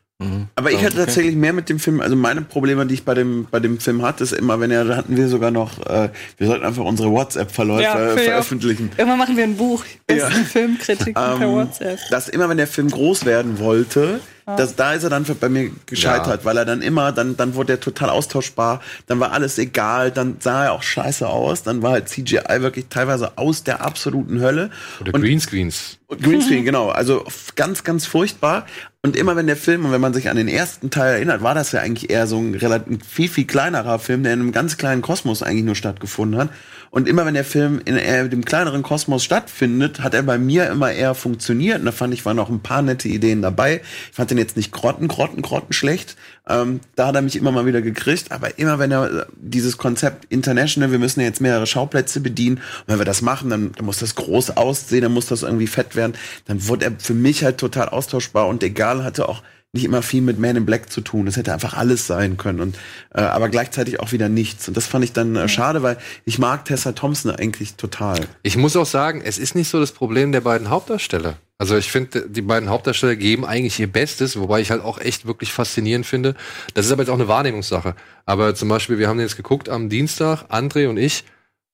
Aber 0.55 0.71
ich 0.71 0.81
hatte 0.83 0.95
tatsächlich 0.95 1.35
mehr 1.35 1.51
mit 1.51 1.67
dem 1.67 1.77
Film, 1.77 1.99
also 1.99 2.15
meine 2.15 2.41
Probleme, 2.41 2.85
die 2.85 2.93
ich 2.93 3.03
bei 3.03 3.13
dem, 3.13 3.47
bei 3.51 3.59
dem 3.59 3.79
Film 3.81 4.01
hatte, 4.01 4.23
ist 4.23 4.31
immer, 4.31 4.61
wenn 4.61 4.71
er, 4.71 4.85
da 4.85 4.95
hatten 4.95 5.17
wir 5.17 5.27
sogar 5.27 5.51
noch, 5.51 5.85
äh, 5.85 6.09
wir 6.37 6.47
sollten 6.47 6.63
einfach 6.65 6.85
unsere 6.85 7.11
WhatsApp-Verläufe 7.11 7.83
Ja, 7.83 7.95
für- 8.11 8.17
veröffentlichen. 8.19 8.91
Irgendwann 8.97 9.19
machen 9.19 9.35
wir 9.35 9.43
ein 9.43 9.57
Buch. 9.57 9.83
Besten 10.07 10.31
Ja. 10.31 10.43
Filmkritiken 10.45 11.13
per 11.13 11.41
Ähm, 11.41 11.51
WhatsApp. 11.51 11.99
dass 12.11 12.29
immer, 12.29 12.47
wenn 12.47 12.55
der 12.55 12.67
Film 12.67 12.89
groß 12.89 13.25
werden 13.25 13.59
wollte, 13.59 14.21
dass, 14.45 14.75
da 14.75 14.93
ist 14.93 15.03
er 15.03 15.09
dann 15.09 15.25
bei 15.39 15.49
mir 15.49 15.71
gescheitert, 15.87 16.45
weil 16.45 16.57
er 16.57 16.65
dann 16.65 16.81
immer, 16.83 17.11
dann, 17.11 17.35
dann 17.35 17.55
wurde 17.55 17.73
er 17.73 17.79
total 17.79 18.11
austauschbar, 18.11 18.81
dann 19.07 19.19
war 19.19 19.31
alles 19.31 19.57
egal, 19.57 20.11
dann 20.11 20.37
sah 20.39 20.65
er 20.65 20.73
auch 20.73 20.83
scheiße 20.83 21.27
aus, 21.27 21.63
dann 21.63 21.81
war 21.81 21.93
halt 21.93 22.09
CGI 22.09 22.61
wirklich 22.61 22.85
teilweise 22.89 23.37
aus 23.37 23.63
der 23.63 23.81
absoluten 23.81 24.39
Hölle. 24.41 24.69
Oder 25.01 25.15
Und- 25.15 25.21
Greenscreens. 25.21 25.97
Greenscreen, 26.21 26.63
genau. 26.63 26.89
Also 26.89 27.25
ganz, 27.55 27.83
ganz 27.83 28.05
furchtbar. 28.05 28.67
Und 29.01 29.15
immer 29.15 29.35
wenn 29.35 29.47
der 29.47 29.57
Film, 29.57 29.85
und 29.85 29.91
wenn 29.91 30.01
man 30.01 30.13
sich 30.13 30.29
an 30.29 30.37
den 30.37 30.47
ersten 30.47 30.91
Teil 30.91 31.15
erinnert, 31.15 31.41
war 31.41 31.55
das 31.55 31.71
ja 31.71 31.81
eigentlich 31.81 32.11
eher 32.11 32.27
so 32.27 32.37
ein 32.37 32.53
relativ 32.53 32.99
viel, 33.07 33.27
viel 33.27 33.45
kleinerer 33.45 33.97
Film, 33.97 34.21
der 34.21 34.33
in 34.33 34.41
einem 34.41 34.51
ganz 34.51 34.77
kleinen 34.77 35.01
Kosmos 35.01 35.41
eigentlich 35.41 35.65
nur 35.65 35.75
stattgefunden 35.75 36.39
hat. 36.39 36.49
Und 36.95 37.09
immer 37.09 37.25
wenn 37.25 37.33
der 37.33 37.43
Film 37.43 37.81
in 37.83 37.97
eher 37.97 38.25
dem 38.29 38.45
kleineren 38.45 38.81
Kosmos 38.81 39.21
stattfindet, 39.21 39.99
hat 39.99 40.13
er 40.13 40.23
bei 40.23 40.37
mir 40.37 40.69
immer 40.69 40.93
eher 40.93 41.13
funktioniert. 41.13 41.79
Und 41.79 41.85
da 41.87 41.91
fand 41.91 42.13
ich, 42.13 42.23
waren 42.23 42.37
noch 42.37 42.49
ein 42.49 42.61
paar 42.61 42.81
nette 42.81 43.09
Ideen 43.09 43.41
dabei. 43.41 43.81
Ich 44.11 44.15
fand 44.15 44.31
den 44.31 44.37
jetzt 44.37 44.55
nicht 44.55 44.71
grotten, 44.71 45.09
grotten, 45.09 45.41
grotten 45.41 45.73
schlecht. 45.73 46.15
Ähm, 46.47 46.79
da 46.95 47.07
hat 47.07 47.15
er 47.15 47.21
mich 47.21 47.35
immer 47.35 47.51
mal 47.51 47.65
wieder 47.65 47.81
gekriegt. 47.81 48.31
Aber 48.31 48.57
immer 48.59 48.79
wenn 48.79 48.91
er 48.91 49.11
äh, 49.11 49.25
dieses 49.35 49.77
Konzept 49.77 50.31
International, 50.31 50.89
wir 50.89 50.99
müssen 50.99 51.19
ja 51.19 51.25
jetzt 51.25 51.41
mehrere 51.41 51.67
Schauplätze 51.67 52.21
bedienen. 52.21 52.59
Und 52.59 52.87
wenn 52.87 52.97
wir 52.97 53.05
das 53.05 53.21
machen, 53.21 53.49
dann, 53.49 53.73
dann 53.73 53.85
muss 53.85 53.99
das 53.99 54.15
groß 54.15 54.51
aussehen, 54.55 55.01
dann 55.01 55.13
muss 55.13 55.25
das 55.25 55.43
irgendwie 55.43 55.67
fett 55.67 55.97
werden. 55.97 56.13
Dann 56.45 56.65
wurde 56.65 56.85
er 56.85 56.91
für 56.97 57.13
mich 57.13 57.43
halt 57.43 57.57
total 57.57 57.89
austauschbar 57.89 58.47
und 58.47 58.63
egal, 58.63 59.03
hatte 59.03 59.27
auch 59.27 59.43
nicht 59.75 59.85
immer 59.85 60.01
viel 60.01 60.21
mit 60.21 60.39
Man 60.39 60.55
in 60.55 60.65
Black 60.65 60.91
zu 60.91 61.01
tun. 61.01 61.25
Das 61.25 61.37
hätte 61.37 61.53
einfach 61.53 61.75
alles 61.75 62.07
sein 62.07 62.37
können 62.37 62.59
und 62.59 62.77
äh, 63.13 63.21
aber 63.21 63.49
gleichzeitig 63.49 63.99
auch 63.99 64.11
wieder 64.11 64.29
nichts. 64.29 64.67
Und 64.67 64.75
das 64.75 64.87
fand 64.87 65.03
ich 65.05 65.13
dann 65.13 65.35
äh, 65.35 65.47
schade, 65.47 65.83
weil 65.83 65.97
ich 66.25 66.39
mag 66.39 66.65
Tessa 66.65 66.93
Thompson 66.93 67.31
eigentlich 67.31 67.75
total. 67.75 68.19
Ich 68.41 68.57
muss 68.57 68.75
auch 68.75 68.85
sagen, 68.85 69.21
es 69.23 69.37
ist 69.37 69.55
nicht 69.55 69.69
so 69.69 69.79
das 69.79 69.91
Problem 69.91 70.31
der 70.31 70.41
beiden 70.41 70.69
Hauptdarsteller. 70.69 71.35
Also 71.57 71.77
ich 71.77 71.89
finde, 71.89 72.27
die 72.29 72.41
beiden 72.41 72.69
Hauptdarsteller 72.69 73.15
geben 73.15 73.45
eigentlich 73.45 73.79
ihr 73.79 73.87
Bestes, 73.87 74.37
wobei 74.37 74.59
ich 74.59 74.71
halt 74.71 74.83
auch 74.83 74.99
echt 74.99 75.25
wirklich 75.25 75.53
faszinierend 75.53 76.05
finde. 76.05 76.35
Das 76.73 76.85
ist 76.85 76.91
aber 76.91 77.03
jetzt 77.03 77.09
auch 77.09 77.15
eine 77.15 77.29
Wahrnehmungssache. 77.29 77.95
Aber 78.25 78.55
zum 78.55 78.67
Beispiel, 78.67 78.97
wir 78.97 79.07
haben 79.07 79.19
jetzt 79.19 79.37
geguckt 79.37 79.69
am 79.69 79.87
Dienstag, 79.87 80.43
André 80.49 80.89
und 80.89 80.97
ich, 80.97 81.23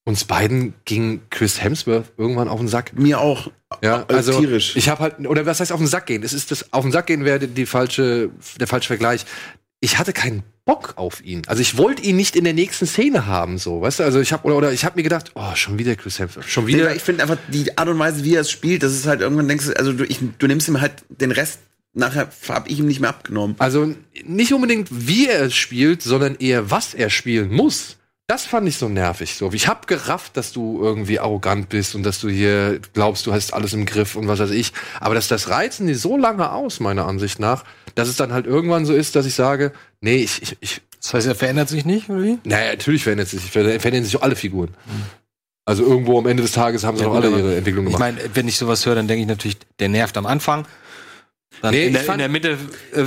uns 0.03 0.25
beiden 0.25 0.73
ging 0.85 1.21
Chris 1.29 1.61
Hemsworth 1.61 2.11
irgendwann 2.17 2.47
auf 2.47 2.59
den 2.59 2.67
Sack. 2.67 2.93
Mir 2.97 3.19
auch. 3.19 3.51
Ja, 3.81 4.05
also 4.07 4.39
tierisch. 4.39 4.75
ich 4.75 4.89
habe 4.89 5.03
halt, 5.03 5.19
oder 5.27 5.45
was 5.45 5.59
heißt 5.59 5.71
auf 5.71 5.79
den 5.79 5.87
Sack 5.87 6.07
gehen? 6.07 6.21
Das 6.21 6.33
ist 6.33 6.51
das, 6.51 6.73
auf 6.73 6.83
den 6.83 6.91
Sack 6.91 7.07
gehen 7.07 7.23
wäre 7.23 7.47
die 7.47 7.65
falsche, 7.65 8.29
der 8.59 8.67
falsche 8.67 8.87
Vergleich. 8.87 9.25
Ich 9.79 9.97
hatte 9.97 10.13
keinen 10.13 10.43
Bock 10.65 10.93
auf 10.97 11.23
ihn. 11.23 11.43
Also 11.47 11.61
ich 11.61 11.77
wollte 11.77 12.03
ihn 12.03 12.15
nicht 12.15 12.35
in 12.35 12.43
der 12.43 12.53
nächsten 12.53 12.85
Szene 12.85 13.25
haben, 13.25 13.57
so, 13.57 13.81
weißt 13.81 13.99
du? 13.99 14.03
Also 14.03 14.19
ich 14.19 14.33
habe 14.33 14.45
oder, 14.45 14.57
oder 14.57 14.71
ich 14.71 14.85
habe 14.85 14.95
mir 14.97 15.03
gedacht, 15.03 15.31
oh, 15.35 15.55
schon 15.55 15.79
wieder 15.79 15.95
Chris 15.95 16.19
Hemsworth, 16.19 16.45
schon 16.45 16.67
wieder. 16.67 16.95
ich 16.95 17.01
finde 17.01 17.23
einfach 17.23 17.37
die 17.47 17.77
Art 17.77 17.87
und 17.87 17.97
Weise, 17.97 18.23
wie 18.23 18.35
er 18.35 18.41
es 18.41 18.51
spielt, 18.51 18.83
das 18.83 18.93
ist 18.93 19.07
halt 19.07 19.21
irgendwann 19.21 19.47
denkst 19.47 19.67
du, 19.67 19.73
also 19.77 19.93
du, 19.93 20.03
ich, 20.03 20.19
du 20.37 20.47
nimmst 20.47 20.67
ihm 20.67 20.81
halt 20.81 20.93
den 21.09 21.31
Rest 21.31 21.59
nachher 21.93 22.29
hab 22.47 22.69
ich 22.69 22.79
ihm 22.79 22.87
nicht 22.87 22.99
mehr 22.99 23.09
abgenommen. 23.09 23.55
Also 23.59 23.93
nicht 24.23 24.53
unbedingt, 24.53 24.87
wie 24.91 25.27
er 25.27 25.41
es 25.43 25.55
spielt, 25.55 26.01
sondern 26.01 26.35
eher, 26.35 26.71
was 26.71 26.93
er 26.93 27.09
spielen 27.09 27.51
muss. 27.51 27.97
Das 28.31 28.45
fand 28.45 28.65
ich 28.65 28.77
so 28.77 28.87
nervig. 28.87 29.35
So, 29.35 29.51
ich 29.51 29.67
hab 29.67 29.87
gerafft, 29.87 30.37
dass 30.37 30.53
du 30.53 30.79
irgendwie 30.81 31.19
arrogant 31.19 31.67
bist 31.67 31.95
und 31.95 32.03
dass 32.03 32.21
du 32.21 32.29
hier 32.29 32.79
glaubst, 32.93 33.25
du 33.27 33.33
hast 33.33 33.53
alles 33.53 33.73
im 33.73 33.85
Griff 33.85 34.15
und 34.15 34.29
was 34.29 34.39
weiß 34.39 34.51
ich. 34.51 34.71
Aber 35.01 35.15
dass 35.15 35.27
das 35.27 35.49
reizen 35.49 35.85
die 35.85 35.95
so 35.95 36.15
lange 36.15 36.49
aus, 36.49 36.79
meiner 36.79 37.05
Ansicht 37.07 37.39
nach, 37.39 37.65
dass 37.95 38.07
es 38.07 38.15
dann 38.15 38.31
halt 38.31 38.45
irgendwann 38.45 38.85
so 38.85 38.93
ist, 38.93 39.17
dass 39.17 39.25
ich 39.25 39.35
sage, 39.35 39.73
nee, 39.99 40.15
ich, 40.23 40.41
ich, 40.43 40.57
ich 40.61 40.81
Das 41.01 41.13
heißt, 41.13 41.27
er 41.27 41.35
verändert 41.35 41.67
sich 41.67 41.83
nicht, 41.83 42.09
oder 42.09 42.23
wie? 42.23 42.37
naja, 42.45 42.71
natürlich 42.71 43.03
verändert 43.03 43.27
sich, 43.27 43.41
verändern 43.51 44.05
sich 44.05 44.15
auch 44.15 44.21
alle 44.21 44.37
Figuren. 44.37 44.69
Also 45.65 45.83
irgendwo 45.83 46.17
am 46.17 46.25
Ende 46.25 46.41
des 46.41 46.53
Tages 46.53 46.85
haben 46.85 46.95
sie 46.95 47.03
Ja, 47.03 47.09
gut, 47.09 47.17
alle 47.25 47.37
ihre 47.37 47.57
Entwicklung 47.57 47.85
Ich 47.87 47.93
gemacht. 47.93 48.15
meine, 48.15 48.29
wenn 48.33 48.47
ich 48.47 48.55
sowas 48.55 48.85
höre, 48.85 48.95
dann 48.95 49.09
denke 49.09 49.23
ich 49.23 49.27
natürlich, 49.27 49.57
der 49.79 49.89
nervt 49.89 50.15
am 50.15 50.25
Anfang. 50.25 50.65
Dann 51.61 51.73
Nee, 51.73 51.87
in, 51.87 51.93
der, 51.93 52.01
in 52.01 52.07
fand- 52.07 52.21
der 52.21 52.29
Mitte 52.29 52.57
äh, 52.93 53.05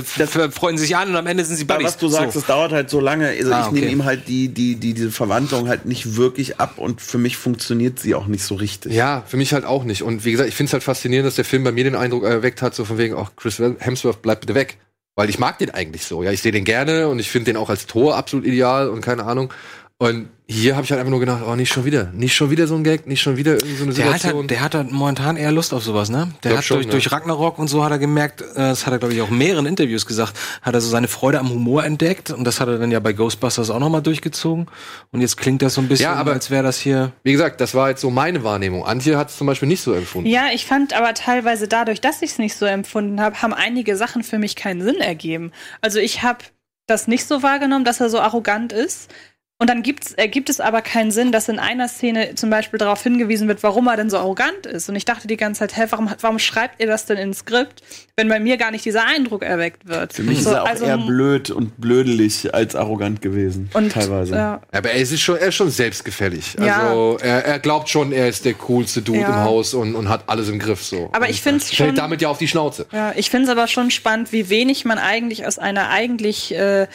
freuen 0.49 0.77
sie 0.77 0.83
sich 0.85 0.95
an 0.95 1.09
und 1.09 1.15
am 1.15 1.27
Ende 1.27 1.43
sind 1.43 1.57
sie 1.57 1.65
Buddies. 1.65 1.87
was 1.87 1.97
du 1.97 2.07
sagst, 2.07 2.33
So. 2.33 2.39
es 2.39 2.45
dauert 2.45 2.71
halt 2.71 2.89
so 2.89 2.99
lange. 2.99 3.27
Also 3.27 3.51
Ah, 3.51 3.61
ich 3.61 3.65
okay. 3.67 3.79
nehme 3.79 3.91
ihm 3.91 4.05
halt 4.05 4.27
die, 4.27 4.49
die, 4.49 4.75
die, 4.75 4.93
diese 4.93 5.11
Verwandlung 5.11 5.67
halt 5.67 5.85
nicht 5.85 6.15
wirklich 6.15 6.59
ab 6.59 6.77
und 6.77 7.01
für 7.01 7.17
mich 7.17 7.37
funktioniert 7.37 7.99
sie 7.99 8.15
auch 8.15 8.27
nicht 8.27 8.43
so 8.43 8.55
richtig. 8.55 8.93
Ja, 8.93 9.23
für 9.27 9.37
mich 9.37 9.51
halt 9.53 9.65
auch 9.65 9.83
nicht. 9.83 10.03
Und 10.03 10.23
wie 10.25 10.31
gesagt, 10.31 10.47
ich 10.47 10.55
finde 10.55 10.69
es 10.69 10.73
halt 10.73 10.83
faszinierend, 10.83 11.27
dass 11.27 11.35
der 11.35 11.43
Film 11.45 11.63
bei 11.63 11.71
mir 11.71 11.83
den 11.83 11.95
Eindruck 11.95 12.23
erweckt 12.23 12.61
hat, 12.61 12.75
so 12.75 12.85
von 12.85 12.97
wegen, 12.97 13.15
auch 13.15 13.35
Chris 13.35 13.59
Hemsworth 13.59 14.21
bleibt 14.21 14.41
bitte 14.41 14.55
weg. 14.55 14.77
Weil 15.17 15.29
ich 15.29 15.39
mag 15.39 15.57
den 15.59 15.71
eigentlich 15.71 16.03
so. 16.05 16.23
Ja, 16.23 16.31
ich 16.31 16.41
sehe 16.41 16.51
den 16.51 16.65
gerne 16.65 17.07
und 17.07 17.19
ich 17.19 17.29
finde 17.31 17.45
den 17.51 17.57
auch 17.57 17.69
als 17.69 17.87
Tor 17.87 18.15
absolut 18.17 18.45
ideal 18.45 18.89
und 18.89 18.99
keine 19.01 19.23
Ahnung. 19.23 19.51
Und 19.97 20.27
hier 20.45 20.75
habe 20.75 20.83
ich 20.83 20.91
halt 20.91 20.99
einfach 20.99 21.09
nur 21.11 21.21
gedacht, 21.21 21.41
oh, 21.47 21.55
nicht 21.55 21.71
schon 21.71 21.85
wieder. 21.85 22.11
Nicht 22.11 22.35
schon 22.35 22.51
wieder 22.51 22.67
so 22.67 22.75
ein 22.75 22.83
Gag, 22.83 23.07
nicht 23.07 23.21
schon 23.21 23.37
wieder 23.37 23.53
irgendwie 23.53 23.75
so 23.77 23.83
eine 23.85 23.93
Der 23.93 24.05
hat, 24.07 24.13
Situation. 24.15 24.41
halt, 24.41 24.51
der 24.51 24.59
hat 24.61 24.75
halt 24.75 24.91
momentan 24.91 25.37
eher 25.37 25.53
Lust 25.53 25.73
auf 25.73 25.83
sowas, 25.85 26.09
ne? 26.09 26.33
Der 26.43 26.49
Glaub 26.51 26.57
hat 26.57 26.65
schon, 26.65 26.75
durch, 26.77 26.85
ja. 26.87 26.91
durch 26.91 27.11
Ragnarok 27.13 27.57
und 27.59 27.69
so 27.69 27.81
hat 27.81 27.91
er 27.91 27.97
gemerkt, 27.97 28.41
äh, 28.41 28.45
das 28.55 28.85
hat 28.85 28.91
er, 28.91 28.99
glaube 28.99 29.13
ich, 29.13 29.21
auch 29.21 29.29
in 29.31 29.37
mehreren 29.37 29.65
Interviews 29.65 30.05
gesagt, 30.05 30.33
hat 30.61 30.73
er 30.73 30.81
so 30.81 30.89
seine 30.89 31.07
Freude 31.07 31.39
am 31.39 31.49
Humor 31.49 31.85
entdeckt 31.85 32.29
und 32.29 32.43
das 32.43 32.59
hat 32.59 32.67
er 32.67 32.77
dann 32.77 32.91
ja 32.91 32.99
bei 32.99 33.13
Ghostbusters 33.13 33.69
auch 33.69 33.79
nochmal 33.79 34.01
durchgezogen. 34.01 34.67
Und 35.13 35.21
jetzt 35.21 35.37
klingt 35.37 35.61
das 35.61 35.75
so 35.75 35.81
ein 35.81 35.87
bisschen, 35.87 36.03
Ja, 36.03 36.15
aber- 36.15 36.33
als 36.33 36.51
wäre 36.51 36.63
das 36.63 36.77
hier. 36.77 37.13
wie 37.23 37.31
gesagt, 37.31 37.61
das 37.61 37.73
war 37.73 37.87
jetzt 37.89 38.01
so 38.01 38.09
meine 38.09 38.43
Wahrnehmung. 38.43 38.85
Antje 38.85 39.17
hat 39.17 39.29
es 39.29 39.37
zum 39.37 39.47
Beispiel 39.47 39.69
nicht 39.69 39.81
so 39.81 39.93
empfunden. 39.93 40.29
Ja, 40.29 40.47
ich 40.53 40.65
fand 40.65 40.93
aber 40.93 41.13
teilweise 41.13 41.69
dadurch, 41.69 42.01
dass 42.01 42.21
ich 42.21 42.31
es 42.31 42.37
nicht 42.37 42.57
so 42.57 42.65
empfunden 42.65 43.21
habe, 43.21 43.41
haben 43.41 43.53
einige 43.53 43.95
Sachen 43.95 44.23
für 44.23 44.39
mich 44.39 44.57
keinen 44.57 44.81
Sinn 44.81 44.97
ergeben. 44.99 45.53
Also 45.79 45.99
ich 45.99 46.21
habe 46.21 46.39
das 46.85 47.07
nicht 47.07 47.25
so 47.25 47.41
wahrgenommen, 47.43 47.85
dass 47.85 48.01
er 48.01 48.09
so 48.09 48.19
arrogant 48.19 48.73
ist. 48.73 49.09
Und 49.57 49.69
dann 49.69 49.83
gibt's, 49.83 50.11
ergibt 50.11 50.49
es 50.49 50.59
aber 50.59 50.81
keinen 50.81 51.11
Sinn, 51.11 51.31
dass 51.31 51.47
in 51.47 51.59
einer 51.59 51.87
Szene 51.87 52.35
zum 52.35 52.49
Beispiel 52.49 52.77
darauf 52.77 53.01
hingewiesen 53.01 53.47
wird, 53.47 53.63
warum 53.63 53.87
er 53.87 53.95
denn 53.95 54.09
so 54.09 54.17
arrogant 54.17 54.65
ist. 54.65 54.89
Und 54.89 54.97
ich 54.97 55.05
dachte 55.05 55.27
die 55.29 55.37
ganze 55.37 55.59
Zeit, 55.59 55.77
hä, 55.77 55.85
warum, 55.91 56.11
warum 56.19 56.39
schreibt 56.39 56.81
ihr 56.81 56.87
das 56.87 57.05
denn 57.05 57.15
ins 57.17 57.37
Skript, 57.39 57.81
wenn 58.17 58.27
bei 58.27 58.41
mir 58.41 58.57
gar 58.57 58.71
nicht 58.71 58.83
dieser 58.83 59.05
Eindruck 59.07 59.43
erweckt 59.43 59.87
wird? 59.87 60.11
Für 60.11 60.23
mich 60.23 60.43
So, 60.43 60.49
ist 60.49 60.55
er 60.57 60.63
auch 60.63 60.67
also- 60.67 60.83
eher 60.83 60.97
blöd 60.97 61.51
und 61.51 61.79
blödelig 61.79 62.53
als 62.53 62.75
arrogant 62.75 63.21
gewesen. 63.21 63.69
und, 63.73 63.93
teilweise. 63.93 64.35
Ja, 64.35 64.61
Aber 64.73 64.89
er 64.91 64.99
ist 64.99 65.17
schon, 65.21 65.37
er 65.37 65.47
ist 65.47 65.55
schon 65.55 65.69
selbstgefällig. 65.69 66.55
Ja. 66.59 66.89
Also 66.89 67.17
er, 67.21 67.45
er 67.45 67.59
glaubt 67.59 67.87
schon, 67.87 68.11
er 68.11 68.27
ist 68.27 68.43
der 68.43 68.55
coolste 68.55 69.01
Dude 69.03 69.19
Ja. 69.21 69.27
im 69.29 69.35
Haus 69.45 69.73
und, 69.73 69.95
und 69.95 70.09
hat 70.09 70.23
alles 70.27 70.49
im 70.49 70.59
Griff 70.59 70.83
so. 70.83 71.09
Aber 71.13 71.27
und 71.27 71.31
ich 71.31 71.41
find's 71.41 71.67
fällt 71.71 71.77
schon- 71.91 71.95
damit 71.95 72.21
ja 72.21 72.27
auf 72.27 72.39
die 72.39 72.49
Schnauze. 72.49 72.87
Ja, 72.91 73.13
ich 73.15 73.29
finde 73.29 73.45
es 73.45 73.49
aber 73.57 73.67
schon 73.67 73.89
spannend, 73.89 74.33
wie 74.33 74.49
wenig 74.49 74.83
man 74.83 74.97
eigentlich 74.97 75.47
aus 75.47 75.59
einer 75.59 75.89
eigentlich 75.91 76.53
äh, 76.53 76.87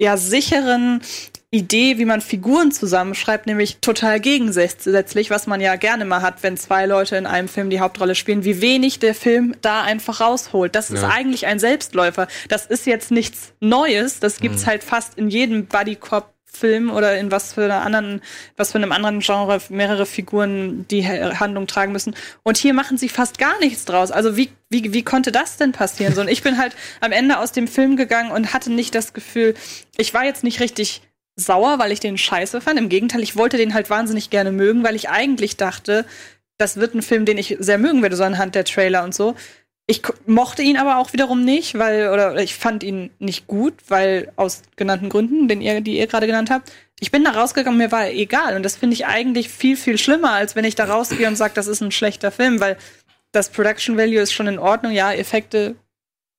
ja 0.00 0.16
sicheren 0.16 1.00
Idee, 1.50 1.96
wie 1.96 2.04
man 2.04 2.20
Figuren 2.20 2.72
zusammenschreibt, 2.72 3.46
nämlich 3.46 3.78
total 3.80 4.20
gegensätzlich, 4.20 5.30
was 5.30 5.46
man 5.46 5.62
ja 5.62 5.76
gerne 5.76 6.04
mal 6.04 6.20
hat, 6.20 6.42
wenn 6.42 6.58
zwei 6.58 6.84
Leute 6.84 7.16
in 7.16 7.24
einem 7.24 7.48
Film 7.48 7.70
die 7.70 7.80
Hauptrolle 7.80 8.14
spielen, 8.14 8.44
wie 8.44 8.60
wenig 8.60 8.98
der 8.98 9.14
Film 9.14 9.54
da 9.62 9.80
einfach 9.82 10.20
rausholt. 10.20 10.74
Das 10.74 10.90
ist 10.90 11.02
Ja. 11.02 11.08
eigentlich 11.08 11.46
ein 11.46 11.58
Selbstläufer. 11.58 12.28
Das 12.48 12.66
ist 12.66 12.84
jetzt 12.86 13.10
nichts 13.10 13.54
Neues. 13.60 14.20
Das 14.20 14.40
gibt's 14.40 14.66
halt 14.66 14.84
fast 14.84 15.16
in 15.16 15.30
jedem 15.30 15.66
Buddy 15.66 15.96
Cop 15.96 16.34
Film 16.50 16.90
oder 16.90 17.16
in 17.18 17.30
was 17.30 17.52
für 17.52 17.64
einer 17.64 17.82
anderen, 17.82 18.20
was 18.56 18.72
für 18.72 18.78
einem 18.78 18.90
anderen 18.90 19.20
Genre 19.20 19.60
mehrere 19.68 20.06
Figuren 20.06 20.86
die 20.90 21.06
Ha- 21.06 21.38
Handlung 21.38 21.66
tragen 21.66 21.92
müssen. 21.92 22.16
Und 22.42 22.56
hier 22.56 22.72
machen 22.74 22.96
sie 22.98 23.08
fast 23.08 23.38
gar 23.38 23.58
nichts 23.60 23.84
draus. 23.84 24.10
Also 24.10 24.36
wie, 24.36 24.50
wie, 24.70 24.92
wie 24.92 25.02
konnte 25.04 25.30
das 25.30 25.56
denn 25.56 25.72
passieren? 25.72 26.14
So, 26.14 26.22
und 26.22 26.28
ich 26.28 26.42
bin 26.42 26.58
halt 26.58 26.74
am 27.00 27.12
Ende 27.12 27.38
aus 27.38 27.52
dem 27.52 27.68
Film 27.68 27.96
gegangen 27.96 28.32
und 28.32 28.52
hatte 28.54 28.72
nicht 28.72 28.94
das 28.94 29.12
Gefühl, 29.12 29.54
ich 29.98 30.14
war 30.14 30.24
jetzt 30.24 30.42
nicht 30.42 30.58
richtig 30.60 31.02
sauer, 31.38 31.78
weil 31.78 31.92
ich 31.92 32.00
den 32.00 32.18
scheiße 32.18 32.60
fand. 32.60 32.78
Im 32.78 32.88
Gegenteil, 32.88 33.22
ich 33.22 33.36
wollte 33.36 33.56
den 33.56 33.72
halt 33.72 33.88
wahnsinnig 33.90 34.28
gerne 34.28 34.52
mögen, 34.52 34.84
weil 34.84 34.96
ich 34.96 35.08
eigentlich 35.08 35.56
dachte, 35.56 36.04
das 36.58 36.76
wird 36.76 36.94
ein 36.94 37.02
Film, 37.02 37.24
den 37.24 37.38
ich 37.38 37.56
sehr 37.60 37.78
mögen 37.78 38.02
werde, 38.02 38.16
so 38.16 38.24
anhand 38.24 38.54
der 38.54 38.64
Trailer 38.64 39.04
und 39.04 39.14
so. 39.14 39.34
Ich 39.86 40.02
mochte 40.26 40.62
ihn 40.62 40.76
aber 40.76 40.98
auch 40.98 41.14
wiederum 41.14 41.44
nicht, 41.44 41.78
weil, 41.78 42.10
oder 42.10 42.36
ich 42.36 42.56
fand 42.56 42.82
ihn 42.82 43.10
nicht 43.18 43.46
gut, 43.46 43.74
weil 43.88 44.30
aus 44.36 44.62
genannten 44.76 45.08
Gründen, 45.08 45.48
den 45.48 45.62
ihr, 45.62 45.80
die 45.80 45.98
ihr 45.98 46.06
gerade 46.06 46.26
genannt 46.26 46.50
habt. 46.50 46.70
Ich 47.00 47.10
bin 47.10 47.24
da 47.24 47.30
rausgegangen, 47.30 47.78
mir 47.78 47.90
war 47.92 48.08
egal. 48.10 48.56
Und 48.56 48.64
das 48.64 48.76
finde 48.76 48.94
ich 48.94 49.06
eigentlich 49.06 49.48
viel, 49.48 49.76
viel 49.76 49.96
schlimmer, 49.96 50.32
als 50.32 50.56
wenn 50.56 50.64
ich 50.64 50.74
da 50.74 50.84
rausgehe 50.84 51.26
und 51.28 51.36
sage, 51.36 51.54
das 51.54 51.68
ist 51.68 51.80
ein 51.80 51.92
schlechter 51.92 52.30
Film, 52.30 52.60
weil 52.60 52.76
das 53.32 53.48
Production 53.48 53.96
Value 53.96 54.20
ist 54.20 54.32
schon 54.32 54.48
in 54.48 54.58
Ordnung. 54.58 54.92
Ja, 54.92 55.12
Effekte 55.12 55.76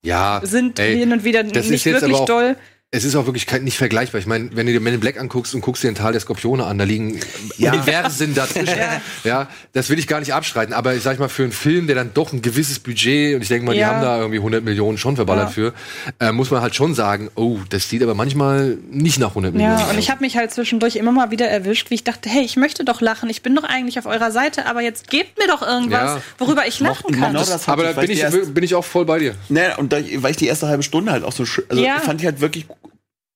Ja, 0.06 0.42
sind 0.44 0.78
ey, 0.78 0.98
hin 0.98 1.14
und 1.14 1.24
wieder 1.24 1.44
das 1.44 1.66
ist 1.66 1.72
nicht 1.72 1.86
wirklich 1.86 2.20
doll. 2.26 2.56
Es 2.92 3.04
ist 3.04 3.16
auch 3.16 3.28
wirklich 3.28 3.46
nicht 3.62 3.78
vergleichbar. 3.78 4.20
Ich 4.20 4.26
meine, 4.26 4.50
wenn 4.56 4.66
du 4.66 4.72
dir 4.74 4.80
Men 4.80 4.96
in 4.96 5.00
Black 5.00 5.20
anguckst 5.20 5.54
und 5.54 5.62
guckst 5.62 5.84
dir 5.84 5.90
den 5.92 5.96
Tal 5.96 6.12
der 6.12 6.22
Skorpione 6.22 6.66
an, 6.66 6.80
da 6.80 6.86
liegen 6.86 7.20
Ja. 7.58 7.72
Universen 7.74 8.34
dazwischen. 8.34 8.80
ja, 9.24 9.48
das 9.74 9.90
will 9.92 10.00
ich 10.00 10.08
gar 10.08 10.20
nicht 10.20 10.34
abstreiten. 10.34 10.74
Aber 10.74 10.96
ich 10.96 11.04
sag 11.04 11.20
mal, 11.20 11.30
für 11.30 11.44
einen 11.44 11.52
Film, 11.52 11.86
der 11.86 11.96
dann 11.96 12.12
doch 12.16 12.34
ein 12.34 12.42
gewisses 12.42 12.80
Budget, 12.80 13.36
und 13.36 13.44
ich 13.44 13.48
denke 13.48 13.68
mal, 13.68 13.74
die 13.76 13.82
Ja. 13.82 13.90
haben 13.90 14.02
da 14.02 14.18
irgendwie 14.18 14.40
100 14.40 14.64
Millionen 14.64 14.98
schon 14.98 15.16
verballert 15.18 15.50
Ja. 15.50 15.54
für, 15.54 15.74
äh, 16.20 16.32
muss 16.32 16.50
man 16.50 16.62
halt 16.64 16.74
schon 16.74 16.96
sagen, 16.96 17.30
oh, 17.36 17.60
das 17.70 17.88
sieht 17.90 18.02
aber 18.02 18.16
manchmal 18.16 18.80
nicht 18.90 19.20
nach 19.20 19.36
100 19.36 19.54
Millionen 19.54 19.78
Ja, 19.78 19.86
aus. 19.86 19.92
und 19.92 20.00
ich 20.00 20.10
habe 20.10 20.22
mich 20.22 20.36
halt 20.36 20.52
zwischendurch 20.52 20.96
immer 20.96 21.12
mal 21.12 21.30
wieder 21.30 21.48
erwischt, 21.48 21.92
wie 21.92 21.96
ich 21.96 22.04
dachte, 22.04 22.28
hey, 22.28 22.42
ich 22.44 22.56
möchte 22.58 22.86
doch 22.86 23.02
lachen, 23.02 23.30
ich 23.30 23.44
bin 23.44 23.54
doch 23.56 23.66
eigentlich 23.66 24.00
auf 24.00 24.08
eurer 24.08 24.32
Seite, 24.32 24.66
aber 24.66 24.82
jetzt 24.82 25.12
gebt 25.12 25.38
mir 25.38 25.46
doch 25.48 25.62
irgendwas, 25.62 26.16
Ja. 26.16 26.22
worüber 26.40 26.66
ich 26.66 26.80
lachen 26.80 27.12
kann. 27.12 27.34
Genau 27.34 27.46
das 27.46 27.68
aber 27.70 27.84
da 27.84 27.92
bin 28.02 28.10
ich, 28.10 28.20
die 28.26 28.52
bin 28.52 28.64
ich 28.64 28.74
auch 28.74 28.86
voll 28.86 29.06
bei 29.06 29.20
dir. 29.20 29.36
Ne, 29.50 29.76
und 29.78 29.94
da, 29.94 29.98
weil 30.16 30.32
ich 30.32 30.38
die 30.38 30.48
erste 30.48 30.68
halbe 30.68 30.82
Stunde 30.82 31.12
halt 31.12 31.24
auch 31.24 31.34
so 31.34 31.46
schön, 31.46 31.66
also 31.70 31.84
Ja. 31.84 32.00
fand 32.00 32.20
ich 32.22 32.26
halt 32.26 32.42
wirklich 32.42 32.66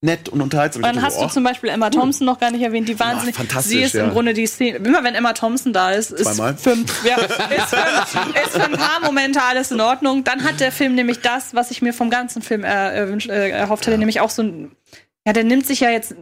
nett 0.04 0.28
und 0.28 0.40
unterhaltsam. 0.42 0.82
Ich 0.84 0.86
Dann 0.92 1.02
hast 1.02 1.14
so, 1.14 1.20
du 1.20 1.26
oh, 1.26 1.30
zum 1.30 1.44
Beispiel 1.44 1.70
Emma 1.70 1.88
Thompson 1.90 2.26
noch 2.26 2.38
gar 2.38 2.50
nicht 2.50 2.62
erwähnt, 2.62 2.88
die 2.88 3.00
wahnsinnig. 3.00 3.34
fantastisch, 3.34 3.72
sie 3.72 3.82
ist 3.82 3.94
ja. 3.94 4.04
im 4.04 4.10
Grunde 4.10 4.34
die 4.34 4.46
Szene. 4.46 4.76
Immer 4.78 5.02
wenn 5.02 5.14
Emma 5.14 5.32
Thompson 5.32 5.72
da 5.72 5.90
ist, 5.92 6.12
ist 6.12 6.24
Zweimal? 6.36 6.56
für, 6.56 6.76
ja, 7.08 7.16
ist, 7.16 7.34
für, 7.34 8.40
ist 8.44 8.50
für 8.52 8.64
ein 8.64 8.72
paar 8.72 9.00
Momente 9.02 9.42
alles 9.42 9.70
in 9.70 9.80
Ordnung. 9.80 10.22
Dann 10.22 10.44
hat 10.44 10.60
der 10.60 10.72
Film 10.72 10.94
nämlich 10.94 11.20
das, 11.20 11.54
was 11.54 11.70
ich 11.70 11.80
mir 11.82 11.94
vom 11.94 12.10
ganzen 12.10 12.42
Film 12.42 12.64
äh, 12.64 12.68
erwünscht, 12.68 13.30
äh, 13.30 13.48
erhofft 13.48 13.86
hätte, 13.86 13.98
nämlich 13.98 14.20
auch 14.20 14.30
so 14.30 14.42
ein. 14.42 14.72
Ja, 15.26 15.32
der 15.32 15.44
nimmt 15.44 15.66
sich 15.66 15.80
ja 15.80 15.88
jetzt, 15.88 16.14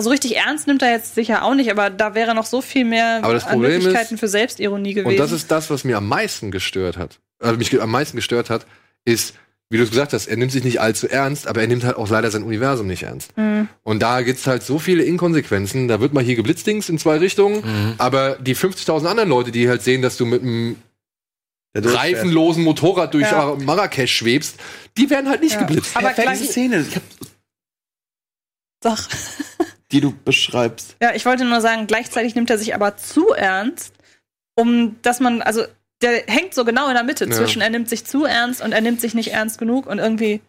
so 0.00 0.08
richtig 0.08 0.38
ernst 0.38 0.66
nimmt 0.66 0.80
er 0.80 0.90
jetzt 0.90 1.14
sicher 1.14 1.44
auch 1.44 1.54
nicht, 1.54 1.70
aber 1.70 1.90
da 1.90 2.14
wäre 2.14 2.34
noch 2.34 2.46
so 2.46 2.62
viel 2.62 2.86
mehr 2.86 3.20
Möglichkeiten 3.20 4.14
ist- 4.14 4.20
für 4.20 4.28
Selbstironie 4.28 4.94
gewesen. 4.94 5.10
Und 5.10 5.18
das 5.18 5.30
ist 5.30 5.50
das, 5.50 5.68
was 5.68 5.84
mir 5.84 5.98
am 5.98 6.08
meisten 6.08 6.50
gestört 6.50 6.96
hat. 6.96 7.20
Also 7.38 7.58
mich 7.58 7.78
am 7.78 7.90
meisten 7.90 8.16
gestört 8.16 8.48
hat, 8.48 8.64
ist, 9.04 9.34
wie 9.68 9.78
du 9.78 9.82
es 9.82 9.90
gesagt 9.90 10.12
hast, 10.12 10.26
er 10.28 10.36
nimmt 10.36 10.52
sich 10.52 10.62
nicht 10.62 10.80
allzu 10.80 11.08
ernst, 11.08 11.48
aber 11.48 11.60
er 11.60 11.66
nimmt 11.66 11.84
halt 11.84 11.96
auch 11.96 12.08
leider 12.08 12.30
sein 12.30 12.44
Universum 12.44 12.86
nicht 12.86 13.02
ernst. 13.02 13.36
Mhm. 13.36 13.68
Und 13.82 14.00
da 14.00 14.22
gibt's 14.22 14.46
halt 14.46 14.62
so 14.62 14.78
viele 14.78 15.02
Inkonsequenzen. 15.02 15.88
Da 15.88 16.00
wird 16.00 16.12
mal 16.12 16.22
hier 16.22 16.36
geblitzdings 16.36 16.88
in 16.88 16.98
zwei 16.98 17.16
Richtungen, 17.18 17.94
aber 17.98 18.36
die 18.36 18.54
50.000 18.54 19.06
anderen 19.06 19.28
Leute, 19.28 19.50
die 19.50 19.68
halt 19.68 19.82
sehen, 19.82 20.02
dass 20.02 20.16
du 20.16 20.24
mit 20.24 20.42
einem 20.42 20.76
reifenlosen 21.74 22.62
Motorrad 22.64 23.12
durch 23.14 23.30
Ja. 23.30 23.56
Marrakesch 23.56 24.14
schwebst, 24.16 24.56
die 24.96 25.10
werden 25.10 25.28
halt 25.28 25.42
nicht 25.42 25.54
Ja. 25.54 25.60
geblitzt. 25.64 25.96
Aber 25.96 26.12
gleich, 26.12 26.38
Szene, 26.48 26.86
ich 26.88 26.96
hab, 26.96 27.02
Sag. 28.82 29.08
die 29.92 30.00
du 30.00 30.14
beschreibst. 30.24 30.96
Ja, 31.02 31.14
ich 31.14 31.26
wollte 31.26 31.44
nur 31.44 31.60
sagen, 31.60 31.86
gleichzeitig 31.86 32.34
nimmt 32.34 32.50
er 32.50 32.58
sich 32.58 32.74
aber 32.74 32.96
zu 32.96 33.30
ernst, 33.32 33.94
um 34.54 34.96
dass 35.02 35.20
man, 35.20 35.42
also 35.42 35.64
der 36.02 36.24
hängt 36.26 36.54
so 36.54 36.64
genau 36.64 36.88
in 36.88 36.94
der 36.94 37.04
Mitte 37.04 37.24
Ja. 37.26 37.30
zwischen, 37.32 37.62
er 37.62 37.70
nimmt 37.70 37.88
sich 37.88 38.04
zu 38.04 38.24
ernst 38.24 38.62
und 38.62 38.72
er 38.72 38.80
nimmt 38.80 39.00
sich 39.00 39.14
nicht 39.14 39.32
ernst 39.32 39.58
genug 39.58 39.86
und 39.86 39.98
irgendwie. 39.98 40.40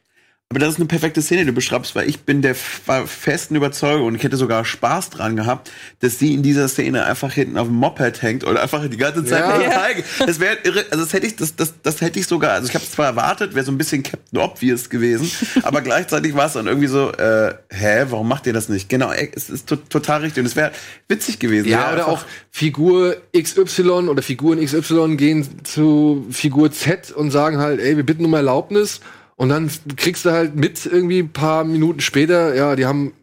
Aber 0.49 0.59
das 0.59 0.69
ist 0.69 0.75
eine 0.77 0.85
perfekte 0.85 1.21
Szene, 1.21 1.41
die 1.41 1.47
du 1.47 1.53
beschreibst, 1.53 1.93
weil 1.93 2.07
ich 2.07 2.21
bin 2.21 2.41
der 2.41 2.55
festen 2.55 3.55
Überzeugung 3.55 4.07
und 4.07 4.15
ich 4.15 4.23
hätte 4.23 4.37
sogar 4.37 4.63
Spaß 4.63 5.09
dran 5.09 5.35
gehabt, 5.35 5.69
dass 5.99 6.19
sie 6.19 6.33
in 6.33 6.41
dieser 6.41 6.69
Szene 6.69 7.03
einfach 7.05 7.33
hinten 7.33 7.57
auf 7.57 7.67
dem 7.67 7.75
Moped 7.75 8.21
hängt 8.21 8.45
oder 8.45 8.61
einfach 8.61 8.87
die 8.87 8.95
ganze 8.95 9.25
Zeit 9.25 9.41
Ja. 9.41 9.69
Teige. 9.69 10.05
Das 10.25 10.39
wäre 10.39 10.57
irre, 10.63 10.85
also 10.89 11.03
das 11.03 11.11
hätte 11.11 11.27
ich, 11.27 11.35
das, 11.35 11.57
das, 11.57 11.73
das 11.83 11.99
hätte 11.99 12.19
ich 12.19 12.27
sogar, 12.27 12.53
also 12.53 12.69
ich 12.69 12.75
habe 12.75 12.85
es 12.85 12.91
zwar 12.91 13.07
erwartet, 13.07 13.55
wäre 13.55 13.65
so 13.65 13.73
ein 13.73 13.77
bisschen 13.77 14.03
Captain 14.03 14.39
Obvious 14.39 14.89
gewesen, 14.89 15.29
aber 15.63 15.81
gleichzeitig 15.81 16.33
war 16.33 16.45
es 16.45 16.53
dann 16.53 16.67
irgendwie 16.67 16.87
so, 16.87 17.11
äh, 17.11 17.53
hä, 17.69 18.05
warum 18.07 18.29
macht 18.29 18.47
ihr 18.47 18.53
das 18.53 18.69
nicht? 18.69 18.87
Genau, 18.87 19.11
es 19.11 19.49
ist 19.49 19.67
to 19.67 19.75
total 19.75 20.21
richtig 20.21 20.39
und 20.39 20.45
es 20.45 20.55
wäre 20.55 20.71
witzig 21.09 21.39
gewesen. 21.39 21.67
Ja, 21.67 21.91
oder 21.91 22.07
auch 22.07 22.23
Figur 22.51 23.17
XY 23.37 24.07
oder 24.07 24.21
Figuren 24.21 24.63
XY 24.63 25.17
gehen 25.17 25.45
zu 25.65 26.25
Figur 26.31 26.71
Z 26.71 27.11
und 27.11 27.31
sagen 27.31 27.57
halt, 27.57 27.81
ey, 27.81 27.97
wir 27.97 28.05
bitten 28.05 28.23
um 28.23 28.33
Erlaubnis. 28.33 29.01
Und 29.37 29.49
dann 29.49 29.69
kriegst 29.95 30.25
du 30.25 30.31
halt 30.31 30.55
mit 30.55 30.85
irgendwie 30.85 31.19
ein 31.19 31.31
paar 31.31 31.63
Minuten 31.63 32.01
später, 32.01 32.55
ja, 32.55 32.75
die 32.75 32.85
haben 32.85 33.13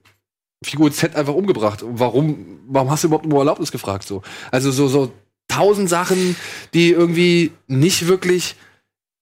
Figur 0.64 0.90
Z 0.92 1.16
einfach 1.16 1.34
umgebracht. 1.34 1.80
Warum, 1.82 2.60
warum 2.66 2.90
hast 2.90 3.04
du 3.04 3.08
überhaupt 3.08 3.26
um 3.26 3.32
Erlaubnis 3.32 3.72
gefragt? 3.72 4.06
So? 4.06 4.22
Also 4.50 4.70
so, 4.70 4.88
so 4.88 5.12
tausend 5.48 5.88
Sachen, 5.88 6.36
die 6.72 6.90
irgendwie 6.90 7.50
nicht 7.66 8.06
wirklich 8.06 8.54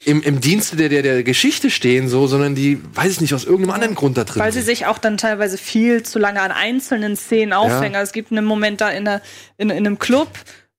im, 0.05 0.22
im 0.22 0.40
Dienste 0.40 0.76
der, 0.76 0.88
der, 0.88 1.03
der 1.03 1.22
Geschichte 1.22 1.70
stehen, 1.70 2.09
so, 2.09 2.26
sondern 2.26 2.55
die, 2.55 2.80
weiß 2.95 3.12
ich 3.12 3.20
nicht, 3.20 3.34
aus 3.34 3.45
irgendeinem 3.45 3.74
anderen 3.74 3.95
Grund 3.95 4.16
da 4.18 4.24
drin 4.24 4.43
Weil 4.43 4.53
sie 4.53 4.61
sind. 4.61 4.66
sich 4.66 4.86
auch 4.86 4.99
dann 4.99 5.16
teilweise 5.16 5.57
viel 5.57 6.03
zu 6.03 6.18
lange 6.18 6.40
an 6.40 6.51
einzelnen 6.51 7.16
Szenen 7.16 7.53
aufhängen. 7.53 7.95
Also 7.97 8.11
es 8.11 8.12
gibt 8.12 8.32
einen 8.32 8.45
Moment 8.45 8.80
da 8.80 8.90
in, 8.90 9.05
der, 9.05 9.22
in, 9.59 9.70
in 9.70 9.78
einem 9.78 9.99
Club, 9.99 10.28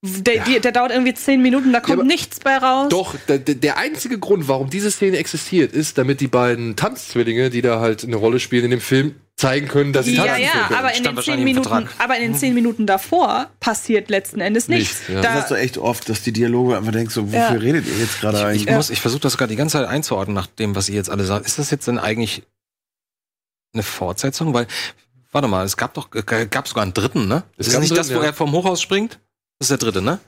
der, 0.05 0.43
die, 0.43 0.59
der 0.59 0.73
dauert 0.73 0.91
irgendwie 0.91 1.13
zehn 1.13 1.41
Minuten, 1.41 1.71
da 1.71 1.79
kommt 1.79 1.99
aber- 1.99 2.03
nichts 2.03 2.39
bei 2.41 2.57
raus. 2.57 2.89
Doch, 2.89 3.15
der, 3.29 3.39
der 3.39 3.77
einzige 3.77 4.19
Grund, 4.19 4.49
warum 4.49 4.69
diese 4.69 4.91
Szene 4.91 5.17
existiert, 5.17 5.71
ist, 5.71 5.97
damit 5.97 6.19
die 6.19 6.27
beiden 6.27 6.75
Tanzzwillinge, 6.75 7.49
die 7.49 7.61
da 7.61 7.79
halt 7.79 8.03
eine 8.03 8.17
Rolle 8.17 8.41
spielen 8.41 8.65
in 8.65 8.71
dem 8.71 8.81
Film, 8.81 9.15
zeigen 9.37 9.67
können, 9.69 9.93
dass 9.93 10.05
sie 10.05 10.15
Ja, 10.15 10.25
tanzen 10.25 10.43
ja, 10.43 10.51
können. 10.67 10.75
aber 10.79 10.93
in, 10.95 11.03
den 11.03 11.17
zehn 11.17 11.43
Minuten, 11.43 11.89
aber 11.97 12.17
in 12.17 12.21
den 12.21 12.35
zehn 12.35 12.53
Minuten 12.53 12.85
davor 12.85 13.49
passiert 13.61 14.09
letzten 14.09 14.41
Endes 14.41 14.67
nichts. 14.67 14.99
Nichts, 14.99 15.07
ja. 15.07 15.21
das 15.21 15.23
Da, 15.23 15.33
hast 15.41 15.51
du 15.51 15.55
echt 15.55 15.77
oft, 15.77 16.07
dass 16.09 16.21
die 16.21 16.33
Dialoge 16.33 16.77
einfach 16.77 16.91
denkst, 16.91 17.13
so, 17.15 17.25
wofür 17.27 17.39
Ja. 17.39 17.47
redet 17.51 17.87
ihr 17.87 17.97
jetzt 17.97 18.19
gerade 18.19 18.45
eigentlich? 18.45 18.67
Ich, 18.67 18.73
muss, 18.75 18.89
ich 18.89 18.99
versuche 18.99 19.21
das 19.21 19.37
gerade 19.37 19.49
die 19.51 19.55
ganze 19.55 19.77
Zeit 19.79 19.87
einzuordnen, 19.87 20.35
nach 20.35 20.47
dem, 20.47 20.75
was 20.75 20.89
ihr 20.89 20.95
jetzt 20.95 21.09
alle 21.09 21.23
sagt. 21.23 21.45
Ist 21.45 21.57
das 21.59 21.71
jetzt 21.71 21.87
denn 21.87 21.97
eigentlich 21.97 22.43
eine 23.73 23.83
Fortsetzung? 23.83 24.53
Weil, 24.53 24.67
warte 25.31 25.47
mal, 25.47 25.65
es 25.65 25.77
gab 25.77 25.93
doch, 25.93 26.09
äh, 26.13 26.45
gab 26.45 26.67
sogar 26.67 26.83
einen 26.83 26.93
dritten, 26.93 27.27
ne? 27.27 27.43
Es 27.57 27.67
ist 27.67 27.73
das 27.75 27.81
nicht 27.81 27.91
einen 27.91 27.97
das, 27.97 28.09
wo 28.09 28.13
dritten, 28.15 28.23
ja. 28.25 28.29
er 28.31 28.33
vom 28.33 28.51
Hochhaus 28.51 28.81
springt? 28.81 29.19
Das 29.63 29.71
ist 29.71 29.81
der 29.81 29.91
dritte, 29.91 30.01
ne? 30.01 30.19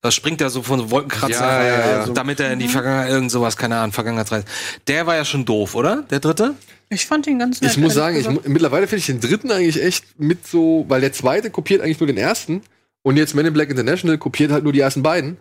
Da 0.00 0.12
springt 0.12 0.40
er 0.40 0.48
so 0.48 0.62
von 0.62 0.90
Wolkenkratzer, 0.92 1.32
Ja, 1.40 1.64
ja, 1.64 1.90
ja. 1.90 2.06
damit 2.06 2.38
er 2.38 2.52
in 2.52 2.60
die 2.60 2.68
Vergangenheit, 2.68 3.10
irgend 3.10 3.32
sowas, 3.32 3.56
keine 3.56 3.76
Ahnung, 3.76 3.92
Vergangenheitsreise. 3.92 4.44
Der 4.86 5.06
war 5.08 5.16
ja 5.16 5.24
schon 5.24 5.44
doof, 5.44 5.74
oder? 5.74 6.02
Der 6.08 6.20
dritte? 6.20 6.54
ich 6.88 7.04
fand 7.06 7.26
ihn 7.26 7.38
ganz 7.40 7.60
nett. 7.60 7.72
Ich 7.72 7.78
muss 7.78 7.94
sagen, 7.94 8.16
ich, 8.16 8.28
mittlerweile 8.48 8.86
finde 8.86 9.00
ich 9.00 9.06
den 9.06 9.20
dritten 9.20 9.50
eigentlich 9.50 9.82
echt 9.82 10.20
mit 10.20 10.46
so, 10.46 10.84
weil 10.88 11.00
der 11.00 11.12
zweite 11.12 11.50
kopiert 11.50 11.82
eigentlich 11.82 11.98
nur 11.98 12.06
den 12.06 12.16
ersten 12.16 12.62
und 13.02 13.16
jetzt 13.16 13.34
Men 13.34 13.46
in 13.46 13.52
Black 13.52 13.70
International 13.70 14.18
kopiert 14.18 14.52
halt 14.52 14.62
nur 14.62 14.72
die 14.72 14.80
ersten 14.80 15.02
beiden 15.02 15.36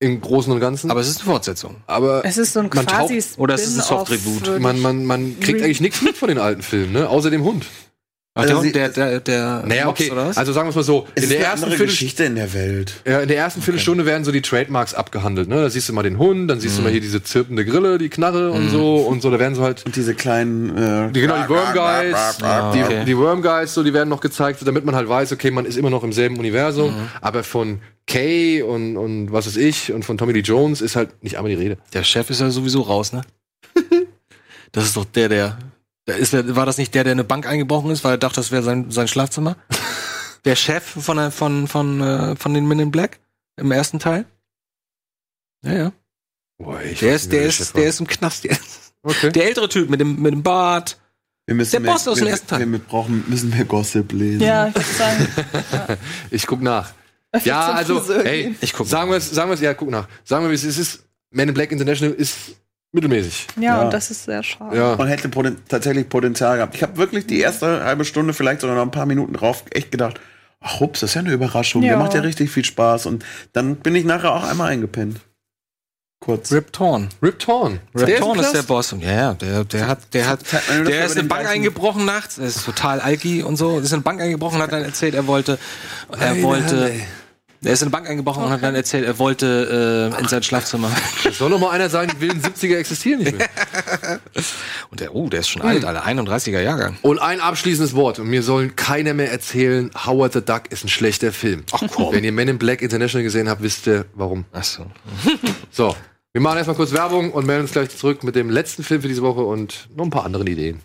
im 0.00 0.20
Großen 0.22 0.50
und 0.50 0.60
Ganzen. 0.60 0.90
Aber 0.90 1.00
es 1.00 1.08
ist 1.08 1.18
eine 1.18 1.26
Fortsetzung. 1.26 1.76
Aber 1.86 2.24
es 2.24 2.38
ist 2.38 2.54
so 2.54 2.60
ein 2.60 2.70
man 2.74 2.86
quasi 2.86 3.18
taucht- 3.20 3.38
oder 3.38 3.54
es 3.54 3.66
ist 3.66 3.76
ein 3.76 3.82
Soft-Reboot. 3.82 4.58
man, 4.60 4.80
man, 4.80 5.04
man 5.04 5.38
kriegt 5.38 5.62
eigentlich 5.62 5.80
nichts 5.82 6.00
mit 6.02 6.16
von 6.16 6.28
den 6.28 6.38
alten 6.38 6.62
Filmen, 6.62 6.92
ne? 6.92 7.08
Außer 7.08 7.30
dem 7.30 7.44
Hund. 7.44 7.66
Ach, 8.34 8.44
Also 8.44 8.62
der, 8.62 8.88
der, 8.88 8.88
der, 8.88 9.20
der 9.20 9.62
Naja, 9.66 9.88
okay. 9.88 10.10
oder 10.10 10.28
was? 10.28 10.38
Also 10.38 10.54
sagen 10.54 10.66
wir 10.66 10.70
es 10.70 10.76
mal 10.76 10.82
so, 10.82 11.06
es 11.14 11.24
in 11.24 11.30
ist 11.30 11.32
der 11.32 11.38
eine 11.40 11.46
ersten 11.48 11.64
andere 11.66 11.84
Geschichte 11.84 12.24
in 12.24 12.34
der 12.34 12.54
Welt. 12.54 12.94
Ja, 13.06 13.20
in 13.20 13.28
der 13.28 13.36
ersten 13.36 13.60
Viertelstunde 13.60 14.06
werden 14.06 14.24
so 14.24 14.32
die 14.32 14.40
Trademarks 14.40 14.94
abgehandelt. 14.94 15.48
Ne? 15.48 15.56
Da 15.56 15.68
siehst 15.68 15.90
du 15.90 15.92
mal 15.92 16.02
den 16.02 16.16
Hund, 16.16 16.48
dann 16.48 16.58
siehst 16.58 16.78
du 16.78 16.82
mal 16.82 16.90
hier 16.90 17.02
diese 17.02 17.22
zirpende 17.22 17.66
Grille, 17.66 17.98
die 17.98 18.08
Knarre 18.08 18.50
und 18.52 18.70
so 18.70 18.96
und 18.96 19.20
so. 19.20 19.30
Da 19.30 19.38
werden 19.38 19.54
so 19.54 19.62
halt 19.62 19.84
Und 19.84 19.96
diese 19.96 20.14
kleinen, 20.14 20.74
äh, 20.76 21.12
die, 21.12 21.20
genau, 21.20 21.42
die 21.42 21.48
Worm 21.50 21.74
Guys, 21.74 22.42
Ah, 22.42 22.72
die, 22.72 22.82
okay. 22.82 23.04
die 23.04 23.18
Worm 23.18 23.42
Guys, 23.42 23.74
so, 23.74 23.82
die 23.82 23.92
werden 23.92 24.08
noch 24.08 24.22
gezeigt, 24.22 24.60
so, 24.60 24.64
damit 24.64 24.86
man 24.86 24.94
halt 24.94 25.10
weiß, 25.10 25.32
okay, 25.32 25.50
man 25.50 25.66
ist 25.66 25.76
immer 25.76 25.90
noch 25.90 26.02
im 26.02 26.14
selben 26.14 26.38
Universum. 26.38 26.90
Mhm. 26.94 27.08
Aber 27.20 27.44
von 27.44 27.80
Kay 28.06 28.62
und, 28.62 28.96
und 28.96 29.30
was 29.30 29.46
weiß 29.46 29.56
ich 29.58 29.92
und 29.92 30.06
von 30.06 30.16
Tommy 30.16 30.32
Lee 30.32 30.40
Jones 30.40 30.80
ist 30.80 30.96
halt 30.96 31.22
nicht 31.22 31.36
einmal 31.36 31.50
die 31.50 31.58
Rede. 31.58 31.76
Der 31.92 32.02
Chef 32.02 32.30
ist 32.30 32.40
ja 32.40 32.48
sowieso 32.48 32.80
raus, 32.80 33.12
ne? 33.12 33.20
das 34.72 34.84
ist 34.84 34.96
doch 34.96 35.04
der, 35.04 35.28
der. 35.28 35.58
Der 36.06 36.16
ist 36.16 36.32
war 36.56 36.66
das 36.66 36.78
nicht 36.78 36.94
der, 36.94 37.04
der 37.04 37.12
in 37.12 37.18
eine 37.20 37.24
Bank 37.28 37.46
eingebrochen 37.46 37.90
ist, 37.90 38.04
weil 38.04 38.14
er 38.14 38.18
dachte, 38.18 38.36
das 38.36 38.50
wäre 38.50 38.62
sein, 38.62 38.90
sein 38.90 39.08
Schlafzimmer? 39.08 39.56
der 40.44 40.56
Chef 40.56 40.82
von, 40.84 41.16
der- 41.16 41.30
von, 41.30 41.68
von, 41.68 42.00
äh, 42.00 42.36
von 42.36 42.54
den 42.54 42.66
Men 42.66 42.80
in 42.80 42.90
Black 42.90 43.20
im 43.56 43.70
ersten 43.70 43.98
Teil? 43.98 44.24
Ja, 45.64 45.72
ja. 45.72 45.92
Boah, 46.58 46.80
ich 46.82 46.98
Der 47.00 47.14
ist, 47.14 47.32
der 47.32 47.42
ist, 47.42 47.76
der 47.76 47.86
ist 47.86 48.00
im 48.00 48.06
Knast 48.06 48.44
jetzt. 48.44 48.94
okay. 49.02 49.30
Der 49.30 49.46
ältere 49.46 49.68
Typ 49.68 49.90
mit 49.90 50.00
dem, 50.00 50.20
mit 50.20 50.32
dem 50.32 50.42
Bart. 50.42 50.98
Wir 51.46 51.54
müssen 51.56 51.72
Der 51.72 51.80
mehr, 51.80 51.92
Boss 51.92 52.06
aus 52.06 52.18
dem 52.18 52.26
wir, 52.26 52.30
ersten 52.32 52.46
Teil. 52.46 52.70
Wir 52.70 52.78
brauchen, 52.78 53.24
müssen 53.28 53.50
mehr 53.50 53.64
Gossip 53.64 54.12
lesen. 54.12 54.42
Ja, 54.42 54.68
ich 54.68 54.74
würde 54.74 54.88
sagen. 54.92 55.98
Ich 56.30 56.46
guck 56.46 56.60
nach. 56.62 56.92
Ja, 57.44 57.66
zum 57.84 57.96
also, 57.98 58.14
hey. 58.22 58.54
Ich 58.60 58.72
guck 58.72 58.86
sagen 58.86 59.10
wir 59.10 59.16
es, 59.16 59.30
sagen 59.30 59.50
wir 59.50 59.54
es, 59.54 59.60
ja, 59.60 59.74
guck 59.74 59.90
nach. 59.90 60.06
Sagen 60.24 60.46
wir 60.46 60.52
es, 60.52 60.62
es 60.64 60.78
ist, 60.78 61.04
Men 61.30 61.48
in 61.48 61.54
Black 61.54 61.72
International 61.72 62.14
ist 62.14 62.36
mittelmäßig. 62.92 63.46
Ja, 63.56 63.62
Ja. 63.62 63.82
und 63.82 63.92
das 63.92 64.10
ist 64.10 64.24
sehr 64.24 64.42
schade. 64.42 64.76
Ja. 64.76 64.92
Und 64.94 65.06
hätte 65.08 65.28
poten 65.28 65.56
tatsächlich 65.68 66.08
Potenzial 66.08 66.56
gehabt. 66.56 66.74
Ich 66.74 66.82
habe 66.82 66.96
wirklich 66.96 67.26
die 67.26 67.40
erste 67.40 67.82
halbe 67.84 68.04
Stunde, 68.04 68.32
vielleicht 68.34 68.60
sogar 68.60 68.76
noch 68.76 68.82
ein 68.82 68.90
paar 68.90 69.06
Minuten 69.06 69.32
drauf, 69.32 69.64
echt 69.70 69.90
gedacht, 69.90 70.20
ach 70.60 70.80
ups, 70.80 71.00
das 71.00 71.10
ist 71.10 71.14
ja 71.14 71.20
eine 71.22 71.32
Überraschung. 71.32 71.82
Ja. 71.82 71.90
Der 71.90 71.98
macht 71.98 72.14
ja 72.14 72.20
richtig 72.20 72.50
viel 72.50 72.64
Spaß. 72.64 73.06
Und 73.06 73.24
dann 73.52 73.76
bin 73.76 73.94
ich 73.96 74.04
nachher 74.04 74.32
auch 74.32 74.44
einmal 74.44 74.70
eingepennt. 74.70 75.20
Kurz. 76.20 76.52
Rip 76.52 76.72
Torn. 76.72 77.08
Rip 77.20 77.40
Torn. 77.40 77.80
Rip 77.96 78.06
Der 78.06 78.20
Torn 78.20 78.38
im 78.38 78.44
ist 78.44 78.54
der? 78.54 78.62
Boss. 78.62 78.92
Und 78.92 79.02
ja, 79.02 79.10
ja, 79.10 79.34
der, 79.34 79.64
der 79.64 79.88
hat, 79.88 79.98
der 80.14 80.28
hat, 80.28 80.40
man 80.68 80.84
der 80.84 80.98
er 81.00 81.06
ist 81.06 81.12
in 81.12 81.18
eine 81.18 81.24
den 81.24 81.28
Bank 81.28 81.48
eingebrochen 81.48 82.04
nachts. 82.04 82.38
Er 82.38 82.46
ist 82.46 82.64
total 82.64 83.00
alki 83.00 83.42
und 83.42 83.56
so. 83.56 83.80
Ist 83.80 83.88
in 83.90 83.94
eine 83.94 84.02
Bank 84.02 84.20
eingebrochen, 84.20 84.60
hat 84.62 84.70
dann 84.70 84.84
erzählt, 84.84 85.14
er 85.16 85.26
wollte, 85.26 85.58
er 86.16 86.40
wollte. 86.42 86.92
Er 87.64 87.72
ist 87.72 87.82
in 87.82 87.86
eine 87.86 87.92
Bank 87.92 88.08
eingebrochen 88.08 88.44
und 88.44 88.50
hat 88.50 88.62
dann 88.62 88.74
erzählt, 88.74 89.04
er 89.04 89.18
wollte 89.18 90.10
äh, 90.16 90.20
in 90.20 90.28
sein 90.28 90.42
Schlafzimmer. 90.42 90.90
Es 91.24 91.38
soll 91.38 91.50
noch 91.50 91.60
mal 91.60 91.70
einer 91.70 91.88
sagen, 91.88 92.10
die 92.14 92.20
wilden 92.20 92.40
70er 92.40 92.76
existieren 92.76 93.20
nicht 93.20 93.36
mehr. 93.36 93.48
Und 94.90 95.00
der, 95.00 95.14
oh, 95.14 95.28
der 95.28 95.40
ist 95.40 95.48
schon 95.48 95.62
alt, 95.62 95.84
Alter, 95.84 96.04
31er 96.04 96.60
Jahrgang. 96.60 96.98
Und 97.02 97.18
ein 97.18 97.40
abschließendes 97.40 97.94
Wort. 97.94 98.18
Und 98.18 98.28
mir 98.28 98.42
sollen 98.42 98.76
keiner 98.76 99.14
mehr 99.14 99.30
erzählen, 99.30 99.90
Howard 100.06 100.32
the 100.34 100.44
Duck 100.44 100.70
ist 100.70 100.84
ein 100.84 100.88
schlechter 100.88 101.32
Film. 101.32 101.64
Ach 101.72 101.82
komm. 101.90 102.12
Wenn 102.12 102.24
ihr 102.24 102.32
Men 102.32 102.48
in 102.48 102.58
Black 102.58 102.82
International 102.82 103.22
gesehen 103.22 103.48
habt, 103.48 103.62
wisst 103.62 103.86
ihr 103.86 104.04
warum. 104.14 104.44
Ach 104.52 104.64
so. 104.64 104.86
So, 105.70 105.96
wir 106.32 106.42
machen 106.42 106.58
erstmal 106.58 106.76
kurz 106.76 106.92
Werbung 106.92 107.32
und 107.32 107.46
melden 107.46 107.62
uns 107.62 107.72
gleich 107.72 107.90
zurück 107.90 108.24
mit 108.24 108.36
dem 108.36 108.50
letzten 108.50 108.82
Film 108.82 109.00
für 109.00 109.08
diese 109.08 109.22
Woche 109.22 109.40
und 109.40 109.88
noch 109.96 110.04
ein 110.04 110.10
paar 110.10 110.24
anderen 110.24 110.46
Ideen. 110.46 110.80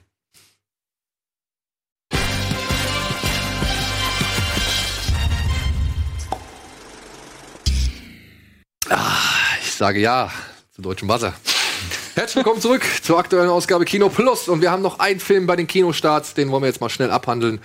Sage 9.77 9.99
ja 9.99 10.31
zu 10.71 10.81
deutschem 10.81 11.07
Wasser. 11.07 11.35
Herzlich 12.15 12.37
willkommen 12.37 12.59
zurück 12.59 12.83
zur 13.03 13.19
aktuellen 13.19 13.49
Ausgabe 13.49 13.85
Kino 13.85 14.09
Plus. 14.09 14.47
Und 14.47 14.61
wir 14.61 14.71
haben 14.71 14.81
noch 14.81 14.97
einen 14.97 15.19
Film 15.19 15.45
bei 15.45 15.55
den 15.55 15.67
Kinostarts, 15.67 16.33
den 16.33 16.49
wollen 16.49 16.63
wir 16.63 16.67
jetzt 16.67 16.81
mal 16.81 16.89
schnell 16.89 17.11
abhandeln. 17.11 17.61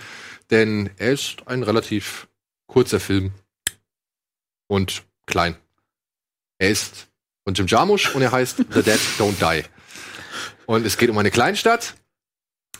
Denn 0.51 0.91
er 0.97 1.13
ist 1.13 1.37
ein 1.47 1.63
relativ 1.63 2.27
kurzer 2.67 2.99
Film 2.99 3.31
und 4.67 5.03
klein. 5.25 5.55
Er 6.59 6.69
ist 6.69 7.07
von 7.45 7.55
Jim 7.55 7.65
Jarmusch 7.65 8.13
und 8.13 8.21
er 8.21 8.31
heißt 8.31 8.57
The 8.57 8.83
Dead 8.83 8.99
Don't 9.17 9.39
Die. 9.39 9.63
Und 10.67 10.85
es 10.85 10.97
geht 10.97 11.09
um 11.09 11.17
eine 11.17 11.31
Kleinstadt, 11.31 11.95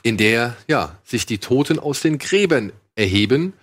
in 0.04 0.18
der 0.18 0.56
ja 0.68 1.00
sich 1.04 1.26
die 1.26 1.40
Toten 1.40 1.80
aus 1.80 2.02
den 2.02 2.20
Gräbern 2.20 2.72
erheben 2.96 3.54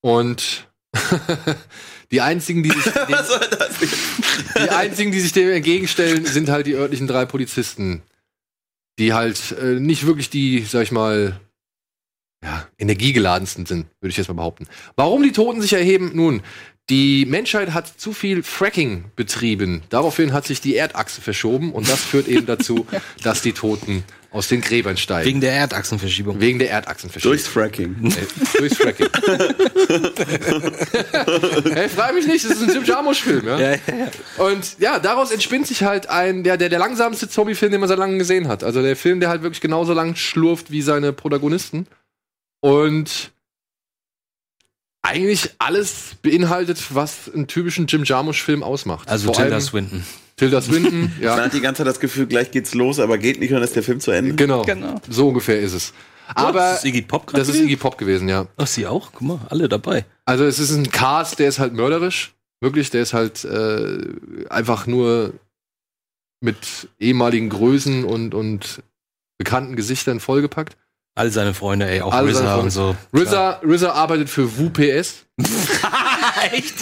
und 0.00 0.68
die 2.10 2.20
einzigen, 2.20 2.62
die 2.62 2.70
sich 2.70 2.84
dem, 2.92 3.08
Was 3.08 3.28
soll 3.28 3.40
das? 3.50 3.78
die 3.78 4.70
einzigen, 4.70 5.12
die 5.12 5.20
sich 5.20 5.32
dem 5.32 5.50
entgegenstellen, 5.50 6.24
sind 6.24 6.48
halt 6.48 6.66
die 6.66 6.74
örtlichen 6.74 7.06
drei 7.06 7.26
Polizisten, 7.26 8.02
die 8.98 9.12
halt 9.12 9.54
äh, 9.60 9.80
nicht 9.80 10.06
wirklich 10.06 10.30
die, 10.30 10.64
sag 10.64 10.82
ich 10.82 10.92
mal, 10.92 11.40
ja, 12.42 12.66
energiegeladensten 12.78 13.66
sind, 13.66 13.86
würde 14.00 14.10
ich 14.10 14.16
jetzt 14.16 14.28
mal 14.28 14.34
behaupten. 14.34 14.66
Warum 14.96 15.22
die 15.22 15.32
Toten 15.32 15.60
sich 15.60 15.72
erheben? 15.72 16.12
Nun, 16.14 16.42
die 16.88 17.26
Menschheit 17.26 17.74
hat 17.74 18.00
zu 18.00 18.12
viel 18.12 18.42
Fracking 18.42 19.10
betrieben. 19.16 19.82
Daraufhin 19.90 20.32
hat 20.32 20.46
sich 20.46 20.60
die 20.60 20.76
Erdachse 20.76 21.20
verschoben 21.20 21.72
und 21.72 21.88
das 21.88 22.02
führt 22.02 22.28
eben 22.28 22.46
dazu, 22.46 22.86
dass 23.22 23.42
die 23.42 23.52
Toten 23.52 24.04
aus 24.30 24.48
den 24.48 24.60
Gräbern 24.60 24.98
steigen. 24.98 25.26
Wegen 25.26 25.40
der 25.40 25.52
Erdachsenverschiebung. 25.52 26.40
Wegen 26.40 26.58
der 26.58 26.70
Erdachsenverschiebung. 26.70 27.32
Durchs 27.32 27.48
Fracking. 27.48 27.96
Äh, 28.06 28.10
durchs 28.58 28.76
Fracking. 28.76 29.08
hey, 31.74 31.88
frag 31.88 32.14
mich 32.14 32.26
nicht, 32.26 32.44
das 32.44 32.52
ist 32.52 32.62
ein 32.62 32.74
Jim 32.74 32.84
Jarmusch-Film, 32.84 33.46
ja? 33.46 33.58
Ja, 33.58 33.70
ja, 33.70 33.78
ja. 33.86 34.10
Und 34.44 34.78
ja, 34.78 34.98
daraus 34.98 35.30
entspinnt 35.30 35.66
sich 35.66 35.82
halt 35.82 36.10
ein, 36.10 36.44
der, 36.44 36.58
der, 36.58 36.68
der 36.68 36.78
langsamste 36.78 37.26
Zombie-Film, 37.28 37.72
den 37.72 37.80
man 37.80 37.88
seit 37.88 37.98
langem 37.98 38.18
gesehen 38.18 38.48
hat. 38.48 38.62
Also 38.62 38.82
der 38.82 38.96
Film, 38.96 39.20
der 39.20 39.30
halt 39.30 39.42
wirklich 39.42 39.62
genauso 39.62 39.94
lang 39.94 40.14
schlurft 40.14 40.70
wie 40.70 40.82
seine 40.82 41.14
Protagonisten. 41.14 41.86
Und 42.60 43.30
eigentlich 45.00 45.52
alles 45.58 46.16
beinhaltet, 46.20 46.94
was 46.94 47.32
einen 47.32 47.46
typischen 47.46 47.86
Jim 47.86 48.04
Jarmusch-Film 48.04 48.62
ausmacht. 48.62 49.08
Also 49.08 49.32
Vor 49.32 49.36
Tilda 49.36 49.58
Swinton. 49.60 50.04
Tilda 50.38 50.62
Swinton, 50.62 51.00
Man 51.16 51.22
ja. 51.22 51.36
hat 51.36 51.52
die 51.52 51.60
ganze 51.60 51.80
Zeit 51.80 51.88
das 51.88 52.00
Gefühl, 52.00 52.26
gleich 52.26 52.50
geht's 52.50 52.74
los, 52.74 53.00
aber 53.00 53.18
geht 53.18 53.40
nicht 53.40 53.50
und 53.50 53.56
dann 53.56 53.64
ist 53.64 53.76
der 53.76 53.82
Film 53.82 54.00
zu 54.00 54.10
Ende. 54.12 54.34
Genau. 54.34 54.62
Genau. 54.62 55.00
So 55.08 55.28
ungefähr 55.28 55.60
ist 55.60 55.74
es. 55.74 55.92
Aber 56.34 56.60
das 56.60 56.78
ist 56.78 56.84
Iggy 56.84 57.02
Pop 57.02 57.26
gerade 57.26 57.40
das 57.40 57.48
ist 57.48 57.54
gewesen? 57.54 57.68
Iggy 57.68 57.76
Pop 57.76 57.98
gewesen, 57.98 58.28
ja. 58.28 58.46
Ach, 58.56 58.66
sie 58.66 58.86
auch? 58.86 59.10
Guck 59.12 59.22
mal, 59.22 59.40
alle 59.48 59.68
dabei. 59.68 60.04
Also 60.24 60.44
es 60.44 60.58
ist 60.58 60.70
ein 60.72 60.90
Cast, 60.90 61.38
der 61.38 61.48
ist 61.48 61.58
halt 61.58 61.72
mörderisch. 61.74 62.34
Wirklich, 62.60 62.90
der 62.90 63.02
ist 63.02 63.14
halt 63.14 63.44
äh, 63.44 63.98
einfach 64.48 64.86
nur 64.86 65.32
mit 66.40 66.88
ehemaligen 66.98 67.48
Größen 67.48 68.04
und, 68.04 68.34
und 68.34 68.82
bekannten 69.38 69.76
Gesichtern 69.76 70.20
vollgepackt. 70.20 70.76
All 71.14 71.32
seine 71.32 71.54
Freunde, 71.54 71.88
ey, 71.88 72.00
auch 72.00 72.12
seine 72.12 72.30
RZA 72.30 72.54
und 72.56 72.70
so. 72.70 72.96
RZA, 73.16 73.60
RZA 73.64 73.90
arbeitet 73.90 74.28
für 74.28 74.58
WPS. 74.58 75.24
Echt? 76.52 76.74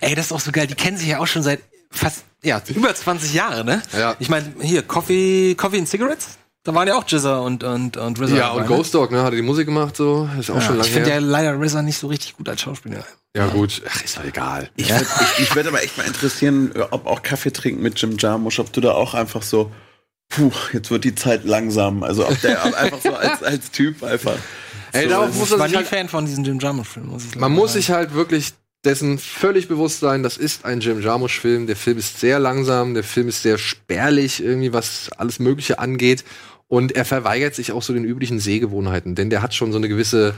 Ey, 0.00 0.16
das 0.16 0.26
ist 0.26 0.32
auch 0.32 0.40
so 0.40 0.50
geil. 0.50 0.66
Die 0.66 0.74
kennen 0.74 0.96
sich 0.96 1.08
ja 1.08 1.18
auch 1.20 1.28
schon 1.28 1.42
seit 1.42 1.60
fast, 1.90 2.24
ja, 2.42 2.62
über 2.68 2.94
20 2.94 3.34
Jahre, 3.34 3.64
ne? 3.64 3.82
Ja. 3.96 4.16
Ich 4.18 4.28
meine, 4.28 4.52
hier, 4.60 4.82
Coffee, 4.82 5.54
Coffee 5.54 5.78
and 5.78 5.88
Cigarettes? 5.88 6.38
Da 6.64 6.74
waren 6.74 6.86
ja 6.86 6.96
auch 6.96 7.04
Jizza 7.08 7.38
und, 7.38 7.64
und, 7.64 7.96
und 7.96 8.20
RZA. 8.20 8.34
Ja, 8.34 8.48
dabei, 8.48 8.56
und 8.56 8.68
ne? 8.68 8.76
Ghost 8.76 8.94
Dog, 8.94 9.10
ne, 9.10 9.22
hat 9.22 9.32
er 9.32 9.36
die 9.36 9.42
Musik 9.42 9.66
gemacht, 9.66 9.96
so. 9.96 10.28
Ist 10.38 10.50
auch 10.50 10.60
schon 10.60 10.62
Ja, 10.62 10.68
lange 10.70 10.86
ich 10.86 10.92
finde 10.92 11.10
ja 11.10 11.18
leider 11.18 11.58
RZA 11.58 11.82
nicht 11.82 11.98
so 11.98 12.08
richtig 12.08 12.36
gut 12.36 12.48
als 12.48 12.60
Schauspieler. 12.60 13.04
Ja, 13.34 13.46
gut. 13.46 13.80
Ach, 13.88 14.04
ist 14.04 14.16
doch 14.18 14.24
egal. 14.24 14.68
Ich 14.76 14.90
würde 14.90 15.06
ich, 15.20 15.44
ich 15.44 15.54
würd 15.54 15.66
aber 15.66 15.82
echt 15.82 15.96
mal 15.96 16.06
interessieren, 16.06 16.72
ob 16.90 17.06
auch 17.06 17.22
Kaffee 17.22 17.52
trinken 17.52 17.82
mit 17.82 17.98
Jim 18.00 18.16
Jarmusch, 18.18 18.58
ob 18.58 18.72
du 18.72 18.80
da 18.80 18.92
auch 18.92 19.14
einfach 19.14 19.42
so, 19.42 19.72
puh, 20.28 20.50
jetzt 20.72 20.90
wird 20.90 21.04
die 21.04 21.14
Zeit 21.14 21.44
langsam. 21.44 22.02
Also 22.02 22.26
ob 22.28 22.40
der 22.40 22.62
einfach 22.76 23.00
so 23.00 23.14
als, 23.14 23.42
als 23.42 23.70
Typ 23.70 24.02
einfach. 24.02 24.36
Ey, 24.92 25.04
so 25.04 25.10
darauf 25.10 25.34
muss 25.34 25.44
Ich 25.44 25.50
man 25.52 25.60
war 25.60 25.68
sich 25.68 25.76
nie 25.76 25.84
halt, 25.84 25.88
Fan 25.88 26.08
von 26.08 26.26
diesen 26.26 26.44
Jim 26.44 26.58
Jarmusch-Filmen, 26.58 27.10
muss 27.10 27.24
ich 27.26 27.36
man 27.36 27.52
muss 27.52 27.72
sagen. 27.72 27.80
sich 27.82 27.90
halt 27.90 28.14
wirklich 28.14 28.52
dessen 28.88 29.18
völlig 29.18 29.68
bewusst 29.68 30.00
sein, 30.00 30.22
das 30.22 30.36
ist 30.36 30.64
ein 30.64 30.80
Jim 30.80 31.00
Jarmusch-Film. 31.00 31.66
Der 31.66 31.76
Film 31.76 31.98
ist 31.98 32.18
sehr 32.18 32.38
langsam, 32.40 32.94
der 32.94 33.04
Film 33.04 33.28
ist 33.28 33.42
sehr 33.42 33.58
spärlich, 33.58 34.42
irgendwie, 34.42 34.72
was 34.72 35.10
alles 35.16 35.38
Mögliche 35.38 35.78
angeht. 35.78 36.24
Und 36.66 36.92
er 36.92 37.04
verweigert 37.04 37.54
sich 37.54 37.72
auch 37.72 37.82
so 37.82 37.92
den 37.92 38.04
üblichen 38.04 38.40
Sehgewohnheiten, 38.40 39.14
denn 39.14 39.30
der 39.30 39.42
hat 39.42 39.54
schon 39.54 39.72
so 39.72 39.78
eine 39.78 39.88
gewisse, 39.88 40.34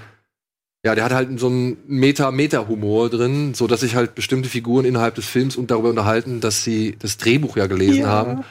ja, 0.85 0.95
der 0.95 1.05
hat 1.05 1.13
halt 1.13 1.41
so 1.41 1.47
einen 1.49 1.77
Meta-Meta-Humor 1.87 3.09
drin, 3.11 3.55
so 3.55 3.67
dass 3.67 3.81
sich 3.81 3.95
halt 3.95 4.15
bestimmte 4.15 4.49
Figuren 4.49 4.85
innerhalb 4.85 5.15
des 5.15 5.27
Films 5.27 5.57
und 5.57 5.71
darüber 5.71 5.91
unterhalten, 5.91 6.41
dass 6.41 6.63
sie 6.65 6.97
das 6.99 7.17
Drehbuch 7.19 7.57
ja 7.57 7.67
gelesen 7.67 8.03
Ja. 8.03 8.09
haben. 8.09 8.45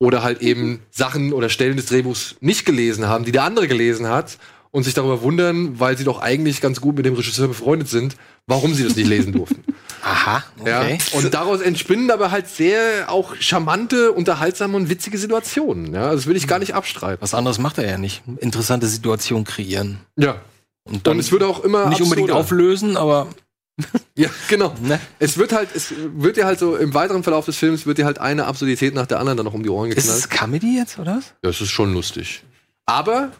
Oder 0.00 0.22
halt 0.22 0.42
eben 0.42 0.80
Sachen 0.90 1.32
oder 1.32 1.48
Stellen 1.48 1.76
des 1.76 1.86
Drehbuchs 1.86 2.36
nicht 2.40 2.66
gelesen 2.66 3.06
haben, 3.08 3.24
die 3.24 3.32
der 3.32 3.44
andere 3.44 3.68
gelesen 3.68 4.08
hat 4.08 4.38
und 4.74 4.82
sich 4.82 4.92
darüber 4.92 5.22
wundern, 5.22 5.78
weil 5.78 5.96
sie 5.96 6.02
doch 6.02 6.20
eigentlich 6.20 6.60
ganz 6.60 6.80
gut 6.80 6.96
mit 6.96 7.06
dem 7.06 7.14
Regisseur 7.14 7.46
befreundet 7.46 7.88
sind, 7.88 8.16
warum 8.48 8.74
sie 8.74 8.82
das 8.82 8.96
nicht 8.96 9.06
lesen 9.06 9.32
durften. 9.38 9.62
Aha, 10.02 10.42
okay. 10.58 10.98
Ja? 11.12 11.18
Und 11.18 11.32
daraus 11.32 11.60
entspinnen 11.60 12.10
aber 12.10 12.32
halt 12.32 12.48
sehr 12.48 13.08
auch 13.08 13.36
charmante, 13.38 14.10
unterhaltsame 14.10 14.76
und 14.76 14.90
witzige 14.90 15.16
Situationen. 15.16 15.94
Ja? 15.94 16.06
Also 16.06 16.16
das 16.16 16.26
will 16.26 16.34
ich 16.34 16.48
gar 16.48 16.58
nicht 16.58 16.74
abstreiten. 16.74 17.22
Was 17.22 17.34
anderes 17.34 17.58
macht 17.58 17.78
er 17.78 17.88
ja 17.88 17.98
nicht. 17.98 18.24
Interessante 18.40 18.88
Situation 18.88 19.44
kreieren. 19.44 20.00
Ja. 20.16 20.40
Und 20.82 21.06
dann 21.06 21.12
Und 21.14 21.20
es 21.20 21.30
wird 21.30 21.44
auch 21.44 21.62
immer 21.62 21.88
nicht 21.88 22.02
unbedingt 22.02 22.30
absurder. 22.30 22.40
auflösen, 22.40 22.96
aber 22.96 23.28
Ja, 24.16 24.28
genau. 24.48 24.74
Ne? 24.82 24.98
Es 25.20 25.38
wird 25.38 25.52
halt, 25.52 25.68
es 25.72 25.94
wird 26.16 26.36
dir 26.36 26.46
halt 26.46 26.58
so 26.58 26.74
im 26.76 26.94
weiteren 26.94 27.22
Verlauf 27.22 27.44
des 27.44 27.56
Films 27.56 27.86
wird 27.86 27.98
dir 27.98 28.06
halt 28.06 28.18
eine 28.18 28.46
Absurdität 28.46 28.92
nach 28.94 29.06
der 29.06 29.20
anderen 29.20 29.36
dann 29.36 29.46
noch 29.46 29.54
um 29.54 29.62
die 29.62 29.68
Ohren 29.70 29.88
ist 29.90 29.96
geknallt. 29.96 30.18
es 30.18 30.28
Comedy 30.28 30.76
jetzt, 30.78 30.98
oder? 30.98 31.18
was? 31.18 31.32
Ja, 31.44 31.50
es 31.50 31.60
ist 31.60 31.70
schon 31.70 31.94
lustig. 31.94 32.42
Aber 32.86 33.30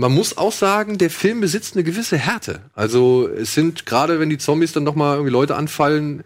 man 0.00 0.12
muss 0.12 0.38
auch 0.38 0.52
sagen, 0.52 0.96
der 0.96 1.10
Film 1.10 1.42
besitzt 1.42 1.74
eine 1.74 1.84
gewisse 1.84 2.16
Härte. 2.16 2.62
Also 2.72 3.28
es 3.28 3.52
sind 3.52 3.84
gerade, 3.84 4.18
wenn 4.18 4.30
die 4.30 4.38
Zombies 4.38 4.72
dann 4.72 4.82
noch 4.82 4.94
mal 4.94 5.12
irgendwie 5.14 5.30
Leute 5.30 5.56
anfallen, 5.56 6.24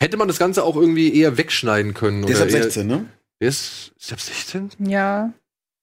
hätte 0.00 0.16
man 0.16 0.26
das 0.26 0.40
Ganze 0.40 0.64
auch 0.64 0.74
irgendwie 0.74 1.14
eher 1.14 1.38
wegschneiden 1.38 1.94
können. 1.94 2.26
Der 2.26 2.34
ist 2.34 2.42
ab 2.42 2.48
eher- 2.48 2.64
16, 2.64 2.86
ne? 2.88 3.06
Der 3.40 3.48
ist, 3.48 3.92
ist 3.96 4.12
ab 4.12 4.20
16? 4.20 4.70
Ja, 4.80 5.32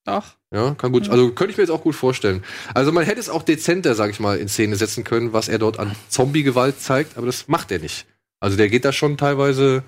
doch. 0.03 0.35
Ja, 0.53 0.73
kann 0.73 0.91
gut. 0.91 1.09
Also 1.09 1.31
könnte 1.31 1.51
ich 1.51 1.57
mir 1.57 1.63
jetzt 1.63 1.71
auch 1.71 1.81
gut 1.81 1.95
vorstellen. 1.95 2.43
Also 2.73 2.91
man 2.91 3.05
hätte 3.05 3.21
es 3.21 3.29
auch 3.29 3.43
dezenter, 3.43 3.95
sag 3.95 4.09
ich 4.09 4.19
mal, 4.19 4.37
in 4.37 4.49
Szene 4.49 4.75
setzen 4.75 5.05
können, 5.05 5.31
was 5.31 5.47
er 5.47 5.59
dort 5.59 5.79
an 5.79 5.95
Zombie-Gewalt 6.09 6.81
zeigt, 6.81 7.15
aber 7.17 7.25
das 7.25 7.47
macht 7.47 7.71
er 7.71 7.79
nicht. 7.79 8.05
Also 8.41 8.57
der 8.57 8.67
geht 8.67 8.83
da 8.83 8.91
schon 8.91 9.17
teilweise 9.17 9.83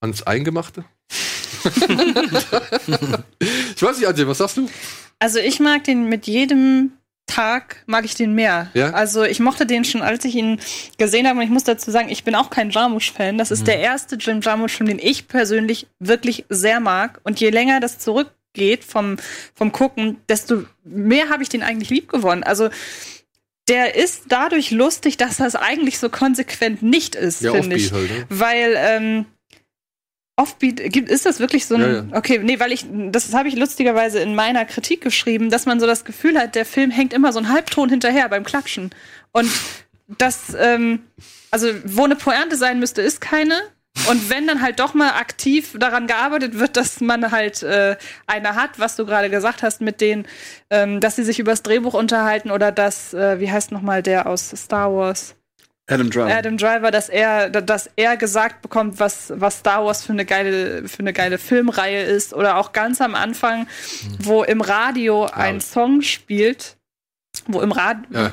ans 0.00 0.22
Eingemachte. 0.22 0.84
ich 1.64 1.82
weiß 3.82 3.98
nicht, 3.98 4.06
Antje, 4.06 4.28
was 4.28 4.38
sagst 4.38 4.58
du? 4.58 4.68
Also 5.18 5.38
ich 5.38 5.60
mag 5.60 5.84
den 5.84 6.08
mit 6.08 6.26
jedem 6.26 6.92
Tag 7.26 7.82
mag 7.86 8.04
ich 8.04 8.14
den 8.14 8.34
mehr. 8.34 8.70
Ja? 8.74 8.90
Also 8.90 9.24
ich 9.24 9.40
mochte 9.40 9.66
den 9.66 9.84
schon, 9.84 10.00
als 10.02 10.24
ich 10.24 10.34
ihn 10.36 10.60
gesehen 10.96 11.26
habe. 11.26 11.38
Und 11.38 11.44
ich 11.44 11.50
muss 11.50 11.64
dazu 11.64 11.90
sagen, 11.90 12.08
ich 12.08 12.22
bin 12.22 12.34
auch 12.36 12.50
kein 12.50 12.70
Jarmusch-Fan. 12.70 13.36
Das 13.36 13.50
ist 13.50 13.60
Mhm. 13.62 13.64
der 13.66 13.78
erste 13.80 14.16
Jim 14.16 14.40
Jarmusch-Film, 14.40 14.88
den 14.88 14.98
ich 15.00 15.26
persönlich 15.26 15.88
wirklich 15.98 16.44
sehr 16.48 16.78
mag. 16.80 17.20
Und 17.24 17.40
je 17.40 17.50
länger 17.50 17.80
das 17.80 17.98
zurückgeht 17.98 18.84
vom, 18.84 19.16
vom 19.54 19.72
Gucken, 19.72 20.18
desto 20.28 20.64
mehr 20.84 21.28
habe 21.28 21.42
ich 21.42 21.48
den 21.48 21.62
eigentlich 21.62 21.90
lieb 21.90 22.08
gewonnen. 22.08 22.44
Also 22.44 22.68
der 23.68 23.96
ist 23.96 24.24
dadurch 24.28 24.70
lustig, 24.70 25.16
dass 25.16 25.38
das 25.38 25.56
eigentlich 25.56 25.98
so 25.98 26.08
konsequent 26.08 26.82
nicht 26.82 27.16
ist, 27.16 27.40
Ja, 27.42 27.52
finde 27.52 27.74
ich. 27.76 27.90
Halt, 27.90 28.08
ne? 28.08 28.26
Weil 28.28 28.74
ähm, 28.76 29.24
Offbeat 30.36 30.80
ist 30.80 31.24
das 31.24 31.40
wirklich 31.40 31.66
so 31.66 31.76
ein 31.76 31.80
Ja, 31.80 31.92
ja. 31.92 32.04
okay 32.12 32.40
nee 32.42 32.60
weil 32.60 32.72
ich 32.72 32.84
das 32.90 33.32
habe 33.32 33.48
ich 33.48 33.56
lustigerweise 33.56 34.20
in 34.20 34.34
meiner 34.34 34.64
Kritik 34.64 35.00
geschrieben 35.00 35.50
dass 35.50 35.66
man 35.66 35.80
so 35.80 35.86
das 35.86 36.04
Gefühl 36.04 36.38
hat 36.38 36.54
der 36.54 36.66
Film 36.66 36.90
hängt 36.90 37.12
immer 37.12 37.32
so 37.32 37.38
ein 37.38 37.48
Halbton 37.48 37.88
hinterher 37.88 38.28
beim 38.28 38.44
Klatschen 38.44 38.90
und 39.32 39.50
das 40.18 40.54
ähm, 40.58 41.00
also 41.50 41.68
wo 41.84 42.04
eine 42.04 42.16
Pointe 42.16 42.56
sein 42.56 42.78
müsste 42.78 43.02
ist 43.02 43.20
keine 43.20 43.54
und 44.10 44.30
wenn 44.30 44.46
dann 44.46 44.62
halt 44.62 44.78
doch 44.78 44.94
mal 44.94 45.10
aktiv 45.14 45.74
daran 45.78 46.06
gearbeitet 46.06 46.58
wird, 46.58 46.76
dass 46.76 47.00
man 47.00 47.32
halt 47.32 47.62
äh, 47.62 47.96
eine 48.26 48.54
hat, 48.54 48.78
was 48.78 48.94
du 48.94 49.04
gerade 49.04 49.30
gesagt 49.30 49.62
hast, 49.62 49.80
mit 49.80 50.00
denen, 50.00 50.26
ähm, 50.70 51.00
dass 51.00 51.16
sie 51.16 51.24
sich 51.24 51.40
übers 51.40 51.62
Drehbuch 51.62 51.94
unterhalten 51.94 52.50
oder 52.50 52.70
dass, 52.70 53.14
äh, 53.14 53.40
wie 53.40 53.50
heißt 53.50 53.72
nochmal 53.72 54.02
der 54.02 54.26
aus 54.28 54.50
Star 54.50 54.94
Wars? 54.94 55.34
Adam 55.88 56.10
Driver. 56.10 56.36
Adam 56.36 56.56
Driver, 56.56 56.90
dass 56.90 57.08
er, 57.08 57.48
dass 57.48 57.88
er 57.94 58.16
gesagt 58.16 58.62
bekommt, 58.62 58.98
was, 58.98 59.32
was 59.36 59.60
Star 59.60 59.84
Wars 59.84 60.04
für 60.04 60.12
eine 60.12 60.24
geile, 60.24 60.88
für 60.88 61.00
eine 61.00 61.12
geile 61.12 61.38
Filmreihe 61.38 62.02
ist. 62.02 62.34
Oder 62.34 62.56
auch 62.56 62.72
ganz 62.72 63.00
am 63.00 63.14
Anfang, 63.14 63.68
wo 64.18 64.42
im 64.42 64.60
Radio 64.60 65.26
ein 65.26 65.60
Song 65.60 66.02
spielt, 66.02 66.76
wo 67.46 67.60
im 67.60 67.70
Radio. 67.70 68.04
Ja. 68.10 68.32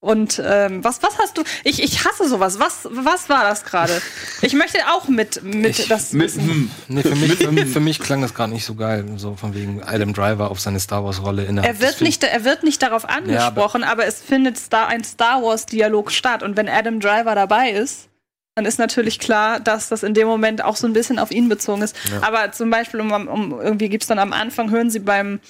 Und 0.00 0.40
ähm, 0.44 0.84
was, 0.84 1.02
was 1.02 1.18
hast 1.18 1.38
du? 1.38 1.42
Ich, 1.64 1.82
ich 1.82 2.04
hasse 2.04 2.28
sowas. 2.28 2.58
Was, 2.60 2.86
was 2.90 3.28
war 3.28 3.42
das 3.42 3.64
gerade? 3.64 4.00
Ich 4.42 4.52
möchte 4.52 4.78
auch 4.92 5.08
mit, 5.08 5.42
mit 5.42 5.78
Ich- 5.78 5.88
das 5.88 6.12
Mit, 6.12 6.32
hm. 6.32 6.70
Nee, 6.88 7.02
für 7.02 7.14
mich, 7.16 7.34
für, 7.36 7.50
mich- 7.50 7.66
für 7.72 7.80
mich 7.80 7.98
klang 7.98 8.20
das 8.22 8.34
gerade 8.34 8.52
nicht 8.52 8.64
so 8.66 8.74
geil, 8.74 9.04
so 9.16 9.34
von 9.34 9.54
wegen 9.54 9.82
Adam 9.82 10.12
Driver 10.12 10.50
auf 10.50 10.60
seine 10.60 10.78
Star 10.80 11.02
Wars 11.04 11.22
Rolle 11.22 11.44
innerhalb 11.44 11.74
Er 11.74 11.80
wird, 11.80 12.02
nicht, 12.02 12.22
er 12.22 12.44
wird 12.44 12.62
nicht 12.62 12.82
darauf 12.82 13.08
angesprochen, 13.08 13.82
aber, 13.84 14.06
es 14.06 14.20
findet 14.20 14.58
Star, 14.58 14.86
ein 14.88 15.02
Star 15.02 15.42
Wars-Dialog 15.42 16.12
statt. 16.12 16.42
Und 16.42 16.56
wenn 16.56 16.68
Adam 16.68 17.00
Driver 17.00 17.34
dabei 17.34 17.70
ist, 17.70 18.08
dann 18.56 18.64
ist 18.64 18.78
natürlich 18.78 19.18
klar, 19.18 19.60
dass 19.60 19.90
das 19.90 20.02
in 20.02 20.14
dem 20.14 20.26
Moment 20.26 20.64
auch 20.64 20.76
so 20.76 20.86
ein 20.86 20.94
bisschen 20.94 21.18
auf 21.18 21.30
ihn 21.30 21.50
bezogen 21.50 21.82
ist. 21.82 21.94
Aber 22.22 22.52
zum 22.52 22.70
Beispiel, 22.70 23.00
um, 23.00 23.12
um 23.12 23.60
irgendwie 23.60 23.90
gibt's 23.90 24.06
dann 24.06 24.18
am 24.18 24.32
Anfang, 24.32 24.70
hören 24.70 24.88
sie 24.88 24.98
beim, 24.98 25.40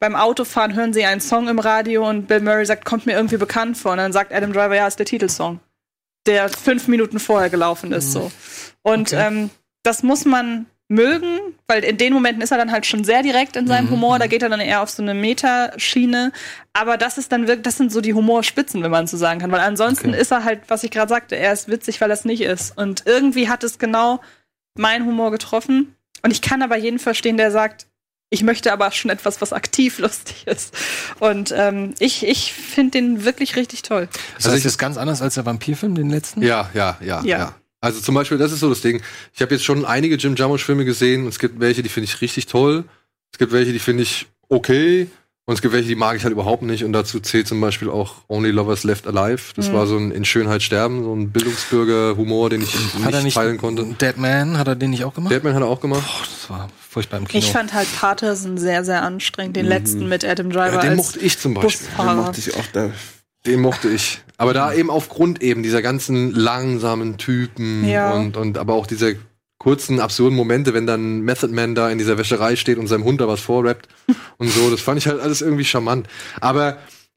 beim 0.00 0.16
Autofahren, 0.16 0.74
hören 0.74 0.92
sie 0.92 1.04
einen 1.04 1.20
Song 1.20 1.46
im 1.46 1.60
Radio 1.60 2.08
und 2.08 2.26
Bill 2.26 2.40
Murray 2.40 2.66
sagt, 2.66 2.84
kommt 2.84 3.06
mir 3.06 3.12
irgendwie 3.12 3.36
bekannt 3.36 3.78
vor. 3.78 3.92
Und 3.92 3.98
dann 3.98 4.12
sagt 4.12 4.32
Adam 4.32 4.52
Driver, 4.52 4.74
ja, 4.74 4.88
ist 4.88 4.98
der 4.98 5.06
Titelsong, 5.06 5.60
der 6.26 6.48
fünf 6.48 6.88
Minuten 6.88 7.20
vorher 7.20 7.50
gelaufen 7.50 7.92
ist. 7.92 8.10
So. 8.10 8.32
Und 8.82 9.12
ähm, 9.12 9.50
das 9.84 10.02
muss 10.02 10.24
man 10.24 10.66
mögen, 10.88 11.38
weil 11.66 11.82
in 11.84 11.96
den 11.98 12.12
Momenten 12.12 12.42
ist 12.42 12.52
er 12.52 12.58
dann 12.58 12.70
halt 12.70 12.86
schon 12.86 13.02
sehr 13.02 13.22
direkt 13.22 13.56
in 13.56 13.66
seinem 13.66 13.90
Humor, 13.90 14.18
da 14.20 14.26
geht 14.28 14.42
er 14.42 14.48
dann 14.48 14.60
eher 14.60 14.82
auf 14.82 14.90
so 14.90 15.02
eine 15.02 15.14
Metaschiene, 15.14 16.32
aber 16.72 16.96
das 16.96 17.18
ist 17.18 17.32
dann 17.32 17.48
wirklich, 17.48 17.62
das 17.64 17.76
sind 17.76 17.90
so 17.90 18.00
die 18.00 18.14
Humorspitzen, 18.14 18.82
wenn 18.82 18.90
man 18.90 19.06
so 19.06 19.16
sagen 19.16 19.40
kann, 19.40 19.50
weil 19.50 19.60
ansonsten 19.60 20.14
ist 20.14 20.30
er 20.30 20.44
halt, 20.44 20.60
was 20.68 20.84
ich 20.84 20.90
gerade 20.92 21.08
sagte, 21.08 21.34
er 21.36 21.52
ist 21.52 21.68
witzig, 21.68 22.00
weil 22.00 22.10
er 22.10 22.14
es 22.14 22.24
nicht 22.24 22.40
ist 22.42 22.76
und 22.78 23.02
irgendwie 23.06 23.48
hat 23.48 23.64
es 23.64 23.78
genau 23.78 24.20
meinen 24.78 25.06
Humor 25.06 25.30
getroffen 25.32 25.94
und 26.22 26.30
ich 26.30 26.40
kann 26.42 26.62
aber 26.62 26.76
jeden 26.76 26.98
verstehen, 27.00 27.36
der 27.36 27.50
sagt, 27.50 27.86
ich 28.30 28.42
möchte 28.42 28.72
aber 28.72 28.90
schon 28.92 29.10
etwas, 29.10 29.40
was 29.40 29.52
aktiv 29.52 29.98
lustig 30.00 30.46
ist. 30.48 30.74
Und 31.20 31.54
ähm, 31.56 31.94
ich, 32.00 32.26
ich 32.26 32.52
finde 32.52 32.90
den 32.92 33.24
wirklich 33.24 33.54
richtig 33.54 33.82
toll. 33.82 34.08
Das 34.10 34.46
Also 34.46 34.48
heißt, 34.48 34.56
ich- 34.58 34.62
das 34.64 34.72
ist 34.72 34.78
ganz 34.78 34.96
anders 34.96 35.22
als 35.22 35.34
der 35.34 35.46
Vampirfilm, 35.46 35.94
den 35.94 36.10
letzten? 36.10 36.42
Ja, 36.42 36.68
ja, 36.74 36.96
ja, 37.00 37.22
Ja. 37.22 37.38
ja. 37.38 37.54
Also 37.86 38.00
zum 38.00 38.14
Beispiel, 38.14 38.36
das 38.38 38.52
ist 38.52 38.60
so 38.60 38.68
das 38.68 38.80
Ding. 38.80 39.00
Ich 39.32 39.40
habe 39.42 39.54
jetzt 39.54 39.64
schon 39.64 39.84
einige 39.84 40.16
Jim 40.16 40.34
Jarmusch-Filme 40.34 40.84
gesehen 40.84 41.22
und 41.22 41.28
es 41.28 41.38
gibt 41.38 41.60
welche, 41.60 41.82
die 41.82 41.88
finde 41.88 42.06
ich 42.08 42.20
richtig 42.20 42.46
toll. 42.46 42.84
Es 43.32 43.38
gibt 43.38 43.52
welche, 43.52 43.72
die 43.72 43.78
finde 43.78 44.02
ich 44.02 44.26
okay. 44.48 45.08
Und 45.48 45.54
es 45.54 45.62
gibt 45.62 45.72
welche, 45.72 45.86
die 45.86 45.94
mag 45.94 46.16
ich 46.16 46.24
halt 46.24 46.32
überhaupt 46.32 46.62
nicht. 46.62 46.82
Und 46.82 46.92
dazu 46.92 47.20
zählt 47.20 47.46
zum 47.46 47.60
Beispiel 47.60 47.88
auch 47.88 48.16
Only 48.26 48.50
Lovers 48.50 48.82
Left 48.82 49.06
Alive. 49.06 49.52
Das 49.54 49.72
war 49.72 49.86
so 49.86 49.96
ein 49.96 50.10
In 50.10 50.24
Schönheit 50.24 50.60
sterben, 50.64 51.04
so 51.04 51.14
ein 51.14 51.30
Bildungsbürger-Humor, 51.30 52.50
den 52.50 52.62
ich 52.62 52.74
Hat 52.74 53.12
er 53.12 53.18
nicht 53.18 53.24
nicht 53.26 53.34
teilen 53.34 53.56
konnte. 53.56 53.84
Dead 53.84 54.16
Man, 54.16 54.58
hat 54.58 54.66
er 54.66 54.74
den 54.74 54.90
nicht 54.90 55.04
auch 55.04 55.14
gemacht? 55.14 55.32
Deadman 55.32 55.54
hat 55.54 55.62
er 55.62 55.68
auch 55.68 55.80
gemacht. 55.80 56.02
Boah, 56.04 56.24
das 56.24 56.50
war 56.50 56.68
furchtbar 56.90 57.18
im 57.18 57.28
Kino. 57.28 57.38
Ich 57.38 57.52
fand 57.52 57.72
halt 57.74 57.86
Patterson 57.96 58.58
sehr, 58.58 58.84
sehr 58.84 59.02
anstrengend, 59.02 59.54
den 59.54 59.66
letzten 59.66 60.08
mit 60.08 60.24
Adam 60.24 60.50
Driver 60.50 60.74
Ja, 60.74 60.80
den 60.80 60.90
als 60.90 60.96
mochte 60.96 61.20
ich 61.20 61.38
zum 61.38 61.54
Beispiel. 61.54 61.70
Den 61.86 61.96
Busfahrer. 61.96 62.14
mochte 62.16 62.40
ich 62.40 62.56
auch 62.56 62.66
da. 62.72 62.90
Den 63.46 63.60
mochte 63.60 63.88
ich. 63.88 64.20
Aber 64.38 64.52
da 64.54 64.70
Mhm. 64.72 64.78
eben 64.78 64.90
aufgrund 64.90 65.42
eben 65.42 65.62
dieser 65.62 65.82
ganzen 65.82 66.32
langsamen 66.32 67.16
Typen 67.16 67.86
Ja. 67.88 68.12
und, 68.12 68.36
und 68.36 68.58
aber 68.58 68.74
auch 68.74 68.86
diese 68.86 69.16
kurzen, 69.58 70.00
absurden 70.00 70.36
Momente, 70.36 70.74
wenn 70.74 70.86
dann 70.86 71.22
Method 71.22 71.52
Man 71.52 71.74
da 71.74 71.90
in 71.90 71.98
dieser 71.98 72.18
Wäscherei 72.18 72.56
steht 72.56 72.78
und 72.78 72.86
seinem 72.86 73.04
Hund 73.04 73.20
da 73.20 73.26
was 73.28 73.40
vorrappt 73.40 73.88
und 74.36 74.50
so, 74.50 74.70
das 74.70 74.80
fand 74.80 74.98
ich 74.98 75.06
halt 75.08 75.20
alles 75.20 75.40
irgendwie 75.40 75.64
charmant. 75.64 76.06
Aber 76.40 76.76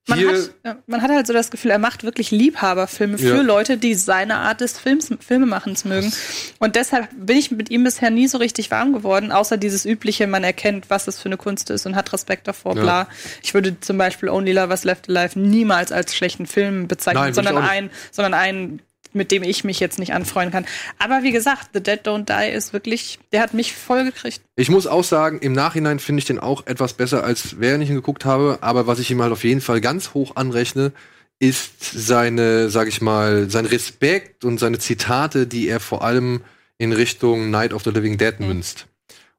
Man 0.10 0.20
hat, 0.28 0.78
man 0.88 1.02
hat 1.02 1.12
halt 1.12 1.28
so 1.28 1.34
das 1.34 1.52
Gefühl, 1.52 1.72
er 1.72 1.80
macht 1.80 2.04
wirklich 2.04 2.32
Liebhaberfilme 2.32 3.18
für 3.18 3.36
Ja. 3.38 3.42
Leute, 3.42 3.78
die 3.78 3.94
seine 3.96 4.36
Art 4.38 4.62
des 4.62 4.78
Films, 4.80 5.10
Filmemachens 5.20 5.86
mögen. 5.86 6.12
Und 6.60 6.76
deshalb 6.76 7.08
bin 7.16 7.38
ich 7.38 7.52
mit 7.52 7.70
ihm 7.70 7.84
bisher 7.84 8.10
nie 8.10 8.28
so 8.28 8.38
richtig 8.38 8.72
warm 8.72 8.94
geworden, 8.94 9.32
außer 9.32 9.58
dieses 9.58 9.86
übliche, 9.86 10.28
man 10.28 10.44
erkennt, 10.44 10.90
was 10.90 11.06
das 11.06 11.20
für 11.20 11.26
eine 11.28 11.38
Kunst 11.38 11.70
ist 11.70 11.86
und 11.86 11.96
hat 11.96 12.12
Respekt 12.12 12.48
davor, 12.48 12.76
Ja. 12.76 12.82
bla. 12.82 13.08
Ich 13.42 13.54
würde 13.54 13.80
zum 13.80 13.98
Beispiel 13.98 14.30
Only 14.30 14.52
Lovers 14.54 14.84
Left 14.84 15.10
Alive 15.10 15.40
niemals 15.40 15.92
als 15.92 16.16
schlechten 16.16 16.46
Film 16.46 16.88
bezeichnen, 16.88 17.24
Nein, 17.24 17.34
sondern 17.34 17.58
einen, 17.58 17.90
sondern 18.12 18.34
einen, 18.34 18.82
mit 19.14 19.32
dem 19.32 19.44
ich 19.44 19.64
mich 19.64 19.80
jetzt 19.80 20.00
nicht 20.00 20.14
anfreuen 20.14 20.52
kann. 20.52 20.66
Aber 20.98 21.24
wie 21.24 21.32
gesagt, 21.32 21.70
The 21.74 21.82
Dead 21.82 22.00
Don't 22.06 22.26
Die 22.26 22.52
ist 22.52 22.74
wirklich, 22.74 23.20
der 23.32 23.42
hat 23.42 23.54
mich 23.54 23.74
voll 23.74 24.04
gekriegt. 24.04 24.42
ich 24.56 24.70
muss 24.70 24.88
auch 24.88 25.04
sagen, 25.04 25.40
im 25.40 25.54
Nachhinein 25.54 26.00
finde 26.00 26.20
ich 26.20 26.26
den 26.26 26.40
auch 26.40 26.66
etwas 26.68 26.94
besser, 26.94 27.24
als 27.24 27.60
während 27.60 27.84
ich 27.84 27.90
ihn 27.90 27.96
geguckt 27.96 28.26
habe. 28.26 28.60
Aber 28.62 28.88
was 28.88 29.00
ich 29.00 29.10
ihm 29.12 29.22
halt 29.22 29.32
auf 29.32 29.44
jeden 29.44 29.62
Fall 29.62 29.82
ganz 29.82 30.14
hoch 30.14 30.36
anrechne, 30.36 30.92
ist 31.40 31.94
seine, 31.94 32.70
sag 32.70 32.88
ich 32.88 33.02
mal, 33.02 33.50
sein 33.50 33.66
Respekt 33.66 34.44
und 34.44 34.60
seine 34.60 34.78
Zitate, 34.78 35.48
die 35.48 35.68
er 35.68 35.80
vor 35.80 36.04
allem 36.04 36.42
in 36.78 36.92
Richtung 36.92 37.50
Night 37.50 37.74
of 37.74 37.84
the 37.84 37.92
Living 37.92 38.18
Dead 38.18 38.40
münzt. 38.40 38.88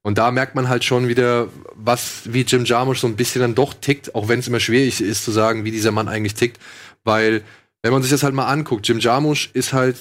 Und 0.03 0.17
da 0.17 0.31
merkt 0.31 0.55
man 0.55 0.69
halt 0.69 0.83
schon 0.85 1.09
wieder, 1.09 1.49
was, 1.75 2.23
wie 2.25 2.41
Jim 2.43 2.65
Jarmusch 2.65 3.01
so 3.01 3.07
ein 3.07 3.17
bisschen 3.17 3.43
dann 3.43 3.55
doch 3.55 3.75
tickt, 3.75 4.15
auch 4.15 4.29
wenn 4.29 4.41
es 4.41 4.49
immer 4.49 4.61
schwierig 4.61 5.01
ist 5.03 5.25
zu 5.25 5.31
sagen, 5.31 5.65
wie 5.65 5.71
dieser 5.71 5.93
Mann 5.93 6.09
eigentlich 6.09 6.35
tickt. 6.35 6.59
Weil, 7.05 7.43
wenn 7.83 7.93
man 7.93 8.03
sich 8.03 8.11
das 8.11 8.23
halt 8.23 8.35
mal 8.35 8.47
anguckt, 8.47 8.87
Jim 8.87 8.99
Jarmusch 8.99 9.51
ist 9.53 9.73
halt 9.73 9.97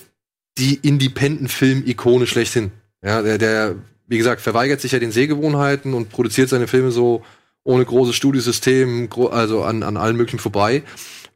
die 0.58 0.76
Independent-Film-Ikone 0.76 2.28
schlechthin. 2.28 2.72
Ja, 3.02 3.22
der, 3.22 3.38
der, 3.38 3.76
wie 4.08 4.18
gesagt, 4.18 4.42
verweigert 4.42 4.82
sich 4.82 4.92
ja 4.92 5.00
den 5.00 5.12
Sehgewohnheiten 5.12 5.94
und 5.94 6.10
produziert 6.10 6.50
seine 6.50 6.68
Filme 6.68 6.92
so 6.92 7.24
ohne 7.64 7.86
großes 7.86 8.16
Studiosystem, 8.16 9.10
also 9.32 9.64
an, 9.64 9.84
an 9.84 9.98
allen 9.98 10.18
möglichen 10.18 10.40
vorbei. 10.40 10.84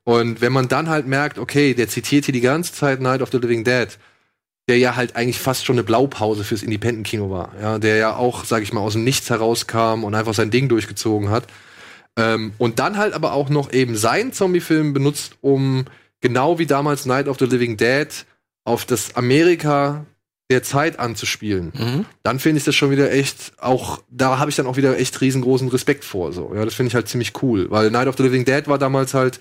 Und 0.03 0.41
wenn 0.41 0.51
man 0.51 0.67
dann 0.67 0.89
halt 0.89 1.07
merkt, 1.07 1.37
okay, 1.39 1.73
der 1.73 1.87
zitiert 1.87 2.25
hier 2.25 2.33
die 2.33 2.41
ganze 2.41 2.73
Zeit 2.73 2.99
Night 2.99 3.21
of 3.21 3.31
the 3.31 3.37
Living 3.37 3.63
Dead, 3.63 3.87
der 4.67 4.77
ja 4.77 4.95
halt 4.95 5.15
eigentlich 5.15 5.39
fast 5.39 5.65
schon 5.65 5.75
eine 5.75 5.83
Blaupause 5.83 6.43
fürs 6.43 6.63
Independent-Kino 6.63 7.29
war. 7.29 7.51
Ja, 7.61 7.79
der 7.79 7.97
ja 7.97 8.15
auch, 8.15 8.45
sag 8.45 8.63
ich 8.63 8.73
mal, 8.73 8.81
aus 8.81 8.93
dem 8.93 9.03
Nichts 9.03 9.29
herauskam 9.29 10.03
und 10.03 10.15
einfach 10.15 10.33
sein 10.33 10.51
Ding 10.51 10.69
durchgezogen 10.69 11.29
hat. 11.29 11.47
Ähm, 12.17 12.53
und 12.57 12.79
dann 12.79 12.97
halt 12.97 13.13
aber 13.13 13.33
auch 13.33 13.49
noch 13.49 13.71
eben 13.73 13.95
seinen 13.95 14.33
Zombie-Film 14.33 14.93
benutzt, 14.93 15.37
um 15.41 15.85
genau 16.23 16.57
wie 16.57 16.65
damals 16.65 17.05
Night 17.05 17.27
of 17.27 17.37
the 17.37 17.45
Living 17.45 17.77
Dead 17.77 18.07
auf 18.65 18.85
das 18.85 19.15
Amerika 19.15 20.05
der 20.49 20.63
Zeit 20.63 20.97
anzuspielen. 20.99 21.71
Mhm. 21.75 22.05
Dann 22.23 22.39
finde 22.39 22.59
ich 22.59 22.63
das 22.63 22.75
schon 22.75 22.91
wieder 22.91 23.11
echt, 23.11 23.53
auch 23.59 24.01
da 24.09 24.39
habe 24.39 24.49
ich 24.49 24.55
dann 24.55 24.65
auch 24.65 24.77
wieder 24.77 24.97
echt 24.97 25.19
riesengroßen 25.21 25.67
Respekt 25.69 26.03
vor. 26.03 26.31
So. 26.31 26.53
Ja, 26.55 26.65
das 26.65 26.73
finde 26.73 26.87
ich 26.87 26.95
halt 26.95 27.07
ziemlich 27.07 27.33
cool, 27.43 27.69
weil 27.69 27.91
Night 27.91 28.07
of 28.07 28.17
the 28.17 28.23
Living 28.23 28.45
Dead 28.45 28.67
war 28.67 28.77
damals 28.77 29.13
halt 29.13 29.39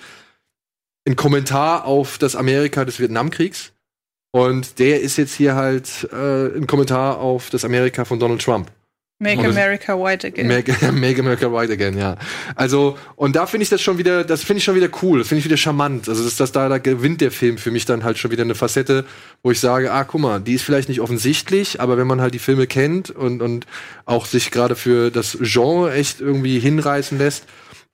ein 1.07 1.17
Kommentar 1.17 1.85
auf 1.87 2.19
das 2.19 2.37
Amerika 2.37 2.85
des 2.85 2.99
Vietnamkriegs. 2.99 3.73
Und 4.33 4.79
der 4.79 5.03
ist 5.03 5.19
jetzt 5.19 5.35
hier 5.35 5.55
halt 5.55 6.09
äh, 6.13 6.47
ein 6.57 6.67
Kommentar 6.67 7.19
auf 7.19 7.51
das 7.51 7.65
Amerika 7.65 8.05
von 8.05 8.19
Donald 8.19 8.43
Trump. 8.43 8.71
Make 9.23 9.47
America 9.47 9.97
White 9.97 10.27
Again. 10.27 10.49
Make, 10.49 10.73
Make 10.93 11.21
America 11.21 11.53
White 11.53 11.73
Again, 11.73 11.97
ja. 11.97 12.17
Also, 12.57 12.99
und 13.15 13.37
da 13.37 13.47
finde 13.47 13.63
ich 13.63 13.71
das 13.71 13.81
schon 13.81 13.97
wieder, 13.99 14.25
das 14.25 14.43
finde 14.43 14.59
ich 14.59 14.65
schon 14.65 14.75
wieder 14.75 14.89
cool, 15.03 15.21
das 15.21 15.29
finde 15.29 15.39
ich 15.41 15.45
wieder 15.45 15.57
charmant. 15.57 16.09
Also, 16.09 16.25
das, 16.25 16.37
das, 16.37 16.51
da, 16.51 16.69
da 16.69 16.79
gewinnt 16.79 17.21
der 17.21 17.31
Film 17.31 17.57
für 17.57 17.71
mich 17.71 17.85
dann 17.85 18.03
halt 18.03 18.19
schon 18.19 18.31
wieder 18.33 18.43
eine 18.43 18.57
Facette, 18.57 19.05
wo 19.43 19.51
ich 19.51 19.61
sage, 19.61 19.93
ah, 19.93 20.05
guck 20.05 20.21
mal, 20.21 20.41
die 20.41 20.55
ist 20.55 20.63
vielleicht 20.63 20.89
nicht 20.89 21.01
offensichtlich, 21.01 21.81
aber 21.81 21.97
wenn 21.97 22.07
man 22.07 22.21
halt 22.21 22.35
die 22.35 22.41
Filme 22.41 22.67
kennt 22.67 23.11
und, 23.11 23.43
und 23.43 23.67
auch 24.07 24.27
sich 24.27 24.51
gerade 24.51 24.75
für 24.75 25.11
das 25.11 25.39
Genre 25.41 25.93
echt 25.93 26.21
irgendwie 26.21 26.59
hinreißen 26.59 27.17
lässt, 27.17 27.45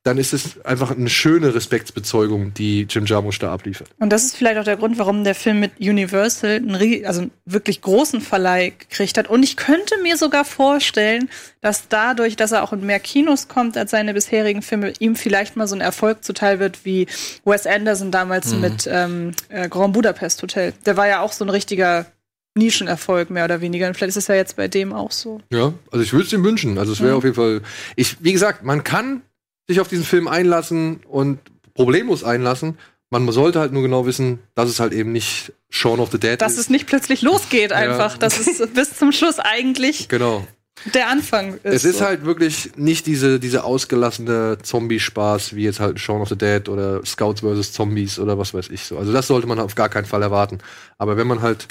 dann 0.08 0.16
ist 0.16 0.32
es 0.32 0.58
einfach 0.64 0.90
eine 0.90 1.10
schöne 1.10 1.54
Respektsbezeugung, 1.54 2.54
die 2.54 2.86
Jim 2.88 3.04
Jarmusch 3.04 3.38
da 3.38 3.52
abliefert. 3.52 3.90
Und 3.98 4.10
das 4.10 4.24
ist 4.24 4.36
vielleicht 4.36 4.58
auch 4.58 4.64
der 4.64 4.78
Grund, 4.78 4.98
warum 4.98 5.22
der 5.22 5.34
Film 5.34 5.60
mit 5.60 5.72
Universal 5.78 6.56
einen, 6.56 7.04
also 7.04 7.20
einen 7.20 7.30
wirklich 7.44 7.82
großen 7.82 8.22
Verleih 8.22 8.70
gekriegt 8.78 9.18
hat. 9.18 9.28
Und 9.28 9.42
ich 9.42 9.56
könnte 9.58 9.96
mir 10.02 10.16
sogar 10.16 10.46
vorstellen, 10.46 11.28
dass 11.60 11.88
dadurch, 11.88 12.36
dass 12.36 12.52
er 12.52 12.62
auch 12.62 12.72
in 12.72 12.86
mehr 12.86 13.00
Kinos 13.00 13.48
kommt 13.48 13.76
als 13.76 13.90
seine 13.90 14.14
bisherigen 14.14 14.62
Filme, 14.62 14.94
ihm 14.98 15.14
vielleicht 15.14 15.56
mal 15.56 15.68
so 15.68 15.74
ein 15.74 15.82
Erfolg 15.82 16.24
zuteil 16.24 16.58
wird 16.58 16.84
wie 16.86 17.06
Wes 17.44 17.66
Anderson 17.66 18.10
damals 18.10 18.54
mit 18.54 18.88
ähm, 18.90 19.32
äh, 19.50 19.68
Grand 19.68 19.92
Budapest 19.92 20.42
Hotel. 20.42 20.72
Der 20.86 20.96
war 20.96 21.06
ja 21.06 21.20
auch 21.20 21.32
so 21.32 21.44
ein 21.44 21.50
richtiger 21.50 22.06
Nischenerfolg, 22.54 23.30
mehr 23.30 23.44
oder 23.44 23.60
weniger. 23.60 23.86
Und 23.88 23.94
vielleicht 23.94 24.10
ist 24.10 24.16
es 24.16 24.26
ja 24.28 24.34
jetzt 24.34 24.56
bei 24.56 24.68
dem 24.68 24.92
auch 24.92 25.12
so. 25.12 25.40
Ja, 25.52 25.72
also 25.92 26.02
ich 26.02 26.12
würde 26.12 26.24
es 26.26 26.32
ihm 26.32 26.42
wünschen. 26.44 26.78
Also 26.78 26.92
es 26.92 27.00
wäre 27.00 27.12
Mhm. 27.12 27.18
auf 27.18 27.24
jeden 27.24 27.36
Fall. 27.36 27.60
Ich, 27.94 28.16
wie 28.20 28.32
gesagt, 28.32 28.64
man 28.64 28.82
kann 28.84 29.22
sich 29.68 29.80
auf 29.80 29.88
diesen 29.88 30.04
Film 30.04 30.26
einlassen 30.26 31.00
und 31.08 31.38
problemlos 31.74 32.24
einlassen. 32.24 32.78
Man 33.10 33.30
sollte 33.32 33.60
halt 33.60 33.72
nur 33.72 33.82
genau 33.82 34.04
wissen, 34.06 34.40
dass 34.54 34.68
es 34.68 34.80
halt 34.80 34.92
eben 34.92 35.12
nicht 35.12 35.52
Shaun 35.70 36.00
of 36.00 36.10
the 36.10 36.18
Dead 36.18 36.40
Dass 36.40 36.54
ist. 36.54 36.58
es 36.58 36.70
nicht 36.70 36.86
plötzlich 36.86 37.22
losgeht 37.22 37.72
einfach. 37.72 38.18
Dass 38.18 38.38
es 38.38 38.66
bis 38.74 38.98
zum 38.98 39.12
Schluss 39.12 39.38
eigentlich 39.38 40.08
genau. 40.08 40.46
der 40.94 41.08
Anfang 41.08 41.54
ist. 41.54 41.60
Es 41.64 41.84
ist 41.84 41.98
so. 41.98 42.04
halt 42.04 42.24
wirklich 42.24 42.76
nicht 42.76 43.06
diese, 43.06 43.40
diese 43.40 43.64
ausgelassene 43.64 44.58
Zombie-Spaß, 44.62 45.54
wie 45.54 45.64
jetzt 45.64 45.80
halt 45.80 46.00
Shaun 46.00 46.20
of 46.20 46.28
the 46.28 46.36
Dead 46.36 46.68
oder 46.68 47.04
Scouts 47.06 47.40
vs. 47.40 47.72
Zombies 47.72 48.18
oder 48.18 48.38
was 48.38 48.52
weiß 48.52 48.68
ich 48.70 48.84
so. 48.84 48.98
Also 48.98 49.12
das 49.12 49.26
sollte 49.26 49.46
man 49.46 49.58
auf 49.58 49.74
gar 49.74 49.88
keinen 49.88 50.06
Fall 50.06 50.22
erwarten. 50.22 50.58
Aber 50.98 51.16
wenn 51.16 51.26
man 51.26 51.40
halt 51.40 51.66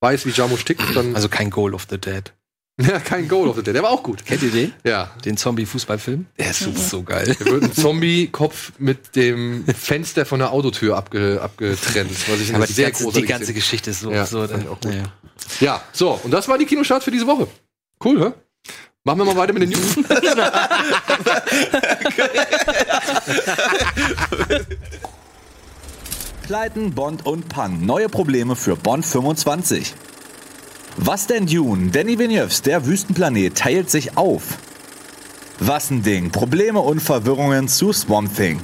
weiß, 0.00 0.26
wie 0.26 0.30
Jarmusch 0.30 0.64
tickt, 0.64 0.94
dann. 0.94 1.14
Also 1.16 1.28
kein 1.28 1.50
Goal 1.50 1.74
of 1.74 1.86
the 1.90 1.98
Dead. 1.98 2.32
Ja, 2.80 2.98
kein 3.00 3.28
Goal 3.28 3.48
of 3.48 3.56
the 3.56 3.62
Dead. 3.62 3.74
Der 3.74 3.82
war 3.82 3.90
auch 3.90 4.02
gut. 4.02 4.24
Kennt 4.24 4.42
ihr 4.42 4.50
den? 4.50 4.72
Ja. 4.84 5.10
Den 5.24 5.36
Zombie-Fußballfilm? 5.36 6.26
Der 6.38 6.50
ist 6.50 6.60
so, 6.60 6.72
so 6.72 7.02
geil. 7.02 7.34
Da 7.38 7.44
wird 7.46 7.62
ein 7.64 7.72
Zombie-Kopf 7.72 8.72
mit 8.78 9.16
dem 9.16 9.64
Fenster 9.66 10.24
von 10.26 10.38
der 10.38 10.52
Autotür 10.52 10.96
abge 10.96 11.40
abgetrennt. 11.42 12.10
Was 12.28 12.40
ich 12.40 12.54
Aber 12.54 12.66
die, 12.66 12.72
sehr 12.72 12.90
ganze, 12.90 13.12
die 13.12 13.22
ganze 13.26 13.52
Geschichte 13.54 13.90
ist 13.90 14.00
so 14.00 14.10
Ja, 14.12 14.22
absurd. 14.22 14.50
fand 14.50 14.62
ich 14.64 14.68
auch 14.68 14.80
gut. 14.80 14.94
Ja. 14.94 15.02
Ja, 15.60 15.82
so, 15.92 16.20
und 16.22 16.30
das 16.30 16.46
war 16.48 16.58
die 16.58 16.66
Kinostarts 16.66 17.04
für 17.04 17.10
diese 17.10 17.26
Woche. 17.26 17.48
Cool, 18.04 18.20
hä? 18.20 18.32
Machen 19.04 19.18
wir 19.18 19.24
mal 19.24 19.36
weiter 19.36 19.52
mit 19.54 19.62
den 19.62 19.70
News. 19.70 19.96
Pleiten, 26.42 26.92
Bond 26.94 27.26
und 27.26 27.48
Pan. 27.48 27.84
Neue 27.84 28.08
Probleme 28.08 28.56
für 28.56 28.76
Bond 28.76 29.04
25. 29.04 29.94
Was 31.00 31.26
denn 31.26 31.46
Dune? 31.46 31.90
Danny 31.90 32.18
Villeneuves, 32.18 32.62
der 32.62 32.84
Wüstenplanet, 32.86 33.56
teilt 33.56 33.88
sich 33.90 34.16
auf. 34.16 34.58
Was 35.60 35.90
ein 35.90 36.02
Ding. 36.02 36.30
Probleme 36.30 36.80
und 36.80 37.00
Verwirrungen 37.00 37.68
zu 37.68 37.92
Swamp 37.92 38.34
Thing. 38.36 38.60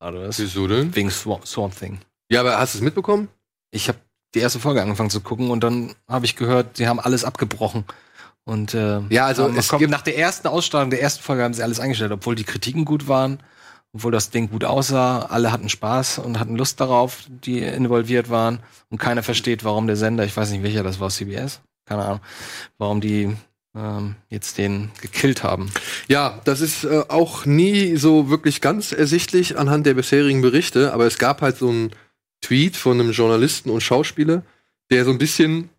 Was? 0.00 0.38
Wieso 0.38 0.66
denn? 0.66 0.94
Wegen 0.94 1.10
Swamp, 1.10 1.46
Swamp 1.46 1.78
Thing. 1.78 1.98
Ja, 2.30 2.40
aber 2.40 2.58
hast 2.58 2.74
du 2.74 2.78
es 2.78 2.84
mitbekommen? 2.84 3.28
Ich 3.70 3.88
habe 3.88 3.98
die 4.34 4.40
erste 4.40 4.58
Folge 4.60 4.82
angefangen 4.82 5.10
zu 5.10 5.20
gucken 5.20 5.50
und 5.50 5.62
dann 5.64 5.94
habe 6.08 6.26
ich 6.26 6.36
gehört, 6.36 6.76
sie 6.76 6.88
haben 6.88 7.00
alles 7.00 7.24
abgebrochen. 7.24 7.84
Und 8.44 8.74
äh, 8.74 9.00
Ja, 9.08 9.26
also 9.26 9.48
es 9.48 9.68
kommt- 9.68 9.80
gibt- 9.80 9.90
nach 9.90 10.02
der 10.02 10.18
ersten 10.18 10.48
Ausstrahlung 10.48 10.90
der 10.90 11.00
ersten 11.00 11.22
Folge 11.22 11.42
haben 11.42 11.54
sie 11.54 11.62
alles 11.62 11.80
eingestellt, 11.80 12.12
obwohl 12.12 12.34
die 12.34 12.44
Kritiken 12.44 12.84
gut 12.84 13.08
waren, 13.08 13.38
obwohl 13.94 14.10
das 14.10 14.30
Ding 14.30 14.50
gut 14.50 14.64
aussah, 14.64 15.20
alle 15.20 15.52
hatten 15.52 15.68
Spaß 15.68 16.18
und 16.18 16.40
hatten 16.40 16.56
Lust 16.56 16.80
darauf, 16.80 17.24
die 17.28 17.60
involviert 17.60 18.28
waren 18.28 18.58
und 18.90 18.98
keiner 18.98 19.22
versteht, 19.22 19.64
warum 19.64 19.86
der 19.86 19.96
Sender, 19.96 20.24
ich 20.24 20.36
weiß 20.36 20.50
nicht 20.50 20.64
welcher, 20.64 20.82
das 20.82 20.98
war 20.98 21.10
CBS, 21.10 21.60
keine 21.86 22.04
Ahnung, 22.04 22.20
warum 22.76 23.00
die 23.00 23.36
ähm, 23.76 24.16
jetzt 24.28 24.58
den 24.58 24.90
gekillt 25.00 25.44
haben. 25.44 25.70
Ja, 26.08 26.40
das 26.44 26.60
ist 26.60 26.82
äh, 26.84 27.04
auch 27.08 27.46
nie 27.46 27.96
so 27.96 28.28
wirklich 28.30 28.60
ganz 28.60 28.90
ersichtlich 28.90 29.56
anhand 29.56 29.86
der 29.86 29.94
bisherigen 29.94 30.42
Berichte, 30.42 30.92
aber 30.92 31.06
es 31.06 31.18
gab 31.18 31.40
halt 31.40 31.56
so 31.56 31.68
einen 31.68 31.90
Tweet 32.40 32.76
von 32.76 33.00
einem 33.00 33.12
Journalisten 33.12 33.70
und 33.70 33.80
Schauspieler, 33.80 34.42
der 34.90 35.04
so 35.04 35.12
ein 35.12 35.18
bisschen 35.18 35.70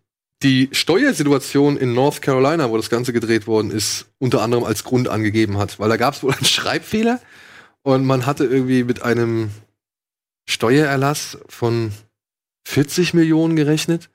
die 0.42 0.70
Steuersituation 0.72 1.76
in 1.76 1.92
North 1.92 2.22
Carolina, 2.22 2.70
wo 2.70 2.76
das 2.76 2.90
Ganze 2.90 3.12
gedreht 3.12 3.46
worden 3.46 3.70
ist, 3.70 4.06
unter 4.18 4.42
anderem 4.42 4.64
als 4.64 4.84
Grund 4.84 5.08
angegeben 5.08 5.58
hat. 5.58 5.78
Weil 5.78 5.88
da 5.88 5.96
gab 5.96 6.14
es 6.14 6.22
wohl 6.22 6.32
einen 6.32 6.44
Schreibfehler 6.44 7.20
und 7.86 8.04
man 8.04 8.26
hatte 8.26 8.44
irgendwie 8.44 8.82
mit 8.82 9.02
einem 9.02 9.50
Steuererlass 10.48 11.38
von 11.48 11.92
40 12.66 13.14
Millionen 13.14 13.54
gerechnet 13.54 14.10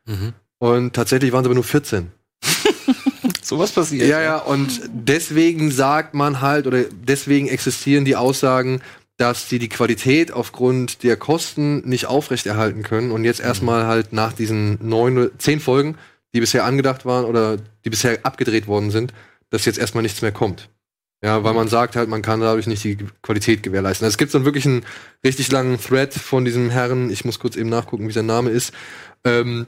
und 0.58 0.92
tatsächlich 0.94 1.32
waren 1.32 1.46
es 1.46 1.46
aber 1.46 1.56
nur 1.56 1.64
14. 1.64 2.12
Sowas 3.42 3.72
passiert. 3.72 4.10
Ja, 4.10 4.22
ja, 4.22 4.38
und 4.40 4.82
deswegen 4.92 5.72
sagt 5.72 6.14
man 6.14 6.42
halt, 6.42 6.68
oder 6.68 6.84
deswegen 6.84 7.48
existieren 7.48 8.04
die 8.04 8.18
Aussagen, 8.18 8.82
dass 9.16 9.48
sie 9.48 9.58
die 9.58 9.70
Qualität 9.70 10.34
aufgrund 10.34 11.04
der 11.04 11.16
Kosten 11.16 11.88
nicht 11.88 12.08
aufrechterhalten 12.08 12.84
können 12.84 13.12
und 13.12 13.24
jetzt 13.24 13.40
erstmal 13.40 13.86
halt 13.86 14.12
nach 14.12 14.34
diesen 14.34 14.80
neun, 14.82 15.32
zehn 15.38 15.62
Folgen, 15.62 15.98
die 16.34 16.42
bisher 16.42 16.66
angedacht 16.66 17.06
waren 17.06 17.24
oder 17.24 17.56
die 17.86 17.90
bisher 17.90 18.20
abgedreht 18.24 18.68
worden 18.68 18.92
sind, 18.92 19.14
dass 19.50 19.64
jetzt 19.64 19.80
erstmal 19.80 20.02
nichts 20.02 20.22
mehr 20.22 20.34
kommt. 20.34 20.68
Ja, 21.24 21.44
weil 21.44 21.54
man 21.54 21.68
sagt 21.68 21.96
halt, 21.96 22.10
man 22.10 22.24
kann 22.24 22.42
dadurch 22.42 22.66
nicht 22.66 22.84
die 22.84 22.98
Qualität 23.22 23.62
gewährleisten. 23.62 24.06
Also 24.06 24.14
es 24.14 24.18
gibt 24.18 24.32
so 24.32 24.44
wirklich 24.44 24.66
einen 24.66 24.84
richtig 25.24 25.52
langen 25.52 25.80
Thread 25.80 26.14
von 26.14 26.46
diesem 26.46 26.72
Herren, 26.72 27.12
ich 27.12 27.26
muss 27.26 27.38
kurz 27.40 27.56
eben 27.56 27.70
nachgucken, 27.70 28.08
wie 28.08 28.12
sein 28.12 28.26
Name 28.26 28.50
ist, 28.50 28.74
ähm, 29.24 29.68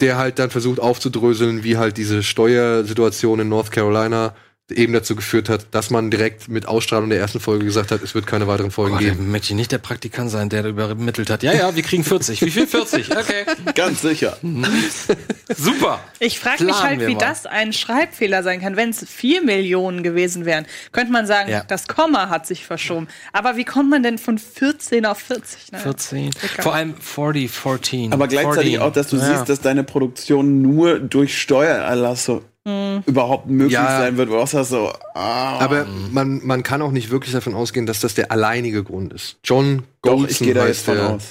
der 0.00 0.16
halt 0.16 0.38
dann 0.38 0.50
versucht 0.50 0.78
aufzudröseln, 0.78 1.64
wie 1.64 1.76
halt 1.76 1.96
diese 1.96 2.22
Steuersituation 2.22 3.40
in 3.40 3.48
North 3.48 3.72
Carolina 3.72 4.34
eben 4.72 4.92
dazu 4.92 5.14
geführt 5.16 5.48
hat, 5.48 5.66
dass 5.70 5.90
man 5.90 6.10
direkt 6.10 6.48
mit 6.48 6.66
Ausstrahlung 6.66 7.10
der 7.10 7.18
ersten 7.18 7.40
Folge 7.40 7.64
gesagt 7.64 7.90
hat, 7.90 8.02
es 8.02 8.14
wird 8.14 8.26
keine 8.26 8.46
weiteren 8.46 8.70
Folgen 8.70 8.98
der 8.98 9.10
geben. 9.12 9.30
möchte 9.30 9.54
nicht 9.54 9.72
der 9.72 9.78
Praktikant 9.78 10.30
sein, 10.30 10.48
der 10.48 10.64
übermittelt 10.64 11.30
hat. 11.30 11.42
Ja, 11.42 11.52
ja, 11.52 11.74
wir 11.76 11.82
kriegen 11.82 12.04
40. 12.04 12.42
Wie 12.42 12.50
viel 12.50 12.66
40? 12.66 13.10
Okay. 13.10 13.44
Ganz 13.74 14.02
sicher. 14.02 14.36
Super. 15.56 16.00
Ich 16.18 16.38
frage 16.38 16.64
mich 16.64 16.82
halt, 16.82 17.00
wie 17.06 17.14
mal. 17.14 17.18
das 17.20 17.46
ein 17.46 17.72
Schreibfehler 17.72 18.42
sein 18.42 18.60
kann. 18.60 18.76
Wenn 18.76 18.90
es 18.90 19.04
4 19.08 19.42
Millionen 19.42 20.02
gewesen 20.02 20.44
wären, 20.44 20.66
könnte 20.92 21.12
man 21.12 21.26
sagen, 21.26 21.50
Ja. 21.50 21.64
das 21.64 21.86
Komma 21.88 22.28
hat 22.28 22.46
sich 22.46 22.64
verschoben. 22.66 23.08
Aber 23.32 23.56
wie 23.56 23.64
kommt 23.64 23.90
man 23.90 24.02
denn 24.02 24.18
von 24.18 24.38
14 24.38 25.06
auf 25.06 25.18
40? 25.18 25.72
Naja. 25.72 25.82
14. 25.84 26.26
Egal. 26.28 26.62
Vor 26.62 26.74
allem 26.74 26.94
40, 26.96 27.50
14. 27.50 28.12
Aber 28.12 28.28
gleichzeitig 28.28 28.72
14. 28.72 28.80
auch, 28.82 28.92
dass 28.92 29.08
du 29.08 29.16
Ja. 29.16 29.36
siehst, 29.36 29.48
dass 29.48 29.60
deine 29.60 29.84
Produktion 29.84 30.62
nur 30.62 30.98
durch 30.98 31.40
Steuererlasse 31.40 32.42
überhaupt 32.64 33.46
möglich 33.48 33.72
Ja. 33.72 33.98
sein 34.00 34.16
wird. 34.16 34.28
Wo 34.28 34.34
du 34.34 34.40
auch 34.40 34.46
sagst 34.46 34.70
so, 34.70 34.92
ah, 35.14 35.58
Aber 35.58 35.84
man, 36.12 36.44
man 36.46 36.62
kann 36.62 36.80
auch 36.82 36.92
nicht 36.92 37.10
wirklich 37.10 37.32
davon 37.32 37.54
ausgehen, 37.54 37.86
dass 37.86 38.00
das 38.00 38.14
der 38.14 38.30
alleinige 38.30 38.84
Grund 38.84 39.12
ist. 39.12 39.36
John 39.44 39.84
doch, 40.02 40.12
Goldson 40.12 40.28
ich 40.30 40.38
gehe 40.38 40.54
da 40.54 40.66
jetzt 40.66 40.84
von 40.84 40.94
der. 40.96 41.10
aus. 41.10 41.22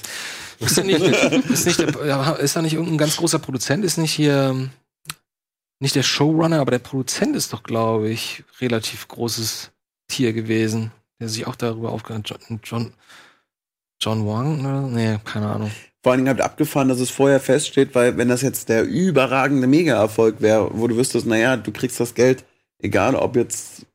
Ist 0.60 0.78
da 0.78 0.84
nicht, 0.84 1.00
ist, 1.02 1.66
nicht 1.66 1.80
der, 1.80 2.40
ist 2.40 2.56
da 2.56 2.62
nicht 2.62 2.74
irgendein 2.74 2.98
ganz 3.00 3.18
großer 3.18 3.40
Produzent? 3.40 3.84
Ist 3.84 3.98
nicht 3.98 4.14
hier 4.14 4.70
nicht 5.80 5.96
der 5.96 6.04
Showrunner, 6.04 6.60
aber 6.60 6.70
der 6.72 6.80
Produzent 6.80 7.36
ist 7.36 7.54
doch, 7.54 7.64
glaube 7.64 8.10
ich, 8.10 8.44
relativ 8.60 9.08
großes 9.08 9.72
Tier 10.08 10.34
gewesen, 10.34 10.92
der 11.20 11.30
sich 11.30 11.48
auch 11.48 11.56
darüber 11.56 11.92
aufgehört 11.92 12.30
hat. 12.30 12.42
John, 12.50 12.60
John, 12.64 12.94
John 14.00 14.28
Wang? 14.28 14.60
Oder? 14.60 14.82
Nee, 14.82 15.18
keine 15.26 15.48
Ahnung. 15.50 15.72
Vor 16.04 16.12
allen 16.12 16.20
Dingen 16.20 16.30
halt 16.30 16.42
abgefahren, 16.42 16.90
dass 16.90 17.00
es 17.00 17.12
vorher 17.12 17.40
feststeht, 17.40 17.94
weil 17.94 18.18
wenn 18.18 18.28
das 18.28 18.42
jetzt 18.42 18.70
der 18.70 18.84
überragende 18.84 19.68
Mega-Erfolg 19.68 20.42
wäre, 20.42 20.72
wo 20.74 20.88
du 20.88 20.98
wüsstest, 20.98 21.28
naja, 21.28 21.58
du 21.58 21.72
kriegst 21.72 22.00
das 22.00 22.16
Geld, 22.16 22.44
egal 22.80 23.16
ob 23.16 23.36
jetzt, 23.36 23.86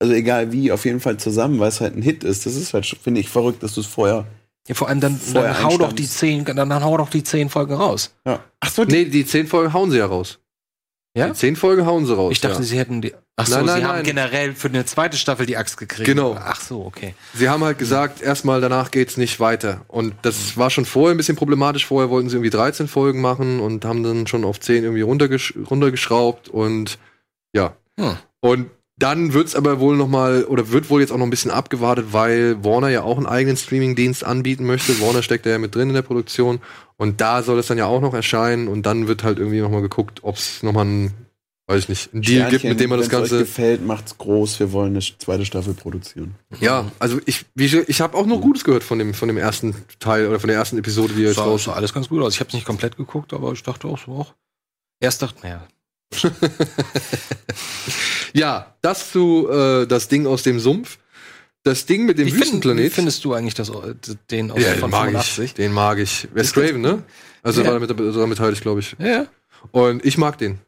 also 0.00 0.12
egal 0.12 0.50
wie, 0.52 0.72
auf 0.72 0.84
jeden 0.84 0.98
Fall 0.98 1.18
zusammen, 1.18 1.60
weil 1.60 1.68
es 1.68 1.80
halt 1.80 1.96
ein 1.96 2.02
Hit 2.02 2.24
ist. 2.24 2.46
Das 2.46 2.56
ist 2.56 2.74
halt, 2.74 2.84
finde 2.86 3.20
ich, 3.20 3.28
verrückt, 3.28 3.62
dass 3.62 3.74
du 3.74 3.80
es 3.80 3.86
vorher. 3.86 4.26
Ja, 4.66 4.74
vor 4.74 4.88
allem 4.88 5.00
dann, 5.00 5.16
Vorher 5.16 5.52
dann 5.54 5.62
hau 5.62 5.78
doch 5.78 5.92
die 5.92 6.08
zehn, 6.08 6.44
dann, 6.44 6.56
dann 6.56 6.82
hau 6.82 6.96
doch 6.96 7.10
die 7.10 7.22
zehn 7.22 7.48
Folgen 7.48 7.74
raus. 7.74 8.12
Ja. 8.26 8.40
Ach 8.58 8.70
so, 8.70 8.82
Nee, 8.82 9.04
die 9.04 9.24
zehn 9.24 9.46
Folgen 9.46 9.72
hauen 9.72 9.92
sie 9.92 9.98
ja 9.98 10.06
raus. 10.06 10.40
Ja? 11.16 11.28
Die 11.28 11.32
zehn 11.32 11.56
Folgen 11.56 11.86
hauen 11.86 12.04
sie 12.04 12.14
raus. 12.14 12.30
Ich 12.30 12.42
dachte, 12.42 12.58
ja. 12.58 12.62
sie 12.62 12.78
hätten 12.78 13.00
die. 13.00 13.14
Ach 13.36 13.46
so, 13.46 13.56
Nein, 13.56 13.66
nein, 13.66 13.80
sie 13.80 13.84
haben 13.86 13.94
nein. 13.96 14.04
generell 14.04 14.54
für 14.54 14.68
eine 14.68 14.84
zweite 14.84 15.16
Staffel 15.16 15.46
die 15.46 15.56
Axt 15.56 15.78
gekriegt. 15.78 16.06
Genau. 16.06 16.36
Ach 16.38 16.60
so, 16.60 16.84
okay. 16.84 17.14
Sie 17.32 17.48
haben 17.48 17.64
halt 17.64 17.78
gesagt, 17.78 18.20
erstmal 18.20 18.60
danach 18.60 18.90
geht's 18.90 19.16
nicht 19.16 19.40
weiter. 19.40 19.80
Und 19.88 20.14
das 20.22 20.58
war 20.58 20.68
schon 20.68 20.84
vorher 20.84 21.14
ein 21.14 21.16
bisschen 21.16 21.36
problematisch. 21.36 21.86
Vorher 21.86 22.10
wollten 22.10 22.28
sie 22.28 22.36
irgendwie 22.36 22.50
13 22.50 22.86
Folgen 22.86 23.22
machen 23.22 23.60
und 23.60 23.86
haben 23.86 24.02
dann 24.02 24.26
schon 24.26 24.44
auf 24.44 24.60
10 24.60 24.84
irgendwie 24.84 25.02
runtergesch 25.02 25.54
runtergeschraubt 25.70 26.50
und 26.50 26.98
ja. 27.54 27.76
Hm. 27.98 28.16
Und 28.40 28.70
dann 28.98 29.32
wird's 29.34 29.54
aber 29.54 29.78
wohl 29.80 29.96
noch 29.96 30.08
mal 30.08 30.44
oder 30.44 30.70
wird 30.70 30.88
wohl 30.90 31.00
jetzt 31.00 31.10
auch 31.12 31.18
noch 31.18 31.26
ein 31.26 31.30
bisschen 31.30 31.50
abgewartet, 31.50 32.06
weil 32.12 32.64
Warner 32.64 32.88
ja 32.88 33.02
auch 33.02 33.16
einen 33.18 33.26
eigenen 33.26 33.56
Streamingdienst 33.56 34.24
anbieten 34.24 34.64
möchte. 34.64 35.00
Warner 35.00 35.22
steckt 35.22 35.44
da 35.46 35.50
ja 35.50 35.58
mit 35.58 35.74
drin 35.74 35.88
in 35.88 35.94
der 35.94 36.02
Produktion 36.02 36.60
und 36.96 37.20
da 37.20 37.42
soll 37.42 37.58
es 37.58 37.66
dann 37.66 37.78
ja 37.78 37.86
auch 37.86 38.00
noch 38.00 38.14
erscheinen 38.14 38.68
und 38.68 38.84
dann 38.84 39.06
wird 39.08 39.22
halt 39.22 39.38
irgendwie 39.38 39.60
noch 39.60 39.70
mal 39.70 39.82
geguckt, 39.82 40.20
ob's 40.24 40.62
noch 40.62 40.72
mal 40.72 40.84
ein 40.84 41.12
weiß 41.68 41.82
ich 41.82 41.88
nicht, 41.88 42.12
einen 42.14 42.22
Deal 42.22 42.48
gibt, 42.48 42.62
mit 42.62 42.78
dem 42.78 42.90
man 42.90 43.00
das 43.00 43.10
Wenn's 43.10 43.24
euch 43.24 43.30
Ganze 43.30 43.38
gefällt, 43.44 43.84
macht's 43.84 44.16
groß. 44.18 44.60
Wir 44.60 44.70
wollen 44.70 44.92
eine 44.92 45.00
zweite 45.00 45.44
Staffel 45.44 45.74
produzieren. 45.74 46.36
Ja, 46.60 46.92
also 47.00 47.18
ich, 47.26 47.44
wie, 47.56 47.64
ich- 47.64 47.88
ich 47.88 48.00
habe 48.00 48.16
auch 48.16 48.24
nur 48.24 48.40
Gutes 48.40 48.62
gehört 48.62 48.84
von 48.84 49.00
dem, 49.00 49.14
von 49.14 49.26
dem 49.26 49.36
ersten 49.36 49.74
Teil 49.98 50.28
oder 50.28 50.38
von 50.38 50.46
der 50.46 50.56
ersten 50.56 50.78
Episode, 50.78 51.14
die 51.14 51.22
jetzt 51.22 51.34
Sah, 51.34 51.42
raus 51.44 51.64
sah 51.64 51.72
alles 51.72 51.92
ganz 51.92 52.08
gut 52.08 52.22
aus. 52.22 52.34
Ich 52.34 52.38
habe 52.38 52.46
es 52.48 52.54
nicht 52.54 52.66
komplett 52.66 52.96
geguckt, 52.96 53.32
aber 53.32 53.50
ich 53.52 53.64
dachte 53.64 53.88
auch 53.88 53.98
so 53.98 54.12
auch. 54.12 54.34
Erst 55.00 55.22
dachte, 55.22 55.40
naja, 55.42 55.66
Ja, 58.32 58.74
das 58.82 59.12
zu 59.12 59.48
äh, 59.50 59.86
das 59.86 60.08
Ding 60.08 60.26
aus 60.26 60.42
dem 60.42 60.60
Sumpf. 60.60 60.98
Das 61.62 61.86
Ding 61.86 62.04
mit 62.06 62.18
dem 62.18 62.26
wie, 62.26 62.30
find, 62.30 62.42
wie 62.42 62.46
Wüstenplanet. 62.46 62.92
findest 62.92 63.24
du 63.24 63.32
eigentlich 63.34 63.54
das, 63.54 63.72
den 64.30 64.50
aus 64.52 64.60
ja, 64.62 64.72
von 64.74 64.82
den 64.82 64.90
mag 64.90 65.04
85? 65.06 65.44
ich. 65.44 65.54
Den 65.54 65.72
mag 65.72 65.98
ich. 65.98 66.28
Wes 66.32 66.52
Craven, 66.52 66.80
ne? 66.80 67.02
Also 67.42 67.62
Ja. 67.62 67.68
war 67.72 67.80
damit, 67.80 67.90
daran 67.98 68.30
beteiligt, 68.30 68.62
glaube 68.62 68.80
ich. 68.80 68.94
Ja. 68.98 69.26
Und 69.72 70.04
ich 70.04 70.16
mag 70.18 70.38
den. 70.38 70.58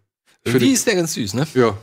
Für 0.46 0.58
Die 0.58 0.72
ist 0.72 0.86
der 0.86 0.94
ganz 0.96 1.14
süß, 1.14 1.34
ne? 1.34 1.46
ja. 1.54 1.76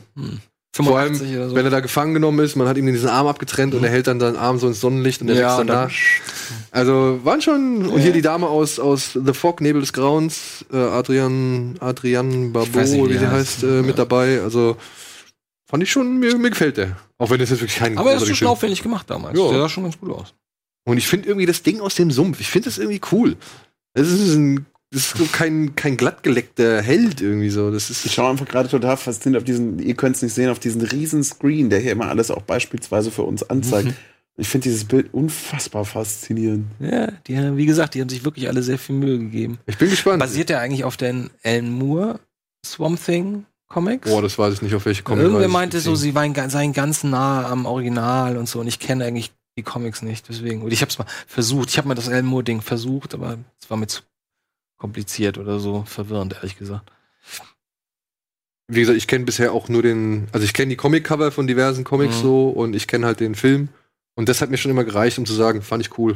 Vor 0.74 0.98
allem, 0.98 1.16
85 1.16 1.36
oder 1.38 1.50
so. 1.50 1.56
wenn 1.56 1.66
er 1.66 1.72
da 1.72 1.80
gefangen 1.80 2.14
genommen 2.14 2.44
ist, 2.44 2.56
man 2.58 2.68
hat 2.68 2.76
ihm 2.78 2.86
diesen 2.88 3.08
Arm 3.08 3.28
abgetrennt 3.28 3.74
und 3.76 3.84
er 3.86 3.90
hält 3.92 4.08
dann 4.08 4.20
seinen 4.20 4.36
Arm 4.36 4.60
so 4.60 4.68
ins 4.68 4.82
Sonnenlicht 4.82 5.22
und 5.22 5.30
er 5.30 5.36
Ja, 5.36 5.42
wächst 5.48 5.60
dann 5.60 5.68
dann- 5.68 5.88
da. 5.88 5.94
Also 6.76 7.22
waren 7.24 7.42
schon, 7.42 7.86
und 7.86 8.02
hier 8.02 8.12
die 8.12 8.22
Dame 8.22 8.48
aus, 8.48 8.80
aus 8.80 9.14
The 9.14 9.34
Fog, 9.34 9.62
Nebel 9.62 9.80
des 9.80 9.94
Grauens, 9.94 10.66
äh, 10.74 10.76
Adrian, 10.78 11.76
Adrian 11.80 12.52
Barbeau, 12.52 12.80
nicht, 12.82 12.94
wie 12.94 13.10
wie 13.12 13.18
sie 13.18 13.28
heißt. 13.28 13.32
heißt, 13.32 13.64
äh, 13.64 13.82
mit 13.82 13.98
dabei. 13.98 14.42
Also 14.42 14.76
fand 15.70 15.84
ich 15.84 15.90
schon, 15.92 16.18
mir, 16.20 16.38
mir 16.38 16.50
gefällt 16.50 16.76
der. 16.76 16.98
Auch 17.18 17.30
wenn 17.30 17.40
das 17.40 17.50
jetzt 17.50 17.62
wirklich 17.62 17.78
kein 17.78 17.98
aber 17.98 18.12
er 18.12 18.18
ist 18.18 18.24
Film- 18.24 18.36
schlaufwillig 18.36 18.84
gemacht 18.84 19.10
damals. 19.10 19.40
Ja. 19.40 19.50
Der 19.52 19.60
sah 19.60 19.70
schon 19.70 19.84
ganz 19.84 19.98
gut 19.98 20.12
aus. 20.12 20.34
Und 20.86 20.98
ich 20.98 21.08
finde 21.08 21.30
irgendwie 21.30 21.46
das 21.46 21.64
Ding 21.64 21.80
aus 21.80 21.96
dem 21.96 22.12
Sumpf, 22.12 22.42
ich 22.42 22.50
finde 22.50 22.66
das 22.70 22.78
irgendwie 22.78 23.02
cool. 23.14 23.38
Das 23.94 24.10
ist 24.10 24.36
ein, 24.36 24.66
das 24.92 25.04
ist 25.04 25.18
so 25.18 25.26
kein, 25.32 25.76
kein 25.76 25.96
glattgeleckter 25.96 26.82
Held 26.82 27.22
irgendwie 27.22 27.52
so. 27.52 27.72
Das 27.72 27.90
ist, 27.90 28.06
Ich 28.06 28.14
schaue 28.14 28.32
einfach 28.32 28.46
gerade 28.48 28.68
total 28.68 28.98
fasziniert 28.98 29.42
auf 29.42 29.46
diesen, 29.46 29.80
ihr 29.80 29.96
könnt 29.96 30.18
es 30.18 30.22
nicht 30.22 30.34
sehen, 30.34 30.50
auf 30.50 30.60
diesen 30.60 30.82
riesen 30.82 31.24
Screen, 31.24 31.70
der 31.70 31.80
hier 31.80 31.94
immer 31.94 32.10
alles 32.10 32.32
auch 32.32 32.42
beispielsweise 32.42 33.12
für 33.12 33.24
uns 33.24 33.50
anzeigt. 33.50 33.94
Ich 34.38 34.50
finde 34.50 34.64
dieses 34.66 34.84
Bild 34.84 35.14
unfassbar 35.14 35.86
faszinierend. 35.86 36.66
Ja, 36.80 37.08
die, 37.28 37.38
haben- 37.38 37.56
wie 37.58 37.66
gesagt, 37.66 37.94
die 37.94 38.02
haben 38.02 38.10
sich 38.10 38.26
wirklich 38.26 38.48
alle 38.50 38.62
sehr 38.64 38.78
viel 38.78 38.96
Mühe 38.96 39.18
gegeben. 39.18 39.60
ich 39.66 39.78
bin 39.78 39.90
gespannt. 39.90 40.20
Basiert 40.20 40.50
der 40.50 40.60
eigentlich 40.60 40.84
auf 40.84 40.98
den 40.98 41.30
Alan 41.44 41.72
Moore 41.72 42.20
Swamp 42.66 43.04
Thing 43.04 43.46
Comics? 43.68 44.10
Boah, 44.10 44.22
das 44.22 44.38
weiß 44.38 44.56
ich 44.56 44.62
nicht, 44.62 44.76
auf 44.76 44.86
welche 44.86 45.04
Comic 45.04 45.24
Irgendwer 45.24 45.48
meinte 45.48 45.80
so, 45.80 45.96
sie 45.96 46.14
waren, 46.16 46.34
seien 46.50 46.74
ganz 46.74 47.04
nah 47.06 47.48
am 47.50 47.66
Original 47.66 48.36
und 48.38 48.50
so. 48.50 48.60
Und 48.60 48.68
ich 48.68 48.80
kenne 48.80 49.06
eigentlich 49.06 49.32
die 49.58 49.64
Comics 49.64 50.02
nicht, 50.02 50.28
deswegen. 50.28 50.62
Und 50.64 50.74
ich 50.74 50.82
habe 50.82 50.90
es 50.90 50.98
mal 51.00 51.08
versucht. 51.28 51.70
Ich 51.70 51.78
habe 51.78 51.88
mal 51.88 51.96
das 51.96 52.10
Alan 52.10 52.26
Moore 52.26 52.44
Ding 52.44 52.62
versucht, 52.62 53.14
aber 53.14 53.38
es 53.62 53.70
war 53.70 53.78
mir 53.78 53.88
zu 53.88 54.02
kompliziert 54.78 55.38
oder 55.38 55.60
so 55.62 55.84
verwirrend, 55.88 56.34
ehrlich 56.34 56.58
gesagt. 56.58 56.92
Wie 58.68 58.80
gesagt, 58.82 58.98
ich 58.98 59.08
kenne 59.08 59.24
bisher 59.26 59.54
auch 59.54 59.70
nur 59.70 59.82
den, 59.84 60.28
also 60.34 60.44
ich 60.44 60.54
kenne 60.54 60.70
die 60.70 60.76
Comic-Cover 60.76 61.32
von 61.32 61.48
diversen 61.48 61.84
Comics 61.84 62.18
Mhm. 62.18 62.22
so 62.22 62.50
und 62.50 62.76
ich 62.76 62.88
kenne 62.88 63.06
halt 63.06 63.20
den 63.22 63.36
Film. 63.36 63.70
Und 64.16 64.30
das 64.30 64.42
hat 64.42 64.50
mir 64.50 64.58
schon 64.58 64.72
immer 64.72 64.84
gereicht, 64.84 65.18
um 65.18 65.26
zu 65.26 65.34
sagen, 65.34 65.62
fand 65.62 65.86
ich 65.86 65.98
cool. 65.98 66.16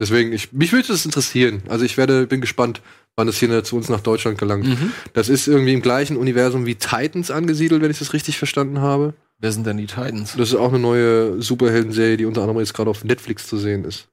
Deswegen, 0.00 0.32
ich, 0.32 0.52
mich 0.52 0.72
würde 0.72 0.88
das 0.88 1.04
interessieren. 1.04 1.62
Also 1.68 1.84
ich 1.84 1.96
werde, 1.96 2.26
bin 2.26 2.40
gespannt, 2.40 2.82
wann 3.14 3.28
es 3.28 3.38
hier 3.38 3.64
zu 3.64 3.76
uns 3.76 3.88
nach 3.88 4.00
Deutschland 4.00 4.36
gelangt. 4.36 4.66
Mhm. 4.66 4.92
Das 5.14 5.28
ist 5.28 5.48
irgendwie 5.48 5.72
im 5.72 5.80
gleichen 5.80 6.16
Universum 6.16 6.66
wie 6.66 6.74
Titans 6.74 7.30
angesiedelt, 7.30 7.80
wenn 7.80 7.90
ich 7.90 7.98
das 7.98 8.12
richtig 8.12 8.36
verstanden 8.36 8.80
habe. 8.80 9.14
Wer 9.38 9.52
sind 9.52 9.66
denn 9.66 9.78
die 9.78 9.86
Titans? 9.86 10.34
Das 10.36 10.50
ist 10.50 10.54
auch 10.54 10.68
eine 10.68 10.78
neue 10.78 11.40
Superhelden-Serie, 11.40 12.16
die 12.16 12.26
unter 12.26 12.42
anderem 12.42 12.58
jetzt 12.58 12.74
gerade 12.74 12.90
auf 12.90 13.04
Netflix 13.04 13.46
zu 13.46 13.56
sehen 13.56 13.84
ist. 13.84 14.08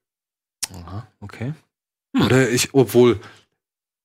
Aha, 0.74 1.08
okay. 1.20 1.54
Oder 2.16 2.50
ich, 2.50 2.74
obwohl, 2.74 3.20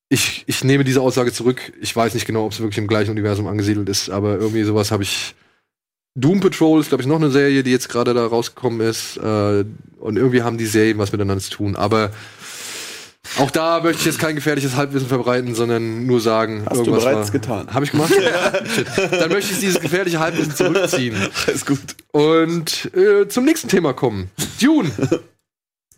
ich, 0.08 0.44
ich 0.46 0.64
nehme 0.64 0.84
diese 0.84 1.00
Aussage 1.00 1.32
zurück. 1.32 1.72
Ich 1.80 1.94
weiß 1.94 2.14
nicht 2.14 2.26
genau, 2.26 2.46
ob 2.46 2.52
es 2.52 2.60
wirklich 2.60 2.78
im 2.78 2.86
gleichen 2.86 3.10
Universum 3.10 3.46
angesiedelt 3.46 3.88
ist, 3.88 4.10
aber 4.10 4.38
irgendwie 4.38 4.64
sowas 4.64 4.90
habe 4.90 5.02
ich. 5.02 5.34
Doom 6.18 6.40
Patrol 6.40 6.80
ist, 6.80 6.88
glaube 6.88 7.02
ich, 7.02 7.08
noch 7.08 7.16
eine 7.16 7.30
Serie, 7.30 7.62
die 7.62 7.70
jetzt 7.70 7.88
gerade 7.88 8.12
da 8.12 8.26
rausgekommen 8.26 8.80
ist. 8.80 9.16
Äh, 9.18 9.64
und 10.00 10.16
irgendwie 10.16 10.42
haben 10.42 10.58
die 10.58 10.66
Serien 10.66 10.98
was 10.98 11.12
miteinander 11.12 11.42
zu 11.42 11.50
tun. 11.50 11.76
Aber 11.76 12.10
auch 13.36 13.50
da 13.50 13.80
möchte 13.80 14.00
ich 14.00 14.06
jetzt 14.06 14.18
kein 14.18 14.34
gefährliches 14.34 14.74
Halbwissen 14.74 15.06
verbreiten, 15.06 15.54
sondern 15.54 16.06
nur 16.06 16.20
sagen, 16.20 16.64
Hast 16.64 16.78
du 16.78 16.84
irgendwas 16.84 17.04
bereits 17.04 17.28
war, 17.28 17.32
getan. 17.32 17.74
Habe 17.74 17.84
ich 17.84 17.92
gemacht? 17.92 18.12
Dann 19.10 19.30
möchte 19.30 19.52
ich 19.52 19.60
dieses 19.60 19.80
gefährliche 19.80 20.18
Halbwissen 20.18 20.54
zurückziehen. 20.56 21.16
Ist 21.46 21.66
gut. 21.66 21.78
Und 22.10 22.90
äh, 22.96 23.28
zum 23.28 23.44
nächsten 23.44 23.68
Thema 23.68 23.92
kommen. 23.92 24.30
Dune. 24.60 24.90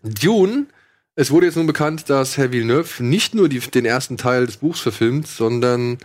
Dune. 0.03 0.67
Es 1.15 1.31
wurde 1.31 1.47
jetzt 1.47 1.57
nun 1.57 1.67
bekannt, 1.67 2.11
dass 2.11 2.37
Herr 2.37 2.53
Villeneuve 2.53 3.03
nicht 3.03 3.35
nur 3.35 3.49
die, 3.49 3.61
den 3.61 3.85
ersten 3.85 4.17
Teil 4.17 4.47
des 4.47 4.59
Buchs 4.59 4.81
verfilmt, 4.81 5.27
sondern 5.27 5.99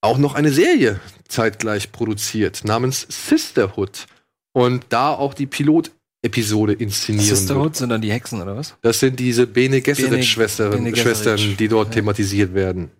auch 0.00 0.18
noch 0.18 0.34
eine 0.34 0.50
Serie 0.50 1.00
zeitgleich 1.28 1.92
produziert, 1.92 2.64
namens 2.64 3.06
Sisterhood. 3.08 4.06
Und 4.52 4.86
da 4.88 5.10
auch 5.10 5.34
die 5.34 5.46
Pilot-Episode 5.46 6.72
inszenieren 6.72 7.26
wird. 7.28 7.36
Sisterhood 7.38 7.76
sind 7.76 7.90
dann 7.90 8.00
die 8.00 8.12
Hexen, 8.12 8.40
oder 8.40 8.56
was? 8.56 8.74
Das 8.82 9.00
sind 9.00 9.20
diese 9.20 9.46
Bene 9.46 9.80
Gesserit-Schwestern, 9.82 10.70
Bene 10.70 10.92
Gesserit. 10.92 11.16
Schwestern, 11.18 11.56
die 11.56 11.68
dort 11.68 11.88
Ja. 11.88 11.94
thematisiert 11.94 12.54
werden. 12.54 12.90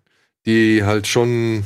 Die 0.45 0.83
halt 0.83 1.07
schon 1.07 1.63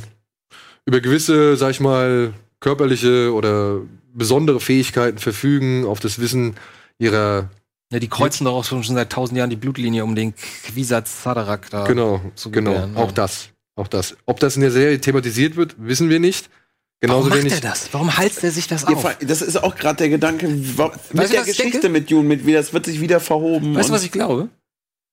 über 0.86 1.00
gewisse, 1.00 1.56
sag 1.56 1.70
ich 1.72 1.80
mal, 1.80 2.32
körperliche 2.60 3.32
oder 3.32 3.80
besondere 4.14 4.60
Fähigkeiten 4.60 5.18
verfügen, 5.18 5.84
auf 5.86 6.00
das 6.00 6.18
Wissen 6.20 6.54
ihrer, 6.98 7.50
Ja, 7.92 7.98
die 7.98 8.08
kreuzen 8.08 8.44
doch 8.44 8.54
auch 8.54 8.64
schon 8.64 8.82
seit 8.82 9.10
tausend 9.10 9.36
Jahren 9.38 9.50
die 9.50 9.56
Blutlinie, 9.56 10.04
um 10.04 10.14
den 10.14 10.34
Quisat 10.34 11.06
Sadarak 11.08 11.68
da 11.70 11.84
genau, 11.86 12.20
zu 12.34 12.50
genau, 12.50 12.88
auch 12.94 13.12
das, 13.12 13.48
auch 13.76 13.88
das. 13.88 14.16
Ob 14.26 14.40
das 14.40 14.56
in 14.56 14.62
der 14.62 14.70
Serie 14.70 15.00
thematisiert 15.00 15.56
wird, 15.56 15.74
wissen 15.78 16.08
wir 16.08 16.20
nicht. 16.20 16.48
Warum 17.04 17.24
Genauso 17.24 17.28
macht 17.30 17.38
wenig. 17.40 17.52
er 17.54 17.60
das? 17.60 17.88
Warum 17.92 18.16
halst 18.16 18.44
er 18.44 18.52
sich 18.52 18.68
das 18.68 18.84
auf? 18.84 19.16
das 19.20 19.42
ist 19.42 19.56
auch 19.62 19.74
gerade 19.74 19.96
der 19.96 20.08
Gedanke, 20.08 20.46
wa- 20.78 20.92
mit 21.12 21.32
der 21.32 21.40
was 21.40 21.48
ich 21.48 21.56
Geschichte 21.56 21.80
denke? 21.80 21.88
mit 21.88 22.10
Dune, 22.10 22.28
mit 22.28 22.46
wie 22.46 22.52
das 22.52 22.72
wird 22.72 22.86
sich 22.86 23.00
wieder 23.00 23.18
verhoben. 23.18 23.74
Weißt 23.74 23.88
du, 23.88 23.92
was 23.92 24.04
ich 24.04 24.12
glaube? 24.12 24.48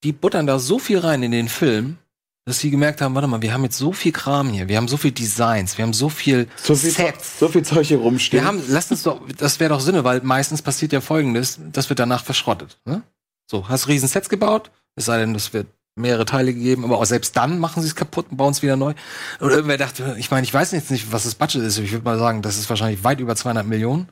Die 0.03 0.11
buttern 0.13 0.45
da 0.45 0.59
so 0.59 0.77
viel 0.77 0.99
rein 0.99 1.23
in 1.23 1.31
den 1.31 1.49
Film, 1.49 1.97
dass 2.45 2.59
sie 2.59 2.69
gemerkt 2.69 3.01
haben, 3.01 3.15
warte 3.15 3.27
mal, 3.27 3.41
wir 3.41 3.53
haben 3.53 3.63
jetzt 3.63 3.77
so 3.77 3.91
viel 3.91 4.11
Kram 4.11 4.49
hier, 4.49 4.67
wir 4.69 4.77
haben 4.77 4.87
so 4.87 4.97
viel 4.97 5.11
Designs, 5.11 5.77
wir 5.77 5.83
haben 5.83 5.93
so 5.93 6.09
viel 6.09 6.47
so 6.61 6.75
viel, 6.75 6.91
Sets. 6.91 7.39
so 7.39 7.47
viel 7.47 7.63
Zeug 7.63 7.87
hier 7.87 7.97
rumstehen. 7.97 8.43
Wir 8.43 8.47
haben, 8.47 8.61
lasst 8.67 8.91
uns 8.91 9.03
doch, 9.03 9.21
das 9.37 9.59
wäre 9.59 9.69
doch 9.69 9.81
Sinne, 9.81 10.03
weil 10.03 10.21
meistens 10.21 10.61
passiert 10.61 10.93
ja 10.93 11.01
folgendes, 11.01 11.59
das 11.71 11.89
wird 11.89 11.99
danach 11.99 12.23
verschrottet. 12.23 12.77
Ne? 12.85 13.01
So, 13.47 13.67
hast 13.67 13.87
riesen 13.87 14.07
Sets 14.07 14.29
gebaut, 14.29 14.69
es 14.95 15.05
sei 15.05 15.17
denn, 15.19 15.33
es 15.33 15.53
wird 15.53 15.67
mehrere 15.99 16.25
Teile 16.25 16.53
gegeben, 16.53 16.83
aber 16.83 16.97
auch 16.97 17.05
selbst 17.05 17.35
dann 17.37 17.59
machen 17.59 17.81
sie 17.81 17.87
es 17.87 17.95
kaputt 17.95 18.27
und 18.31 18.37
bauen 18.37 18.51
es 18.51 18.61
wieder 18.61 18.75
neu. 18.75 18.93
Und 19.39 19.49
irgendwer 19.49 19.77
dachte, 19.77 20.15
ich 20.17 20.31
meine, 20.31 20.43
ich 20.43 20.53
weiß 20.53 20.71
jetzt 20.71 20.91
nicht, 20.91 21.11
was 21.11 21.23
das 21.23 21.35
Budget 21.35 21.61
ist, 21.61 21.77
ich 21.77 21.91
würde 21.91 22.05
mal 22.05 22.17
sagen, 22.17 22.41
das 22.41 22.57
ist 22.57 22.69
wahrscheinlich 22.69 23.03
weit 23.03 23.19
über 23.19 23.35
200 23.35 23.65
Millionen 23.65 24.09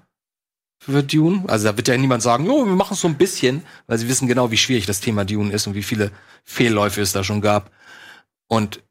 für 0.79 1.03
Dune. 1.03 1.43
Also 1.47 1.65
da 1.65 1.77
wird 1.77 1.87
ja 1.87 1.97
niemand 1.97 2.23
sagen, 2.23 2.49
oh, 2.49 2.65
wir 2.65 2.75
machen 2.75 2.93
es 2.93 3.01
so 3.01 3.07
ein 3.07 3.17
bisschen, 3.17 3.63
weil 3.87 3.97
sie 3.97 4.07
wissen 4.07 4.27
genau, 4.27 4.51
wie 4.51 4.57
schwierig 4.57 4.85
das 4.85 4.99
Thema 4.99 5.25
Dune 5.25 5.51
ist 5.51 5.67
und 5.67 5.73
wie 5.73 5.83
viele 5.83 6.11
Fehlläufe 6.43 7.01
es 7.01 7.11
da 7.11 7.23
schon 7.23 7.41
gab. 7.41 7.71
Und 8.47 8.81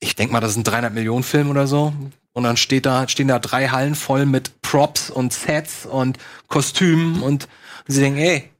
ich 0.00 0.16
denke 0.16 0.32
mal, 0.32 0.40
das 0.40 0.52
ist 0.52 0.56
ein 0.56 0.64
300 0.64 0.92
Millionen 0.92 1.22
Film 1.22 1.50
oder 1.50 1.66
so. 1.66 1.92
Und 2.32 2.44
dann 2.44 2.56
steht 2.56 2.86
da, 2.86 3.08
stehen 3.08 3.28
da 3.28 3.38
drei 3.38 3.68
Hallen 3.68 3.94
voll 3.94 4.26
mit 4.26 4.62
Props 4.62 5.10
und 5.10 5.32
Sets 5.32 5.86
und 5.86 6.18
Kostümen 6.48 7.22
und 7.22 7.46
sie 7.86 8.00
denken, 8.00 8.18
ey, 8.18 8.50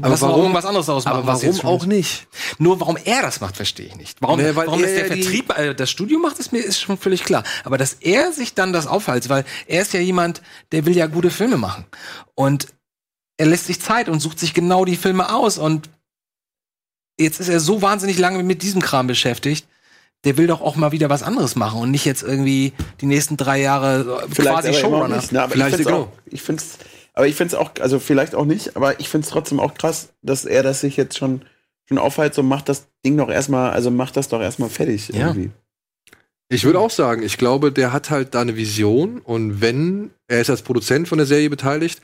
Aber 0.00 0.18
warum- 0.22 0.40
irgendwas 0.40 0.64
anderes 0.64 0.88
ausmachen. 0.88 1.18
Aber 1.18 1.26
was 1.26 1.42
warum 1.44 1.60
auch 1.66 1.82
ist. 1.82 1.88
nicht? 1.88 2.26
Nur 2.58 2.80
warum 2.80 2.96
er 3.04 3.20
das 3.20 3.40
macht, 3.42 3.56
verstehe 3.56 3.86
ich 3.86 3.96
nicht. 3.96 4.22
Warum, 4.22 4.40
Nee, 4.40 4.50
warum 4.54 4.80
das 4.80 4.90
der 4.94 5.04
Vertrieb, 5.06 5.50
äh, 5.58 5.74
das 5.74 5.90
Studio 5.90 6.18
macht, 6.18 6.38
ist 6.38 6.50
mir 6.50 6.60
ist 6.60 6.80
schon 6.80 6.96
völlig 6.96 7.24
klar. 7.24 7.44
Aber 7.64 7.76
dass 7.76 7.94
er 8.00 8.32
sich 8.32 8.54
dann 8.54 8.72
das 8.72 8.86
aufhält, 8.86 9.28
weil 9.28 9.44
er 9.66 9.82
ist 9.82 9.92
ja 9.92 10.00
jemand, 10.00 10.40
der 10.72 10.86
will 10.86 10.96
ja 10.96 11.06
gute 11.08 11.30
Filme 11.30 11.58
machen. 11.58 11.84
Und 12.34 12.68
er 13.36 13.46
lässt 13.46 13.66
sich 13.66 13.80
Zeit 13.82 14.08
und 14.08 14.20
sucht 14.20 14.38
sich 14.40 14.54
genau 14.54 14.86
die 14.86 14.96
Filme 14.96 15.34
aus. 15.34 15.58
Und 15.58 15.90
jetzt 17.20 17.40
ist 17.40 17.48
er 17.50 17.60
so 17.60 17.82
wahnsinnig 17.82 18.18
lange 18.18 18.42
mit 18.42 18.62
diesem 18.62 18.80
Kram 18.80 19.06
beschäftigt. 19.06 19.66
Der 20.24 20.36
will 20.38 20.46
doch 20.46 20.60
auch 20.62 20.76
mal 20.76 20.92
wieder 20.92 21.10
was 21.10 21.22
anderes 21.24 21.56
machen 21.56 21.80
und 21.80 21.90
nicht 21.90 22.04
jetzt 22.04 22.22
irgendwie 22.22 22.72
die 23.00 23.06
nächsten 23.06 23.36
drei 23.36 23.60
Jahre 23.60 24.22
äh, 24.24 24.28
Vielleicht 24.32 24.54
quasi 24.54 24.72
Showrunner. 24.72 25.16
nicht, 25.16 25.32
ne? 25.32 25.42
aber 25.42 25.52
Vielleicht 25.52 25.70
ich 25.80 25.84
find's 25.84 25.92
auch, 25.92 26.08
ich 26.26 26.42
find's, 26.42 26.78
aber 27.14 27.26
ich 27.26 27.34
find's 27.34 27.54
auch, 27.54 27.72
also 27.80 27.98
vielleicht 27.98 28.34
auch 28.34 28.44
nicht, 28.44 28.76
aber 28.76 29.00
ich 29.00 29.08
find's 29.08 29.28
trotzdem 29.28 29.60
auch 29.60 29.74
krass, 29.74 30.10
dass 30.22 30.44
er 30.44 30.62
das 30.62 30.80
sich 30.80 30.96
jetzt 30.96 31.18
schon, 31.18 31.42
schon 31.86 31.98
aufhält, 31.98 32.34
so 32.34 32.42
macht 32.42 32.68
das 32.68 32.88
Ding 33.04 33.16
doch 33.16 33.28
erstmal, 33.28 33.70
also 33.70 33.90
macht 33.90 34.16
das 34.16 34.28
doch 34.28 34.40
erstmal 34.40 34.70
fertig 34.70 35.08
Ja. 35.08 35.28
irgendwie. 35.28 35.50
Ich 36.48 36.64
würde 36.64 36.80
auch 36.80 36.90
sagen, 36.90 37.22
ich 37.22 37.38
glaube, 37.38 37.72
der 37.72 37.94
hat 37.94 38.10
halt 38.10 38.34
da 38.34 38.42
eine 38.42 38.56
Vision 38.56 39.20
und 39.20 39.62
wenn, 39.62 40.10
er 40.28 40.42
ist 40.42 40.50
als 40.50 40.60
Produzent 40.60 41.08
von 41.08 41.16
der 41.16 41.26
Serie 41.26 41.48
beteiligt 41.48 42.02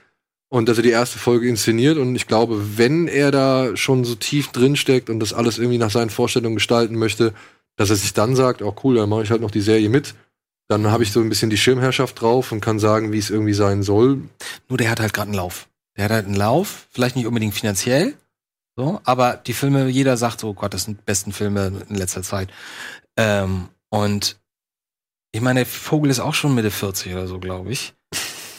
und 0.49 0.69
dass 0.71 0.79
er 0.79 0.83
die 0.83 0.91
erste 0.91 1.19
Folge 1.19 1.49
inszeniert 1.49 1.99
und 1.99 2.17
ich 2.17 2.27
glaube, 2.27 2.79
wenn 2.79 3.09
er 3.09 3.31
da 3.31 3.77
schon 3.77 4.05
so 4.05 4.15
tief 4.15 4.49
drin 4.49 4.77
steckt 4.77 5.11
und 5.11 5.21
das 5.21 5.35
alles 5.35 5.59
irgendwie 5.59 5.77
nach 5.77 5.91
seinen 5.91 6.09
Vorstellungen 6.09 6.55
gestalten 6.57 6.97
möchte, 6.97 7.35
dass 7.77 7.91
er 7.91 7.97
sich 7.97 8.15
dann 8.15 8.37
sagt, 8.37 8.63
oh 8.63 8.75
cool, 8.83 8.97
dann 8.97 9.11
mache 9.11 9.23
ich 9.23 9.31
halt 9.31 9.43
noch 9.43 9.51
die 9.51 9.61
Serie 9.61 9.91
mit. 9.91 10.15
Dann 10.69 10.90
habe 10.90 11.03
ich 11.03 11.12
so 11.12 11.20
ein 11.20 11.28
bisschen 11.28 11.51
die 11.51 11.57
Schirmherrschaft 11.57 12.20
drauf 12.20 12.53
und 12.53 12.61
kann 12.61 12.78
sagen, 12.78 13.11
wie 13.11 13.19
es 13.19 13.31
irgendwie 13.31 13.55
sein 13.55 13.82
soll. 13.82 14.20
Nur 14.69 14.78
der 14.78 14.90
hat 14.90 15.01
halt 15.01 15.15
gerade 15.15 15.28
einen 15.28 15.36
Lauf. 15.36 15.69
Der 15.97 16.05
hat 16.05 16.12
halt 16.12 16.27
einen 16.27 16.35
Lauf, 16.35 16.86
vielleicht 16.90 17.16
nicht 17.16 17.27
unbedingt 17.27 17.55
finanziell, 17.55 18.15
so, 18.78 19.01
aber 19.03 19.35
die 19.35 19.55
Filme, 19.55 19.89
jeder 19.89 20.16
sagt 20.16 20.39
so, 20.39 20.51
oh 20.51 20.55
Gott, 20.55 20.73
das 20.73 20.85
sind 20.85 21.01
die 21.01 21.05
besten 21.05 21.32
Filme 21.32 21.73
in 21.89 21.97
letzter 21.97 22.23
Zeit. 22.23 22.49
Ähm, 23.16 23.70
und 23.89 24.36
ich 25.32 25.40
meine, 25.40 25.61
der 25.61 25.66
Vogel 25.66 26.12
ist 26.12 26.20
auch 26.20 26.35
schon 26.35 26.55
Mitte 26.55 26.70
40 26.70 27.12
oder 27.12 27.27
so, 27.27 27.40
glaube 27.40 27.73
ich. 27.73 27.95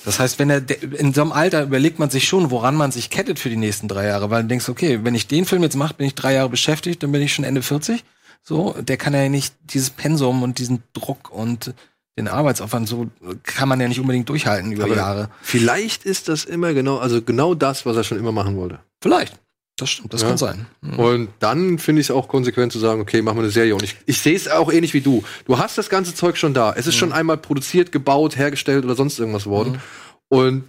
Das 0.03 0.19
heißt, 0.19 0.37
wenn 0.37 0.49
er 0.49 0.61
in 0.99 1.13
so 1.13 1.21
einem 1.21 1.31
Alter 1.31 1.63
überlegt 1.63 1.99
man 1.99 2.09
sich 2.09 2.27
schon, 2.27 2.51
woran 2.51 2.75
man 2.75 2.91
sich 2.91 3.09
kettet 3.09 3.39
für 3.39 3.49
die 3.49 3.55
nächsten 3.55 3.87
drei 3.87 4.07
Jahre, 4.07 4.29
weil 4.29 4.41
du 4.41 4.49
denkst, 4.49 4.67
okay, 4.67 5.05
wenn 5.05 5.15
ich 5.15 5.27
den 5.27 5.45
Film 5.45 5.63
jetzt 5.63 5.77
mache, 5.77 5.93
bin 5.93 6.07
ich 6.07 6.15
drei 6.15 6.33
Jahre 6.33 6.49
beschäftigt, 6.49 7.01
dann 7.01 7.13
bin 7.13 7.21
ich 7.21 7.33
schon 7.33 7.45
Ende 7.45 7.61
40. 7.61 8.03
So, 8.41 8.75
der 8.81 8.97
kann 8.97 9.13
ja 9.13 9.29
nicht 9.29 9.55
dieses 9.71 9.89
Pensum 9.89 10.43
und 10.43 10.59
diesen 10.59 10.83
Druck 10.91 11.31
und 11.31 11.73
den 12.19 12.27
Arbeitsaufwand 12.27 12.87
so 12.87 13.07
kann 13.43 13.67
man 13.69 13.79
ja 13.79 13.87
nicht 13.87 13.99
unbedingt 13.99 14.29
durchhalten 14.29 14.71
über 14.71 14.83
Aber 14.83 14.95
Jahre. 14.95 15.29
Vielleicht 15.41 16.05
ist 16.05 16.27
das 16.27 16.45
immer 16.45 16.73
genau, 16.73 16.97
also 16.97 17.21
genau 17.21 17.55
das, 17.55 17.85
was 17.85 17.95
er 17.97 18.03
schon 18.03 18.19
immer 18.19 18.31
machen 18.31 18.55
wollte. 18.57 18.79
Vielleicht. 19.01 19.33
Das 19.77 19.89
stimmt, 19.89 20.13
das 20.13 20.21
Ja. 20.21 20.27
kann 20.27 20.37
sein. 20.37 20.65
Mhm. 20.81 20.99
Und 20.99 21.29
dann 21.39 21.79
finde 21.79 22.01
ich 22.01 22.07
es 22.07 22.11
auch 22.11 22.27
konsequent 22.27 22.73
zu 22.73 22.79
sagen, 22.79 22.99
okay, 22.99 23.21
machen 23.21 23.37
wir 23.37 23.43
eine 23.43 23.51
Serie. 23.51 23.73
Und 23.73 23.83
ich, 23.83 23.95
ich 24.05 24.19
sehe 24.19 24.35
es 24.35 24.49
auch 24.49 24.71
ähnlich 24.71 24.93
wie 24.93 24.99
du. 25.01 25.23
Du 25.45 25.57
hast 25.57 25.77
das 25.77 25.89
ganze 25.89 26.13
Zeug 26.13 26.35
schon 26.37 26.53
da. 26.53 26.73
Es 26.73 26.85
ist 26.85 26.95
schon 26.95 27.13
einmal 27.13 27.37
produziert, 27.37 27.91
gebaut, 27.93 28.37
hergestellt 28.37 28.83
oder 28.83 28.95
sonst 28.95 29.17
irgendwas 29.19 29.45
worden. 29.45 29.81
Und 30.27 30.65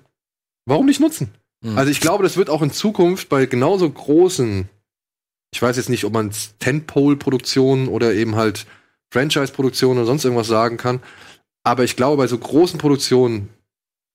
warum 0.64 0.86
nicht 0.86 1.00
nutzen? 1.00 1.34
Mhm. 1.62 1.76
Also 1.76 1.90
ich 1.90 2.00
glaube, 2.00 2.22
das 2.22 2.36
wird 2.36 2.50
auch 2.50 2.62
in 2.62 2.70
Zukunft 2.70 3.28
bei 3.28 3.46
genauso 3.46 3.90
großen, 3.90 4.68
ich 5.52 5.60
weiß 5.60 5.76
jetzt 5.76 5.88
nicht, 5.88 6.04
ob 6.04 6.12
man 6.12 6.30
Tentpole-Produktionen 6.60 7.88
oder 7.88 8.14
eben 8.14 8.36
halt 8.36 8.66
Franchise-Produktionen 9.10 9.98
oder 9.98 10.06
sonst 10.06 10.24
irgendwas 10.24 10.46
sagen 10.46 10.76
kann. 10.76 11.00
Aber 11.62 11.84
ich 11.84 11.96
glaube, 11.96 12.16
bei 12.16 12.26
so 12.26 12.38
großen 12.38 12.78
Produktionen 12.78 13.50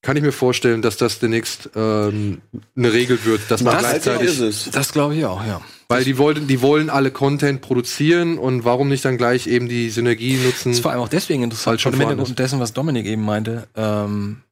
kann 0.06 0.16
ich 0.18 0.24
mir 0.24 0.32
vorstellen, 0.32 0.84
dass 0.84 0.98
das 0.98 1.18
demnächst 1.18 1.72
ähm, 1.76 2.42
eine 2.76 2.94
Regel 2.94 3.26
wird, 3.26 3.42
dass 3.50 3.64
man 3.64 3.74
Das 3.74 3.82
gleichzeitig 3.82 4.28
ist 4.28 4.40
es. 4.40 4.70
Das 4.72 4.92
glaube 4.92 5.16
ich 5.16 5.26
auch, 5.26 5.44
ja. 5.44 5.62
weil 5.88 6.04
die 6.04 6.20
wollen, 6.20 6.48
die 6.48 6.62
wollen 6.62 6.92
alle 6.92 7.10
Content 7.10 7.62
produzieren 7.62 8.38
und 8.38 8.66
warum 8.66 8.88
nicht 8.88 9.04
dann 9.04 9.18
gleich 9.18 9.48
eben 9.48 9.68
die 9.68 9.90
Synergie 9.90 10.38
nutzen? 10.38 10.70
Das 10.70 10.78
ist 10.78 10.82
vor 10.82 10.92
allem 10.92 11.02
auch 11.02 11.10
deswegen 11.10 11.42
interessant, 11.42 11.72
Halt 11.72 11.82
schon 11.82 11.94
im 11.94 12.00
Hintergrund 12.00 12.38
dessen, 12.38 12.60
was 12.60 12.74
Dominik 12.74 13.08
eben 13.08 13.26
meinte. 13.26 13.68
Ähm, 13.76 14.44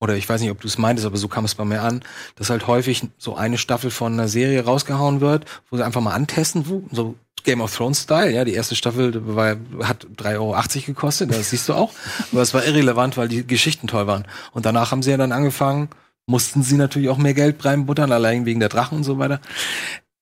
oder 0.00 0.16
ich 0.16 0.28
weiß 0.28 0.40
nicht, 0.40 0.50
ob 0.50 0.60
du 0.60 0.66
es 0.66 0.76
meintest, 0.76 1.06
aber 1.06 1.18
so 1.18 1.28
kam 1.28 1.44
es 1.44 1.54
bei 1.54 1.64
mir 1.64 1.82
an, 1.82 2.02
dass 2.34 2.50
halt 2.50 2.66
häufig 2.66 3.04
so 3.16 3.36
eine 3.36 3.58
Staffel 3.58 3.92
von 3.92 4.14
einer 4.14 4.26
Serie 4.26 4.64
rausgehauen 4.64 5.20
wird, 5.20 5.44
wo 5.70 5.76
sie 5.76 5.84
einfach 5.84 6.00
mal 6.00 6.14
antesten, 6.14 6.68
wo, 6.68 6.82
so 6.90 7.14
Game 7.44 7.60
of 7.60 7.74
Thrones 7.74 8.02
Style, 8.02 8.30
ja, 8.30 8.44
die 8.44 8.54
erste 8.54 8.74
Staffel 8.74 9.36
war, 9.36 9.56
hat 9.82 10.06
3,80 10.16 10.36
Euro 10.36 10.56
gekostet, 10.86 11.30
das 11.30 11.50
siehst 11.50 11.68
du 11.68 11.74
auch. 11.74 11.92
Aber 12.32 12.42
es 12.42 12.54
war 12.54 12.64
irrelevant, 12.64 13.16
weil 13.16 13.28
die 13.28 13.46
Geschichten 13.46 13.86
toll 13.86 14.06
waren. 14.06 14.26
Und 14.52 14.66
danach 14.66 14.90
haben 14.90 15.02
sie 15.02 15.10
ja 15.10 15.16
dann 15.16 15.32
angefangen, 15.32 15.88
mussten 16.26 16.62
sie 16.62 16.76
natürlich 16.76 17.08
auch 17.08 17.18
mehr 17.18 17.34
Geld 17.34 17.64
reinbuttern, 17.64 18.12
allein 18.12 18.46
wegen 18.46 18.60
der 18.60 18.68
Drachen 18.68 18.98
und 18.98 19.04
so 19.04 19.18
weiter. 19.18 19.40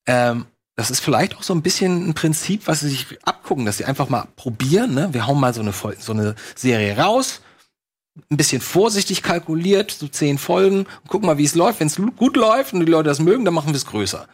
Ähm, 0.06 0.46
das 0.76 0.90
ist 0.90 1.00
vielleicht 1.00 1.36
auch 1.36 1.42
so 1.42 1.54
ein 1.54 1.62
bisschen 1.62 2.08
ein 2.08 2.14
Prinzip, 2.14 2.66
was 2.66 2.80
sie 2.80 2.88
sich 2.88 3.06
abgucken, 3.24 3.66
dass 3.66 3.78
sie 3.78 3.84
einfach 3.84 4.08
mal 4.08 4.28
probieren. 4.36 4.94
Ne? 4.94 5.08
Wir 5.12 5.26
hauen 5.26 5.40
mal 5.40 5.52
so 5.52 5.60
eine, 5.60 5.72
so 5.72 6.12
eine 6.12 6.36
Serie 6.54 6.96
raus, 6.96 7.42
ein 8.30 8.36
bisschen 8.36 8.60
vorsichtig 8.60 9.22
kalkuliert, 9.22 9.90
so 9.90 10.08
zehn 10.08 10.38
Folgen, 10.38 10.86
und 11.02 11.08
gucken 11.08 11.26
mal, 11.26 11.38
wie 11.38 11.44
es 11.44 11.54
läuft. 11.54 11.80
Wenn 11.80 11.88
es 11.88 12.00
gut 12.16 12.36
läuft 12.36 12.74
und 12.74 12.80
die 12.80 12.86
Leute 12.86 13.08
das 13.08 13.18
mögen, 13.18 13.44
dann 13.44 13.54
machen 13.54 13.68
wir 13.68 13.76
es 13.76 13.86
größer. 13.86 14.28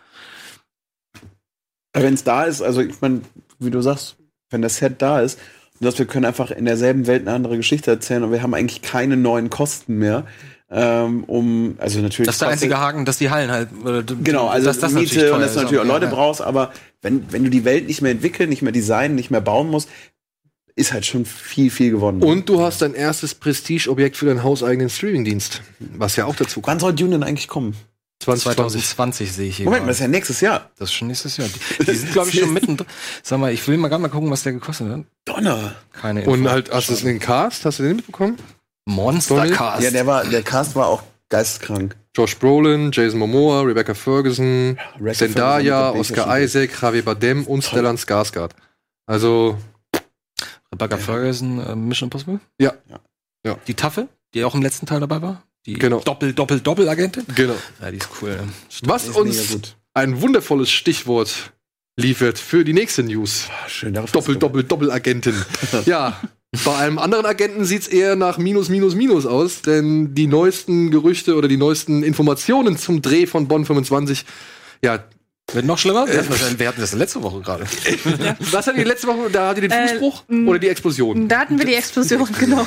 Wenn 1.94 2.14
es 2.14 2.24
da 2.24 2.44
ist, 2.44 2.60
also 2.60 2.80
ich 2.80 3.00
meine, 3.00 3.20
wie 3.58 3.70
du 3.70 3.80
sagst, 3.80 4.16
wenn 4.50 4.62
das 4.62 4.76
Set 4.76 5.00
da 5.00 5.20
ist, 5.20 5.38
und 5.80 5.86
dass 5.86 5.98
wir 5.98 6.06
können 6.06 6.24
einfach 6.24 6.50
in 6.50 6.64
derselben 6.66 7.06
Welt 7.06 7.22
eine 7.26 7.34
andere 7.34 7.56
Geschichte 7.56 7.90
erzählen 7.90 8.22
und 8.22 8.30
wir 8.32 8.42
haben 8.42 8.54
eigentlich 8.54 8.82
keine 8.82 9.16
neuen 9.16 9.48
Kosten 9.50 9.96
mehr. 9.98 10.24
ähm, 10.70 11.24
um, 11.24 11.74
also 11.78 12.00
natürlich. 12.00 12.26
Das 12.26 12.36
ist 12.36 12.42
der 12.42 12.48
einzige 12.48 12.78
Haken, 12.78 13.04
dass 13.04 13.18
die 13.18 13.30
Hallen 13.30 13.50
halt. 13.50 13.68
oder 13.84 14.02
d- 14.02 14.14
Genau, 14.22 14.46
also 14.48 14.66
dass 14.66 14.78
das 14.78 14.92
Miete 14.92 15.32
und 15.34 15.40
dass 15.40 15.54
du 15.54 15.60
natürlich 15.60 15.80
auch 15.80 15.86
Leute 15.86 16.06
ja, 16.06 16.10
ja. 16.10 16.16
brauchst, 16.16 16.40
aber 16.42 16.72
wenn, 17.02 17.30
wenn 17.32 17.44
du 17.44 17.50
die 17.50 17.64
Welt 17.64 17.86
nicht 17.86 18.02
mehr 18.02 18.12
entwickeln, 18.12 18.48
nicht 18.48 18.62
mehr 18.62 18.72
designen, 18.72 19.14
nicht 19.14 19.30
mehr 19.30 19.40
bauen 19.40 19.68
musst, 19.70 19.88
ist 20.76 20.92
halt 20.92 21.06
schon 21.06 21.24
viel, 21.24 21.70
viel 21.70 21.90
gewonnen. 21.92 22.22
Und 22.22 22.48
du 22.48 22.60
hast 22.60 22.82
dein 22.82 22.94
erstes 22.94 23.34
Prestigeobjekt 23.36 24.16
für 24.16 24.26
deinen 24.26 24.42
hauseigenen 24.42 24.90
Streamingdienst, 24.90 25.60
was 25.96 26.16
ja 26.16 26.24
auch 26.24 26.34
dazu 26.34 26.60
kommt. 26.60 26.66
wann 26.66 26.80
soll 26.80 26.92
Dune 26.94 27.10
denn 27.12 27.22
eigentlich 27.22 27.46
kommen? 27.48 27.76
2020. 28.20 28.82
2020 28.82 29.32
sehe 29.32 29.48
ich 29.48 29.56
hier. 29.58 29.64
Moment, 29.64 29.80
gerade. 29.82 29.90
das 29.90 29.96
ist 29.96 30.02
ja 30.02 30.08
nächstes 30.08 30.40
Jahr. 30.40 30.70
Das 30.78 30.88
ist 30.88 30.94
schon 30.94 31.08
nächstes 31.08 31.36
Jahr. 31.36 31.48
Die, 31.48 31.84
die 31.84 31.94
sind, 31.94 32.12
glaube 32.12 32.30
ich, 32.30 32.40
schon 32.40 32.52
mittendrin. 32.52 32.86
Sag 33.22 33.38
mal, 33.38 33.52
ich 33.52 33.66
will 33.68 33.76
mal 33.76 33.88
gerade 33.88 34.02
mal 34.02 34.08
gucken, 34.08 34.30
was 34.30 34.42
der 34.42 34.52
gekostet 34.52 34.88
hat. 34.88 35.04
Donner. 35.24 35.74
Keine 35.92 36.20
Info. 36.20 36.32
Und 36.32 36.48
halt, 36.48 36.72
hast 36.72 36.88
du 36.88 36.94
den 36.94 37.18
Cast? 37.18 37.64
Hast 37.64 37.78
du 37.78 37.82
den 37.82 37.96
mitbekommen? 37.96 38.38
Monstercast. 38.86 39.82
Ja, 39.82 39.90
der 39.90 40.06
war, 40.06 40.24
der 40.24 40.42
Cast 40.42 40.74
war 40.74 40.86
auch 40.86 41.02
geisteskrank. 41.28 41.96
Josh 42.16 42.38
Brolin, 42.38 42.90
Jason 42.92 43.18
Momoa, 43.18 43.62
Rebecca 43.62 43.94
Ferguson, 43.94 44.78
Rebecca 44.96 45.14
Zendaya, 45.14 45.92
Ferguson, 45.92 46.00
Oscar 46.18 46.40
Isaac, 46.40 46.70
Javier 46.80 47.04
Bardem 47.04 47.46
und 47.46 47.64
Stellan 47.64 47.96
Skarsgård. 47.96 48.52
Also, 49.06 49.58
Rebecca 50.72 50.96
Ferguson, 50.96 51.58
äh, 51.60 51.74
Mission 51.74 52.06
Impossible. 52.06 52.40
ja. 52.58 52.72
Ja. 53.46 53.58
Die 53.66 53.74
Tafel, 53.74 54.08
die 54.32 54.42
auch 54.42 54.54
im 54.54 54.62
letzten 54.62 54.86
Teil 54.86 55.00
dabei 55.00 55.20
war. 55.20 55.42
Die 55.66 55.74
Genau. 55.74 56.00
Doppel, 56.00 56.32
Doppel, 56.34 56.60
Doppel-Agentin. 56.60 57.24
Genau. 57.34 57.56
Ja, 57.80 57.90
die 57.90 57.96
ist 57.98 58.08
cool. 58.20 58.38
Was 58.84 59.06
Ist 59.08 59.16
uns 59.16 59.76
ein 59.94 60.20
wundervolles 60.20 60.70
Stichwort 60.70 61.52
liefert 61.96 62.38
für 62.38 62.64
die 62.64 62.72
nächste 62.72 63.02
News. 63.02 63.46
Ah, 63.48 63.68
Schön, 63.68 63.94
darauf 63.94 64.12
Doppel, 64.12 64.34
hast 64.34 64.42
du- 64.42 64.46
Doppel, 64.46 64.64
Doppel-Agentin. 64.64 65.34
ja. 65.86 66.20
Bei 66.64 66.76
einem 66.76 66.98
anderen 66.98 67.26
Agenten 67.26 67.64
sieht's 67.64 67.88
eher 67.88 68.14
nach 68.14 68.38
Minus, 68.38 68.68
Minus, 68.68 68.94
Minus 68.94 69.26
aus, 69.26 69.62
denn 69.62 70.14
die 70.14 70.26
neuesten 70.28 70.90
Gerüchte 70.92 71.34
oder 71.36 71.48
die 71.48 71.56
neuesten 71.56 72.04
Informationen 72.04 72.76
zum 72.78 73.02
Dreh 73.02 73.26
von 73.26 73.48
Bonn 73.48 73.64
25, 73.64 74.24
ja, 74.82 75.02
Wird 75.54 75.64
noch 75.66 75.78
schlimmer? 75.78 76.06
Wir 76.06 76.18
hatten 76.18 76.28
das, 76.30 76.58
wir 76.58 76.68
hatten 76.68 76.80
das 76.80 76.92
letzte 76.92 77.22
Woche 77.22 77.40
gerade. 77.40 77.64
was 78.52 78.66
hat 78.66 78.76
die 78.76 78.84
letzte 78.84 79.06
Woche, 79.06 79.30
da 79.30 79.48
hatte 79.48 79.60
die 79.60 79.68
den 79.68 79.78
Äh, 79.78 79.88
Fußbruch 79.88 80.24
m- 80.28 80.48
oder 80.48 80.58
die 80.58 80.68
Explosion? 80.68 81.28
Da 81.28 81.38
hatten 81.40 81.58
wir 81.58 81.64
die 81.64 81.74
Explosion, 81.74 82.28
genau. 82.38 82.66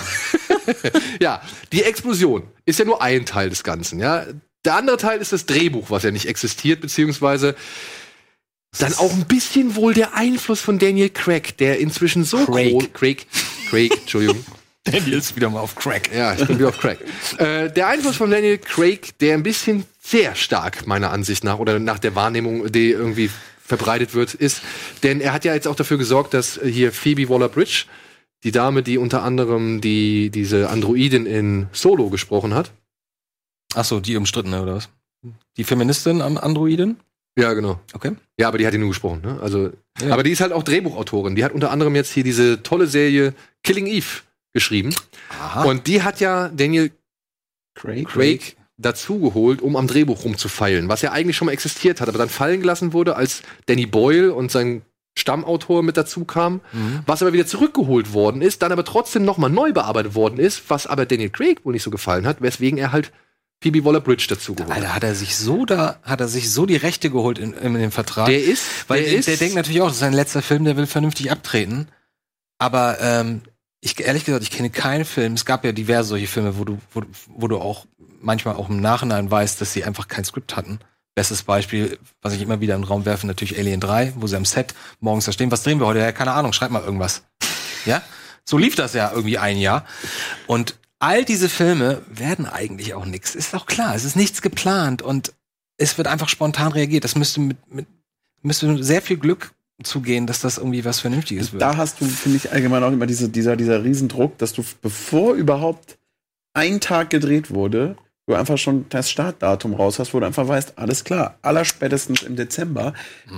Ja, 1.21 1.41
die 1.71 1.83
Explosion 1.83 2.43
ist 2.65 2.79
ja 2.79 2.85
nur 2.85 3.01
ein 3.01 3.25
Teil 3.25 3.49
des 3.49 3.63
Ganzen, 3.63 3.99
ja. 3.99 4.25
Der 4.65 4.75
andere 4.75 4.97
Teil 4.97 5.19
ist 5.19 5.31
das 5.33 5.45
Drehbuch, 5.45 5.89
was 5.89 6.03
ja 6.03 6.11
nicht 6.11 6.27
existiert, 6.27 6.81
beziehungsweise 6.81 7.55
dann 8.79 8.93
auch 8.95 9.13
ein 9.13 9.25
bisschen 9.25 9.75
wohl 9.75 9.93
der 9.93 10.13
Einfluss 10.15 10.59
von 10.61 10.77
Daniel 10.77 11.09
Craig, 11.09 11.57
der 11.57 11.79
inzwischen 11.79 12.23
so 12.25 12.45
Craig. 12.45 12.71
groß, 12.71 12.83
Craig, 12.93 13.27
Craig, 13.69 13.91
Entschuldigung, 14.01 14.45
Daniel 14.83 15.13
ist 15.17 15.35
wieder 15.35 15.49
mal 15.49 15.59
auf 15.61 15.75
Crack. 15.75 16.09
ja, 16.13 16.33
ich 16.35 16.45
bin 16.45 16.59
wieder 16.59 16.69
auf 16.69 16.77
Craig. 16.77 16.99
Äh, 17.37 17.69
der 17.71 17.87
Einfluss 17.87 18.15
von 18.17 18.29
Daniel 18.31 18.57
Craig, 18.57 19.17
der 19.19 19.33
ein 19.35 19.43
bisschen 19.43 19.85
sehr 20.09 20.35
stark 20.35 20.87
meiner 20.87 21.11
Ansicht 21.11 21.43
nach 21.43 21.59
oder 21.59 21.79
nach 21.79 21.99
der 21.99 22.15
Wahrnehmung, 22.15 22.71
die 22.71 22.91
irgendwie 22.91 23.29
verbreitet 23.63 24.13
wird, 24.13 24.33
ist, 24.33 24.61
denn 25.03 25.19
er 25.19 25.33
hat 25.33 25.43
ja 25.43 25.53
jetzt 25.53 25.67
auch 25.67 25.75
dafür 25.75 25.97
gesorgt, 25.97 26.33
dass 26.33 26.59
hier 26.63 26.93
Phoebe 26.93 27.27
Waller-Bridge, 27.27 27.85
die 28.43 28.51
Dame, 28.51 28.83
die 28.83 28.97
unter 28.97 29.23
anderem 29.23 29.81
die 29.81 30.29
diese 30.29 30.69
Androidin 30.69 31.25
in 31.25 31.67
Solo 31.73 32.09
gesprochen 32.09 32.53
hat, 32.53 32.71
Ach 33.75 33.83
so, 33.85 33.99
die 33.99 34.15
umstrittene 34.15 34.61
oder 34.63 34.75
was? 34.75 34.89
Die 35.57 35.63
Feministin 35.63 36.21
am 36.21 36.37
Androiden? 36.37 36.99
Ja, 37.37 37.53
genau. 37.53 37.79
Okay. 37.93 38.13
Ja, 38.39 38.47
aber 38.47 38.57
die 38.57 38.65
hat 38.65 38.73
ihn 38.73 38.79
nur 38.79 38.89
gesprochen, 38.89 39.21
ne? 39.21 39.39
Also, 39.41 39.71
Ja. 40.01 40.13
aber 40.13 40.23
die 40.23 40.31
ist 40.31 40.41
halt 40.41 40.53
auch 40.53 40.63
Drehbuchautorin. 40.63 41.35
Die 41.35 41.43
hat 41.43 41.51
unter 41.51 41.69
anderem 41.69 41.93
jetzt 41.93 42.11
hier 42.11 42.23
diese 42.23 42.63
tolle 42.63 42.87
Serie 42.87 43.33
Killing 43.63 43.85
Eve 43.85 44.21
geschrieben. 44.53 44.95
Aha. 45.39 45.63
Und 45.65 45.85
die 45.85 46.01
hat 46.01 46.19
ja 46.21 46.47
Daniel 46.47 46.91
Craig. 47.75 48.07
Craig 48.07 48.56
dazugeholt, 48.77 49.61
um 49.61 49.75
am 49.75 49.87
Drehbuch 49.87 50.23
rumzufeilen, 50.23 50.87
was 50.89 51.01
ja 51.01 51.11
eigentlich 51.11 51.35
schon 51.35 51.47
mal 51.47 51.51
existiert 51.51 51.99
hat, 51.99 52.09
aber 52.09 52.17
dann 52.19 52.29
fallen 52.29 52.59
gelassen 52.61 52.93
wurde, 52.93 53.15
als 53.15 53.41
Danny 53.65 53.85
Boyle 53.85 54.33
und 54.33 54.51
sein 54.51 54.83
Stammautor 55.17 55.81
mit 55.81 55.97
dazu 55.97 56.25
kam, 56.25 56.61
Mhm. 56.73 56.99
was 57.07 57.23
aber 57.23 57.33
wieder 57.33 57.47
zurückgeholt 57.47 58.13
worden 58.13 58.41
ist, 58.43 58.61
dann 58.61 58.71
aber 58.71 58.85
trotzdem 58.85 59.25
nochmal 59.25 59.49
neu 59.49 59.73
bearbeitet 59.73 60.13
worden 60.13 60.37
ist, 60.37 60.61
was 60.69 60.85
aber 60.85 61.07
Daniel 61.07 61.31
Craig 61.31 61.65
wohl 61.65 61.73
nicht 61.73 61.81
so 61.81 61.89
gefallen 61.89 62.27
hat, 62.27 62.41
weswegen 62.41 62.77
er 62.77 62.91
halt 62.91 63.11
Phoebe 63.59 63.83
Waller-Bridge 63.83 64.27
dazugeholt 64.29 64.69
hat. 64.69 64.77
Alter, 64.83 64.93
hat 64.93 65.03
er 65.03 65.15
sich 65.15 65.35
so 65.35 65.65
da, 65.65 65.97
hat 66.03 66.21
er 66.21 66.27
sich 66.27 66.51
so 66.51 66.67
die 66.67 66.75
Rechte 66.75 67.09
geholt 67.09 67.39
in, 67.39 67.53
in 67.53 67.73
dem 67.73 67.89
Vertrag. 67.91 68.27
Der 68.27 68.43
ist, 68.43 68.63
Weil 68.87 68.99
der 69.01 69.09
der, 69.09 69.19
ist, 69.19 69.27
der 69.27 69.37
denkt 69.37 69.55
natürlich 69.55 69.81
auch, 69.81 69.87
das 69.87 69.95
ist 69.95 70.01
sein 70.01 70.13
letzter 70.13 70.43
Film, 70.43 70.63
der 70.65 70.77
will 70.77 70.85
vernünftig 70.85 71.31
abtreten. 71.31 71.87
Aber 72.59 72.97
ähm, 73.01 73.41
ich 73.81 73.99
ehrlich 73.99 74.25
gesagt, 74.25 74.43
ich 74.43 74.51
kenne 74.51 74.69
keinen 74.69 75.05
Film. 75.05 75.33
Es 75.33 75.45
gab 75.45 75.63
ja 75.63 75.71
diverse 75.71 76.09
solche 76.09 76.27
Filme, 76.27 76.57
wo 76.57 76.65
du, 76.65 76.79
wo, 76.91 77.01
wo 77.27 77.47
du 77.47 77.59
auch 77.59 77.85
manchmal 78.21 78.55
auch 78.55 78.69
im 78.69 78.81
Nachhinein 78.81 79.29
weißt, 79.29 79.61
dass 79.61 79.73
sie 79.73 79.83
einfach 79.83 80.07
kein 80.07 80.25
Skript 80.25 80.55
hatten. 80.55 80.79
Bestes 81.15 81.43
Beispiel, 81.43 81.97
was 82.21 82.33
ich 82.33 82.41
immer 82.41 82.59
wieder 82.61 82.75
im 82.75 82.83
Raum 82.83 83.05
werfe, 83.05 83.25
natürlich 83.25 83.57
Alien 83.57 83.79
3, 83.79 84.13
wo 84.17 84.27
sie 84.27 84.35
am 84.35 84.45
Set 84.45 84.73
morgens 84.99 85.25
da 85.25 85.31
stehen. 85.31 85.51
Was 85.51 85.63
drehen 85.63 85.79
wir 85.79 85.87
heute? 85.87 85.99
Ja, 85.99 86.11
keine 86.11 86.33
Ahnung, 86.33 86.53
schreib 86.53 86.71
mal 86.71 86.83
irgendwas. 86.83 87.23
Ja? 87.85 88.01
So 88.43 88.57
lief 88.57 88.75
das 88.75 88.93
ja 88.93 89.11
irgendwie 89.11 89.37
ein 89.37 89.57
Jahr. 89.57 89.85
Und 90.45 90.77
all 90.99 91.25
diese 91.25 91.49
Filme 91.49 92.01
werden 92.07 92.45
eigentlich 92.45 92.93
auch 92.93 93.05
nichts. 93.05 93.35
Ist 93.35 93.53
doch 93.53 93.65
klar, 93.65 93.95
es 93.95 94.03
ist 94.03 94.15
nichts 94.15 94.41
geplant 94.41 95.01
und 95.01 95.33
es 95.77 95.97
wird 95.97 96.07
einfach 96.07 96.29
spontan 96.29 96.71
reagiert. 96.71 97.03
Das 97.03 97.15
müsste 97.15 97.39
mit, 97.39 97.57
mit 97.71 97.87
müsste 98.41 98.83
sehr 98.83 99.01
viel 99.01 99.17
Glück 99.17 99.51
zugehen, 99.83 100.25
dass 100.25 100.41
das 100.41 100.57
irgendwie 100.57 100.85
was 100.85 100.99
Vernünftiges 100.99 101.53
wird. 101.53 101.61
Da 101.61 101.77
hast 101.77 102.01
du, 102.01 102.05
finde 102.05 102.37
ich, 102.37 102.51
allgemein 102.51 102.83
auch 102.83 102.91
immer 102.91 103.05
diese, 103.05 103.29
dieser, 103.29 103.55
dieser 103.55 103.83
Riesendruck, 103.83 104.37
dass 104.37 104.53
du, 104.53 104.63
bevor 104.81 105.35
überhaupt 105.35 105.97
ein 106.53 106.79
Tag 106.79 107.11
gedreht 107.11 107.51
wurde, 107.51 107.95
du 108.27 108.35
einfach 108.35 108.57
schon 108.57 108.87
das 108.89 109.09
Startdatum 109.09 109.73
raus 109.73 109.99
hast, 109.99 110.13
wo 110.13 110.19
du 110.19 110.25
einfach 110.25 110.47
weißt, 110.47 110.73
alles 110.77 111.03
klar, 111.03 111.37
allerspätestens 111.43 112.23
im 112.23 112.35
Dezember, 112.35 112.93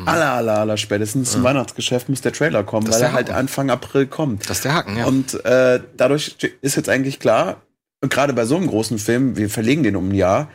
aller, 0.05 0.31
aller, 0.31 0.59
aller 0.59 0.77
spätestens 0.77 1.31
zum 1.31 1.43
Weihnachtsgeschäft 1.43 2.09
muss 2.09 2.21
der 2.21 2.33
Trailer 2.33 2.63
kommen, 2.63 2.91
weil 2.91 3.01
er 3.01 3.13
halt. 3.13 3.29
Anfang 3.29 3.69
April 3.69 4.07
kommt. 4.07 4.49
das 4.49 4.57
ist 4.57 4.65
der 4.65 4.73
Haken, 4.73 4.97
ja. 4.97 5.05
Und 5.05 5.45
äh, 5.45 5.79
dadurch 5.95 6.37
ist 6.61 6.75
jetzt 6.75 6.89
eigentlich 6.89 7.19
klar, 7.19 7.61
gerade 8.01 8.33
bei 8.33 8.45
so 8.45 8.55
einem 8.55 8.67
großen 8.67 8.97
Film, 8.97 9.37
wir 9.37 9.49
verlegen 9.49 9.83
den 9.83 9.95
um 9.95 10.09
ein 10.09 10.15
Jahr, 10.15 10.49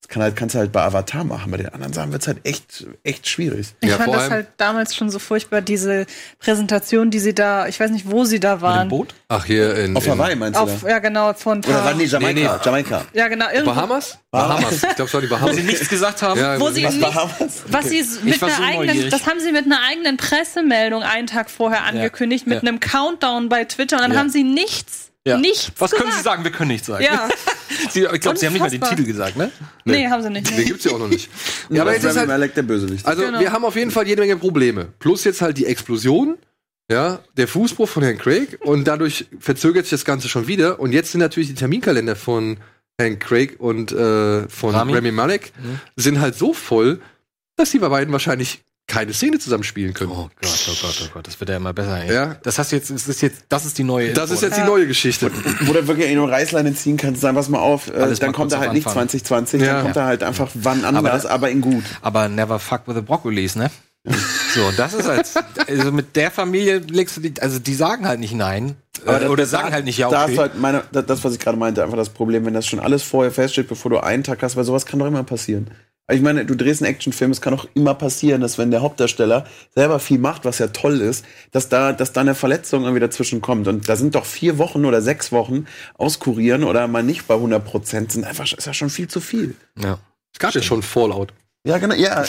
das 0.00 0.08
kann 0.08 0.22
halt, 0.22 0.36
kannst 0.36 0.54
du 0.54 0.60
halt 0.60 0.70
bei 0.72 0.80
Avatar 0.82 1.24
machen. 1.24 1.50
Bei 1.50 1.56
den 1.56 1.68
anderen 1.70 1.92
Sachen 1.92 2.12
wird 2.12 2.22
es 2.22 2.28
halt 2.28 2.38
echt, 2.44 2.86
echt 3.02 3.28
schwierig. 3.28 3.74
Ich 3.80 3.88
Ja, 3.90 3.96
fand 3.96 4.14
das 4.14 4.30
halt 4.30 4.46
damals 4.56 4.94
schon 4.94 5.10
so 5.10 5.18
furchtbar, 5.18 5.60
diese 5.60 6.06
Präsentation, 6.38 7.10
die 7.10 7.18
sie 7.18 7.34
da, 7.34 7.66
ich 7.66 7.78
weiß 7.80 7.90
nicht, 7.90 8.08
wo 8.10 8.24
sie 8.24 8.38
da 8.40 8.52
Mit 8.54 8.60
dem 8.60 8.62
waren. 8.62 8.88
Boot? 8.88 9.14
ach 9.28 9.44
hier 9.44 9.74
in, 9.76 9.96
Auf 9.96 10.06
in 10.06 10.12
Hawaii 10.12 10.36
meinst 10.36 10.58
du? 10.58 10.62
Auf, 10.62 10.82
ja, 10.88 10.98
genau, 11.00 11.34
von 11.34 11.58
Oder 11.64 11.84
war 11.84 11.94
nee, 11.94 12.06
paar, 12.06 12.20
Jamaika? 12.20 12.32
Nee, 12.32 12.40
nee. 12.48 12.64
Jamaika. 12.64 13.04
Ja, 13.12 13.28
genau, 13.28 13.46
irgendwo, 13.50 13.74
Bahamas? 13.74 14.18
Bahamas. 14.30 14.72
Ich 14.74 14.80
glaube, 14.80 15.02
es 15.04 15.14
war 15.14 15.20
die 15.20 15.30
Wo 15.30 15.34
Bahamas. 15.34 15.56
sie 15.56 15.62
nichts 15.62 15.88
gesagt 15.88 16.22
haben. 16.22 16.40
Ja, 16.40 16.60
wo 16.60 16.70
sie 16.70 16.84
Was 16.84 16.94
nicht, 16.94 17.02
Bahamas? 17.04 17.62
was 17.66 17.88
sie 17.88 17.98
s- 17.98 18.22
mit 18.22 18.42
einer 18.42 18.52
so 18.52 18.62
eigenen, 18.62 18.86
neugierig. 18.86 19.10
das 19.10 19.26
haben 19.26 19.40
sie 19.40 19.52
mit 19.52 19.66
einer 19.66 19.80
eigenen 19.90 20.16
Pressemeldung 20.16 21.02
einen 21.02 21.26
Tag 21.26 21.50
vorher 21.50 21.84
angekündigt, 21.84 22.46
mit 22.46 22.62
Ja. 22.62 22.68
einem 22.68 22.80
Countdown 22.80 23.48
bei 23.48 23.64
Twitter 23.64 23.96
und 23.96 24.02
dann 24.02 24.12
Ja. 24.12 24.18
haben 24.20 24.30
sie 24.30 24.44
nichts, 24.44 25.07
nichts 25.36 25.70
Was 25.78 25.90
können 25.90 26.04
Sie 26.10 26.18
gesagt. 26.18 26.24
sagen? 26.24 26.44
Wir 26.44 26.50
können 26.52 26.68
nichts 26.68 26.86
sagen. 26.86 27.04
Ja, 27.04 27.28
Sie, 27.90 28.04
ich 28.12 28.20
glaube, 28.20 28.38
Sie 28.38 28.46
haben 28.46 28.52
nicht 28.54 28.62
mal 28.62 28.70
den. 28.70 28.80
Titel 28.80 29.04
gesagt, 29.04 29.36
ne? 29.36 29.50
nee, 29.84 30.08
haben 30.08 30.22
sie 30.22 30.30
nicht. 30.30 30.48
Den 30.50 30.56
Nee. 30.56 30.64
gibt's 30.64 30.84
ja 30.84 30.92
auch 30.92 30.98
noch 30.98 31.08
nicht. 31.08 31.28
Ja, 31.68 31.82
aber 31.82 31.92
jetzt 31.92 32.04
ist 32.04 32.16
halt, 32.16 32.28
Malek 32.28 32.54
der 32.54 32.62
Bösewicht. 32.62 33.04
also 33.06 33.22
Genau. 33.22 33.38
wir 33.40 33.52
haben 33.52 33.64
auf 33.64 33.76
jeden 33.76 33.90
Fall 33.90 34.06
jede 34.08 34.22
Menge 34.22 34.36
Probleme. 34.36 34.88
Plus 34.98 35.24
jetzt 35.24 35.42
halt 35.42 35.58
die 35.58 35.66
Explosion, 35.66 36.38
ja, 36.90 37.20
der 37.36 37.46
Fußbruch 37.46 37.88
von 37.88 38.02
Herrn 38.02 38.16
Craig 38.18 38.58
und 38.62 38.84
dadurch 38.88 39.26
verzögert 39.38 39.84
sich 39.84 39.90
das 39.90 40.04
Ganze 40.06 40.28
schon 40.28 40.46
wieder. 40.48 40.80
Und 40.80 40.92
jetzt 40.92 41.12
sind 41.12 41.20
natürlich 41.20 41.48
die 41.50 41.54
Terminkalender 41.54 42.16
von 42.16 42.56
Herrn 42.98 43.18
Craig 43.18 43.56
und 43.60 43.92
äh, 43.92 44.48
von 44.48 44.74
Rami. 44.74 44.94
Rami, 44.94 45.12
Malek 45.12 45.52
Mhm. 45.62 45.80
sind 45.96 46.20
halt 46.20 46.34
so 46.36 46.52
voll, 46.54 47.00
dass 47.56 47.70
die 47.70 47.78
bei 47.78 47.88
beiden 47.88 48.12
wahrscheinlich 48.12 48.62
keine 48.88 49.12
Szene 49.12 49.38
zusammen 49.38 49.62
spielen 49.64 49.94
können. 49.94 50.10
Oh 50.10 50.28
Gott, 50.42 50.68
oh 50.68 50.72
Gott, 50.82 51.02
oh 51.04 51.08
Gott, 51.14 51.26
das 51.28 51.38
wird 51.38 51.50
ja 51.50 51.56
immer 51.58 51.72
besser. 51.72 52.02
Ey. 52.02 52.12
Ja. 52.12 52.36
Das 52.42 52.58
hast 52.58 52.72
du 52.72 52.76
jetzt, 52.76 52.90
das 52.90 53.06
ist 53.06 53.20
jetzt, 53.22 53.42
das 53.48 53.64
ist 53.66 53.78
die 53.78 53.84
neue. 53.84 54.12
Das 54.14 54.30
ist 54.30 54.42
Info. 54.42 54.46
jetzt 54.46 54.64
die 54.64 54.66
neue 54.68 54.86
Geschichte. 54.86 55.30
Wo 55.60 55.72
du 55.72 55.86
wirklich 55.86 56.12
nur 56.14 56.28
Reißleine 56.30 56.74
ziehen 56.74 56.96
kannst, 56.96 57.20
sagen, 57.20 57.36
pass 57.36 57.48
mal 57.48 57.60
auf, 57.60 57.88
äh, 57.88 57.92
dann 57.92 58.08
mal 58.20 58.32
kommt 58.32 58.52
er 58.52 58.58
halt 58.60 58.72
nicht 58.72 58.86
Anfang. 58.86 59.08
2020, 59.08 59.60
Ja. 59.62 59.74
dann 59.74 59.82
kommt 59.84 59.96
er 59.96 60.04
halt 60.06 60.22
einfach 60.24 60.48
wann 60.54 60.84
Aber 60.84 60.98
anders, 60.98 61.22
das- 61.22 61.30
aber 61.30 61.50
in 61.50 61.60
gut. 61.60 61.84
aber 62.02 62.28
never 62.28 62.58
fuck 62.58 62.82
with 62.88 62.96
the 62.96 63.02
Broccolis, 63.02 63.54
ne? 63.56 63.70
So, 64.54 64.70
das 64.76 64.94
ist 64.94 65.06
halt, 65.06 65.26
also 65.68 65.92
mit 65.92 66.16
der 66.16 66.30
Familie 66.30 66.78
legst 66.78 67.16
du 67.18 67.20
die, 67.20 67.34
also 67.42 67.58
die 67.58 67.74
sagen 67.74 68.06
halt 68.08 68.20
nicht 68.20 68.32
nein. 68.34 68.76
Aber 69.04 69.16
Äh, 69.18 69.20
das- 69.20 69.28
oder 69.30 69.42
das- 69.42 69.50
sagen 69.50 69.72
halt 69.72 69.84
nicht 69.84 69.98
ja, 69.98 70.06
okay. 70.08 70.16
hast 70.16 70.32
du 70.34 70.38
halt 70.40 70.58
meine, 70.58 70.82
das, 70.92 71.04
das, 71.04 71.24
was 71.24 71.34
ich 71.34 71.38
gerade 71.40 71.58
meinte, 71.58 71.82
einfach 71.84 71.96
das 71.98 72.08
Problem, 72.08 72.46
wenn 72.46 72.54
das 72.54 72.66
schon 72.66 72.80
alles 72.80 73.02
vorher 73.02 73.30
feststeht, 73.32 73.68
bevor 73.68 73.90
du 73.90 73.98
einen 74.02 74.24
Tag 74.24 74.42
hast, 74.42 74.56
weil 74.56 74.64
sowas 74.64 74.86
kann 74.86 74.98
doch 74.98 75.06
immer 75.06 75.24
passieren. 75.24 75.68
Ich 76.10 76.22
meine, 76.22 76.46
du 76.46 76.54
drehst 76.54 76.82
einen 76.82 76.90
Actionfilm, 76.90 77.32
es 77.32 77.42
kann 77.42 77.52
auch 77.52 77.66
immer 77.74 77.94
passieren, 77.94 78.40
dass 78.40 78.56
wenn 78.56 78.70
der 78.70 78.80
Hauptdarsteller 78.80 79.44
selber 79.74 79.98
viel 79.98 80.18
macht, 80.18 80.46
was 80.46 80.58
ja 80.58 80.68
toll 80.68 81.02
ist, 81.02 81.24
dass 81.50 81.68
da, 81.68 81.92
dass 81.92 82.12
da 82.12 82.22
eine 82.22 82.34
Verletzung 82.34 82.84
irgendwie 82.84 83.00
dazwischen 83.00 83.42
kommt. 83.42 83.68
Und 83.68 83.90
da 83.90 83.96
sind 83.96 84.14
doch 84.14 84.24
vier 84.24 84.56
Wochen 84.56 84.86
oder 84.86 85.02
sechs 85.02 85.32
Wochen 85.32 85.66
auskurieren 85.98 86.64
oder 86.64 86.88
mal 86.88 87.02
nicht 87.02 87.26
bei 87.26 87.34
100 87.34 87.62
Prozent, 87.62 88.12
sind 88.12 88.24
einfach, 88.24 88.50
ist 88.50 88.66
ja 88.66 88.72
schon 88.72 88.88
viel 88.90 89.08
zu 89.08 89.20
viel. 89.20 89.54
ja. 89.78 89.98
Es 90.32 90.38
gab 90.38 90.54
ja 90.54 90.62
schon 90.62 90.82
Fallout. 90.82 91.32
Ja, 91.68 91.76
genau, 91.76 91.94
ja. 91.94 92.24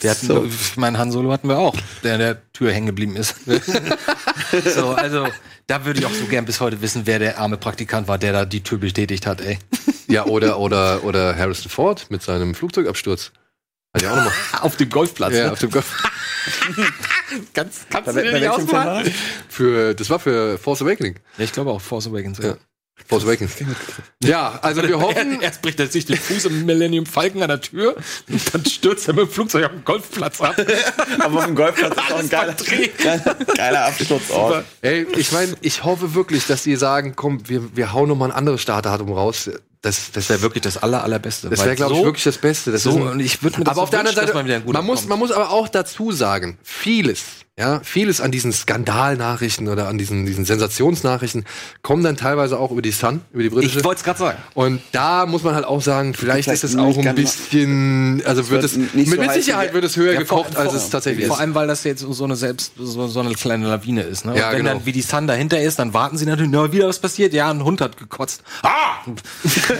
Wir 0.00 0.10
hatten, 0.10 0.26
So. 0.26 0.44
ich 0.46 0.78
meine, 0.78 0.96
Han 0.98 1.12
Solo 1.12 1.30
hatten 1.30 1.48
wir 1.50 1.58
auch, 1.58 1.76
der 2.02 2.14
in 2.14 2.20
der 2.20 2.52
Tür 2.54 2.72
hängen 2.72 2.86
geblieben 2.86 3.14
ist. 3.14 3.34
so, 4.74 4.92
also, 4.92 5.28
da 5.66 5.84
würde 5.84 6.00
ich 6.00 6.06
auch 6.06 6.14
so 6.14 6.24
gern 6.24 6.46
bis 6.46 6.58
heute 6.58 6.80
wissen, 6.80 7.02
wer 7.04 7.18
der 7.18 7.38
arme 7.38 7.58
Praktikant 7.58 8.08
war, 8.08 8.16
der 8.16 8.32
da 8.32 8.44
die 8.46 8.62
Tür 8.62 8.78
bestätigt 8.78 9.26
hat, 9.26 9.42
ey. 9.42 9.58
Ja, 10.06 10.24
oder, 10.24 10.58
oder, 10.60 11.04
oder 11.04 11.36
Harrison 11.36 11.70
Ford 11.70 12.06
mit 12.08 12.22
seinem 12.22 12.54
Flugzeugabsturz. 12.54 13.32
Hat 13.92 14.00
ja 14.00 14.12
auch 14.12 14.16
nochmal. 14.16 14.32
Auf 14.62 14.76
dem 14.76 14.88
Golfplatz. 14.88 15.34
ja, 15.34 15.44
ne? 15.44 15.52
auf 15.52 15.58
dem 15.58 15.70
Golf. 15.70 16.02
Ganz, 17.52 17.80
kannst 17.90 18.06
Bei, 18.14 18.22
du 18.22 18.30
dir 18.30 18.32
nicht 18.32 18.48
ausmalen? 18.48 19.04
das? 19.04 19.14
Für, 19.50 19.94
das 19.94 20.08
war 20.08 20.18
für 20.18 20.56
Force 20.56 20.80
Awakening. 20.80 21.16
Ja, 21.36 21.44
ich 21.44 21.52
glaube 21.52 21.70
auch 21.70 21.82
Force 21.82 22.06
Awakens. 22.06 22.38
Ja. 22.38 22.56
Force 23.06 23.24
Awakens. 23.24 23.52
Ja, 24.22 24.58
also 24.62 24.82
wir 24.82 25.00
hoffen, 25.00 25.40
Erst 25.40 25.62
bricht 25.62 25.80
er 25.80 25.86
sich 25.86 26.04
den 26.06 26.16
Fuß 26.18 26.46
im 26.46 26.66
Millennium 26.66 27.06
Falcon 27.06 27.42
an 27.42 27.48
der 27.48 27.60
Tür 27.60 27.96
und 28.28 28.54
dann 28.54 28.64
stürzt 28.66 29.08
er 29.08 29.14
mit 29.14 29.24
dem 29.24 29.30
Flugzeug 29.30 29.64
auf 29.64 29.70
den 29.72 29.84
Golfplatz 29.84 30.40
ab. 30.40 30.56
Aber 31.20 31.38
auf 31.38 31.44
dem 31.46 31.54
Golfplatz 31.54 31.92
ist 31.96 32.12
auch 32.12 32.18
ein 32.18 32.28
geiler, 32.28 32.54
geiler, 33.02 33.36
geiler 33.56 33.84
Absturzort. 33.86 34.64
ey, 34.82 35.06
ich 35.16 35.32
meine, 35.32 35.54
ich 35.60 35.84
hoffe 35.84 36.14
wirklich, 36.14 36.46
dass 36.46 36.62
die 36.64 36.76
sagen, 36.76 37.14
komm, 37.16 37.48
wir, 37.48 37.76
wir 37.76 37.92
hauen 37.92 38.08
nochmal 38.08 38.30
ein 38.30 38.36
anderes 38.36 38.60
Startdatum 38.62 39.12
raus. 39.12 39.50
Das, 39.80 40.10
das 40.10 40.28
wäre 40.28 40.42
wirklich 40.42 40.62
das 40.62 40.76
aller, 40.76 41.04
allerbeste. 41.04 41.48
Das 41.48 41.64
wäre, 41.64 41.76
glaube 41.76 41.92
ich, 41.94 41.98
so- 42.00 42.04
wirklich 42.04 42.24
das 42.24 42.38
Beste. 42.38 42.72
Das 42.72 42.82
so, 42.82 42.90
ist 42.90 42.96
und 42.96 43.20
ich 43.20 43.42
würde 43.44 43.58
mir 43.60 43.64
das 43.64 43.72
aber 43.72 43.82
auf 43.82 43.88
so 43.88 43.90
der 43.92 44.00
anderen 44.00 44.16
Seite, 44.16 44.34
man 44.34 44.44
wieder 44.44 44.56
ein 44.56 44.64
guter 44.64 44.78
man 44.78 44.86
muss, 44.86 45.06
man 45.06 45.18
muss 45.20 45.30
aber 45.30 45.50
auch 45.50 45.68
dazu 45.68 46.10
sagen, 46.10 46.58
vieles, 46.64 47.22
ja, 47.58 47.80
vieles 47.82 48.20
an 48.20 48.30
diesen 48.30 48.52
Skandalnachrichten 48.52 49.68
oder 49.68 49.88
an 49.88 49.98
diesen, 49.98 50.24
diesen 50.26 50.44
Sensationsnachrichten 50.44 51.44
kommen 51.82 52.04
dann 52.04 52.16
teilweise 52.16 52.58
auch 52.58 52.70
über 52.70 52.82
die 52.82 52.92
Sun, 52.92 53.20
über 53.32 53.42
die 53.42 53.48
britische. 53.50 53.78
Ich 53.80 53.84
wollte 53.84 53.98
es 53.98 54.04
gerade 54.04 54.18
sagen. 54.18 54.38
Und 54.54 54.80
da 54.92 55.26
muss 55.26 55.42
man 55.42 55.54
halt 55.54 55.64
auch 55.64 55.82
sagen, 55.82 56.14
vielleicht, 56.14 56.44
Vielleicht 56.44 56.62
ist 56.64 56.70
es 56.74 56.76
auch 56.76 56.96
ein 56.96 57.14
bisschen, 57.16 58.22
also 58.24 58.48
wird 58.48 58.62
wird 58.62 58.64
es, 58.64 58.76
nicht 58.76 58.94
mit, 58.94 59.08
so 59.08 59.16
mit 59.16 59.32
Sicherheit 59.32 59.72
wird 59.74 59.84
es 59.84 59.96
höher 59.96 60.12
Ja, 60.12 60.24
vor- 60.24 60.44
gekocht, 60.44 60.56
als 60.56 60.68
vor- 60.72 60.76
es 60.80 60.90
tatsächlich 60.90 61.26
Vor 61.26 61.36
ist. 61.36 61.40
allem, 61.40 61.54
weil 61.54 61.66
das 61.66 61.84
jetzt 61.84 62.00
so 62.08 62.24
eine 62.24 62.36
selbst 62.36 62.72
so, 62.78 63.08
so 63.08 63.20
eine 63.20 63.34
kleine 63.34 63.66
Lawine 63.68 64.02
ist. 64.02 64.24
Ne? 64.24 64.32
Und 64.32 64.38
Ja, 64.38 64.50
wenn 64.52 64.58
genau. 64.58 64.70
dann 64.74 64.86
wie 64.86 64.92
die 64.92 65.02
Sun 65.02 65.26
dahinter 65.26 65.60
ist, 65.60 65.78
dann 65.80 65.92
warten 65.94 66.16
sie 66.16 66.26
natürlich, 66.26 66.50
na, 66.52 66.70
wieder 66.72 66.86
was 66.88 66.98
passiert. 67.00 67.32
Ja, 67.34 67.50
ein 67.50 67.64
Hund 67.64 67.80
hat 67.80 67.96
gekotzt. 67.96 68.42
Ah! 68.62 68.68
so, 69.04 69.12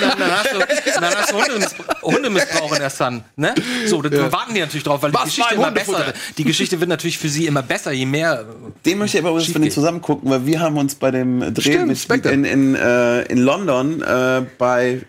dann, 0.00 0.18
dann 0.18 0.30
hast 0.30 0.52
du, 0.52 0.58
dann 1.00 1.14
hast 1.14 1.30
du 1.32 1.36
Hundemissbrauch, 1.36 2.02
Hundemissbrauch 2.02 2.72
in 2.72 2.78
der 2.80 2.90
Sun. 2.90 3.24
Ne? 3.36 3.54
So, 3.86 4.02
dann 4.02 4.32
warten 4.32 4.54
die 4.54 4.60
natürlich 4.60 4.84
drauf, 4.84 5.02
weil 5.02 5.10
die 5.10 5.16
Was 5.16 5.24
Geschichte 5.24 5.54
immer 5.54 5.70
besser 5.70 6.12
Die 6.36 6.44
Geschichte 6.44 6.80
wird 6.80 6.88
natürlich 6.88 7.13
für 7.18 7.28
sie 7.28 7.46
immer 7.46 7.62
besser, 7.62 7.92
je 7.92 8.06
mehr. 8.06 8.44
Den 8.84 8.98
möchte 8.98 9.18
ich 9.18 9.24
aber 9.24 9.30
übrigens 9.30 9.52
geht. 9.54 9.72
zusammen 9.72 10.00
gucken, 10.00 10.30
weil 10.30 10.46
wir 10.46 10.60
haben 10.60 10.76
uns 10.76 10.94
bei 10.94 11.10
dem 11.10 11.40
Dreh 11.54 11.60
Stimmt, 11.60 11.88
mit, 11.88 11.98
Spectre. 11.98 12.32
in, 12.32 12.44
in, 12.44 12.74
äh, 12.74 13.22
in 13.22 13.38
London 13.38 14.02
äh, 14.02 14.42
bei 14.58 15.02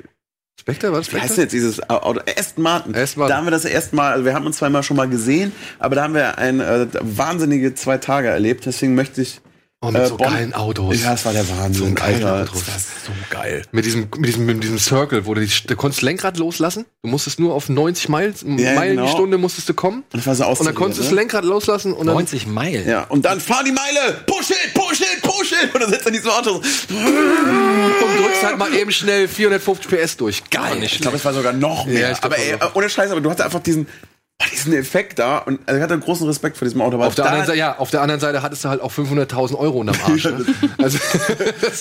Spectre, 0.60 0.92
was? 0.92 1.14
Wie 1.14 1.20
heißt 1.20 1.38
denn 1.38 1.44
jetzt 1.44 1.52
dieses 1.52 1.90
Auto? 1.90 2.22
Aston 2.38 2.64
Martin. 2.64 2.96
Aston 2.96 3.20
Martin. 3.20 3.32
Da 3.32 3.38
haben 3.38 3.46
wir 3.46 3.52
das 3.52 3.66
erste 3.66 3.96
Mal, 3.96 4.14
also 4.14 4.26
wir 4.26 4.34
haben 4.34 4.46
uns 4.48 4.58
zweimal 4.58 4.82
schon 4.82 4.98
mal 4.98 5.08
gesehen, 5.08 5.52
aber 5.78 5.96
da 5.96 6.04
haben 6.04 6.16
wir 6.16 6.40
ein 6.40 6.60
äh, 6.60 6.88
wahnsinnige 7.02 7.76
zwei 7.76 8.00
Tage 8.00 8.30
erlebt. 8.30 8.66
Deswegen 8.66 8.96
möchte 8.96 9.22
ich. 9.22 9.42
Oh, 9.88 9.92
mit 9.92 10.02
äh, 10.02 10.08
so 10.08 10.18
Bonn- 10.18 10.28
geilen 10.34 10.54
Autos. 10.54 11.02
Ja, 11.02 11.12
das 11.12 11.26
war 11.26 11.34
der 11.34 11.48
Wahnsinn, 11.50 11.88
So 11.90 11.94
geile. 11.94 12.42
Autos. 12.44 12.64
Das 12.66 12.68
war 12.68 12.82
so 13.06 13.12
geil. 13.30 13.62
Mit 13.72 13.86
diesem, 13.86 14.08
mit 14.18 14.28
diesem, 14.30 14.46
mit 14.46 14.64
diesem 14.64 14.80
Circle, 14.80 15.26
wo 15.26 15.34
du, 15.34 15.42
die, 15.46 15.52
du 15.68 15.76
konntest 15.76 16.00
das 16.02 16.06
Lenkrad 16.06 16.38
loslassen. 16.38 16.86
Du 17.04 17.10
musstest 17.10 17.40
nur 17.40 17.54
auf 17.54 17.70
90 17.70 18.10
Meilen, 18.10 18.34
Ja, 18.58 18.74
Meilen 18.74 18.98
die 18.98 19.04
genau. 19.04 19.08
Stunde 19.12 19.38
musstest 19.38 19.70
du 19.70 19.74
kommen. 19.74 20.04
Und 20.12 20.26
das 20.26 20.28
war 20.28 20.36
so 20.36 20.46
Und 20.46 20.66
dann 20.66 20.76
konntest 20.76 21.00
du 21.00 21.04
das 21.04 21.12
ne? 21.12 21.18
Lenkrad 21.18 21.46
loslassen 21.46 21.94
und 21.94 22.08
dann 22.08 22.16
90 22.16 22.48
Meilen. 22.48 22.88
Ja, 22.88 23.04
und 23.04 23.26
dann 23.26 23.40
fahr 23.40 23.64
die 23.64 23.72
Meile! 23.72 24.22
Push 24.26 24.52
it, 24.52 24.74
push 24.74 25.02
it, 25.02 25.22
push 25.22 25.52
it! 25.52 25.74
Und 25.74 25.82
dann 25.82 25.90
sitzt 25.90 26.04
er 26.06 26.08
in 26.08 26.14
diesem 26.14 26.32
Auto. 26.32 26.62
so. 26.62 26.96
und 26.96 28.20
drückst 28.24 28.44
halt 28.44 28.58
mal 28.58 28.74
eben 28.74 28.92
schnell 28.92 29.28
450 29.28 29.88
PS 29.92 30.18
durch. 30.18 30.44
Geil. 30.50 30.82
Ich 30.84 31.00
glaube, 31.02 31.18
es 31.18 31.26
war 31.26 31.34
sogar 31.34 31.54
noch 31.54 31.86
mehr. 31.86 32.00
Ja, 32.00 32.12
ich 32.12 32.20
glaub, 32.22 32.34
aber 32.34 32.42
ey, 32.42 32.56
das 32.60 32.76
ohne 32.76 32.90
Scheiß, 32.90 33.12
aber 33.12 33.22
du 33.22 33.30
hattest 33.30 33.46
einfach 33.46 33.60
diesen, 33.60 33.88
oh, 33.88 34.15
diesen 34.52 34.74
Effekt 34.74 35.18
da. 35.20 35.38
Und 35.40 35.60
also 35.66 35.78
ich 35.78 35.84
hatte 35.84 35.98
großen 35.98 36.28
Respekt 36.28 36.58
vor 36.58 36.66
diesem 36.66 36.82
Auto. 36.82 37.02
Auf 37.02 37.16
der, 37.16 37.24
da- 37.26 37.30
anderen 37.32 37.48
Seite, 37.48 37.58
ja, 37.60 37.78
auf 37.78 37.90
der 37.92 38.02
anderen 38.02 38.20
Seite 38.22 38.42
hattest 38.42 38.64
du 38.66 38.70
halt 38.70 38.82
auch 38.82 38.92
500.000 38.92 39.56
Euro 39.58 39.80
unterm 39.80 39.96
Arsch. 40.06 40.26
Ne? 40.26 40.46
Also, 40.78 40.98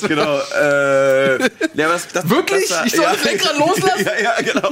Genau. 0.08 0.38
Äh, 0.60 1.38
ja, 1.74 1.86
aber 1.86 1.94
das, 1.94 2.08
das, 2.12 2.28
Wirklich? 2.30 2.68
Das 2.68 2.78
war, 2.78 2.86
Ich 2.86 2.92
soll 2.94 3.04
das 3.04 3.24
Lenkrad 3.24 3.58
loslassen? 3.58 4.04
Ja, 4.22 4.22
ja, 4.22 4.40
genau. 4.52 4.68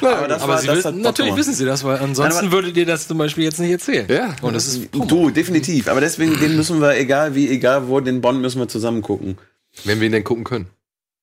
aber 0.00 0.28
das 0.28 0.42
Aber 0.42 0.52
war, 0.54 0.62
hat 0.62 0.82
Bock 0.84 0.94
natürlich 0.94 1.36
wissen 1.36 1.54
sie 1.54 1.64
das, 1.64 1.82
weil 1.84 1.98
ansonsten 1.98 2.34
Nein, 2.34 2.44
aber- 2.46 2.52
würdet 2.52 2.76
ihr 2.76 2.86
das 2.86 3.08
zum 3.08 3.18
Beispiel 3.18 3.44
jetzt 3.44 3.58
nicht 3.60 3.70
erzählen. 3.72 4.06
Ja. 4.08 4.34
Und 4.42 4.54
das 4.54 4.66
ist 4.66 4.88
Du, 4.92 5.30
definitiv. 5.30 5.88
Aber 5.88 6.00
deswegen, 6.00 6.38
den 6.38 6.56
müssen 6.56 6.80
wir, 6.80 6.96
egal 6.96 7.34
wie, 7.34 7.48
egal 7.48 7.88
wo, 7.88 8.00
den 8.00 8.20
Bond 8.20 8.40
müssen 8.40 8.60
wir 8.60 8.68
zusammen 8.68 9.02
gucken. 9.02 9.38
wenn 9.84 10.00
wir 10.00 10.06
ihn 10.06 10.12
denn 10.12 10.24
gucken 10.24 10.44
können. 10.44 10.66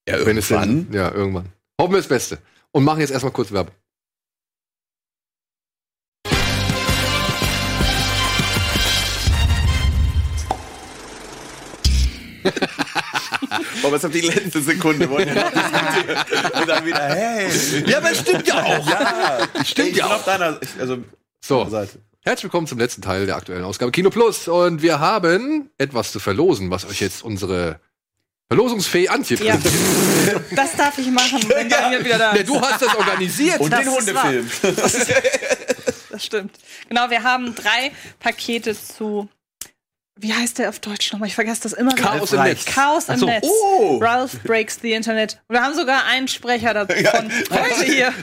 Ja, 0.09 0.25
Wenn 0.25 0.37
es 0.37 0.47
denn, 0.47 0.87
ja, 0.91 1.11
irgendwann. 1.13 1.45
Hoffen 1.79 1.93
wir 1.93 1.97
das 1.99 2.07
Beste. 2.07 2.39
Und 2.71 2.83
machen 2.83 2.99
jetzt 3.01 3.11
erstmal 3.11 3.31
kurz 3.31 3.51
Werbung. 3.51 3.73
Aber 13.83 13.95
es 13.95 14.05
auf 14.05 14.11
die 14.11 14.21
letzte 14.21 14.61
Sekunde 14.61 15.09
wollen 15.09 15.27
wir 15.27 15.35
noch 15.35 15.51
diskutieren. 15.51 16.51
Und 16.61 16.67
dann 16.69 16.85
wieder, 16.85 16.99
hey. 17.09 17.49
Ja, 17.87 17.97
aber 17.97 18.11
es 18.11 18.19
stimmt 18.19 18.47
ja 18.47 18.63
auch. 18.63 18.87
Ja, 18.89 19.47
Stimmt 19.65 19.89
ich 19.89 19.95
ja 19.97 20.03
bin 20.05 20.13
auch. 20.13 20.17
auf 20.19 20.25
deiner, 20.25 20.59
also, 20.79 20.97
So, 21.41 21.67
Seite. 21.69 21.99
herzlich 22.23 22.43
willkommen 22.45 22.67
zum 22.67 22.77
letzten 22.77 23.01
Teil 23.01 23.25
der 23.25 23.35
aktuellen 23.37 23.63
Ausgabe 23.63 23.91
Kino 23.91 24.09
Plus. 24.09 24.47
Und 24.47 24.81
wir 24.81 24.99
haben 24.99 25.69
etwas 25.77 26.11
zu 26.11 26.19
verlosen, 26.19 26.69
was 26.69 26.85
euch 26.85 27.01
jetzt 27.01 27.23
unsere 27.23 27.79
Verlosungsfee 28.47 29.07
Antje 29.07 29.37
Ja. 29.43 29.57
Das 30.55 30.75
darf 30.75 30.97
ich 30.97 31.09
machen, 31.09 31.39
wenn 31.49 31.69
Daniel 31.69 32.03
wieder 32.05 32.17
da 32.17 32.33
Ja, 32.35 32.41
ist. 32.41 32.49
du 32.49 32.61
hast 32.61 32.81
das 32.81 32.95
organisiert. 32.95 33.59
Und 33.59 33.71
Das 33.71 33.81
den 33.81 33.89
Hundefilm. 33.91 34.49
Das 36.11 36.25
stimmt. 36.25 36.51
Genau, 36.89 37.09
wir 37.09 37.23
haben 37.23 37.55
drei 37.55 37.91
Pakete 38.19 38.75
zu. 38.75 39.29
Wie 40.17 40.33
heißt 40.33 40.59
der 40.59 40.69
auf 40.69 40.79
Deutsch 40.79 41.11
nochmal? 41.13 41.29
Ich 41.29 41.35
vergesse 41.35 41.61
das 41.61 41.73
immer. 41.73 41.93
wieder. 41.93 42.03
Chaos 42.03 42.33
im 42.33 42.43
Netz. 42.43 42.65
Chaos 42.65 43.09
im 43.09 43.17
so. 43.17 43.25
Netz. 43.25 43.47
Oh. 43.47 43.97
Ralph 44.01 44.43
Breaks 44.43 44.77
the 44.81 44.91
Internet. 44.91 45.39
Und 45.47 45.55
wir 45.55 45.63
haben 45.63 45.73
sogar 45.73 46.05
einen 46.05 46.27
Sprecher 46.27 46.73
davon. 46.73 47.31
Heute 47.49 47.85
hier. 47.85 48.13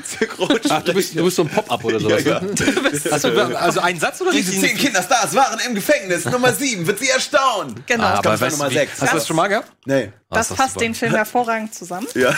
Ach, 0.69 0.83
du 0.83 0.93
bist, 0.93 1.17
du 1.19 1.25
bist 1.25 1.37
so 1.37 1.43
ein 1.43 1.49
Pop-Up 1.49 1.83
oder 1.85 1.99
sowas. 1.99 2.23
Ja, 2.25 2.35
ja. 2.35 2.41
ne? 2.41 2.55
Du 2.55 2.83
bist 2.91 3.11
also, 3.11 3.31
also 3.31 3.81
ein 3.81 3.99
Satz 3.99 4.21
oder 4.21 4.33
Diese 4.33 4.53
zehn 4.53 4.77
Kinderstars 4.77 5.35
waren 5.35 5.59
im 5.67 5.75
Gefängnis. 5.75 6.27
Nummer 6.27 6.53
sieben. 6.53 6.87
Wird 6.87 6.99
sie 6.99 7.09
erstaunen. 7.09 7.83
Genau. 7.87 8.05
Ah, 8.05 8.15
aber 8.19 8.39
weißt, 8.39 8.59
Nummer 8.59 8.71
sechs. 8.71 9.01
Hast 9.01 9.13
du 9.13 9.17
das 9.17 9.27
schon 9.27 9.37
mal 9.37 9.49
gehabt? 9.49 9.73
Nee. 9.87 10.13
das 10.29 10.49
das 10.49 10.51
ist 10.51 10.57
passt 10.57 10.75
super. 10.75 10.85
den 10.85 10.95
Film 10.95 11.15
hervorragend 11.17 11.75
zusammen. 11.75 12.07
Ja. 12.15 12.35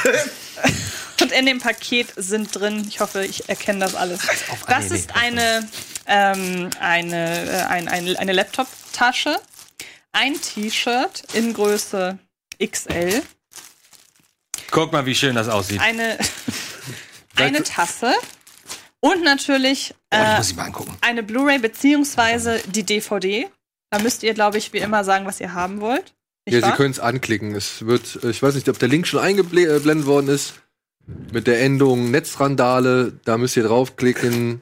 Und 1.20 1.32
in 1.32 1.44
dem 1.44 1.58
Paket 1.58 2.08
sind 2.16 2.54
drin, 2.58 2.86
ich 2.88 3.00
hoffe, 3.00 3.24
ich 3.26 3.48
erkenne 3.48 3.80
das 3.80 3.94
alles. 3.94 4.20
Ah, 4.48 4.54
Das 4.68 4.90
ist 4.90 5.10
eine, 5.14 5.68
ähm, 6.06 6.70
eine, 6.80 7.50
äh, 7.50 7.62
ein, 7.68 7.88
ein, 7.88 8.16
eine 8.16 8.32
Laptop-Tasche, 8.90 9.36
ein 10.12 10.34
T-Shirt 10.40 11.22
in 11.34 11.52
Größe 11.54 12.18
XL, 12.64 13.22
Guck 14.72 14.92
mal, 14.92 15.04
wie 15.04 15.14
schön 15.16 15.34
das 15.34 15.48
aussieht. 15.48 15.80
eine, 15.80 16.16
eine 17.36 17.62
Tasse 17.64 18.12
und 19.00 19.24
natürlich 19.24 19.94
Oh, 20.12 20.16
äh, 20.16 20.42
angucken. 20.60 20.96
eine 21.00 21.22
Blu-ray 21.24 21.58
beziehungsweise 21.58 22.60
die 22.66 22.84
DVD. 22.84 23.48
Da 23.90 23.98
müsst 24.00 24.22
ihr, 24.22 24.34
glaube 24.34 24.58
ich, 24.58 24.72
wie 24.72 24.78
immer 24.78 25.02
sagen, 25.04 25.26
was 25.26 25.40
ihr 25.40 25.52
haben 25.54 25.80
wollt. 25.80 26.14
Nicht 26.46 26.54
Ja, 26.54 26.60
Sie 26.60 26.62
wahr? 26.62 26.76
können 26.76 26.90
es 26.92 27.00
anklicken. 27.00 27.54
Es 27.56 27.86
wird, 27.86 28.22
ich 28.24 28.42
weiß 28.42 28.54
nicht, 28.54 28.68
ob 28.68 28.78
der 28.78 28.88
Link 28.88 29.06
schon 29.08 29.20
eingeblendet 29.20 30.06
worden 30.06 30.28
ist. 30.28 30.54
Mit 31.32 31.46
der 31.48 31.60
Endung 31.62 32.10
Netzrandale, 32.12 33.12
da 33.24 33.38
müsst 33.38 33.56
ihr 33.56 33.64
draufklicken, 33.64 34.60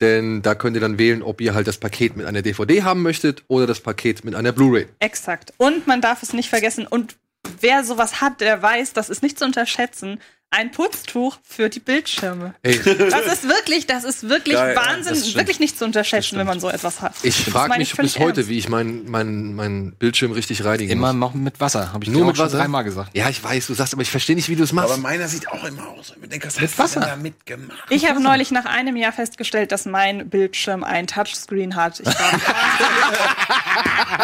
denn 0.00 0.42
da 0.42 0.54
könnt 0.54 0.76
ihr 0.76 0.80
dann 0.80 0.98
wählen, 0.98 1.22
ob 1.22 1.40
ihr 1.40 1.54
halt 1.54 1.66
das 1.66 1.78
Paket 1.78 2.16
mit 2.16 2.26
einer 2.26 2.42
DVD 2.42 2.82
haben 2.82 3.02
möchtet 3.02 3.44
oder 3.48 3.66
das 3.66 3.80
Paket 3.80 4.24
mit 4.24 4.34
einer 4.34 4.52
Blu-ray. 4.52 4.86
Exakt. 4.98 5.52
Und 5.56 5.86
man 5.86 6.00
darf 6.00 6.22
es 6.22 6.32
nicht 6.32 6.48
vergessen. 6.48 6.86
Und 6.86 7.16
wer 7.60 7.84
sowas 7.84 8.20
hat, 8.20 8.40
der 8.40 8.62
weiß, 8.62 8.92
das 8.92 9.08
ist 9.08 9.22
nicht 9.22 9.38
zu 9.38 9.44
unterschätzen. 9.44 10.20
Ein 10.50 10.70
Putztuch 10.70 11.38
für 11.42 11.68
die 11.68 11.80
Bildschirme. 11.80 12.54
Ey, 12.62 12.78
Das 12.78 13.26
ist 13.26 13.48
wirklich, 13.48 13.86
das 13.86 14.04
ist 14.04 14.28
wirklich 14.28 14.54
Geil, 14.54 14.76
Wahnsinn, 14.76 15.34
wirklich 15.34 15.58
nicht 15.58 15.76
zu 15.76 15.84
unterschätzen, 15.84 16.38
wenn 16.38 16.46
man 16.46 16.60
so 16.60 16.68
etwas 16.70 17.00
hat. 17.02 17.14
ich 17.24 17.34
frage 17.44 17.76
mich 17.78 17.94
bis 17.96 18.16
heute, 18.18 18.40
ernst. 18.40 18.48
wie 18.48 18.56
ich 18.58 18.68
meinen 18.68 19.10
mein, 19.10 19.54
mein 19.54 19.92
Bildschirm 19.96 20.30
richtig 20.32 20.64
reinigen 20.64 20.92
Immer 20.92 21.12
muss. 21.12 21.20
noch 21.20 21.34
mit 21.34 21.60
Wasser, 21.60 21.92
habe 21.92 22.04
ich 22.04 22.10
Nur 22.10 22.20
dir 22.20 22.24
auch 22.24 22.26
mit 22.28 22.36
schon 22.36 22.46
Wasser? 22.46 22.58
dreimal 22.58 22.84
gesagt. 22.84 23.10
Ja, 23.16 23.28
ich 23.28 23.42
weiß, 23.42 23.66
du 23.66 23.74
sagst, 23.74 23.92
aber 23.92 24.02
ich 24.02 24.10
verstehe 24.10 24.36
nicht, 24.36 24.48
wie 24.48 24.56
du 24.56 24.62
es 24.62 24.72
machst. 24.72 24.90
Aber 24.92 25.00
meiner 25.02 25.26
sieht 25.28 25.48
auch 25.48 25.64
immer 25.64 25.88
aus. 25.88 26.14
Ich 26.22 26.28
denke, 26.28 26.46
was 26.46 26.60
hast 26.60 26.78
Wasser. 26.78 27.00
du 27.00 27.06
denn 27.06 27.16
da 27.16 27.22
mitgemacht? 27.22 27.78
Ich 27.90 28.08
habe 28.08 28.20
neulich 28.22 28.50
nach 28.52 28.64
einem 28.66 28.96
Jahr 28.96 29.12
festgestellt, 29.12 29.72
dass 29.72 29.84
mein 29.84 30.30
Bildschirm 30.30 30.84
ein 30.84 31.06
Touchscreen 31.08 31.74
hat. 31.74 32.00
Ich 32.00 32.06
war, 32.06 32.14
wahnsinnig, 32.22 32.48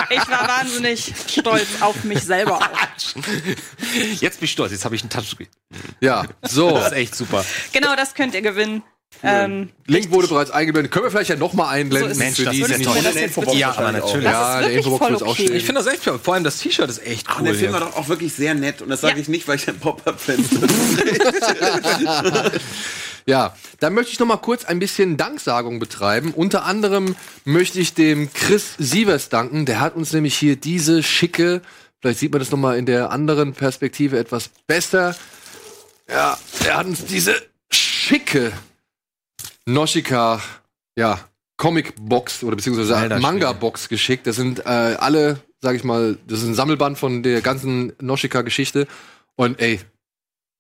ich 0.11 0.29
war 0.31 0.49
wahnsinnig 0.49 1.15
stolz 1.29 1.67
auf 1.81 2.05
mich 2.05 2.21
selber 2.23 2.59
auch. 2.59 2.69
Jetzt 4.21 4.39
bin 4.39 4.45
ich 4.45 4.53
stolz, 4.53 4.73
jetzt 4.73 4.85
habe 4.85 4.95
ich 4.95 5.03
einen 5.03 5.11
Touchscreen. 5.11 5.49
ja, 6.01 6.12
so. 6.43 6.71
Das 6.71 6.87
ist 6.89 6.93
echt 6.93 7.15
super. 7.15 7.45
Genau, 7.73 7.95
das 7.97 8.15
könnt 8.15 8.35
ihr 8.35 8.43
gewinnen. 8.43 8.83
Ähm, 9.25 9.69
Link 9.87 10.11
wurde 10.11 10.27
bereits 10.27 10.51
eingeblendet. 10.51 10.91
Können 10.91 11.05
wir 11.05 11.11
vielleicht 11.11 11.31
ja 11.31 11.37
noch 11.37 11.53
mal 11.53 11.69
einblenden 11.69 12.09
So 12.09 12.13
ist 12.13 12.19
für 12.19 12.25
Mensch, 12.25 12.37
die, 12.39 12.45
das 12.45 12.55
die 12.55 12.75
ist 12.83 12.85
toll. 12.85 12.97
Und 12.97 13.17
Infobox 13.17 13.57
Ja, 13.59 13.71
aber 13.77 13.93
natürlich. 13.93 14.25
Das 14.25 14.33
Ja, 14.33 14.61
ist 14.61 14.67
der 14.67 14.73
Infobox 14.79 14.99
voll 14.99 15.11
wird 15.13 15.23
auch 15.23 15.27
okay. 15.29 15.43
stehen. 15.45 15.57
Ich 15.57 15.65
finde 15.65 15.81
das 15.85 15.93
echt 15.93 16.05
toll. 16.05 16.19
Vor 16.21 16.35
allem 16.35 16.45
das 16.45 16.59
T-Shirt 16.59 16.89
ist 16.91 17.07
echt 17.07 17.29
Und 17.29 17.37
cool. 17.39 17.45
der 17.45 17.55
Film 17.55 17.73
war 17.73 17.81
doch 17.81 17.95
auch 17.97 18.09
wirklich 18.09 18.33
sehr 18.33 18.55
nett. 18.55 18.83
Und 18.83 18.89
das 18.89 19.01
sage 19.03 19.15
Ja. 19.15 19.21
ich 19.21 19.29
nicht, 19.29 19.47
weil 19.47 19.57
ich 19.57 19.69
ein 19.69 19.79
Pop-Up-Fan 19.79 20.43
bin. 20.43 20.69
Ja, 23.25 23.55
da 23.79 23.91
möchte 23.91 24.11
ich 24.13 24.19
noch 24.19 24.27
mal 24.27 24.37
kurz 24.37 24.65
ein 24.65 24.81
bisschen 24.81 25.17
Danksagung 25.17 25.79
betreiben. 25.79 26.33
Unter 26.35 26.65
anderem 26.65 27.15
möchte 27.45 27.79
ich 27.79 27.95
dem 27.95 28.33
Chris 28.33 28.75
Sievers 28.79 29.29
danken. 29.29 29.65
Der 29.65 29.81
hat 29.81 29.95
uns 29.95 30.13
nämlich 30.13 30.35
hier 30.37 30.57
diese 30.57 31.05
schicke, 31.05 31.63
vielleicht 32.01 32.19
sieht 32.19 32.33
man 32.33 32.41
das 32.41 32.51
noch 32.51 32.59
mal 32.59 32.77
in 32.77 32.85
der 32.85 33.13
anderen 33.13 33.53
Perspektive 33.53 34.19
etwas 34.19 34.51
besser, 34.67 35.15
Ja, 36.13 36.39
er 36.67 36.77
hat 36.77 36.87
uns 36.87 37.05
diese 37.07 37.35
schicke 37.71 38.53
Noshika, 39.65 40.43
ja, 40.97 41.19
Comic-Box 41.57 42.43
oder 42.45 42.57
beziehungsweise. 42.57 43.19
Manga-Box 43.19 43.89
geschickt. 43.89 44.27
Das 44.27 44.37
sind 44.37 44.61
äh, 44.61 44.97
alle, 44.99 45.41
sag 45.61 45.75
ich 45.75 45.85
mal, 45.85 46.19
das 46.27 46.41
ist 46.41 46.49
ein 46.49 46.55
Sammelband 46.55 46.99
von 46.99 47.23
der 47.23 47.41
ganzen 47.41 47.93
Noshika-Geschichte. 48.01 48.87
Und 49.37 49.61
ey, 49.61 49.81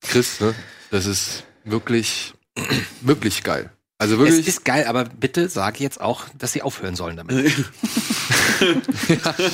Chris, 0.01 0.41
ne, 0.41 0.55
das 0.91 1.07
ist 1.07 1.45
wirklich, 1.65 2.33
wirklich 3.01 3.43
geil. 3.43 3.71
Also 4.03 4.17
Es 4.17 4.21
wirklich. 4.31 4.49
ist 4.49 4.65
geil, 4.65 4.87
aber 4.89 5.05
bitte 5.05 5.49
sag 5.49 5.79
jetzt 5.79 6.01
auch, 6.01 6.25
dass 6.37 6.53
sie 6.53 6.63
aufhören 6.63 6.97
sollen 6.97 7.17
damit. 7.17 7.37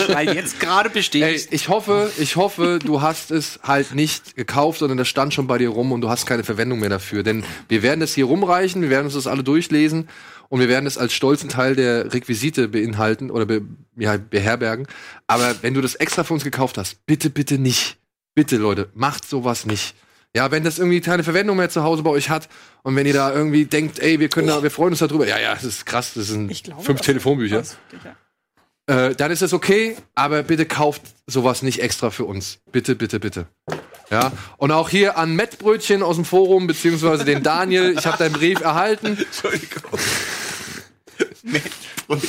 Weil 0.08 0.34
jetzt 0.34 0.58
gerade 0.58 0.88
besteht. 0.88 1.22
Ey, 1.22 1.46
ich 1.50 1.68
hoffe, 1.68 2.10
ich 2.16 2.36
hoffe, 2.36 2.78
du 2.82 3.02
hast 3.02 3.30
es 3.30 3.60
halt 3.62 3.94
nicht 3.94 4.36
gekauft, 4.36 4.78
sondern 4.78 4.96
das 4.96 5.06
stand 5.06 5.34
schon 5.34 5.46
bei 5.48 5.58
dir 5.58 5.68
rum 5.68 5.92
und 5.92 6.00
du 6.00 6.08
hast 6.08 6.24
keine 6.24 6.44
Verwendung 6.44 6.80
mehr 6.80 6.88
dafür. 6.88 7.22
Denn 7.22 7.44
wir 7.68 7.82
werden 7.82 8.00
es 8.00 8.14
hier 8.14 8.24
rumreichen, 8.24 8.80
wir 8.80 8.88
werden 8.88 9.04
uns 9.04 9.12
das 9.12 9.26
alle 9.26 9.44
durchlesen 9.44 10.08
und 10.48 10.60
wir 10.60 10.68
werden 10.70 10.86
es 10.86 10.96
als 10.96 11.12
stolzen 11.12 11.50
Teil 11.50 11.76
der 11.76 12.14
Requisite 12.14 12.68
beinhalten 12.68 13.30
oder 13.30 13.44
be, 13.44 13.60
ja, 13.98 14.16
beherbergen. 14.16 14.86
Aber 15.26 15.56
wenn 15.60 15.74
du 15.74 15.82
das 15.82 15.94
extra 15.94 16.24
für 16.24 16.32
uns 16.32 16.42
gekauft 16.44 16.78
hast, 16.78 17.04
bitte, 17.04 17.28
bitte 17.28 17.58
nicht. 17.58 17.98
Bitte, 18.34 18.56
Leute, 18.56 18.88
macht 18.94 19.28
sowas 19.28 19.66
nicht. 19.66 19.94
Ja, 20.36 20.50
wenn 20.50 20.62
das 20.62 20.78
irgendwie 20.78 21.00
keine 21.00 21.24
Verwendung 21.24 21.56
mehr 21.56 21.70
zu 21.70 21.82
Hause 21.82 22.02
bei 22.02 22.10
euch 22.10 22.28
hat 22.30 22.48
und 22.82 22.94
wenn 22.96 23.06
ihr 23.06 23.14
da 23.14 23.32
irgendwie 23.32 23.64
denkt, 23.64 23.98
ey, 23.98 24.20
wir 24.20 24.28
können 24.28 24.46
da, 24.48 24.62
wir 24.62 24.70
freuen 24.70 24.90
uns 24.90 24.98
darüber. 25.00 25.26
Ja, 25.26 25.38
ja, 25.38 25.54
das 25.54 25.64
ist 25.64 25.86
krass, 25.86 26.12
das 26.14 26.26
sind 26.28 26.50
Ich 26.50 26.62
glaube, 26.62 26.82
fünf 26.82 26.98
das- 26.98 27.06
Telefonbücher 27.06 27.56
das- 27.58 27.76
ja. 28.88 29.06
äh, 29.08 29.14
dann 29.14 29.30
ist 29.30 29.42
es 29.42 29.52
okay, 29.54 29.96
aber 30.14 30.42
bitte 30.42 30.66
kauft 30.66 31.02
sowas 31.26 31.62
nicht 31.62 31.80
extra 31.80 32.10
für 32.10 32.24
uns. 32.26 32.58
Bitte, 32.72 32.94
bitte, 32.94 33.20
bitte. 33.20 33.46
Ja, 34.10 34.32
und 34.58 34.70
auch 34.70 34.88
hier 34.90 35.18
an 35.18 35.34
Mettbrötchen 35.34 36.02
aus 36.02 36.16
dem 36.16 36.24
Forum, 36.24 36.66
beziehungsweise 36.66 37.24
den 37.24 37.42
Daniel, 37.42 37.94
ich 37.98 38.06
habe 38.06 38.16
deinen 38.18 38.32
Brief 38.32 38.60
erhalten. 38.60 39.06
Entschuldigung. 39.18 39.82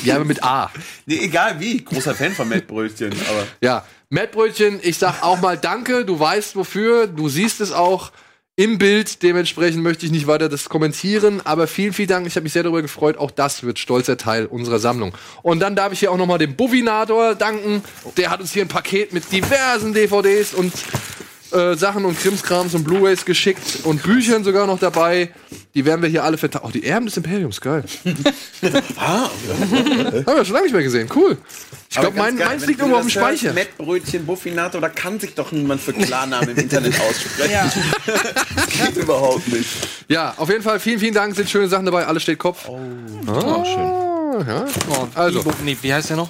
Ja, 0.03 0.15
aber 0.15 0.25
mit 0.25 0.43
A. 0.43 0.71
Nee, 1.05 1.19
egal 1.21 1.59
wie. 1.59 1.83
Großer 1.83 2.13
Fan 2.13 2.33
von 2.33 2.49
Mettbrötchen, 2.49 3.13
aber. 3.29 3.47
Ja, 3.61 3.85
Mettbrötchen, 4.09 4.79
ich 4.81 4.97
sag 4.97 5.23
auch 5.23 5.39
mal 5.39 5.57
Danke, 5.57 6.05
du 6.05 6.19
weißt 6.19 6.55
wofür, 6.55 7.07
du 7.07 7.29
siehst 7.29 7.61
es 7.61 7.71
auch 7.71 8.11
im 8.59 8.77
Bild, 8.77 9.23
dementsprechend 9.23 9.83
möchte 9.83 10.05
ich 10.05 10.11
nicht 10.11 10.27
weiter 10.27 10.49
das 10.49 10.67
kommentieren, 10.67 11.39
aber 11.45 11.65
vielen, 11.65 11.93
vielen 11.93 12.09
Dank, 12.09 12.27
ich 12.27 12.35
habe 12.35 12.43
mich 12.43 12.51
sehr 12.51 12.63
darüber 12.63 12.81
gefreut, 12.81 13.15
auch 13.15 13.31
das 13.31 13.63
wird 13.63 13.79
stolzer 13.79 14.17
Teil 14.17 14.47
unserer 14.47 14.79
Sammlung. 14.79 15.13
Und 15.43 15.61
dann 15.61 15.77
darf 15.77 15.93
ich 15.93 15.99
hier 15.99 16.11
auch 16.11 16.17
nochmal 16.17 16.39
dem 16.39 16.57
Buvinator 16.57 17.35
danken, 17.35 17.83
der 18.17 18.31
hat 18.31 18.41
uns 18.41 18.51
hier 18.51 18.65
ein 18.65 18.67
Paket 18.67 19.13
mit 19.13 19.31
diversen 19.31 19.93
DVDs 19.93 20.53
und 20.53 20.73
äh, 21.51 21.75
Sachen 21.75 22.05
und 22.05 22.19
Krimskrams 22.19 22.73
und 22.75 22.83
Blu-Rays 22.83 23.25
geschickt 23.25 23.79
und 23.83 24.03
Büchern 24.03 24.43
sogar 24.43 24.67
noch 24.67 24.79
dabei. 24.79 25.29
Die 25.75 25.85
werden 25.85 26.01
wir 26.01 26.09
hier 26.09 26.23
alle 26.23 26.37
verteilen. 26.37 26.65
Oh, 26.67 26.71
die 26.71 26.85
Erben 26.85 27.05
des 27.05 27.17
Imperiums, 27.17 27.61
geil. 27.61 27.83
Ah, 28.97 29.29
Haben 29.29 30.25
wir 30.25 30.45
schon 30.45 30.53
lange 30.53 30.65
nicht 30.65 30.73
mehr 30.73 30.83
gesehen, 30.83 31.09
cool. 31.15 31.37
Ich 31.89 31.97
glaube, 31.97 32.17
mein, 32.17 32.35
meins 32.35 32.65
liegt 32.65 32.79
irgendwo 32.79 32.97
auf 32.97 33.03
dem 33.05 33.09
Speicher. 33.09 33.53
Mettbrötchen, 33.53 34.25
Buffinato, 34.25 34.79
da 34.79 34.89
kann 34.89 35.19
sich 35.19 35.33
doch 35.33 35.51
niemand 35.51 35.81
für 35.81 35.93
Klarnamen 35.93 36.49
im 36.49 36.57
Internet 36.57 36.93
aussprechen. 37.09 37.51
Ja. 37.51 37.71
Das 38.55 38.67
geht 38.67 38.97
überhaupt 38.97 39.47
nicht. 39.47 39.69
Ja, 40.07 40.33
auf 40.37 40.49
jeden 40.49 40.61
Fall 40.63 40.79
vielen, 40.79 40.99
vielen 40.99 41.13
Dank. 41.13 41.35
Sind 41.35 41.49
schöne 41.49 41.67
Sachen 41.67 41.85
dabei. 41.85 42.05
Alles 42.05 42.23
steht 42.23 42.39
Kopf. 42.39 42.67
Oh, 42.67 42.77
schön. 43.65 44.47
Ja. 44.47 44.65
Oh, 44.89 45.07
Also. 45.15 45.39
Bibo, 45.43 45.53
nee, 45.63 45.77
wie 45.81 45.93
heißt 45.93 46.09
der 46.09 46.17
noch? 46.17 46.29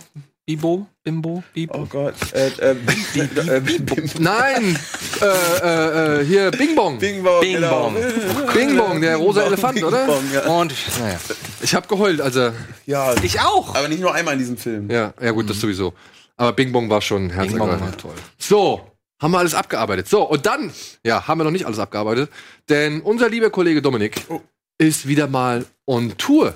Bibo? 0.50 0.88
Bimbo? 1.04 1.44
Bibo? 1.54 1.78
Oh 1.78 1.86
Gott. 1.86 2.16
Äh, 2.34 2.48
äh, 2.48 2.72
äh, 2.72 3.60
Bing 3.62 4.10
Nein, 4.18 4.80
äh, 5.22 5.26
äh, 5.28 6.22
äh, 6.22 6.26
hier 6.26 6.50
Bing 6.50 6.74
Bong. 6.74 6.98
Bing 6.98 7.22
Bong. 7.22 7.42
Bing 7.42 7.54
genau. 7.58 7.92
Bong. 7.92 8.54
Bing 8.56 8.76
Bong, 8.76 9.00
der 9.00 9.18
rosa 9.18 9.44
Elefant, 9.44 9.76
Bing 9.76 9.84
oder? 9.84 10.08
Bong, 10.08 10.24
ja. 10.34 10.48
Und, 10.48 10.74
naja. 11.00 11.20
Ich 11.62 11.76
habe 11.76 11.88
geheult, 11.88 12.20
also 12.20 12.52
ja. 12.88 13.14
Ich 13.22 13.40
auch. 13.40 13.76
Aber 13.76 13.88
nicht 13.90 14.02
nur 14.02 14.12
einmal 14.16 14.34
in 14.34 14.40
diesem 14.40 14.58
Film. 14.58 14.90
ja, 14.90 15.14
ja 15.22 15.30
gut, 15.30 15.48
das 15.52 15.60
sowieso. 15.60 15.94
Aber 16.36 16.54
Bing 16.54 16.72
Bong 16.72 16.90
war 16.90 17.02
schon 17.02 17.28
Bing 17.28 17.38
herzergreifend. 17.38 18.00
Toll. 18.00 18.16
So, 18.40 18.82
haben 19.22 19.30
wir 19.30 19.38
alles 19.38 19.54
abgearbeitet. 19.54 20.08
So, 20.10 20.24
und 20.28 20.48
dann, 20.48 20.72
ja, 21.06 21.28
haben 21.28 21.38
wir 21.40 21.44
noch 21.44 21.52
nicht 21.52 21.68
alles 21.68 21.78
abgearbeitet, 21.78 22.32
denn 22.70 23.02
unser 23.02 23.30
lieber 23.30 23.52
Kollege 23.52 23.84
Dominik 23.84 24.16
Oh. 24.30 24.42
ist 24.80 25.08
wieder 25.08 25.28
mal 25.28 25.68
on 25.86 26.18
Tour. 26.18 26.56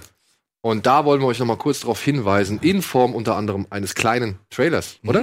Und 0.66 0.86
da 0.86 1.04
wollen 1.04 1.20
wir 1.20 1.28
euch 1.28 1.40
noch 1.40 1.46
mal 1.46 1.58
kurz 1.58 1.82
darauf 1.82 2.02
hinweisen, 2.02 2.60
in 2.62 2.82
Form 2.82 3.14
unter 3.14 3.36
anderem 3.36 3.68
eines 3.70 3.96
kleinen 3.96 4.40
Trailers, 4.50 4.98
oder? 5.06 5.22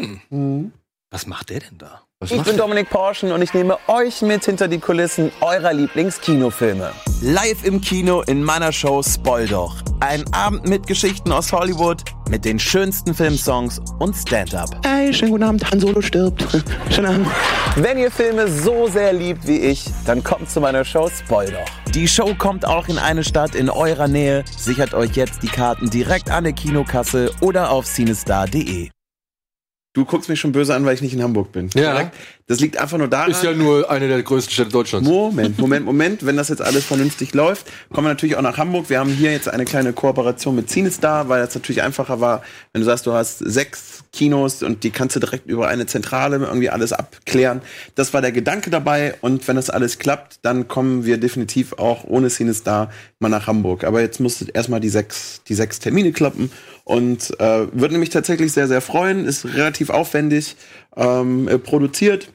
Was 1.10 1.26
macht 1.26 1.48
der 1.48 1.60
denn 1.60 1.78
da? 1.78 2.02
Was 2.22 2.32
Ich 2.32 2.42
bin? 2.42 2.58
Dominik 2.58 2.90
Porschen 2.90 3.32
und 3.32 3.40
ich 3.40 3.54
nehme 3.54 3.78
euch 3.86 4.20
mit 4.20 4.44
hinter 4.44 4.68
die 4.68 4.76
Kulissen 4.76 5.32
eurer 5.40 5.72
Lieblingskinofilme. 5.72 6.92
Live 7.22 7.64
im 7.64 7.80
Kino 7.80 8.20
in 8.20 8.44
meiner 8.44 8.72
Show 8.72 9.02
Spoil 9.02 9.48
doch. 9.48 9.76
Ein 10.00 10.30
Abend 10.34 10.68
mit 10.68 10.86
Geschichten 10.86 11.32
aus 11.32 11.50
Hollywood, 11.50 12.02
mit 12.28 12.44
den 12.44 12.58
schönsten 12.58 13.14
Filmsongs 13.14 13.80
und 14.00 14.14
Stand-up. 14.14 14.68
Hey, 14.84 15.14
schönen 15.14 15.30
guten 15.30 15.44
Abend, 15.44 15.70
Han 15.70 15.80
Solo 15.80 16.02
stirbt. 16.02 16.46
Schönen 16.90 17.06
Abend. 17.06 17.26
Wenn 17.76 17.96
ihr 17.96 18.10
Filme 18.10 18.48
so 18.48 18.86
sehr 18.86 19.14
liebt 19.14 19.46
wie 19.46 19.58
ich, 19.58 19.86
dann 20.04 20.22
kommt 20.22 20.50
zu 20.50 20.60
meiner 20.60 20.84
Show 20.84 21.08
Spoil 21.08 21.50
doch. 21.50 21.92
Die 21.94 22.06
Show 22.06 22.34
kommt 22.34 22.66
auch 22.66 22.88
in 22.88 22.98
eine 22.98 23.24
Stadt 23.24 23.54
in 23.54 23.70
eurer 23.70 24.08
Nähe. 24.08 24.44
Sichert 24.58 24.92
euch 24.92 25.12
jetzt 25.12 25.42
die 25.42 25.48
Karten 25.48 25.88
direkt 25.88 26.30
an 26.30 26.44
der 26.44 26.52
Kinokasse 26.52 27.30
oder 27.40 27.70
auf 27.70 27.86
cinestar.de. 27.86 28.90
Du 29.92 30.04
guckst 30.04 30.28
mich 30.28 30.38
schon 30.38 30.52
böse 30.52 30.72
an, 30.72 30.84
weil 30.84 30.94
ich 30.94 31.02
nicht 31.02 31.14
in 31.14 31.22
Hamburg 31.22 31.50
bin. 31.50 31.68
Ja. 31.74 32.12
Das 32.46 32.60
liegt 32.60 32.78
einfach 32.78 32.96
nur 32.96 33.08
daran. 33.08 33.32
Ist 33.32 33.42
ja 33.42 33.52
nur 33.52 33.90
eine 33.90 34.06
der 34.06 34.22
größten 34.22 34.52
Städte 34.52 34.70
Deutschlands. 34.70 35.08
Moment, 35.08 35.58
Moment, 35.58 35.84
Moment. 35.84 36.24
Wenn 36.24 36.36
das 36.36 36.48
jetzt 36.48 36.62
alles 36.62 36.84
vernünftig 36.84 37.34
läuft, 37.34 37.66
kommen 37.92 38.06
wir 38.06 38.10
natürlich 38.10 38.36
auch 38.36 38.42
nach 38.42 38.56
Hamburg. 38.56 38.88
Wir 38.88 39.00
haben 39.00 39.10
hier 39.10 39.32
jetzt 39.32 39.48
eine 39.48 39.64
kleine 39.64 39.92
Kooperation 39.92 40.54
mit 40.54 40.70
CineStar, 40.70 41.28
weil 41.28 41.44
das 41.44 41.56
natürlich 41.56 41.82
einfacher 41.82 42.20
war, 42.20 42.42
wenn 42.72 42.82
du 42.82 42.86
sagst, 42.86 43.06
du 43.06 43.12
hast 43.12 43.38
sechs 43.38 43.99
Kinos 44.12 44.62
und 44.62 44.82
die 44.82 44.90
kannst 44.90 45.16
du 45.16 45.20
direkt 45.20 45.46
über 45.46 45.68
eine 45.68 45.86
Zentrale 45.86 46.36
irgendwie 46.36 46.70
alles 46.70 46.92
abklären. 46.92 47.60
Das 47.94 48.12
war 48.12 48.20
der 48.20 48.32
Gedanke 48.32 48.70
dabei 48.70 49.14
und 49.20 49.46
wenn 49.46 49.56
das 49.56 49.70
alles 49.70 49.98
klappt, 49.98 50.40
dann 50.42 50.68
kommen 50.68 51.04
wir 51.04 51.18
definitiv 51.18 51.74
auch 51.74 52.04
ohne 52.04 52.28
CineStar 52.28 52.90
mal 53.20 53.28
nach 53.28 53.46
Hamburg. 53.46 53.84
Aber 53.84 54.00
jetzt 54.00 54.20
musst 54.20 54.40
du 54.40 54.46
erstmal 54.46 54.80
die 54.80 54.88
sechs, 54.88 55.42
die 55.46 55.54
sechs 55.54 55.78
Termine 55.78 56.12
klappen 56.12 56.50
und 56.84 57.38
äh, 57.38 57.66
würde 57.72 57.98
mich 57.98 58.10
tatsächlich 58.10 58.52
sehr, 58.52 58.66
sehr 58.66 58.80
freuen. 58.80 59.24
Ist 59.24 59.44
relativ 59.44 59.90
aufwendig 59.90 60.56
ähm, 60.96 61.46
äh, 61.46 61.58
produziert. 61.58 62.32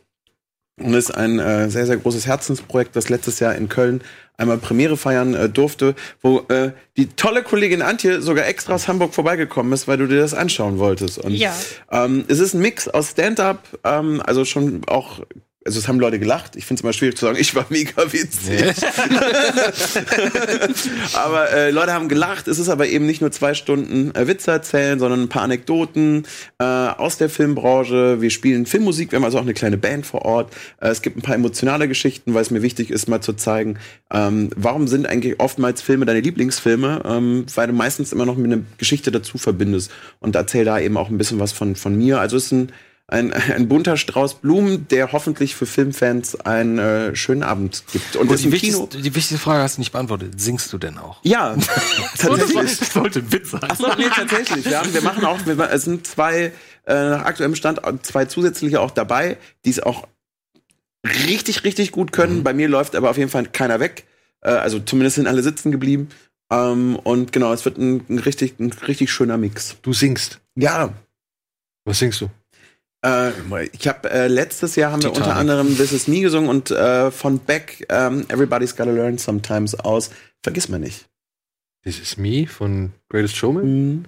Und 0.78 0.94
ist 0.94 1.12
ein 1.16 1.40
äh, 1.40 1.70
sehr, 1.70 1.86
sehr 1.86 1.96
großes 1.96 2.28
Herzensprojekt, 2.28 2.96
das 2.98 3.08
letztes 3.08 3.40
Jahr 3.40 3.56
in 3.56 3.70
Köln 3.70 4.02
einmal 4.38 4.58
Premiere 4.58 4.98
feiern 4.98 5.34
äh, 5.34 5.48
durfte, 5.48 5.96
wo 6.22 6.40
äh, 6.50 6.72
die 6.98 7.08
tolle 7.08 7.44
Kollegin 7.44 7.82
Antje 7.82 8.22
sogar 8.22 8.46
extra 8.46 8.74
aus 8.76 8.90
Hamburg 8.90 9.14
vorbeigekommen 9.14 9.72
ist, 9.72 9.88
weil 9.88 9.98
du 9.98 10.08
dir 10.08 10.20
das 10.20 10.34
anschauen 10.34 10.78
wolltest. 10.78 11.20
Und 11.20 11.32
Ja. 11.34 11.54
ähm, 11.92 12.26
es 12.28 12.40
ist 12.40 12.54
ein 12.54 12.60
Mix 12.62 12.90
aus 12.90 13.12
Stand-up, 13.12 13.64
ähm, 13.86 14.22
also 14.26 14.44
schon 14.44 14.82
auch, 14.88 15.22
also 15.66 15.80
es 15.80 15.88
haben 15.88 16.00
Leute 16.00 16.20
gelacht. 16.20 16.56
Ich 16.56 16.66
finde 16.66 16.80
es 16.80 16.84
immer 16.84 16.94
schwierig 16.94 17.18
zu 17.18 17.26
sagen, 17.26 17.40
ich 17.40 17.56
war 17.56 17.66
mega 17.70 18.14
witzig. 18.14 18.76
aber 21.16 21.52
äh, 21.52 21.72
Leute 21.72 21.92
haben 21.92 22.08
gelacht. 22.08 22.48
Es 22.48 22.60
ist 22.60 22.70
aber 22.70 22.88
eben 22.88 23.08
nicht 23.08 23.22
nur 23.22 23.32
zwei 23.32 23.56
Stunden 23.56 24.14
äh, 24.14 24.28
Witze 24.28 24.52
erzählen, 24.52 25.00
sondern 25.00 25.24
ein 25.24 25.30
paar 25.30 25.42
Anekdoten 25.42 26.28
äh, 26.60 26.64
aus 26.64 27.18
der 27.18 27.30
Filmbranche. 27.30 28.22
Wir 28.22 28.30
spielen 28.30 28.68
Filmmusik, 28.68 29.12
wir 29.12 29.18
haben 29.18 29.26
also 29.26 29.40
auch 29.40 29.44
eine 29.44 29.56
kleine 29.56 29.78
Band 29.78 30.06
vor 30.06 30.24
Ort. 30.24 30.54
Äh, 30.80 30.90
es 30.90 31.02
gibt 31.02 31.18
ein 31.18 31.24
paar 31.24 31.34
emotionale 31.34 31.88
Geschichten, 31.88 32.36
weil 32.36 32.44
es 32.44 32.52
mir 32.52 32.62
wichtig 32.62 32.92
ist, 32.92 33.08
mal 33.08 33.22
zu 33.22 33.34
zeigen, 33.34 33.80
ähm, 34.14 34.52
warum 34.56 34.88
sind 34.88 35.08
eigentlich 35.08 35.40
oftmals 35.40 35.82
Filme 35.82 36.06
deine 36.06 36.20
Lieblingsfilme, 36.20 37.02
ähm, 37.06 37.48
weil 37.56 37.68
du 37.68 37.74
meistens 37.74 38.14
immer 38.14 38.28
noch 38.28 38.38
mit 38.38 38.52
einer 38.52 38.62
Geschichte 38.78 39.12
dazu 39.12 39.40
verbindest 39.40 39.92
und 40.20 40.36
erzähl 40.36 40.64
da 40.64 40.80
eben 40.80 40.96
auch 40.96 41.10
ein 41.10 41.18
bisschen 41.18 41.40
was 41.40 41.54
von, 41.54 41.76
von 41.76 41.98
mir. 41.98 42.20
Also 42.20 42.38
es 42.38 42.46
ist 42.46 42.52
ein 42.52 42.72
ein, 43.08 43.34
ein 43.34 43.68
bunter 43.68 43.98
Strauß 43.98 44.36
Blumen, 44.36 44.88
der 44.88 45.12
hoffentlich 45.12 45.56
für 45.56 45.66
Filmfans 45.66 46.40
einen 46.42 46.80
äh, 46.80 47.16
schönen 47.16 47.44
Abend 47.44 47.84
gibt. 47.92 48.16
Und, 48.16 48.24
Und 48.24 48.32
das 48.32 48.42
die 48.42 48.48
im 48.48 48.54
Kino. 48.54 48.80
wichtigste, 48.80 48.98
die 48.98 49.16
wichtigste 49.16 49.38
Frage 49.38 49.62
hast 49.62 49.78
du 49.78 49.82
nicht 49.82 49.92
beantwortet. 49.92 50.40
Singst 50.42 50.74
du 50.74 50.78
denn 50.80 50.98
auch? 50.98 51.20
Ja, 51.24 51.56
tatsächlich. 52.18 52.80
Das 52.80 52.94
sollte 52.94 53.20
ein 53.20 53.32
Witz 53.32 53.52
sein. 53.52 53.64
Achso, 53.64 53.88
nee, 53.98 54.06
tatsächlich. 54.14 54.66
Wir, 54.66 54.80
haben, 54.80 54.94
wir 54.94 55.04
machen 55.04 55.24
auch, 55.26 55.38
wir, 55.46 55.60
es 55.72 55.84
sind 55.84 56.08
zwei, 56.08 56.52
äh, 56.86 56.94
nach 56.94 57.26
aktuellem 57.26 57.56
Stand, 57.56 57.80
zwei 58.02 58.26
zusätzliche 58.26 58.82
auch 58.82 58.92
dabei, 58.92 59.38
die 59.66 59.70
es 59.70 59.80
auch 59.80 60.08
richtig, 61.06 61.64
richtig 61.64 61.92
gut 61.92 62.12
können. 62.12 62.44
Bei 62.44 62.54
mir 62.54 62.68
läuft 62.68 62.96
aber 62.96 63.12
auf 63.12 63.18
jeden 63.18 63.30
Fall 63.30 63.46
keiner 63.46 63.80
weg. 63.80 64.06
Äh, 64.42 64.50
also 64.50 64.80
zumindest 64.80 65.18
sind 65.18 65.28
alle 65.28 65.44
sitzen 65.44 65.72
geblieben. 65.72 66.10
Ähm, 66.52 66.96
und 66.96 67.32
genau, 67.32 67.54
es 67.54 67.66
wird 67.66 67.78
ein, 67.78 68.04
ein, 68.10 68.18
richtig, 68.18 68.60
ein 68.60 68.72
richtig 68.72 69.12
schöner 69.12 69.38
Mix. 69.38 69.76
Du 69.84 69.94
singst. 69.94 70.40
Ja. 70.56 70.92
Was 71.86 72.00
singst 72.00 72.22
du? 72.22 72.30
Äh, 73.06 73.68
ich 73.72 73.88
habe 73.88 74.10
äh, 74.10 74.28
letztes 74.28 74.76
Jahr 74.76 74.92
haben 74.92 75.04
wir 75.04 75.10
Titanic. 75.14 75.28
unter 75.28 75.40
anderem 75.40 75.78
This 75.78 75.92
Is 75.92 76.08
Me 76.08 76.22
gesungen 76.22 76.50
und 76.50 76.72
äh, 76.72 77.12
von 77.12 77.40
Beck 77.40 77.86
ähm, 77.90 78.26
Everybody's 78.30 78.76
Gotta 78.76 78.92
Learn 78.92 79.18
Sometimes 79.18 79.76
aus. 79.76 80.10
Vergiss 80.44 80.70
mal 80.70 80.80
nicht. 80.80 81.08
This 81.84 82.00
is 82.00 82.18
Me 82.18 82.48
von 82.48 82.94
Greatest 83.10 83.36
Showman. 83.36 83.66
Mhm. 83.66 84.06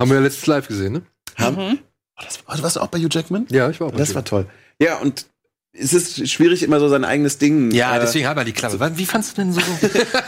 Haben 0.00 0.10
wir 0.10 0.16
ja 0.18 0.22
letztes 0.22 0.46
live 0.46 0.68
gesehen, 0.68 0.92
ne? 0.94 1.02
Haben, 1.36 1.56
Mhm. 1.56 1.78
oh, 2.18 2.22
das, 2.24 2.38
oh, 2.46 2.52
du 2.56 2.62
warst 2.62 2.78
auch 2.78 2.88
bei 2.88 2.98
Hugh 2.98 3.08
Jackman? 3.10 3.46
Ja, 3.50 3.68
ich 3.70 3.80
war 3.80 3.88
auch. 3.88 3.92
bei 3.92 3.98
Das 3.98 4.10
dir. 4.10 4.14
war 4.16 4.24
toll. 4.24 4.46
Ja, 4.80 4.98
und 4.98 5.26
es 5.74 5.94
ist 5.94 6.28
schwierig, 6.28 6.62
immer 6.62 6.80
so 6.80 6.88
sein 6.88 7.04
eigenes 7.04 7.38
Ding. 7.38 7.70
Ja, 7.70 7.96
äh, 7.96 8.00
deswegen 8.00 8.28
hat 8.28 8.36
er 8.36 8.44
die 8.44 8.52
Klappe. 8.52 8.78
Wie 8.96 9.06
fandst 9.06 9.32
du 9.32 9.42
denn 9.42 9.52
so? 9.52 9.60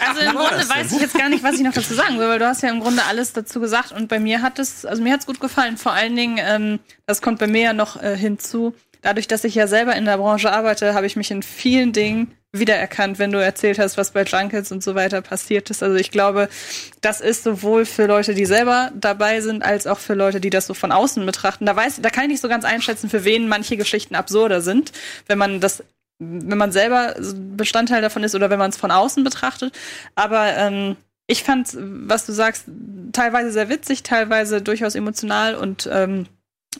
Also 0.06 0.20
im 0.20 0.36
Grunde 0.36 0.68
weiß 0.68 0.92
ich 0.92 1.00
jetzt 1.00 1.18
gar 1.18 1.28
nicht, 1.28 1.42
was 1.42 1.56
ich 1.56 1.62
noch 1.62 1.72
dazu 1.72 1.92
sagen 1.92 2.16
soll, 2.16 2.28
weil 2.28 2.38
du 2.38 2.46
hast 2.46 2.62
ja 2.62 2.70
im 2.70 2.80
Grunde 2.80 3.02
alles 3.04 3.32
dazu 3.32 3.60
gesagt 3.60 3.92
und 3.92 4.08
bei 4.08 4.18
mir 4.18 4.42
hat 4.42 4.58
es, 4.58 4.86
also 4.86 5.02
mir 5.02 5.12
hat 5.12 5.20
es 5.20 5.26
gut 5.26 5.40
gefallen. 5.40 5.76
Vor 5.76 5.92
allen 5.92 6.16
Dingen, 6.16 6.38
ähm, 6.40 6.78
das 7.06 7.20
kommt 7.20 7.40
bei 7.40 7.46
mir 7.46 7.60
ja 7.60 7.72
noch 7.72 8.00
äh, 8.00 8.16
hinzu. 8.16 8.74
Dadurch, 9.02 9.28
dass 9.28 9.44
ich 9.44 9.54
ja 9.54 9.66
selber 9.66 9.94
in 9.96 10.06
der 10.06 10.16
Branche 10.16 10.50
arbeite, 10.50 10.94
habe 10.94 11.06
ich 11.06 11.16
mich 11.16 11.30
in 11.30 11.42
vielen 11.42 11.92
Dingen 11.92 12.32
wiedererkannt, 12.54 13.18
wenn 13.18 13.32
du 13.32 13.38
erzählt 13.38 13.78
hast, 13.78 13.98
was 13.98 14.12
bei 14.12 14.22
Junkets 14.22 14.70
und 14.70 14.82
so 14.82 14.94
weiter 14.94 15.20
passiert 15.20 15.70
ist. 15.70 15.82
Also 15.82 15.96
ich 15.96 16.10
glaube, 16.10 16.48
das 17.00 17.20
ist 17.20 17.42
sowohl 17.42 17.84
für 17.84 18.06
Leute, 18.06 18.34
die 18.34 18.46
selber 18.46 18.90
dabei 18.94 19.40
sind, 19.40 19.64
als 19.64 19.86
auch 19.86 19.98
für 19.98 20.14
Leute, 20.14 20.40
die 20.40 20.50
das 20.50 20.66
so 20.66 20.74
von 20.74 20.92
außen 20.92 21.26
betrachten. 21.26 21.66
Da 21.66 21.74
weiß, 21.74 22.00
da 22.00 22.10
kann 22.10 22.24
ich 22.24 22.30
nicht 22.30 22.40
so 22.40 22.48
ganz 22.48 22.64
einschätzen, 22.64 23.10
für 23.10 23.24
wen 23.24 23.48
manche 23.48 23.76
Geschichten 23.76 24.14
absurder 24.14 24.60
sind, 24.60 24.92
wenn 25.26 25.38
man 25.38 25.60
das 25.60 25.82
wenn 26.20 26.58
man 26.58 26.70
selber 26.70 27.16
Bestandteil 27.56 28.00
davon 28.00 28.22
ist 28.22 28.36
oder 28.36 28.48
wenn 28.48 28.58
man 28.58 28.70
es 28.70 28.76
von 28.76 28.92
außen 28.92 29.24
betrachtet. 29.24 29.74
Aber 30.14 30.56
ähm, 30.56 30.96
ich 31.26 31.42
fand, 31.42 31.76
was 31.76 32.24
du 32.24 32.32
sagst, 32.32 32.66
teilweise 33.12 33.50
sehr 33.50 33.68
witzig, 33.68 34.04
teilweise 34.04 34.62
durchaus 34.62 34.94
emotional 34.94 35.56
und 35.56 35.88
ähm, 35.92 36.26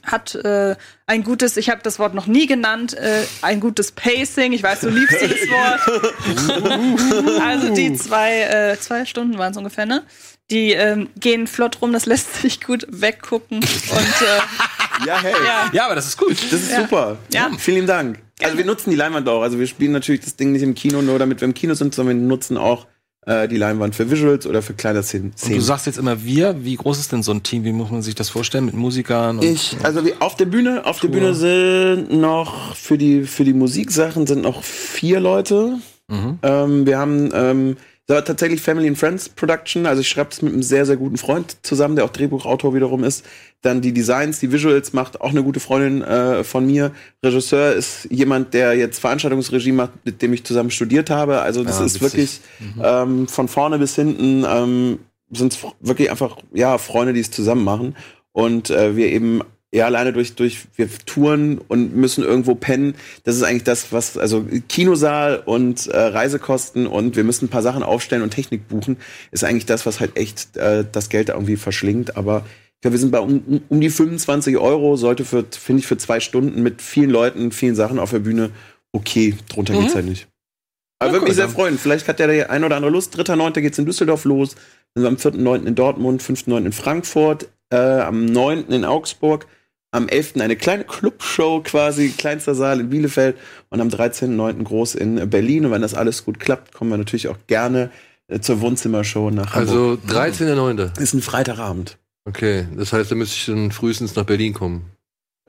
hat 0.02 0.34
äh, 0.34 0.76
ein 1.06 1.22
gutes, 1.22 1.56
ich 1.56 1.70
habe 1.70 1.80
das 1.82 1.98
Wort 1.98 2.14
noch 2.14 2.26
nie 2.26 2.46
genannt, 2.46 2.94
äh, 2.94 3.22
ein 3.42 3.60
gutes 3.60 3.92
Pacing. 3.92 4.52
Ich 4.52 4.62
weiß, 4.62 4.80
du 4.80 4.88
liebst 4.90 5.16
dieses 5.20 5.48
Wort. 5.50 7.40
also 7.42 7.74
die 7.74 7.94
zwei, 7.94 8.40
äh, 8.42 8.78
zwei 8.78 9.04
Stunden 9.04 9.38
waren 9.38 9.52
es 9.52 9.56
ungefähr, 9.56 9.86
ne? 9.86 10.02
Die 10.50 10.72
ähm, 10.72 11.08
gehen 11.18 11.46
flott 11.46 11.80
rum, 11.80 11.92
das 11.92 12.04
lässt 12.06 12.34
sich 12.42 12.60
gut 12.60 12.86
weggucken. 12.90 13.58
Und 13.58 13.66
äh, 13.66 15.06
Ja, 15.06 15.20
hey. 15.22 15.32
ja. 15.44 15.70
ja, 15.72 15.86
aber 15.86 15.94
das 15.94 16.06
ist 16.06 16.18
gut. 16.18 16.32
Das 16.50 16.60
ist 16.60 16.70
Ja. 16.70 16.82
super. 16.82 17.16
Ja. 17.32 17.50
Vielen 17.58 17.86
Dank. 17.86 18.18
Also 18.42 18.58
wir 18.58 18.64
nutzen 18.64 18.90
die 18.90 18.96
Leinwand 18.96 19.28
auch. 19.28 19.42
Also 19.42 19.58
wir 19.58 19.66
spielen 19.66 19.92
natürlich 19.92 20.20
das 20.20 20.36
Ding 20.36 20.52
nicht 20.52 20.62
im 20.62 20.74
Kino, 20.74 21.00
nur 21.02 21.18
damit 21.18 21.40
wir 21.40 21.46
im 21.48 21.54
Kino 21.54 21.74
sind, 21.74 21.94
sondern 21.94 22.18
wir 22.20 22.26
nutzen 22.26 22.56
auch 22.58 22.86
äh, 23.26 23.48
die 23.48 23.56
Leinwand 23.56 23.94
für 23.94 24.10
Visuals 24.10 24.46
oder 24.46 24.62
für 24.62 24.74
kleine 24.74 25.02
Szenen. 25.02 25.32
Und 25.42 25.54
du 25.54 25.60
sagst 25.60 25.86
jetzt 25.86 25.98
immer 25.98 26.24
wir. 26.24 26.64
Wie 26.64 26.76
groß 26.76 26.98
ist 26.98 27.12
denn 27.12 27.22
so 27.22 27.32
ein 27.32 27.42
Team? 27.42 27.64
Wie 27.64 27.72
muss 27.72 27.90
man 27.90 28.02
sich 28.02 28.14
das 28.14 28.28
vorstellen 28.28 28.66
mit 28.66 28.74
Musikern? 28.74 29.38
Und 29.38 29.44
Ich, 29.44 29.76
also 29.82 30.04
wir, 30.04 30.14
auf 30.20 30.36
der 30.36 30.46
Bühne, 30.46 30.84
auf 30.84 31.00
der 31.00 31.08
Bühne 31.08 31.34
sind 31.34 32.12
noch 32.12 32.76
für 32.76 32.98
die 32.98 33.22
für 33.22 33.44
die 33.44 33.54
Musiksachen 33.54 34.26
sind 34.26 34.42
noch 34.42 34.62
vier 34.62 35.20
Leute. 35.20 35.78
Mhm. 36.08 36.38
Ähm, 36.42 36.86
wir 36.86 36.98
haben 36.98 37.30
ähm, 37.32 37.76
so, 38.06 38.20
tatsächlich 38.20 38.60
Family 38.60 38.86
and 38.88 38.98
Friends 38.98 39.28
Production. 39.30 39.86
Also 39.86 40.00
ich 40.02 40.08
schreibe 40.08 40.30
es 40.30 40.42
mit 40.42 40.52
einem 40.52 40.62
sehr 40.62 40.84
sehr 40.86 40.96
guten 40.96 41.16
Freund 41.16 41.56
zusammen, 41.62 41.96
der 41.96 42.04
auch 42.04 42.10
Drehbuchautor 42.10 42.74
wiederum 42.74 43.02
ist. 43.04 43.24
Dann 43.62 43.80
die 43.80 43.92
Designs, 43.92 44.40
die 44.40 44.52
Visuals 44.52 44.92
macht 44.92 45.20
auch 45.22 45.30
eine 45.30 45.42
gute 45.42 45.58
Freundin 45.60 46.02
äh, 46.02 46.44
von 46.44 46.66
mir. 46.66 46.92
Regisseur 47.24 47.72
ist 47.72 48.06
jemand, 48.10 48.52
der 48.52 48.74
jetzt 48.74 48.98
Veranstaltungsregie 48.98 49.72
macht, 49.72 49.92
mit 50.04 50.20
dem 50.20 50.34
ich 50.34 50.44
zusammen 50.44 50.70
studiert 50.70 51.08
habe. 51.08 51.40
Also 51.40 51.64
das 51.64 51.80
Ah, 51.80 51.84
ist 51.86 52.02
witzig. 52.02 52.02
wirklich 52.02 52.40
ähm, 52.82 53.26
von 53.26 53.48
vorne 53.48 53.78
bis 53.78 53.94
hinten 53.94 54.44
ähm, 54.46 54.98
sind 55.30 55.54
es 55.54 55.58
wirklich 55.80 56.10
einfach 56.10 56.36
ja 56.52 56.76
Freunde, 56.76 57.14
die 57.14 57.20
es 57.20 57.30
zusammen 57.30 57.64
machen 57.64 57.96
und 58.32 58.68
äh, 58.68 58.96
wir 58.96 59.08
eben 59.10 59.40
ja 59.74 59.86
alleine 59.86 60.12
durch 60.12 60.34
durch 60.34 60.66
wir 60.76 60.88
touren 61.04 61.58
und 61.68 61.94
müssen 61.96 62.24
irgendwo 62.24 62.54
pennen. 62.54 62.94
Das 63.24 63.36
ist 63.36 63.42
eigentlich 63.42 63.64
das, 63.64 63.92
was 63.92 64.16
also 64.16 64.46
Kinosaal 64.68 65.42
und 65.44 65.86
äh, 65.88 65.98
Reisekosten 65.98 66.86
und 66.86 67.16
wir 67.16 67.24
müssen 67.24 67.46
ein 67.46 67.48
paar 67.48 67.62
Sachen 67.62 67.82
aufstellen 67.82 68.22
und 68.22 68.30
Technik 68.30 68.68
buchen, 68.68 68.96
ist 69.32 69.44
eigentlich 69.44 69.66
das, 69.66 69.84
was 69.84 70.00
halt 70.00 70.16
echt 70.16 70.56
äh, 70.56 70.84
das 70.90 71.08
Geld 71.08 71.28
irgendwie 71.28 71.56
verschlingt. 71.56 72.16
Aber 72.16 72.44
ich 72.76 72.80
glaube, 72.82 72.94
wir 72.94 73.00
sind 73.00 73.10
bei 73.10 73.20
um, 73.20 73.62
um- 73.68 73.80
die 73.80 73.90
25 73.90 74.56
Euro, 74.58 74.96
sollte 74.96 75.24
für 75.24 75.44
finde 75.50 75.80
ich 75.80 75.86
für 75.86 75.96
zwei 75.98 76.20
Stunden 76.20 76.62
mit 76.62 76.80
vielen 76.80 77.10
Leuten, 77.10 77.50
vielen 77.50 77.74
Sachen 77.74 77.98
auf 77.98 78.10
der 78.10 78.20
Bühne 78.20 78.50
okay. 78.92 79.34
Drunter 79.48 79.74
geht's 79.74 79.94
halt 79.94 80.06
nicht. 80.06 80.28
Aber 81.00 81.08
Ja, 81.08 81.12
würde 81.14 81.24
mich 81.26 81.34
sehr 81.34 81.46
dann- 81.46 81.54
freuen. 81.54 81.78
Vielleicht 81.78 82.06
hat 82.06 82.20
ja 82.20 82.26
der 82.28 82.50
ein 82.50 82.62
oder 82.62 82.76
andere 82.76 82.92
Lust. 82.92 83.16
3.9. 83.18 83.60
geht's 83.60 83.78
in 83.78 83.86
Düsseldorf 83.86 84.24
los. 84.24 84.54
Dann 84.94 85.02
sind 85.02 85.22
wir 85.24 85.30
am 85.32 85.34
4.9. 85.34 85.66
in 85.66 85.74
Dortmund, 85.74 86.22
5.9. 86.22 86.66
in 86.66 86.72
Frankfurt, 86.72 87.48
äh, 87.70 87.76
am 87.76 88.24
9. 88.26 88.66
in 88.68 88.84
Augsburg, 88.84 89.46
am 89.94 90.08
11. 90.08 90.34
eine 90.40 90.56
kleine 90.56 90.84
Clubshow 90.84 91.60
quasi, 91.62 92.08
kleinster 92.08 92.54
Saal 92.54 92.80
in 92.80 92.90
Bielefeld 92.90 93.36
und 93.70 93.80
am 93.80 93.88
13.9. 93.88 94.64
groß 94.64 94.96
in 94.96 95.30
Berlin. 95.30 95.66
Und 95.66 95.70
wenn 95.70 95.82
das 95.82 95.94
alles 95.94 96.24
gut 96.24 96.40
klappt, 96.40 96.74
kommen 96.74 96.90
wir 96.90 96.98
natürlich 96.98 97.28
auch 97.28 97.38
gerne 97.46 97.90
äh, 98.26 98.40
zur 98.40 98.60
Wohnzimmershow 98.60 99.30
nach 99.30 99.54
Also 99.54 99.98
Hamburg. 100.02 100.10
13.9. 100.10 101.00
Ist 101.00 101.14
ein 101.14 101.22
Freitagabend. 101.22 101.96
Okay, 102.24 102.66
das 102.76 102.92
heißt, 102.92 103.10
da 103.10 103.14
müsste 103.14 103.36
ich 103.36 103.46
dann 103.46 103.70
frühestens 103.70 104.16
nach 104.16 104.24
Berlin 104.24 104.52
kommen. 104.52 104.90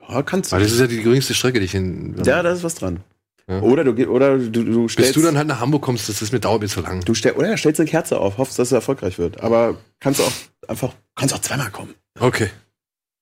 Ja, 0.08 0.22
kannst 0.22 0.52
du. 0.52 0.56
Weil 0.56 0.62
das 0.62 0.72
ist 0.72 0.80
ja 0.80 0.86
die 0.86 1.02
geringste 1.02 1.34
Strecke, 1.34 1.58
die 1.58 1.64
ich 1.64 1.72
hin. 1.72 2.14
ja, 2.24 2.42
da 2.42 2.52
ist 2.52 2.62
was 2.62 2.76
dran. 2.76 3.00
Ja. 3.48 3.60
Oder 3.62 3.84
du 3.84 3.92
oder 4.08 4.38
du, 4.38 4.48
du 4.48 4.82
Bis 4.84 4.92
stellst 4.92 5.16
du 5.16 5.22
dann 5.22 5.36
halt 5.36 5.46
nach 5.46 5.60
Hamburg 5.60 5.82
kommst, 5.82 6.08
das 6.08 6.20
ist 6.20 6.32
mir 6.32 6.40
dauert 6.40 6.62
mir 6.62 6.68
zu 6.68 6.80
lang. 6.80 7.04
du 7.04 7.14
stell, 7.14 7.32
oder 7.32 7.56
stellst 7.56 7.80
eine 7.80 7.88
Kerze 7.88 8.18
auf, 8.18 8.38
hoffst, 8.38 8.58
dass 8.58 8.68
es 8.68 8.72
erfolgreich 8.72 9.18
wird. 9.18 9.40
Aber 9.40 9.76
kannst 10.00 10.20
auch 10.20 10.32
einfach 10.66 10.92
kannst 11.14 11.32
auch 11.32 11.40
zweimal 11.40 11.70
kommen. 11.70 11.94
Okay. 12.18 12.50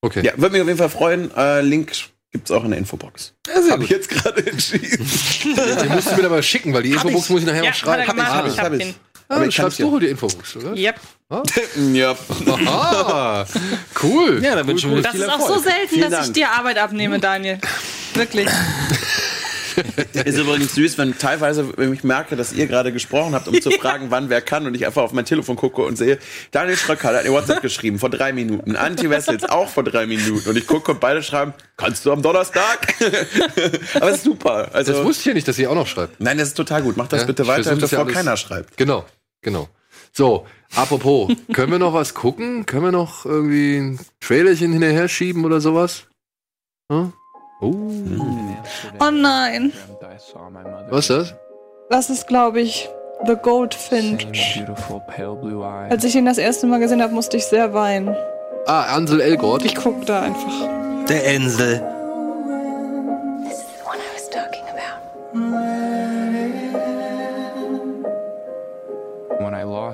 Okay. 0.04 0.22
Ja, 0.24 0.32
würde 0.36 0.52
mich 0.52 0.60
auf 0.60 0.66
jeden 0.68 0.78
Fall 0.78 0.90
freuen. 0.90 1.30
Äh, 1.34 1.62
Link 1.62 1.92
gibt's 2.30 2.50
auch 2.50 2.62
in 2.64 2.70
der 2.70 2.78
Infobox. 2.78 3.32
Ja, 3.46 3.62
sehr 3.62 3.72
Habe 3.72 3.84
ich 3.84 3.90
jetzt 3.90 4.08
gerade 4.10 4.46
entschieden. 4.46 4.98
Den 5.44 5.88
musst 5.94 6.10
du 6.10 6.16
mir 6.16 6.26
aber 6.26 6.42
schicken, 6.42 6.74
weil 6.74 6.82
die 6.82 6.90
Hab 6.94 7.04
Infobox 7.04 7.24
ich. 7.24 7.30
muss 7.30 7.40
ich 7.40 7.46
nachher 7.46 7.64
Ja, 7.64 7.70
noch 7.70 7.76
schreiben. 7.76 8.02
er 8.02 8.06
gemacht, 8.08 8.32
hab 8.32 8.46
ich 8.46 8.58
hab 8.58 8.66
hab 8.72 8.78
den. 8.78 8.94
Ah, 9.26 9.36
Aber 9.36 9.44
du 9.44 9.48
ich 9.48 9.54
schreibst 9.54 9.78
du 9.78 9.98
die 9.98 10.08
Infobox, 10.08 10.56
oder? 10.56 10.74
Yep. 10.76 11.00
ja. 11.94 12.14
Aha, 12.46 13.46
cool. 14.02 14.40
Ja, 14.44 14.54
dann 14.56 14.66
wünschen 14.66 14.94
wir 14.94 15.00
Das 15.00 15.12
viel 15.12 15.22
ist 15.22 15.28
auch 15.30 15.38
so 15.40 15.54
Erfolg. 15.54 15.64
selten, 15.64 15.88
Vielen 15.94 16.10
dass 16.10 16.20
ich 16.20 16.24
Dank. 16.26 16.34
dir 16.34 16.50
Arbeit 16.50 16.76
abnehme, 16.78 17.18
Daniel. 17.18 17.58
Wirklich. 18.12 18.48
Ist 20.24 20.38
übrigens 20.38 20.74
süß, 20.74 20.98
wenn 20.98 21.16
teilweise, 21.18 21.76
wenn 21.76 21.92
ich 21.92 22.04
merke, 22.04 22.36
dass 22.36 22.52
ihr 22.52 22.66
gerade 22.66 22.92
gesprochen 22.92 23.34
habt, 23.34 23.48
um 23.48 23.60
zu 23.60 23.70
fragen, 23.80 24.06
wann 24.10 24.28
wer 24.30 24.40
kann, 24.40 24.66
und 24.66 24.74
ich 24.74 24.86
einfach 24.86 25.02
auf 25.02 25.12
mein 25.12 25.24
Telefon 25.24 25.56
gucke 25.56 25.82
und 25.82 25.96
sehe, 25.96 26.18
Daniel 26.50 26.76
Schröcker 26.76 27.08
hat 27.08 27.16
eine 27.16 27.30
WhatsApp 27.32 27.62
geschrieben 27.62 27.98
vor 27.98 28.10
drei 28.10 28.32
Minuten, 28.32 28.76
Anti 28.76 29.10
Wessels 29.10 29.44
auch 29.44 29.68
vor 29.68 29.84
drei 29.84 30.06
Minuten, 30.06 30.48
und 30.48 30.56
ich 30.56 30.66
gucke 30.66 30.92
und 30.92 31.00
beide 31.00 31.22
schreiben, 31.22 31.54
kannst 31.76 32.04
du 32.06 32.12
am 32.12 32.22
Donnerstag? 32.22 32.94
Aber 33.94 34.10
es 34.10 34.16
ist 34.16 34.24
super. 34.24 34.68
Also, 34.72 34.92
Das 34.92 35.04
wusste 35.04 35.20
ich 35.20 35.26
ja 35.26 35.34
nicht, 35.34 35.48
dass 35.48 35.58
ihr 35.58 35.70
auch 35.70 35.74
noch 35.74 35.86
schreibt. 35.86 36.20
nein, 36.20 36.38
das 36.38 36.48
ist 36.48 36.54
total 36.54 36.82
gut. 36.82 36.96
Mach 36.96 37.08
das 37.08 37.22
Ja, 37.22 37.26
bitte 37.26 37.46
weiter, 37.46 37.72
ja 37.72 37.78
bevor 37.78 38.00
alles- 38.00 38.14
keiner 38.14 38.36
schreibt. 38.36 38.76
Genau, 38.76 39.04
genau. 39.42 39.68
So, 40.12 40.46
apropos, 40.76 41.32
können 41.52 41.72
wir 41.72 41.78
noch 41.80 41.92
was 41.92 42.14
gucken? 42.14 42.66
Können 42.66 42.84
wir 42.84 42.92
noch 42.92 43.26
irgendwie 43.26 43.78
ein 43.78 44.00
Trailerchen 44.20 44.72
hinterher 44.72 45.08
schieben 45.08 45.44
oder 45.44 45.60
sowas? 45.60 46.04
Hm? 46.90 47.12
Oh, 47.64 47.74
Oh 49.00 49.10
nein. 49.10 49.72
was 50.90 51.10
ist 51.10 51.10
das? 51.10 51.34
Das 51.90 52.10
ist, 52.10 52.26
glaube 52.26 52.60
ich, 52.60 52.88
The 53.26 53.36
Goldfinch. 53.36 54.26
Als 55.90 56.04
ich 56.04 56.14
ihn 56.16 56.24
das 56.26 56.38
erste 56.38 56.66
Mal 56.66 56.78
gesehen 56.80 57.02
habe, 57.02 57.12
musste 57.14 57.36
ich 57.36 57.44
sehr 57.46 57.72
weinen. 57.74 58.14
Ah, 58.66 58.94
Ansel 58.94 59.20
Elgort. 59.20 59.64
Ich 59.64 59.74
guck 59.74 60.04
da 60.06 60.22
einfach. 60.22 61.06
Der 61.08 61.24
Insel. 61.34 61.82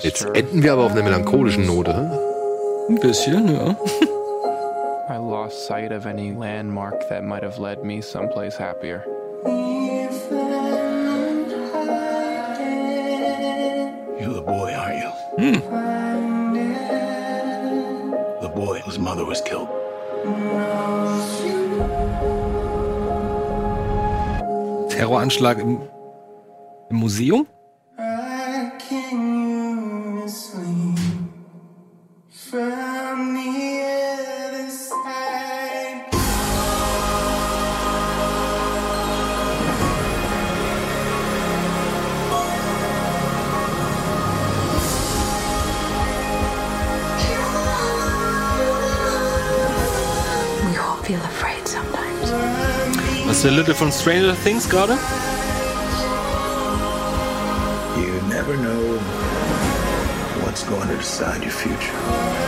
Jetzt 0.03 0.25
enden 0.35 0.63
wir 0.63 0.73
aber 0.73 0.85
auf 0.85 0.93
einer 0.93 1.03
melancholischen 1.03 1.67
Note. 1.67 1.95
hm? 1.95 2.95
Ein 2.97 3.01
bisschen, 3.01 3.55
ja. 3.55 3.77
I 5.51 5.53
lost 5.53 5.67
sight 5.67 5.91
of 5.91 6.07
any 6.07 6.33
landmark 6.33 7.09
that 7.09 7.25
might 7.25 7.43
have 7.43 7.59
led 7.59 7.83
me 7.83 8.01
someplace 8.01 8.57
happier. 8.57 9.03
You're 14.21 14.35
the 14.35 14.43
boy, 14.47 14.73
aren't 14.73 14.99
you? 15.03 15.11
Hmm. 15.41 15.61
The 18.41 18.49
boy 18.55 18.79
whose 18.85 19.01
mother 19.01 19.25
was 19.25 19.41
killed. 19.41 19.69
Terroranschlag 24.91 25.59
im, 25.59 25.81
im 26.91 27.01
Museum? 27.01 27.49
We 32.53 32.80
ist 53.41 53.45
der 53.47 53.53
Little 53.53 53.75
von 53.75 53.91
Stranger 53.91 54.37
Things 54.45 54.69
gerade? 54.69 54.99
You 57.97 58.13
never 58.29 58.55
know 58.55 58.99
what's 60.45 60.63
going 60.67 60.89
to 60.89 60.97
decide 60.97 61.43
your 61.43 61.51
future. 61.51 62.40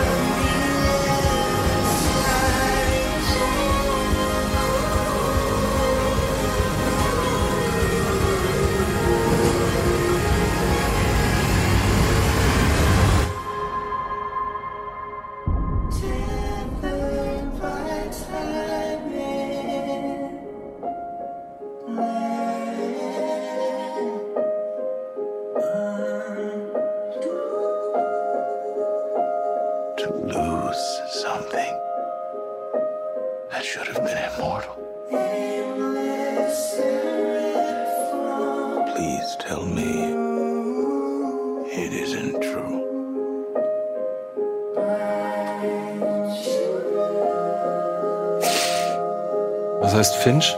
Finch? 50.23 50.57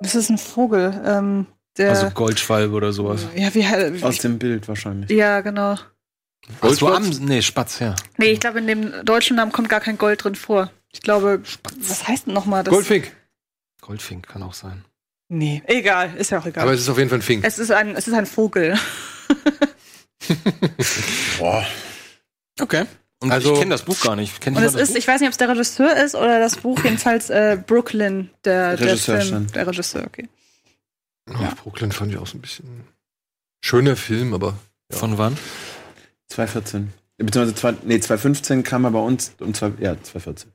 Das 0.00 0.16
ist 0.16 0.30
ein 0.30 0.38
Vogel. 0.38 1.00
Ähm, 1.06 1.46
der, 1.76 1.90
Also 1.90 2.10
Goldschwalbe 2.10 2.74
oder 2.74 2.92
sowas. 2.92 3.26
ja, 3.36 3.54
wie, 3.54 3.62
wie 3.62 4.02
Aus 4.02 4.18
dem 4.18 4.38
Bild 4.38 4.66
wahrscheinlich. 4.66 5.10
Ja, 5.10 5.40
genau. 5.42 5.76
Ach 6.60 6.70
so, 6.70 6.88
am, 6.88 7.08
nee, 7.08 7.40
Spatz, 7.40 7.78
ja. 7.78 7.94
Nee, 8.16 8.32
ich 8.32 8.40
glaube, 8.40 8.58
in 8.58 8.66
dem 8.66 9.04
deutschen 9.04 9.36
Namen 9.36 9.52
kommt 9.52 9.68
gar 9.68 9.80
kein 9.80 9.96
Gold 9.96 10.24
drin 10.24 10.34
vor. 10.34 10.72
Ich 10.90 11.02
glaube, 11.02 11.40
was 11.76 12.08
heißt 12.08 12.26
denn 12.26 12.34
nochmal 12.34 12.64
das? 12.64 12.72
Goldfink. 12.74 13.12
Goldfink 13.80 14.26
kann 14.26 14.42
auch 14.42 14.54
sein. 14.54 14.84
Nee, 15.28 15.62
egal, 15.66 16.14
ist 16.16 16.30
ja 16.30 16.40
auch 16.40 16.46
egal. 16.46 16.64
Aber 16.64 16.72
es 16.72 16.80
ist 16.80 16.88
auf 16.88 16.98
jeden 16.98 17.10
Fall 17.10 17.18
ein 17.18 17.22
Fink. 17.22 17.44
es 17.44 17.58
ist 17.60 17.70
ein, 17.70 17.94
es 17.94 18.08
ist 18.08 18.14
ein 18.14 18.26
Vogel. 18.26 18.76
Boah. 21.38 21.64
Okay. 22.60 22.86
Und 23.20 23.32
Also- 23.32 23.52
ich 23.52 23.58
kenne 23.58 23.70
das 23.72 23.82
Buch 23.82 24.00
gar 24.00 24.14
nicht. 24.16 24.40
Kennt 24.40 24.56
Und 24.56 24.62
es 24.62 24.74
ist, 24.74 24.96
ich 24.96 25.06
weiß 25.08 25.20
nicht, 25.20 25.28
ob 25.28 25.32
es 25.32 25.38
der 25.38 25.48
Regisseur 25.48 25.96
ist 25.96 26.14
oder 26.14 26.38
das 26.38 26.56
Buch, 26.56 26.82
jedenfalls 26.84 27.30
äh, 27.30 27.60
Brooklyn, 27.66 28.30
der, 28.44 28.76
der 28.76 28.86
Regisseur 28.88 29.20
Film. 29.20 29.28
schon. 29.28 29.46
Der 29.48 29.66
Regisseur, 29.66 30.04
okay. 30.06 30.28
Ja. 31.28 31.52
Brooklyn 31.62 31.90
fand 31.92 32.12
ich 32.12 32.18
auch 32.18 32.26
so 32.26 32.38
ein 32.38 32.40
bisschen 32.40 32.84
schöner 33.60 33.96
Film, 33.96 34.34
aber 34.34 34.58
Buch? 34.88 34.98
Von 34.98 35.18
wann? 35.18 35.36
2014. 36.28 36.92
Beziehungsweise 37.16 37.54
zwei, 37.56 37.74
nee, 37.84 37.98
2015 37.98 38.62
kam 38.62 38.84
er 38.84 38.92
bei 38.92 39.00
uns 39.00 39.32
um 39.40 39.52
zwei, 39.52 39.72
ja, 39.80 40.00
2014. 40.00 40.52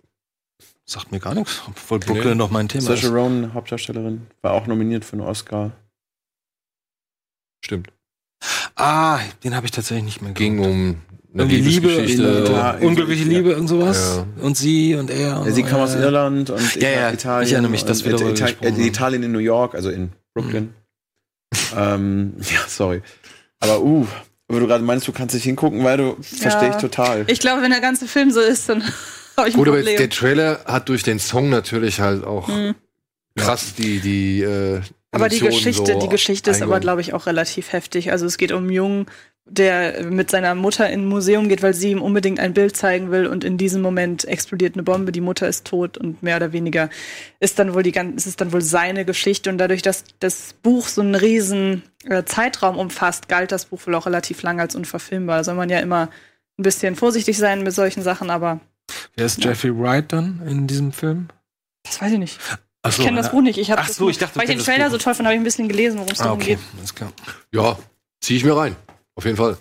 Sagt 0.85 1.11
mir 1.11 1.19
gar 1.19 1.33
nichts. 1.35 1.61
Obwohl 1.67 1.99
Brooklyn 1.99 2.37
noch 2.37 2.49
mein 2.49 2.69
Thema 2.69 2.83
Saoirse 2.83 3.07
ist. 3.07 3.13
Ronan, 3.13 3.53
Hauptdarstellerin, 3.53 4.27
war 4.41 4.53
auch 4.53 4.67
nominiert 4.67 5.03
für 5.05 5.13
einen 5.13 5.21
Oscar. 5.21 5.71
stimmt. 7.63 7.91
Ah, 8.75 9.19
den 9.43 9.55
habe 9.55 9.65
ich 9.65 9.71
tatsächlich 9.71 10.03
nicht 10.05 10.21
mehr 10.21 10.31
Ging 10.33 10.59
um 10.59 11.01
Irgendwie 11.35 11.57
Liebe, 11.61 11.87
Liebesgeschichte. 11.87 12.49
Ja, 12.51 12.71
unglückliche 12.79 13.23
ja. 13.23 13.29
Liebe, 13.37 13.49
irgend 13.51 13.67
sowas. 13.69 14.21
Ja. 14.37 14.43
Und 14.43 14.55
sie 14.57 14.93
und 14.95 15.09
er. 15.09 15.39
und 15.39 15.47
Ja, 15.47 15.51
sie 15.51 15.61
so, 15.63 15.67
kam 15.67 15.79
aus 15.81 15.93
ja. 15.95 16.01
Irland 16.01 16.49
und 16.51 16.75
Ja, 16.75 16.89
ja, 16.89 17.11
Italien. 17.11 17.47
ich 17.47 17.53
erinnere 17.53 17.71
mich, 17.71 17.85
dass 17.85 18.03
und 18.03 18.19
wir 18.19 18.29
Ita 18.29 18.47
äh. 18.61 18.87
Italien 18.87 19.23
in 19.23 19.31
New 19.31 19.39
York, 19.39 19.73
also 19.73 19.89
in 19.89 20.11
Brooklyn. 20.35 20.73
ähm, 21.75 22.33
ja, 22.39 22.59
sorry. 22.67 23.01
Aber 23.59 23.81
uh, 23.81 24.05
aber 24.49 24.59
du 24.59 24.67
gerade 24.67 24.83
meinst, 24.83 25.07
du 25.07 25.11
kannst 25.11 25.33
nicht 25.33 25.45
hingucken, 25.45 25.83
weil 25.83 25.97
du 25.97 26.17
verstehe 26.21 26.69
ich 26.69 26.75
total. 26.75 27.23
Ich 27.27 27.39
glaube, 27.39 27.61
wenn 27.63 27.71
der 27.71 27.81
ganze 27.81 28.07
Film 28.07 28.29
so 28.29 28.39
ist, 28.41 28.69
dann 28.69 28.83
habe 29.37 29.49
ich 29.49 29.55
ein 29.55 29.57
Gut, 29.57 29.67
aber 29.69 29.77
Problem. 29.77 29.97
der 29.97 30.09
Trailer 30.09 30.59
hat 30.65 30.89
durch 30.89 31.01
den 31.03 31.17
Song 31.19 31.49
natürlich 31.49 31.99
halt 31.99 32.23
auch 32.23 32.47
Mhm. 32.47 32.75
krass 33.35 33.73
die, 33.75 33.99
die 34.01 34.41
äh, 34.43 34.81
Aber 35.11 35.29
die 35.29 35.39
Geschichte, 35.39 35.93
so 35.93 35.99
die 35.99 36.09
Geschichte 36.09 36.51
ist 36.51 36.61
aber, 36.61 36.79
glaube 36.79 37.01
ich, 37.01 37.13
auch 37.13 37.25
relativ 37.25 37.71
heftig. 37.71 38.11
Also 38.11 38.25
es 38.27 38.37
geht 38.37 38.51
um 38.51 38.63
einen 38.63 38.71
Jungen, 38.73 39.05
der 39.45 40.03
mit 40.05 40.31
seiner 40.31 40.55
Mutter 40.55 40.89
in 40.89 41.01
ein 41.01 41.07
Museum 41.07 41.49
geht, 41.49 41.61
weil 41.61 41.73
sie 41.73 41.91
ihm 41.91 42.01
unbedingt 42.01 42.39
ein 42.39 42.53
Bild 42.53 42.77
zeigen 42.77 43.11
will 43.11 43.27
und 43.27 43.43
in 43.43 43.57
diesem 43.57 43.81
Moment 43.81 44.23
explodiert 44.25 44.75
eine 44.75 44.83
Bombe, 44.83 45.11
die 45.11 45.19
Mutter 45.21 45.47
ist 45.47 45.65
tot 45.67 45.97
und 45.97 46.23
mehr 46.23 46.37
oder 46.37 46.53
weniger 46.53 46.89
ist 47.41 47.59
dann 47.59 47.73
wohl 47.73 47.83
die 47.83 47.91
ganze, 47.91 48.15
ist 48.15 48.25
es 48.25 48.35
dann 48.37 48.53
wohl 48.53 48.61
seine 48.61 49.03
Geschichte 49.03 49.49
und 49.49 49.57
dadurch, 49.57 49.81
dass 49.81 50.05
das 50.19 50.53
Buch 50.63 50.87
so 50.87 51.01
einen 51.01 51.15
riesen 51.15 51.83
äh, 52.05 52.23
Zeitraum 52.23 52.77
umfasst, 52.77 53.27
galt 53.27 53.51
das 53.51 53.65
Buch 53.65 53.85
wohl 53.85 53.95
auch 53.95 54.05
relativ 54.05 54.41
lange 54.43 54.61
als 54.61 54.75
unverfilmbar. 54.75 55.37
Da 55.39 55.43
soll 55.43 55.55
man 55.55 55.69
ja 55.69 55.79
immer 55.79 56.09
ein 56.57 56.63
bisschen 56.63 56.95
vorsichtig 56.95 57.37
sein 57.37 57.63
mit 57.63 57.73
solchen 57.73 58.01
Sachen, 58.01 58.29
aber 58.29 58.59
Wer 59.15 59.25
ist 59.25 59.43
Jeffrey 59.43 59.77
Wright 59.77 60.11
dann 60.13 60.41
in 60.47 60.67
diesem 60.67 60.91
Film? 60.93 61.27
das 61.83 62.01
weiß 62.01 62.13
ich 62.13 62.19
nicht. 62.19 62.39
Ach 62.81 62.97
Ich 62.97 63.03
kenne 63.03 63.17
das 63.17 63.31
Buch 63.31 63.41
nicht. 63.41 63.57
Ich 63.57 63.71
Ach 63.73 63.87
so, 63.89 64.09
ich 64.09 64.17
dachte, 64.17 64.37
weil 64.39 64.49
ich 64.49 64.55
den 64.55 64.63
Trailer 64.63 64.89
so 64.89 64.97
toll 64.97 65.13
fand, 65.15 65.25
habe 65.27 65.35
ich 65.35 65.41
ein 65.41 65.43
bisschen 65.45 65.67
gelesen, 65.67 65.97
worum 65.99 66.11
es 66.11 66.19
Ah, 66.21 66.25
darum 66.25 66.39
okay, 66.39 66.55
geht. 66.55 66.59
alles 66.77 66.95
klar. 66.95 67.11
Ja, 67.51 67.77
zieh 68.21 68.37
ich 68.37 68.43
mir 68.45 68.55
rein. 68.55 68.75
Auf 69.15 69.25
jeden 69.25 69.37
Fall. 69.37 69.57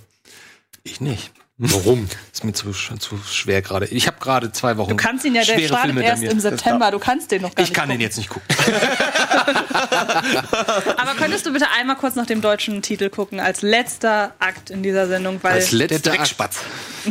Ich 0.82 1.00
nicht. 1.00 1.32
Warum? 1.58 2.08
Ist 2.32 2.44
mir 2.44 2.52
zu, 2.52 2.72
zu 2.72 3.18
schwer 3.18 3.62
gerade. 3.62 3.86
Ich 3.86 4.06
habe 4.06 4.18
gerade 4.18 4.50
zwei 4.52 4.76
Wochen. 4.78 4.90
Du 4.90 4.96
kannst 4.96 5.24
ihn 5.24 5.34
ja, 5.34 5.44
der 5.44 5.58
startet 5.60 5.96
erst 5.98 6.22
im. 6.24 6.40
September. 6.40 6.90
Du 6.90 6.98
kannst 6.98 7.30
den 7.30 7.42
noch 7.42 7.54
gar 7.54 7.62
Ich 7.62 7.70
nicht 7.70 7.76
kann 7.76 7.88
den 7.88 7.98
gucken. 7.98 8.02
jetzt 8.02 8.16
nicht 8.16 8.30
gucken. 8.30 8.48
Aber 10.96 11.14
könntest 11.16 11.46
du 11.46 11.52
bitte 11.52 11.68
einmal 11.70 11.96
kurz 11.96 12.16
nach 12.16 12.26
dem 12.26 12.40
deutschen 12.40 12.82
Titel 12.82 13.10
gucken, 13.10 13.38
als 13.38 13.62
letzter 13.62 14.34
Akt 14.38 14.70
in 14.70 14.82
dieser 14.82 15.06
Sendung, 15.06 15.38
weil. 15.42 15.52
Als 15.52 15.72
letzter 15.72 16.10
Akt. 16.10 16.18
Dreckspatz. 16.18 16.60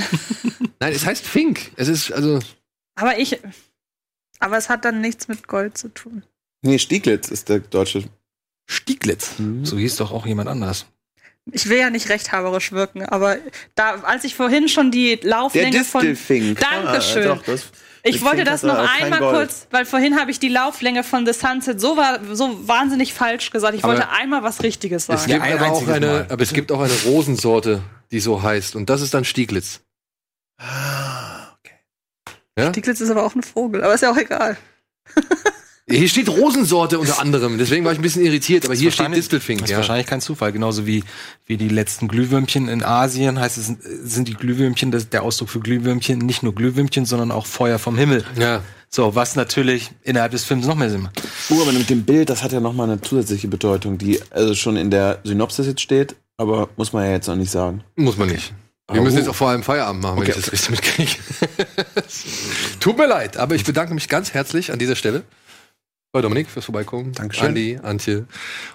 Nein, 0.80 0.94
es 0.94 1.06
heißt 1.06 1.26
Fink. 1.26 1.72
Es 1.76 1.88
ist 1.88 2.12
also 2.12 2.40
aber 2.96 3.20
ich. 3.20 3.40
Aber 4.40 4.58
es 4.58 4.70
hat 4.70 4.86
dann 4.86 5.02
nichts 5.02 5.28
mit 5.28 5.48
Gold 5.48 5.78
zu 5.78 5.90
tun. 5.90 6.24
Nee, 6.62 6.80
Stieglitz 6.80 7.30
ist 7.30 7.50
der 7.50 7.60
deutsche. 7.60 8.04
Stieglitz. 8.68 9.32
So 9.64 9.78
hieß 9.78 9.98
doch 9.98 10.12
auch 10.12 10.26
jemand 10.26 10.50
anders. 10.50 10.86
Ich 11.52 11.68
will 11.70 11.80
ja 11.80 11.90
nicht 11.90 12.10
rechthaberisch 12.10 12.72
wirken, 12.72 13.04
aber 13.04 13.38
da, 13.76 13.96
als 14.04 14.24
ich 14.24 14.36
vorhin 14.36 14.70
schon 14.70 14.92
die 14.92 15.20
Der 15.20 15.30
Lauflänge 15.32 15.84
von. 15.84 16.02
Distelfink. 16.02 16.60
Dankeschön. 16.60 17.24
Ah, 17.24 17.36
doch, 17.36 17.44
das, 17.44 17.72
Ich 18.04 18.18
der 18.18 18.26
wollte 18.26 18.44
das 18.44 18.62
noch 18.64 18.78
einmal 18.78 19.20
kurz, 19.20 19.68
weil 19.72 19.86
vorhin 19.86 20.20
habe 20.20 20.30
ich 20.30 20.40
die 20.40 20.50
Lauflänge 20.50 21.04
von 21.04 21.26
The 21.26 21.34
Sunset 21.34 21.82
so, 21.82 21.98
war, 21.98 22.20
so 22.32 22.68
wahnsinnig 22.68 23.14
falsch 23.14 23.50
gesagt. 23.50 23.74
Ich 23.76 23.84
Aber 23.84 23.94
wollte 23.94 24.10
einmal 24.10 24.44
was 24.44 24.62
Richtiges 24.62 25.04
es 25.04 25.22
sagen. 25.24 25.32
Ja, 25.32 25.38
gibt 25.38 25.48
ein 25.48 25.58
aber 25.60 25.72
auch 25.72 25.88
eine, 25.88 26.06
Mal. 26.06 26.28
aber 26.30 26.44
es 26.44 26.54
gibt 26.54 26.72
auch 26.72 26.82
eine 26.82 26.94
Rosensorte, 27.06 27.82
die 28.12 28.20
so 28.20 28.42
heißt 28.44 28.76
und 28.76 28.90
das 28.90 29.02
ist 29.02 29.14
dann 29.14 29.26
Stieglitz. 29.26 29.82
Ah, 30.60 31.56
okay. 31.60 31.76
Ja? 32.58 32.70
Stieglitz 32.70 33.02
ist 33.02 33.10
aber 33.10 33.26
auch 33.26 33.34
ein 33.34 33.42
Vogel, 33.44 33.84
aber 33.84 33.96
ist 33.96 34.02
ja 34.02 34.12
auch 34.12 34.18
egal. 34.18 34.58
Hier 35.90 36.08
steht 36.08 36.30
Rosensorte 36.30 37.00
unter 37.00 37.20
anderem, 37.20 37.58
deswegen 37.58 37.84
war 37.84 37.92
ich 37.92 38.00
ein 38.00 38.04
bisschen 38.04 38.24
irritiert, 38.24 38.66
aber 38.66 38.76
hier 38.76 38.92
steht 38.92 39.14
Distelfink, 39.16 39.62
Das 39.62 39.70
ist 39.70 39.72
ja. 39.72 39.78
wahrscheinlich 39.78 40.06
kein 40.08 40.22
Zufall. 40.22 40.52
Genauso 40.52 40.86
wie, 40.86 41.04
wie 41.46 41.58
die 41.58 41.70
letzten 41.70 42.08
Glühwürmchen 42.08 42.68
in 42.68 42.84
Asien 42.84 43.40
heißt 43.40 43.58
es, 43.58 43.68
sind 43.68 44.28
die 44.28 44.36
Glühwürmchen, 44.36 44.92
das, 44.92 45.10
der 45.10 45.24
Ausdruck 45.24 45.50
für 45.50 45.60
Glühwürmchen, 45.60 46.20
nicht 46.20 46.44
nur 46.44 46.54
Glühwürmchen, 46.54 47.06
sondern 47.06 47.32
auch 47.32 47.46
Feuer 47.46 47.80
vom 47.80 47.98
Himmel. 47.98 48.24
Ja. 48.38 48.62
So, 48.90 49.16
was 49.16 49.36
natürlich 49.36 49.92
innerhalb 50.04 50.34
des 50.34 50.44
Films 50.44 50.68
noch 50.68 50.76
mehr 50.76 50.90
Sinn 50.90 51.02
macht. 51.04 51.22
Uh, 51.50 51.62
aber 51.62 51.72
mit 51.72 51.90
dem 51.90 52.04
Bild, 52.04 52.30
das 52.30 52.44
hat 52.44 52.52
ja 52.52 52.60
nochmal 52.60 52.90
eine 52.90 53.02
zusätzliche 53.02 53.48
Bedeutung, 53.48 53.98
die 53.98 54.20
also 54.32 54.54
schon 54.54 54.76
in 54.78 54.92
der 54.92 55.20
Synopsis 55.24 55.66
jetzt 55.66 55.82
steht, 55.82 56.16
aber 56.38 56.70
muss 56.78 56.94
man 56.94 57.06
ja 57.06 57.12
jetzt 57.12 57.28
noch 57.28 57.36
nicht 57.38 57.52
sagen. 57.52 57.84
Muss 57.96 58.18
man 58.18 58.30
nicht. 58.30 58.54
Wir 58.92 59.02
müssen 59.02 59.18
jetzt 59.18 59.30
auch 59.30 59.36
vor 59.36 59.50
allem 59.50 59.64
Feierabend 59.64 60.04
machen, 60.04 60.18
wenn 60.18 60.24
Okay, 60.24 60.34
ich 60.38 60.44
das 60.44 60.52
richtig 60.52 60.72
mitkriege. 60.72 61.12
Tut 62.82 62.98
mir 62.98 63.08
leid, 63.08 63.38
aber 63.38 63.56
ich 63.56 63.64
bedanke 63.64 63.94
mich 63.94 64.10
ganz 64.10 64.34
herzlich 64.34 64.72
an 64.74 64.80
dieser 64.80 64.98
Stelle 64.98 65.24
bei 66.12 66.22
Dominik 66.22 66.50
fürs 66.50 66.66
Vorbeikommen. 66.66 67.14
Dankeschön. 67.14 67.48
Andi, 67.50 67.80
Antje. 67.82 68.26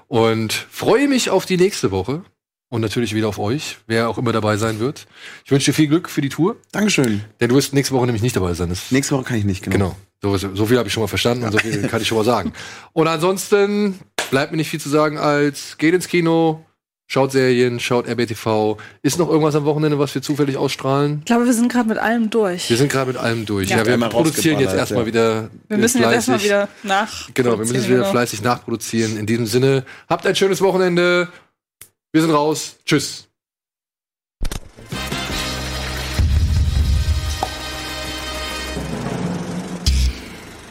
Und 0.09 0.53
freue 0.53 1.09
mich 1.09 1.31
auf 1.31 1.47
die 1.47 1.57
nächste 1.57 1.91
Woche. 1.91 2.23
Und 2.69 2.81
natürlich 2.81 3.15
wieder 3.15 3.29
auf 3.29 3.39
euch, 3.39 3.79
wer 3.87 4.09
auch 4.09 4.19
immer 4.19 4.33
dabei 4.33 4.57
sein 4.57 4.81
wird. 4.81 5.07
Ich 5.45 5.53
wünsche 5.53 5.67
dir 5.67 5.73
viel 5.73 5.87
Glück 5.87 6.09
für 6.11 6.21
die 6.21 6.31
Tour, 6.31 6.57
Dankeschön. 6.73 7.23
denn 7.39 7.49
du 7.49 7.55
wirst 7.55 7.73
nächste 7.73 7.95
Woche 7.95 8.07
nämlich 8.07 8.23
nicht 8.23 8.35
dabei 8.35 8.55
sein. 8.55 8.71
Das 8.71 8.91
Nächste 8.91 9.15
Woche 9.15 9.23
kann 9.23 9.39
ich 9.39 9.45
nicht, 9.45 9.63
genau. 9.63 9.95
Genau. 10.21 10.37
So, 10.37 10.37
so 10.37 10.67
viel 10.67 10.77
habe 10.77 10.89
ich 10.89 10.93
schon 10.93 11.03
mal 11.03 11.07
verstanden 11.07 11.45
und 11.45 11.53
so 11.53 11.59
viel 11.59 11.87
kann 11.87 12.03
ich 12.03 12.09
schon 12.09 12.19
mal 12.19 12.25
sagen. 12.25 12.53
Und 12.93 13.07
ansonsten 13.07 14.01
bleibt 14.33 14.51
mir 14.51 14.57
nicht 14.57 14.69
viel 14.69 14.81
zu 14.81 14.89
sagen 14.89 15.17
als 15.17 15.79
geht 15.79 15.95
ins 15.95 16.09
Kino, 16.09 16.66
schaut 17.07 17.33
Serien, 17.33 17.81
schaut 17.81 18.09
RBTV. 18.09 18.77
Ist 19.03 19.19
noch 19.19 19.29
irgendwas 19.29 19.55
am 19.55 19.65
Wochenende, 19.65 19.99
was 19.99 20.15
wir 20.15 20.23
zufällig 20.23 20.57
ausstrahlen? 20.57 21.19
Ich 21.21 21.27
glaube, 21.27 21.47
wir 21.47 21.53
sind 21.53 21.71
gerade 21.71 21.89
mit 21.89 21.99
allem 21.99 22.31
durch. 22.31 22.69
Wir 22.69 22.77
sind 22.77 22.91
gerade 22.91 23.13
mit 23.13 23.17
allem 23.17 23.47
durch. 23.47 23.71
Ja. 23.71 23.79
Ja, 23.79 23.87
wir 23.87 24.09
produzieren 24.09 24.61
jetzt 24.61 24.75
erstmal 24.75 25.03
ja. 25.03 25.07
wieder. 25.07 25.51
Wir 25.69 25.79
müssen 25.79 26.01
jetzt 26.01 26.13
erstmal 26.13 26.43
wieder 26.43 26.69
nach. 26.83 27.31
Genau, 27.35 27.51
wir 27.53 27.59
müssen 27.59 27.77
es 27.77 27.89
wieder 27.89 28.05
fleißig 28.05 28.43
nachproduzieren. 28.43 29.17
In 29.17 29.27
diesem 29.27 29.47
Sinne, 29.47 29.85
habt 30.09 30.27
ein 30.27 30.37
schönes 30.37 30.61
Wochenende. 30.61 31.29
Wir 32.13 32.23
sind 32.23 32.31
raus. 32.31 32.77
Tschüss. 32.85 33.29